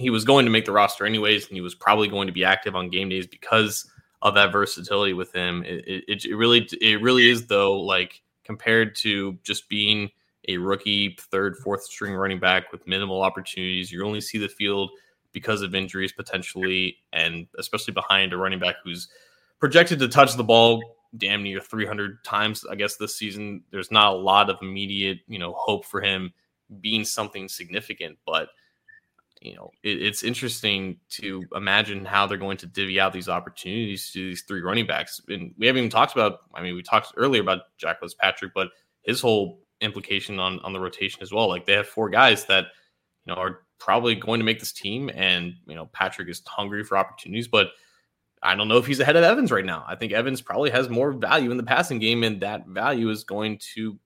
he 0.00 0.10
was 0.10 0.24
going 0.24 0.44
to 0.44 0.50
make 0.50 0.64
the 0.64 0.72
roster 0.72 1.06
anyways, 1.06 1.46
and 1.46 1.54
he 1.54 1.60
was 1.60 1.74
probably 1.74 2.08
going 2.08 2.26
to 2.26 2.32
be 2.32 2.44
active 2.44 2.74
on 2.74 2.88
game 2.90 3.08
days 3.08 3.26
because 3.26 3.90
of 4.22 4.34
that 4.34 4.52
versatility 4.52 5.12
with 5.12 5.32
him. 5.32 5.62
It, 5.64 6.04
it, 6.08 6.24
it 6.24 6.34
really 6.34 6.68
it 6.80 7.00
really 7.00 7.28
is 7.28 7.46
though 7.46 7.78
like 7.80 8.20
compared 8.44 8.96
to 8.96 9.38
just 9.42 9.68
being 9.68 10.10
a 10.48 10.56
rookie 10.56 11.16
third 11.30 11.56
fourth 11.58 11.84
string 11.84 12.14
running 12.14 12.40
back 12.40 12.72
with 12.72 12.86
minimal 12.86 13.22
opportunities. 13.22 13.92
You 13.92 14.04
only 14.04 14.20
see 14.20 14.38
the 14.38 14.48
field 14.48 14.90
because 15.32 15.62
of 15.62 15.74
injuries 15.74 16.12
potentially, 16.12 16.96
and 17.12 17.46
especially 17.58 17.94
behind 17.94 18.32
a 18.32 18.36
running 18.36 18.58
back 18.58 18.76
who's 18.82 19.08
projected 19.58 19.98
to 20.00 20.08
touch 20.08 20.34
the 20.34 20.44
ball 20.44 20.82
damn 21.16 21.42
near 21.42 21.60
300 21.60 22.22
times. 22.24 22.64
I 22.70 22.74
guess 22.74 22.96
this 22.96 23.16
season, 23.16 23.62
there's 23.70 23.90
not 23.90 24.12
a 24.12 24.16
lot 24.16 24.50
of 24.50 24.56
immediate 24.62 25.20
you 25.28 25.38
know 25.38 25.52
hope 25.52 25.84
for 25.84 26.00
him 26.00 26.32
being 26.80 27.04
something 27.04 27.48
significant, 27.48 28.18
but 28.26 28.50
you 29.40 29.54
know, 29.54 29.70
it, 29.82 30.02
it's 30.02 30.22
interesting 30.22 30.98
to 31.10 31.42
imagine 31.54 32.04
how 32.04 32.26
they're 32.26 32.38
going 32.38 32.58
to 32.58 32.66
divvy 32.66 33.00
out 33.00 33.12
these 33.12 33.28
opportunities 33.28 34.10
to 34.12 34.30
these 34.30 34.42
three 34.42 34.60
running 34.60 34.86
backs. 34.86 35.20
And 35.28 35.54
we 35.58 35.66
haven't 35.66 35.80
even 35.80 35.90
talked 35.90 36.12
about, 36.12 36.40
I 36.54 36.62
mean, 36.62 36.74
we 36.74 36.82
talked 36.82 37.12
earlier 37.16 37.40
about 37.40 37.62
Jacques 37.80 38.02
Patrick, 38.20 38.52
but 38.54 38.68
his 39.02 39.20
whole 39.20 39.60
implication 39.80 40.38
on, 40.38 40.60
on 40.60 40.72
the 40.72 40.80
rotation 40.80 41.22
as 41.22 41.32
well. 41.32 41.48
Like 41.48 41.64
they 41.64 41.72
have 41.72 41.88
four 41.88 42.10
guys 42.10 42.44
that, 42.46 42.66
you 43.24 43.34
know, 43.34 43.40
are 43.40 43.60
probably 43.78 44.14
going 44.14 44.40
to 44.40 44.44
make 44.44 44.60
this 44.60 44.72
team. 44.72 45.10
And, 45.14 45.54
you 45.66 45.74
know, 45.74 45.86
Patrick 45.86 46.28
is 46.28 46.42
hungry 46.46 46.84
for 46.84 46.98
opportunities, 46.98 47.48
but 47.48 47.68
I 48.42 48.54
don't 48.54 48.68
know 48.68 48.78
if 48.78 48.86
he's 48.86 49.00
ahead 49.00 49.16
of 49.16 49.24
Evans 49.24 49.50
right 49.50 49.64
now. 49.64 49.84
I 49.86 49.96
think 49.96 50.12
Evans 50.12 50.40
probably 50.40 50.70
has 50.70 50.88
more 50.88 51.12
value 51.12 51.50
in 51.50 51.56
the 51.56 51.62
passing 51.62 51.98
game, 51.98 52.24
and 52.24 52.40
that 52.40 52.66
value 52.66 53.10
is 53.10 53.24
going 53.24 53.58
to 53.74 53.98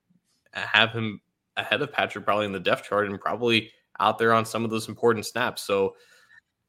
have 0.53 0.91
him 0.91 1.21
ahead 1.57 1.83
of 1.83 1.93
Patrick 1.93 2.25
probably 2.25 2.47
in 2.47 2.53
the 2.53 2.61
depth 2.61 2.85
chart 2.89 3.09
and 3.09 3.21
probably 3.21 3.71
out 4.01 4.19
there 4.19 4.33
on 4.33 4.45
some 4.45 4.65
of 4.65 4.71
those 4.71 4.89
important 4.89 5.27
snaps. 5.27 5.63
So 5.63 5.95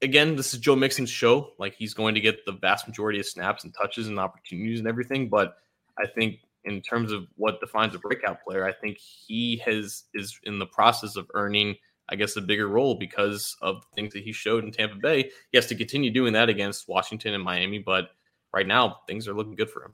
again, 0.01 0.35
this 0.35 0.53
is 0.53 0.59
Joe 0.59 0.75
Mixon's 0.75 1.09
show. 1.09 1.51
Like 1.57 1.75
he's 1.75 1.93
going 1.93 2.15
to 2.15 2.21
get 2.21 2.45
the 2.45 2.53
vast 2.53 2.87
majority 2.87 3.19
of 3.19 3.25
snaps 3.25 3.63
and 3.63 3.73
touches 3.73 4.07
and 4.07 4.19
opportunities 4.19 4.79
and 4.79 4.87
everything. 4.87 5.29
But 5.29 5.55
I 5.97 6.07
think 6.07 6.39
in 6.65 6.81
terms 6.81 7.11
of 7.11 7.27
what 7.35 7.59
defines 7.59 7.95
a 7.95 7.99
breakout 7.99 8.43
player, 8.43 8.65
I 8.65 8.73
think 8.73 8.97
he 8.97 9.57
has 9.65 10.03
is 10.13 10.39
in 10.43 10.59
the 10.59 10.65
process 10.65 11.15
of 11.15 11.29
earning, 11.33 11.75
I 12.09 12.15
guess, 12.15 12.35
a 12.35 12.41
bigger 12.41 12.67
role 12.67 12.95
because 12.95 13.55
of 13.61 13.81
the 13.81 13.95
things 13.95 14.13
that 14.13 14.23
he 14.23 14.33
showed 14.33 14.63
in 14.63 14.71
Tampa 14.71 14.95
Bay. 14.95 15.31
He 15.51 15.57
has 15.57 15.67
to 15.67 15.75
continue 15.75 16.11
doing 16.11 16.33
that 16.33 16.49
against 16.49 16.87
Washington 16.87 17.33
and 17.33 17.43
Miami, 17.43 17.79
but 17.79 18.09
right 18.53 18.67
now 18.67 18.97
things 19.07 19.27
are 19.27 19.33
looking 19.33 19.55
good 19.55 19.69
for 19.69 19.83
him. 19.83 19.93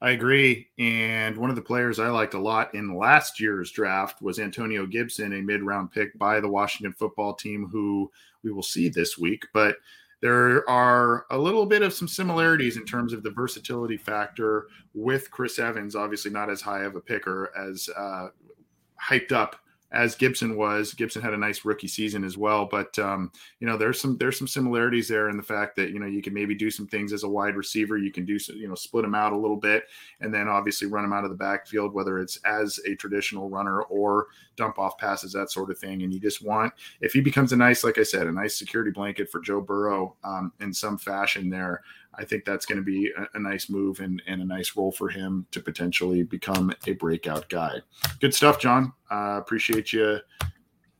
I 0.00 0.10
agree. 0.10 0.68
And 0.78 1.36
one 1.36 1.48
of 1.48 1.56
the 1.56 1.62
players 1.62 1.98
I 1.98 2.08
liked 2.08 2.34
a 2.34 2.38
lot 2.38 2.74
in 2.74 2.96
last 2.96 3.40
year's 3.40 3.70
draft 3.70 4.20
was 4.20 4.38
Antonio 4.38 4.86
Gibson, 4.86 5.32
a 5.32 5.40
mid 5.42 5.62
round 5.62 5.90
pick 5.90 6.18
by 6.18 6.38
the 6.38 6.48
Washington 6.48 6.92
football 6.92 7.34
team, 7.34 7.66
who 7.70 8.10
we 8.42 8.52
will 8.52 8.62
see 8.62 8.88
this 8.88 9.16
week. 9.16 9.44
But 9.54 9.76
there 10.20 10.68
are 10.68 11.24
a 11.30 11.38
little 11.38 11.66
bit 11.66 11.82
of 11.82 11.94
some 11.94 12.08
similarities 12.08 12.76
in 12.76 12.84
terms 12.84 13.12
of 13.12 13.22
the 13.22 13.30
versatility 13.30 13.96
factor 13.96 14.68
with 14.94 15.30
Chris 15.30 15.58
Evans, 15.58 15.96
obviously 15.96 16.30
not 16.30 16.50
as 16.50 16.60
high 16.60 16.82
of 16.82 16.96
a 16.96 17.00
picker 17.00 17.50
as 17.56 17.88
uh, 17.96 18.28
hyped 19.02 19.32
up 19.32 19.56
as 19.92 20.14
Gibson 20.14 20.56
was. 20.56 20.94
Gibson 20.94 21.22
had 21.22 21.34
a 21.34 21.38
nice 21.38 21.64
rookie 21.64 21.88
season 21.88 22.24
as 22.24 22.36
well, 22.36 22.66
but 22.66 22.98
um, 22.98 23.30
you 23.60 23.66
know 23.66 23.76
there's 23.76 24.00
some 24.00 24.16
there's 24.18 24.38
some 24.38 24.48
similarities 24.48 25.08
there 25.08 25.28
in 25.30 25.36
the 25.36 25.42
fact 25.42 25.76
that 25.76 25.90
you 25.90 25.98
know 25.98 26.06
you 26.06 26.22
can 26.22 26.34
maybe 26.34 26.54
do 26.54 26.70
some 26.70 26.86
things 26.86 27.12
as 27.12 27.22
a 27.22 27.28
wide 27.28 27.56
receiver. 27.56 27.96
You 27.96 28.10
can 28.10 28.24
do 28.24 28.38
some, 28.38 28.56
you 28.56 28.68
know 28.68 28.74
split 28.74 29.02
them 29.02 29.14
out 29.14 29.32
a 29.32 29.38
little 29.38 29.56
bit, 29.56 29.84
and 30.20 30.32
then 30.34 30.48
obviously 30.48 30.88
run 30.88 31.04
them 31.04 31.12
out 31.12 31.24
of 31.24 31.30
the 31.30 31.36
backfield, 31.36 31.94
whether 31.94 32.18
it's 32.18 32.36
as 32.44 32.80
a 32.86 32.94
traditional 32.96 33.48
runner 33.48 33.82
or 33.82 34.26
dump 34.56 34.78
off 34.78 34.98
passes, 34.98 35.32
that 35.32 35.50
sort 35.50 35.70
of 35.70 35.78
thing. 35.78 36.02
And 36.02 36.12
you 36.12 36.20
just 36.20 36.44
want 36.44 36.72
if 37.00 37.12
he 37.12 37.20
becomes 37.20 37.52
a 37.52 37.56
nice, 37.56 37.84
like 37.84 37.98
I 37.98 38.02
said, 38.02 38.26
a 38.26 38.32
nice 38.32 38.58
security 38.58 38.90
blanket 38.90 39.30
for 39.30 39.40
Joe 39.40 39.60
Burrow 39.60 40.16
um, 40.24 40.52
in 40.60 40.72
some 40.72 40.98
fashion 40.98 41.48
there. 41.48 41.82
I 42.18 42.24
think 42.24 42.44
that's 42.44 42.66
going 42.66 42.78
to 42.78 42.84
be 42.84 43.12
a, 43.16 43.26
a, 43.34 43.38
nice 43.38 43.68
move 43.68 44.00
and, 44.00 44.22
and 44.26 44.40
a 44.40 44.44
nice 44.44 44.76
role 44.76 44.92
for 44.92 45.08
him 45.08 45.46
to 45.50 45.60
potentially 45.60 46.22
become 46.22 46.72
a 46.86 46.92
breakout 46.92 47.48
guy. 47.48 47.80
Good 48.20 48.34
stuff, 48.34 48.58
John. 48.58 48.92
Uh, 49.10 49.38
appreciate 49.38 49.92
you 49.92 50.18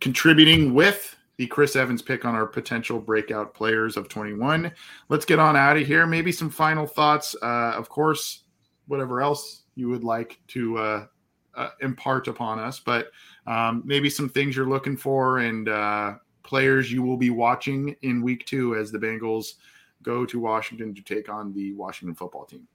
contributing 0.00 0.74
with 0.74 1.16
the 1.38 1.46
Chris 1.46 1.76
Evans 1.76 2.02
pick 2.02 2.24
on 2.24 2.34
our 2.34 2.46
potential 2.46 2.98
breakout 2.98 3.54
players 3.54 3.96
of 3.96 4.08
21. 4.08 4.72
Let's 5.08 5.24
get 5.24 5.38
on 5.38 5.56
out 5.56 5.76
of 5.76 5.86
here. 5.86 6.06
Maybe 6.06 6.32
some 6.32 6.50
final 6.50 6.86
thoughts. 6.86 7.36
Uh, 7.42 7.72
of 7.76 7.88
course, 7.88 8.44
whatever 8.86 9.20
else 9.20 9.62
you 9.74 9.88
would 9.88 10.04
like 10.04 10.40
to 10.48 10.78
uh, 10.78 11.06
uh, 11.54 11.70
impart 11.80 12.28
upon 12.28 12.58
us, 12.58 12.80
but 12.80 13.10
um, 13.46 13.82
maybe 13.84 14.08
some 14.08 14.28
things 14.28 14.56
you're 14.56 14.68
looking 14.68 14.96
for 14.96 15.38
and 15.38 15.68
uh, 15.68 16.14
players 16.42 16.90
you 16.90 17.02
will 17.02 17.16
be 17.16 17.30
watching 17.30 17.94
in 18.02 18.22
week 18.22 18.46
two 18.46 18.76
as 18.76 18.90
the 18.90 18.98
Bengals 18.98 19.54
go 20.02 20.24
to 20.26 20.38
Washington 20.38 20.94
to 20.94 21.02
take 21.02 21.28
on 21.28 21.52
the 21.52 21.72
Washington 21.72 22.14
football 22.14 22.44
team. 22.44 22.66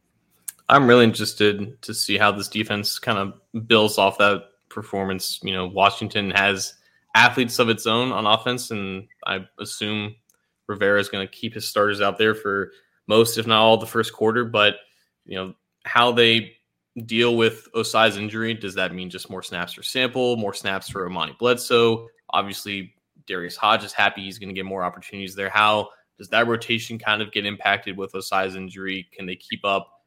I'm 0.69 0.87
really 0.87 1.03
interested 1.03 1.81
to 1.81 1.93
see 1.93 2.17
how 2.17 2.31
this 2.31 2.47
defense 2.47 2.97
kind 2.99 3.17
of 3.17 3.67
builds 3.67 3.97
off 3.97 4.17
that 4.19 4.43
performance. 4.69 5.39
You 5.43 5.53
know, 5.53 5.67
Washington 5.67 6.31
has 6.31 6.75
athletes 7.15 7.59
of 7.59 7.69
its 7.69 7.85
own 7.85 8.11
on 8.11 8.25
offense, 8.25 8.71
and 8.71 9.07
I 9.25 9.45
assume 9.59 10.15
Rivera 10.67 10.99
is 10.99 11.09
going 11.09 11.27
to 11.27 11.31
keep 11.31 11.53
his 11.53 11.67
starters 11.67 11.99
out 11.99 12.17
there 12.17 12.33
for 12.33 12.71
most, 13.07 13.37
if 13.37 13.47
not 13.47 13.59
all, 13.59 13.77
the 13.77 13.85
first 13.85 14.13
quarter. 14.13 14.45
But 14.45 14.75
you 15.25 15.35
know 15.35 15.53
how 15.83 16.11
they 16.11 16.53
deal 17.05 17.35
with 17.35 17.67
Ossai's 17.73 18.17
injury. 18.17 18.53
Does 18.53 18.75
that 18.75 18.93
mean 18.93 19.09
just 19.09 19.29
more 19.29 19.43
snaps 19.43 19.73
for 19.73 19.83
Sample, 19.83 20.37
more 20.37 20.53
snaps 20.53 20.89
for 20.89 21.05
Amani 21.05 21.35
Bledsoe? 21.37 22.07
Obviously, 22.29 22.93
Darius 23.27 23.57
Hodge 23.57 23.83
is 23.83 23.93
happy 23.93 24.23
he's 24.23 24.39
going 24.39 24.49
to 24.49 24.55
get 24.55 24.65
more 24.65 24.83
opportunities 24.83 25.35
there. 25.35 25.49
How 25.49 25.89
does 26.21 26.29
that 26.29 26.45
rotation 26.45 26.99
kind 26.99 27.19
of 27.19 27.31
get 27.31 27.47
impacted 27.47 27.97
with 27.97 28.13
Ossai's 28.13 28.55
injury? 28.55 29.07
Can 29.11 29.25
they 29.25 29.35
keep 29.35 29.65
up 29.65 30.03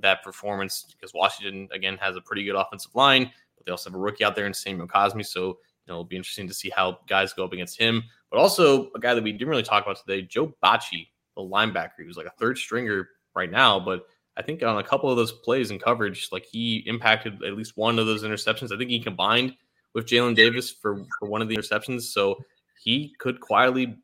that 0.00 0.22
performance? 0.24 0.86
Because 0.90 1.12
Washington 1.12 1.68
again 1.72 1.98
has 1.98 2.16
a 2.16 2.22
pretty 2.22 2.42
good 2.42 2.54
offensive 2.54 2.94
line, 2.94 3.30
but 3.54 3.66
they 3.66 3.70
also 3.70 3.90
have 3.90 3.94
a 3.94 4.00
rookie 4.00 4.24
out 4.24 4.34
there 4.34 4.46
in 4.46 4.54
Samuel 4.54 4.88
Cosmi. 4.88 5.26
So 5.26 5.40
you 5.40 5.54
know, 5.88 5.94
it'll 5.96 6.04
be 6.04 6.16
interesting 6.16 6.48
to 6.48 6.54
see 6.54 6.70
how 6.70 7.00
guys 7.06 7.34
go 7.34 7.44
up 7.44 7.52
against 7.52 7.78
him. 7.78 8.02
But 8.30 8.38
also 8.38 8.90
a 8.96 8.98
guy 8.98 9.12
that 9.12 9.22
we 9.22 9.30
didn't 9.30 9.48
really 9.48 9.62
talk 9.62 9.84
about 9.84 9.98
today, 9.98 10.22
Joe 10.22 10.54
Bachie, 10.64 11.08
the 11.36 11.42
linebacker, 11.42 11.98
who's 11.98 12.16
like 12.16 12.24
a 12.24 12.32
third 12.38 12.56
stringer 12.56 13.10
right 13.36 13.50
now, 13.50 13.78
but 13.78 14.06
I 14.38 14.42
think 14.42 14.62
on 14.62 14.78
a 14.78 14.82
couple 14.82 15.10
of 15.10 15.18
those 15.18 15.32
plays 15.32 15.70
and 15.70 15.82
coverage, 15.82 16.30
like 16.32 16.46
he 16.46 16.78
impacted 16.86 17.42
at 17.42 17.58
least 17.58 17.76
one 17.76 17.98
of 17.98 18.06
those 18.06 18.22
interceptions. 18.22 18.72
I 18.72 18.78
think 18.78 18.88
he 18.88 19.00
combined 19.00 19.54
with 19.92 20.06
Jalen 20.06 20.34
Davis 20.34 20.70
for, 20.70 21.04
for 21.18 21.28
one 21.28 21.42
of 21.42 21.48
the 21.48 21.58
interceptions. 21.58 22.02
So 22.04 22.38
he 22.80 23.14
could 23.18 23.40
quietly 23.40 23.98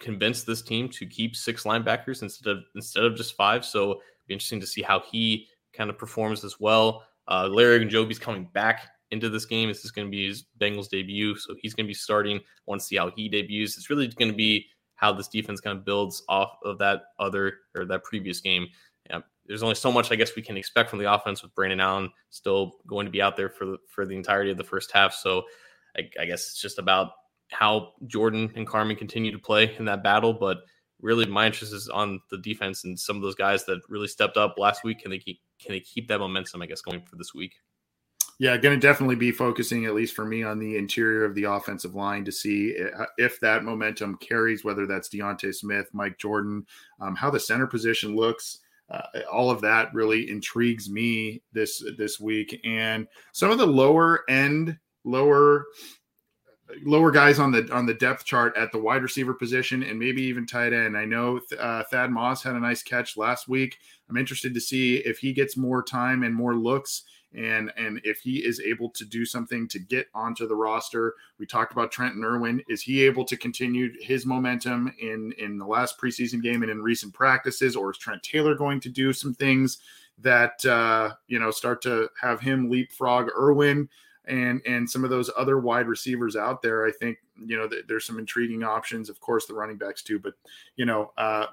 convince 0.00 0.42
this 0.42 0.62
team 0.62 0.88
to 0.90 1.06
keep 1.06 1.34
six 1.36 1.64
linebackers 1.64 2.22
instead 2.22 2.50
of 2.50 2.64
instead 2.74 3.04
of 3.04 3.16
just 3.16 3.34
five. 3.34 3.64
So 3.64 4.00
be 4.26 4.34
interesting 4.34 4.60
to 4.60 4.66
see 4.66 4.82
how 4.82 5.00
he 5.00 5.48
kind 5.72 5.90
of 5.90 5.98
performs 5.98 6.44
as 6.44 6.58
well. 6.58 7.04
Uh, 7.28 7.48
Larry 7.50 7.84
Ogunjobi's 7.84 8.18
coming 8.18 8.48
back 8.54 8.88
into 9.10 9.28
this 9.28 9.44
game. 9.44 9.68
This 9.68 9.84
is 9.84 9.90
going 9.90 10.06
to 10.06 10.10
be 10.10 10.26
his 10.26 10.44
Bengals 10.60 10.88
debut, 10.88 11.36
so 11.36 11.54
he's 11.60 11.74
going 11.74 11.86
to 11.86 11.88
be 11.88 11.94
starting. 11.94 12.40
Want 12.66 12.80
to 12.80 12.86
see 12.86 12.96
how 12.96 13.10
he 13.10 13.28
debuts. 13.28 13.76
It's 13.76 13.90
really 13.90 14.08
going 14.08 14.30
to 14.30 14.36
be 14.36 14.66
how 14.94 15.12
this 15.12 15.28
defense 15.28 15.60
kind 15.60 15.78
of 15.78 15.84
builds 15.84 16.22
off 16.28 16.56
of 16.64 16.78
that 16.78 17.02
other 17.18 17.58
or 17.76 17.84
that 17.84 18.04
previous 18.04 18.40
game. 18.40 18.66
Yeah, 19.08 19.20
there's 19.46 19.62
only 19.62 19.74
so 19.74 19.92
much 19.92 20.10
I 20.10 20.16
guess 20.16 20.34
we 20.34 20.42
can 20.42 20.56
expect 20.56 20.90
from 20.90 20.98
the 20.98 21.12
offense 21.12 21.42
with 21.42 21.54
Brandon 21.54 21.80
Allen 21.80 22.10
still 22.30 22.78
going 22.86 23.06
to 23.06 23.12
be 23.12 23.22
out 23.22 23.36
there 23.36 23.48
for 23.48 23.66
the, 23.66 23.78
for 23.88 24.06
the 24.06 24.16
entirety 24.16 24.50
of 24.50 24.56
the 24.56 24.64
first 24.64 24.90
half. 24.92 25.14
So 25.14 25.44
I, 25.96 26.08
I 26.20 26.24
guess 26.24 26.48
it's 26.48 26.60
just 26.60 26.78
about 26.78 27.12
how 27.50 27.92
Jordan 28.06 28.52
and 28.56 28.66
Carman 28.66 28.96
continue 28.96 29.32
to 29.32 29.38
play 29.38 29.74
in 29.78 29.84
that 29.86 30.02
battle. 30.02 30.32
But 30.32 30.58
really, 31.00 31.26
my 31.26 31.46
interest 31.46 31.72
is 31.72 31.88
on 31.88 32.20
the 32.30 32.38
defense 32.38 32.84
and 32.84 32.98
some 32.98 33.16
of 33.16 33.22
those 33.22 33.34
guys 33.34 33.64
that 33.66 33.80
really 33.88 34.08
stepped 34.08 34.36
up 34.36 34.56
last 34.58 34.84
week. 34.84 35.00
Can 35.00 35.10
they 35.10 35.18
keep 35.18 35.40
can 35.60 35.72
they 35.72 35.80
keep 35.80 36.08
that 36.08 36.18
momentum? 36.18 36.62
I 36.62 36.66
guess 36.66 36.80
going 36.80 37.02
for 37.02 37.16
this 37.16 37.34
week. 37.34 37.54
Yeah, 38.38 38.58
going 38.58 38.78
to 38.78 38.86
definitely 38.86 39.16
be 39.16 39.32
focusing, 39.32 39.86
at 39.86 39.94
least 39.94 40.14
for 40.14 40.26
me, 40.26 40.42
on 40.42 40.58
the 40.58 40.76
interior 40.76 41.24
of 41.24 41.34
the 41.34 41.44
offensive 41.44 41.94
line 41.94 42.22
to 42.26 42.32
see 42.32 42.76
if 43.16 43.40
that 43.40 43.64
momentum 43.64 44.18
carries, 44.18 44.62
whether 44.62 44.86
that's 44.86 45.08
D'Ante 45.08 45.52
Smith, 45.52 45.88
Mike 45.94 46.18
Jordan, 46.18 46.66
um, 47.00 47.16
how 47.16 47.30
the 47.30 47.40
center 47.40 47.66
position 47.66 48.14
looks. 48.14 48.58
Uh, 48.90 49.02
all 49.32 49.50
of 49.50 49.62
that 49.62 49.92
really 49.94 50.30
intrigues 50.30 50.90
me 50.90 51.42
this 51.52 51.82
this 51.96 52.20
week, 52.20 52.60
and 52.62 53.08
some 53.32 53.50
of 53.50 53.58
the 53.58 53.66
lower 53.66 54.22
end, 54.28 54.76
lower 55.04 55.64
lower 56.84 57.10
guys 57.10 57.38
on 57.38 57.52
the 57.52 57.68
on 57.72 57.86
the 57.86 57.94
depth 57.94 58.24
chart 58.24 58.56
at 58.56 58.72
the 58.72 58.78
wide 58.78 59.02
receiver 59.02 59.34
position 59.34 59.82
and 59.82 59.98
maybe 59.98 60.22
even 60.22 60.46
tight 60.46 60.72
end. 60.72 60.96
I 60.96 61.04
know 61.04 61.40
uh, 61.58 61.84
Thad 61.90 62.10
Moss 62.10 62.42
had 62.42 62.56
a 62.56 62.60
nice 62.60 62.82
catch 62.82 63.16
last 63.16 63.48
week. 63.48 63.78
I'm 64.08 64.16
interested 64.16 64.54
to 64.54 64.60
see 64.60 64.96
if 64.96 65.18
he 65.18 65.32
gets 65.32 65.56
more 65.56 65.82
time 65.82 66.22
and 66.22 66.34
more 66.34 66.54
looks 66.54 67.02
and 67.34 67.70
and 67.76 68.00
if 68.02 68.18
he 68.20 68.44
is 68.44 68.60
able 68.60 68.90
to 68.90 69.04
do 69.04 69.24
something 69.24 69.68
to 69.68 69.78
get 69.78 70.08
onto 70.14 70.46
the 70.48 70.54
roster. 70.54 71.14
We 71.38 71.46
talked 71.46 71.72
about 71.72 71.92
Trenton 71.92 72.24
Irwin. 72.24 72.62
Is 72.68 72.82
he 72.82 73.04
able 73.04 73.24
to 73.26 73.36
continue 73.36 73.92
his 74.00 74.26
momentum 74.26 74.92
in 75.00 75.32
in 75.38 75.58
the 75.58 75.66
last 75.66 76.00
preseason 76.00 76.42
game 76.42 76.62
and 76.62 76.70
in 76.70 76.82
recent 76.82 77.14
practices, 77.14 77.76
or 77.76 77.90
is 77.90 77.98
Trent 77.98 78.22
Taylor 78.22 78.54
going 78.54 78.80
to 78.80 78.88
do 78.88 79.12
some 79.12 79.34
things 79.34 79.78
that 80.18 80.64
uh, 80.64 81.12
you 81.28 81.38
know 81.38 81.50
start 81.50 81.82
to 81.82 82.08
have 82.20 82.40
him 82.40 82.70
leapfrog 82.70 83.28
Irwin? 83.38 83.88
And 84.26 84.60
and 84.66 84.88
some 84.88 85.04
of 85.04 85.10
those 85.10 85.30
other 85.36 85.58
wide 85.58 85.86
receivers 85.86 86.36
out 86.36 86.62
there. 86.62 86.86
I 86.86 86.90
think 86.90 87.18
you 87.44 87.56
know 87.56 87.68
th- 87.68 87.84
there's 87.88 88.04
some 88.04 88.18
intriguing 88.18 88.62
options. 88.62 89.08
Of 89.08 89.20
course, 89.20 89.46
the 89.46 89.54
running 89.54 89.76
backs 89.78 90.02
too, 90.02 90.18
but 90.18 90.34
you 90.76 90.86
know. 90.86 91.12
Uh, 91.16 91.46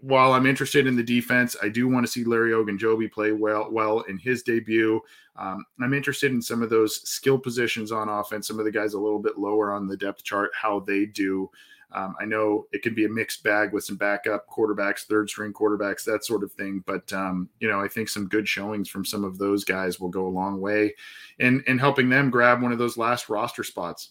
while 0.00 0.32
I'm 0.32 0.46
interested 0.46 0.86
in 0.86 0.94
the 0.94 1.02
defense, 1.02 1.56
I 1.60 1.68
do 1.68 1.88
want 1.88 2.06
to 2.06 2.12
see 2.12 2.22
Larry 2.22 2.52
Ogunjobi 2.52 3.10
play 3.10 3.32
well 3.32 3.68
well 3.70 4.02
in 4.02 4.16
his 4.16 4.44
debut. 4.44 5.00
Um, 5.36 5.64
I'm 5.80 5.94
interested 5.94 6.32
in 6.32 6.42
some 6.42 6.62
of 6.62 6.70
those 6.70 7.08
skill 7.08 7.38
positions 7.38 7.92
on 7.92 8.08
offense. 8.08 8.46
Some 8.46 8.58
of 8.58 8.64
the 8.64 8.70
guys 8.70 8.94
a 8.94 9.00
little 9.00 9.18
bit 9.18 9.38
lower 9.38 9.72
on 9.72 9.86
the 9.86 9.96
depth 9.96 10.22
chart, 10.24 10.50
how 10.54 10.80
they 10.80 11.06
do. 11.06 11.50
Um, 11.92 12.14
I 12.20 12.26
know 12.26 12.66
it 12.72 12.82
can 12.82 12.94
be 12.94 13.06
a 13.06 13.08
mixed 13.08 13.42
bag 13.42 13.72
with 13.72 13.84
some 13.84 13.96
backup 13.96 14.46
quarterbacks, 14.48 15.06
third 15.06 15.30
string 15.30 15.54
quarterbacks, 15.54 16.04
that 16.04 16.24
sort 16.24 16.44
of 16.44 16.52
thing. 16.52 16.84
But 16.86 17.10
um, 17.12 17.48
you 17.60 17.68
know, 17.68 17.80
I 17.80 17.88
think 17.88 18.10
some 18.10 18.28
good 18.28 18.46
showings 18.46 18.90
from 18.90 19.04
some 19.04 19.24
of 19.24 19.38
those 19.38 19.64
guys 19.64 19.98
will 19.98 20.10
go 20.10 20.26
a 20.26 20.28
long 20.28 20.60
way 20.60 20.94
in 21.38 21.62
in 21.66 21.78
helping 21.78 22.10
them 22.10 22.30
grab 22.30 22.62
one 22.62 22.72
of 22.72 22.78
those 22.78 22.98
last 22.98 23.30
roster 23.30 23.64
spots. 23.64 24.10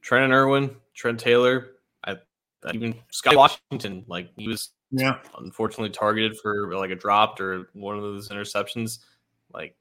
Trent 0.00 0.32
Irwin, 0.32 0.74
Trent 0.94 1.20
Taylor, 1.20 1.72
I, 2.04 2.16
even 2.72 2.94
Scott 3.10 3.36
Washington, 3.36 4.04
like 4.08 4.30
he 4.36 4.48
was 4.48 4.70
yeah 4.90 5.18
unfortunately 5.38 5.90
targeted 5.90 6.38
for 6.38 6.74
like 6.74 6.90
a 6.90 6.94
dropped 6.94 7.40
or 7.40 7.68
one 7.74 7.96
of 7.96 8.02
those 8.02 8.30
interceptions. 8.30 9.00
Like 9.52 9.76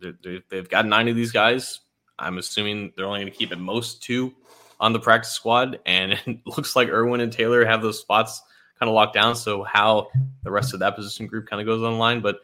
they 0.00 0.40
have 0.52 0.68
got 0.68 0.86
nine 0.86 1.08
of 1.08 1.16
these 1.16 1.32
guys. 1.32 1.80
I'm 2.16 2.38
assuming 2.38 2.92
they're 2.96 3.06
only 3.06 3.20
going 3.20 3.32
to 3.32 3.36
keep 3.36 3.50
at 3.50 3.58
most 3.58 4.02
two 4.02 4.32
on 4.80 4.92
the 4.92 4.98
practice 4.98 5.30
squad, 5.30 5.78
and 5.86 6.12
it 6.26 6.40
looks 6.46 6.74
like 6.74 6.88
Irwin 6.88 7.20
and 7.20 7.32
Taylor 7.32 7.64
have 7.64 7.82
those 7.82 8.00
spots 8.00 8.42
kind 8.78 8.88
of 8.88 8.94
locked 8.94 9.14
down. 9.14 9.36
So 9.36 9.62
how 9.62 10.08
the 10.42 10.50
rest 10.50 10.74
of 10.74 10.80
that 10.80 10.96
position 10.96 11.26
group 11.26 11.46
kind 11.46 11.60
of 11.60 11.66
goes 11.66 11.82
online, 11.82 12.20
but 12.20 12.40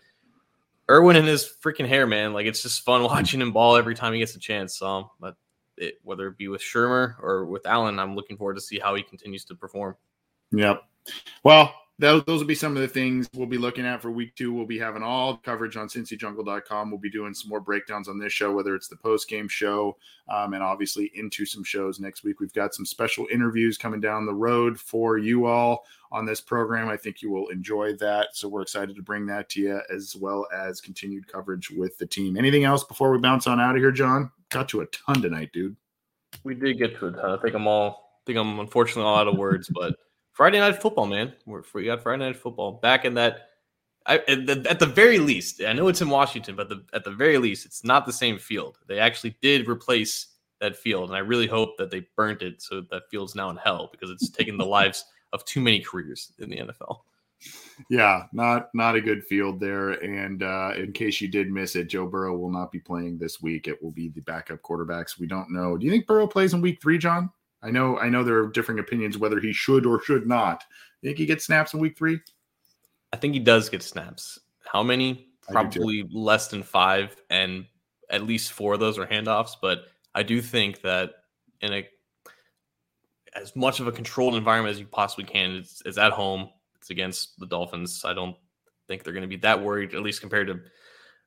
Irwin 0.89 1.17
and 1.17 1.27
his 1.27 1.51
freaking 1.63 1.89
hair, 1.89 2.07
man, 2.07 2.33
like 2.33 2.47
it's 2.47 2.63
just 2.63 2.83
fun 2.83 3.03
watching 3.05 3.41
him 3.41 3.53
ball 3.53 3.77
every 3.77 3.95
time 3.95 4.13
he 4.13 4.19
gets 4.19 4.37
a 4.37 4.39
chance. 4.39 4.77
So, 4.77 5.11
but 5.19 5.37
it, 5.77 5.99
whether 6.03 6.29
it 6.29 6.39
be 6.39 6.49
with 6.49 6.61
Shurmur 6.61 7.17
or 7.21 7.47
with 7.47 7.67
Allen, 7.67 7.99
I'm 7.99 8.15
looking 8.15 8.37
forward 8.37 8.55
to 8.55 8.61
see 8.61 8.79
how 8.79 8.95
he 8.95 9.03
continues 9.03 9.45
to 9.47 9.55
perform. 9.55 9.97
Yep. 10.53 10.83
Well, 11.43 11.75
those, 11.99 12.25
those 12.25 12.41
will 12.41 12.47
be 12.47 12.55
some 12.55 12.77
of 12.77 12.83
the 12.83 12.89
things 12.89 13.27
we'll 13.35 13.47
be 13.47 13.57
looking 13.57 13.87
at 13.87 14.03
for 14.03 14.11
week 14.11 14.35
two. 14.35 14.53
We'll 14.53 14.67
be 14.67 14.79
having 14.79 15.03
all 15.03 15.39
coverage 15.39 15.79
on 15.79 15.89
cincyjungle.com. 15.89 16.91
We'll 16.91 17.01
be 17.01 17.11
doing 17.11 17.33
some 17.33 17.49
more 17.49 17.61
breakdowns 17.61 18.07
on 18.07 18.19
this 18.19 18.35
show, 18.35 18.53
whether 18.53 18.75
it's 18.75 18.89
the 18.89 18.97
post 18.97 19.29
game 19.29 19.49
show 19.49 19.97
um, 20.29 20.53
and 20.53 20.63
obviously 20.63 21.11
into 21.15 21.47
some 21.47 21.65
shows 21.65 21.99
next 21.99 22.23
week. 22.23 22.39
We've 22.39 22.53
got 22.53 22.75
some 22.75 22.85
special 22.85 23.27
interviews 23.33 23.79
coming 23.79 24.01
down 24.01 24.27
the 24.27 24.35
road 24.35 24.79
for 24.79 25.17
you 25.17 25.47
all 25.47 25.87
on 26.13 26.27
this 26.27 26.41
program. 26.41 26.91
I 26.91 26.99
think 26.99 27.23
you 27.23 27.31
will 27.31 27.49
enjoy 27.49 27.95
that. 27.95 28.37
So 28.37 28.47
we're 28.47 28.63
excited 28.63 28.95
to 28.95 29.03
bring 29.03 29.25
that 29.27 29.49
to 29.51 29.61
you 29.63 29.81
as 29.91 30.15
well 30.15 30.47
as 30.55 30.83
continued 30.83 31.27
coverage 31.33 31.71
with 31.71 31.97
the 31.97 32.07
team. 32.07 32.37
Anything 32.37 32.65
else 32.65 32.85
before 32.85 33.11
we 33.11 33.19
bounce 33.19 33.47
on 33.47 33.59
out 33.59 33.75
of 33.75 33.81
here, 33.81 33.93
John? 33.93 34.31
Got 34.51 34.69
to 34.71 34.83
a 34.83 34.87
ton 34.87 35.23
tonight, 35.23 35.51
dude. 35.55 35.75
We 36.45 36.55
did 36.55 36.77
get 36.77 36.99
to 36.99 37.07
a 37.07 37.13
ton. 37.13 37.39
I 37.39 37.41
think 37.41 37.55
I'm 37.55 37.67
all, 37.67 38.21
I 38.23 38.27
think 38.27 38.39
I'm 38.39 38.61
unfortunately 38.61 39.05
all 39.05 39.17
out 39.17 39.29
of 39.29 39.39
words, 39.39 39.69
but. 39.75 39.97
Friday 40.37 40.61
night 40.61 40.83
football, 40.83 41.07
man. 41.07 41.33
We're, 41.47 41.63
we 41.73 41.87
got 41.87 42.03
Friday 42.03 42.27
night 42.27 42.37
football 42.37 42.73
back 42.73 43.07
in 43.07 43.15
that. 43.15 43.49
I, 44.05 44.19
at, 44.29 44.47
the, 44.47 44.67
at 44.69 44.79
the 44.79 44.87
very 44.87 45.19
least, 45.19 45.63
I 45.63 45.73
know 45.73 45.89
it's 45.89 46.03
in 46.03 46.11
Washington, 46.11 46.55
but 46.55 46.69
the, 46.69 46.85
at 46.93 47.05
the 47.05 47.11
very 47.11 47.39
least, 47.39 47.65
it's 47.65 47.83
not 47.83 48.05
the 48.05 48.13
same 48.13 48.39
field. 48.39 48.77
They 48.87 48.99
actually 48.99 49.35
did 49.41 49.67
replace 49.67 50.27
that 50.61 50.77
field, 50.77 51.09
and 51.09 51.17
I 51.17 51.21
really 51.21 51.47
hope 51.47 51.79
that 51.79 51.91
they 51.91 52.07
burnt 52.17 52.43
it 52.43 52.61
so 52.61 52.83
that 52.91 53.09
field's 53.11 53.35
now 53.35 53.49
in 53.49 53.57
hell 53.57 53.89
because 53.91 54.11
it's 54.11 54.29
taken 54.29 54.59
the 54.59 54.67
lives 54.79 55.07
of 55.33 55.43
too 55.47 55.63
many 55.63 55.81
careers 55.81 56.31
in 56.39 56.51
the 56.51 56.59
NFL. 56.59 56.99
Yeah, 57.89 58.25
not 58.35 58.69
not 58.75 58.95
a 58.95 59.01
good 59.01 59.25
field 59.25 59.59
there. 59.59 59.93
And 59.93 60.43
uh, 60.43 60.73
in 60.77 60.93
case 60.93 61.21
you 61.23 61.29
did 61.29 61.51
miss 61.51 61.77
it, 61.77 61.89
Joe 61.89 62.07
Burrow 62.07 62.37
will 62.37 62.51
not 62.51 62.71
be 62.71 62.79
playing 62.79 63.17
this 63.17 63.41
week. 63.41 63.69
It 63.69 63.83
will 63.83 63.91
be 63.91 64.09
the 64.09 64.21
backup 64.21 64.61
quarterbacks. 64.61 65.19
We 65.19 65.27
don't 65.27 65.51
know. 65.51 65.79
Do 65.79 65.87
you 65.87 65.93
think 65.93 66.07
Burrow 66.07 66.27
plays 66.27 66.53
in 66.53 66.61
Week 66.61 66.81
Three, 66.83 66.99
John? 66.99 67.31
I 67.67 67.71
know 67.71 67.99
I 67.99 68.09
know 68.09 68.23
there 68.23 68.39
are 68.39 68.49
differing 68.49 68.79
opinions 68.79 69.19
whether 69.19 69.41
he 69.41 69.53
should 69.53 69.87
or 69.87 70.01
should 70.03 70.27
not. 70.27 70.63
You 71.03 71.11
think 71.11 71.19
he 71.19 71.27
gets 71.27 71.45
snaps 71.45 71.75
in 71.75 71.81
week 71.81 71.99
three? 71.99 72.21
I 73.13 73.17
think 73.17 73.35
he 73.35 73.41
does 73.41 73.69
get 73.69 73.83
snaps. 73.83 74.39
How 74.65 74.83
many? 74.83 75.29
Probably 75.51 76.05
less 76.13 76.49
than 76.49 76.63
five, 76.63 77.17
and 77.31 77.67
at 78.11 78.23
least 78.23 78.53
four 78.53 78.75
of 78.75 78.81
those 78.81 78.99
are 78.99 79.07
handoffs. 79.07 79.53
But 79.61 79.87
I 80.15 80.23
do 80.23 80.41
think 80.41 80.81
that 80.83 81.11
in 81.61 81.73
a 81.73 81.89
as 83.35 83.55
much 83.55 83.81
of 83.81 83.89
a 83.89 83.93
controlled 83.93 84.35
environment 84.35 84.73
as 84.73 84.81
you 84.81 84.87
possibly 84.87 85.25
can, 85.25 85.57
it's, 85.57 85.83
it's 85.85 85.99
at 85.99 86.13
home. 86.13 86.49
It's 86.77 86.91
against 86.91 87.39
the 87.39 87.47
Dolphins. 87.47 88.03
I 88.05 88.15
don't 88.15 88.37
think 88.87 89.03
they're 89.03 89.13
going 89.13 89.23
to 89.23 89.29
be 89.29 89.37
that 89.37 89.63
worried, 89.63 89.95
at 89.95 90.03
least 90.03 90.21
compared 90.21 90.47
to 90.47 90.61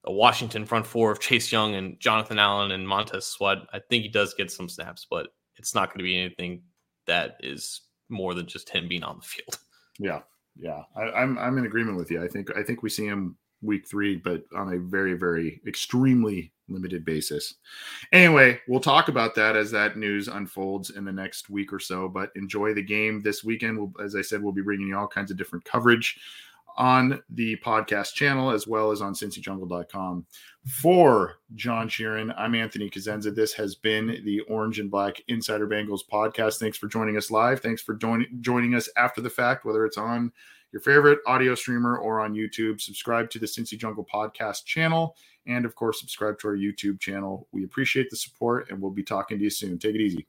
a 0.06 0.11
Washington 0.11 0.66
front 0.66 0.88
four 0.88 1.11
of 1.11 1.20
Chase 1.20 1.52
Young 1.52 1.76
and 1.76 1.99
Jonathan 1.99 2.40
Allen 2.40 2.72
and 2.72 2.88
Montez 2.88 3.26
Sweat. 3.26 3.60
I 3.74 3.80
think 3.80 4.03
he 4.03 4.10
does 4.10 4.34
get 4.34 4.52
some 4.52 4.70
snaps, 4.70 5.06
but 5.10 5.28
it's 5.60 5.76
not 5.76 5.90
going 5.90 5.99
to 5.99 6.03
be 6.03 6.18
anything 6.18 6.64
that 7.06 7.38
is 7.41 7.81
more 8.10 8.34
than 8.34 8.48
just 8.48 8.69
him 8.69 8.88
being 8.88 9.03
on 9.03 9.18
the 9.18 9.26
field. 9.26 9.57
Yeah, 10.02 10.22
yeah, 10.56 10.84
I, 10.95 11.11
I'm 11.11 11.38
I'm 11.38 11.57
in 11.57 11.65
agreement 11.65 11.98
with 11.98 12.10
you. 12.10 12.23
I 12.23 12.27
think 12.30 12.56
I 12.56 12.64
think 12.64 12.81
we 12.81 12.90
see 12.90 13.06
him 13.06 13.36
week 13.61 13.86
three, 13.86 14.15
but 14.15 14.45
on 14.56 14.72
a 14.72 14.80
very 14.80 15.14
very 15.14 15.60
extremely 15.68 16.53
limited 16.69 17.03
basis. 17.03 17.56
Anyway, 18.14 18.61
we'll 18.69 18.80
talk 18.80 19.10
about 19.10 19.36
that 19.36 19.57
as 19.57 19.72
that 19.72 19.98
news 19.98 20.30
unfolds 20.30 20.91
in 20.91 21.03
the 21.03 21.11
next 21.11 21.49
week 21.49 21.73
or 21.73 21.81
so. 21.81 22.07
But 22.07 22.31
enjoy 22.38 22.73
the 22.73 22.81
game 22.81 23.22
this 23.22 23.44
weekend. 23.44 23.77
We'll, 23.77 23.91
as 24.02 24.15
I 24.15 24.22
said, 24.22 24.41
we'll 24.41 24.53
be 24.53 24.61
bringing 24.61 24.88
you 24.88 24.98
all 24.98 25.06
kinds 25.06 25.31
of 25.31 25.38
different 25.38 25.65
coverage 25.65 26.18
on 26.80 27.22
the 27.30 27.57
podcast 27.57 28.14
channel 28.14 28.49
as 28.49 28.65
well 28.65 28.89
as 28.89 29.01
on 29.01 29.14
cincyjungle.com. 29.14 30.26
For 30.81 31.35
John 31.56 31.89
Sheeran, 31.89 32.34
I'm 32.38 32.56
Anthony 32.56 32.89
Cosenza. 32.89 33.35
This 33.35 33.53
has 33.53 33.76
been 33.76 34.22
the 34.23 34.39
Orange 34.41 34.80
and 34.80 34.89
Black 34.89 35.22
Insider 35.27 35.68
Bengals 35.68 36.01
podcast. 36.11 36.57
Thanks 36.57 36.77
for 36.77 36.88
joining 36.88 37.18
us 37.18 37.30
live. 37.30 37.60
Thanks 37.60 37.81
for 37.81 37.95
join- 37.95 38.27
joining 38.39 38.76
us 38.76 38.89
after 38.95 39.19
the 39.19 39.30
fact, 39.30 39.65
whether 39.65 39.85
it's 39.85 39.97
on 39.97 40.31
your 40.72 40.81
favorite 40.81 41.19
audio 41.27 41.53
streamer 41.53 41.97
or 41.97 42.22
on 42.22 42.34
YouTube. 42.34 42.80
Subscribe 42.80 43.30
to 43.31 43.39
the 43.39 43.45
Cincy 43.45 43.77
Jungle 43.77 44.07
podcast 44.11 44.64
channel. 44.65 45.18
And 45.47 45.65
of 45.65 45.76
course, 45.76 45.99
subscribe 45.99 46.39
to 46.39 46.47
our 46.47 46.56
YouTube 46.56 46.99
channel. 46.99 47.47
We 47.51 47.65
appreciate 47.65 48.10
the 48.10 48.15
support 48.15 48.69
and 48.69 48.80
we'll 48.80 48.91
be 48.91 49.03
talking 49.03 49.38
to 49.38 49.43
you 49.43 49.49
soon. 49.49 49.80
Take 49.80 49.95
it 49.95 50.01
easy. 50.01 50.27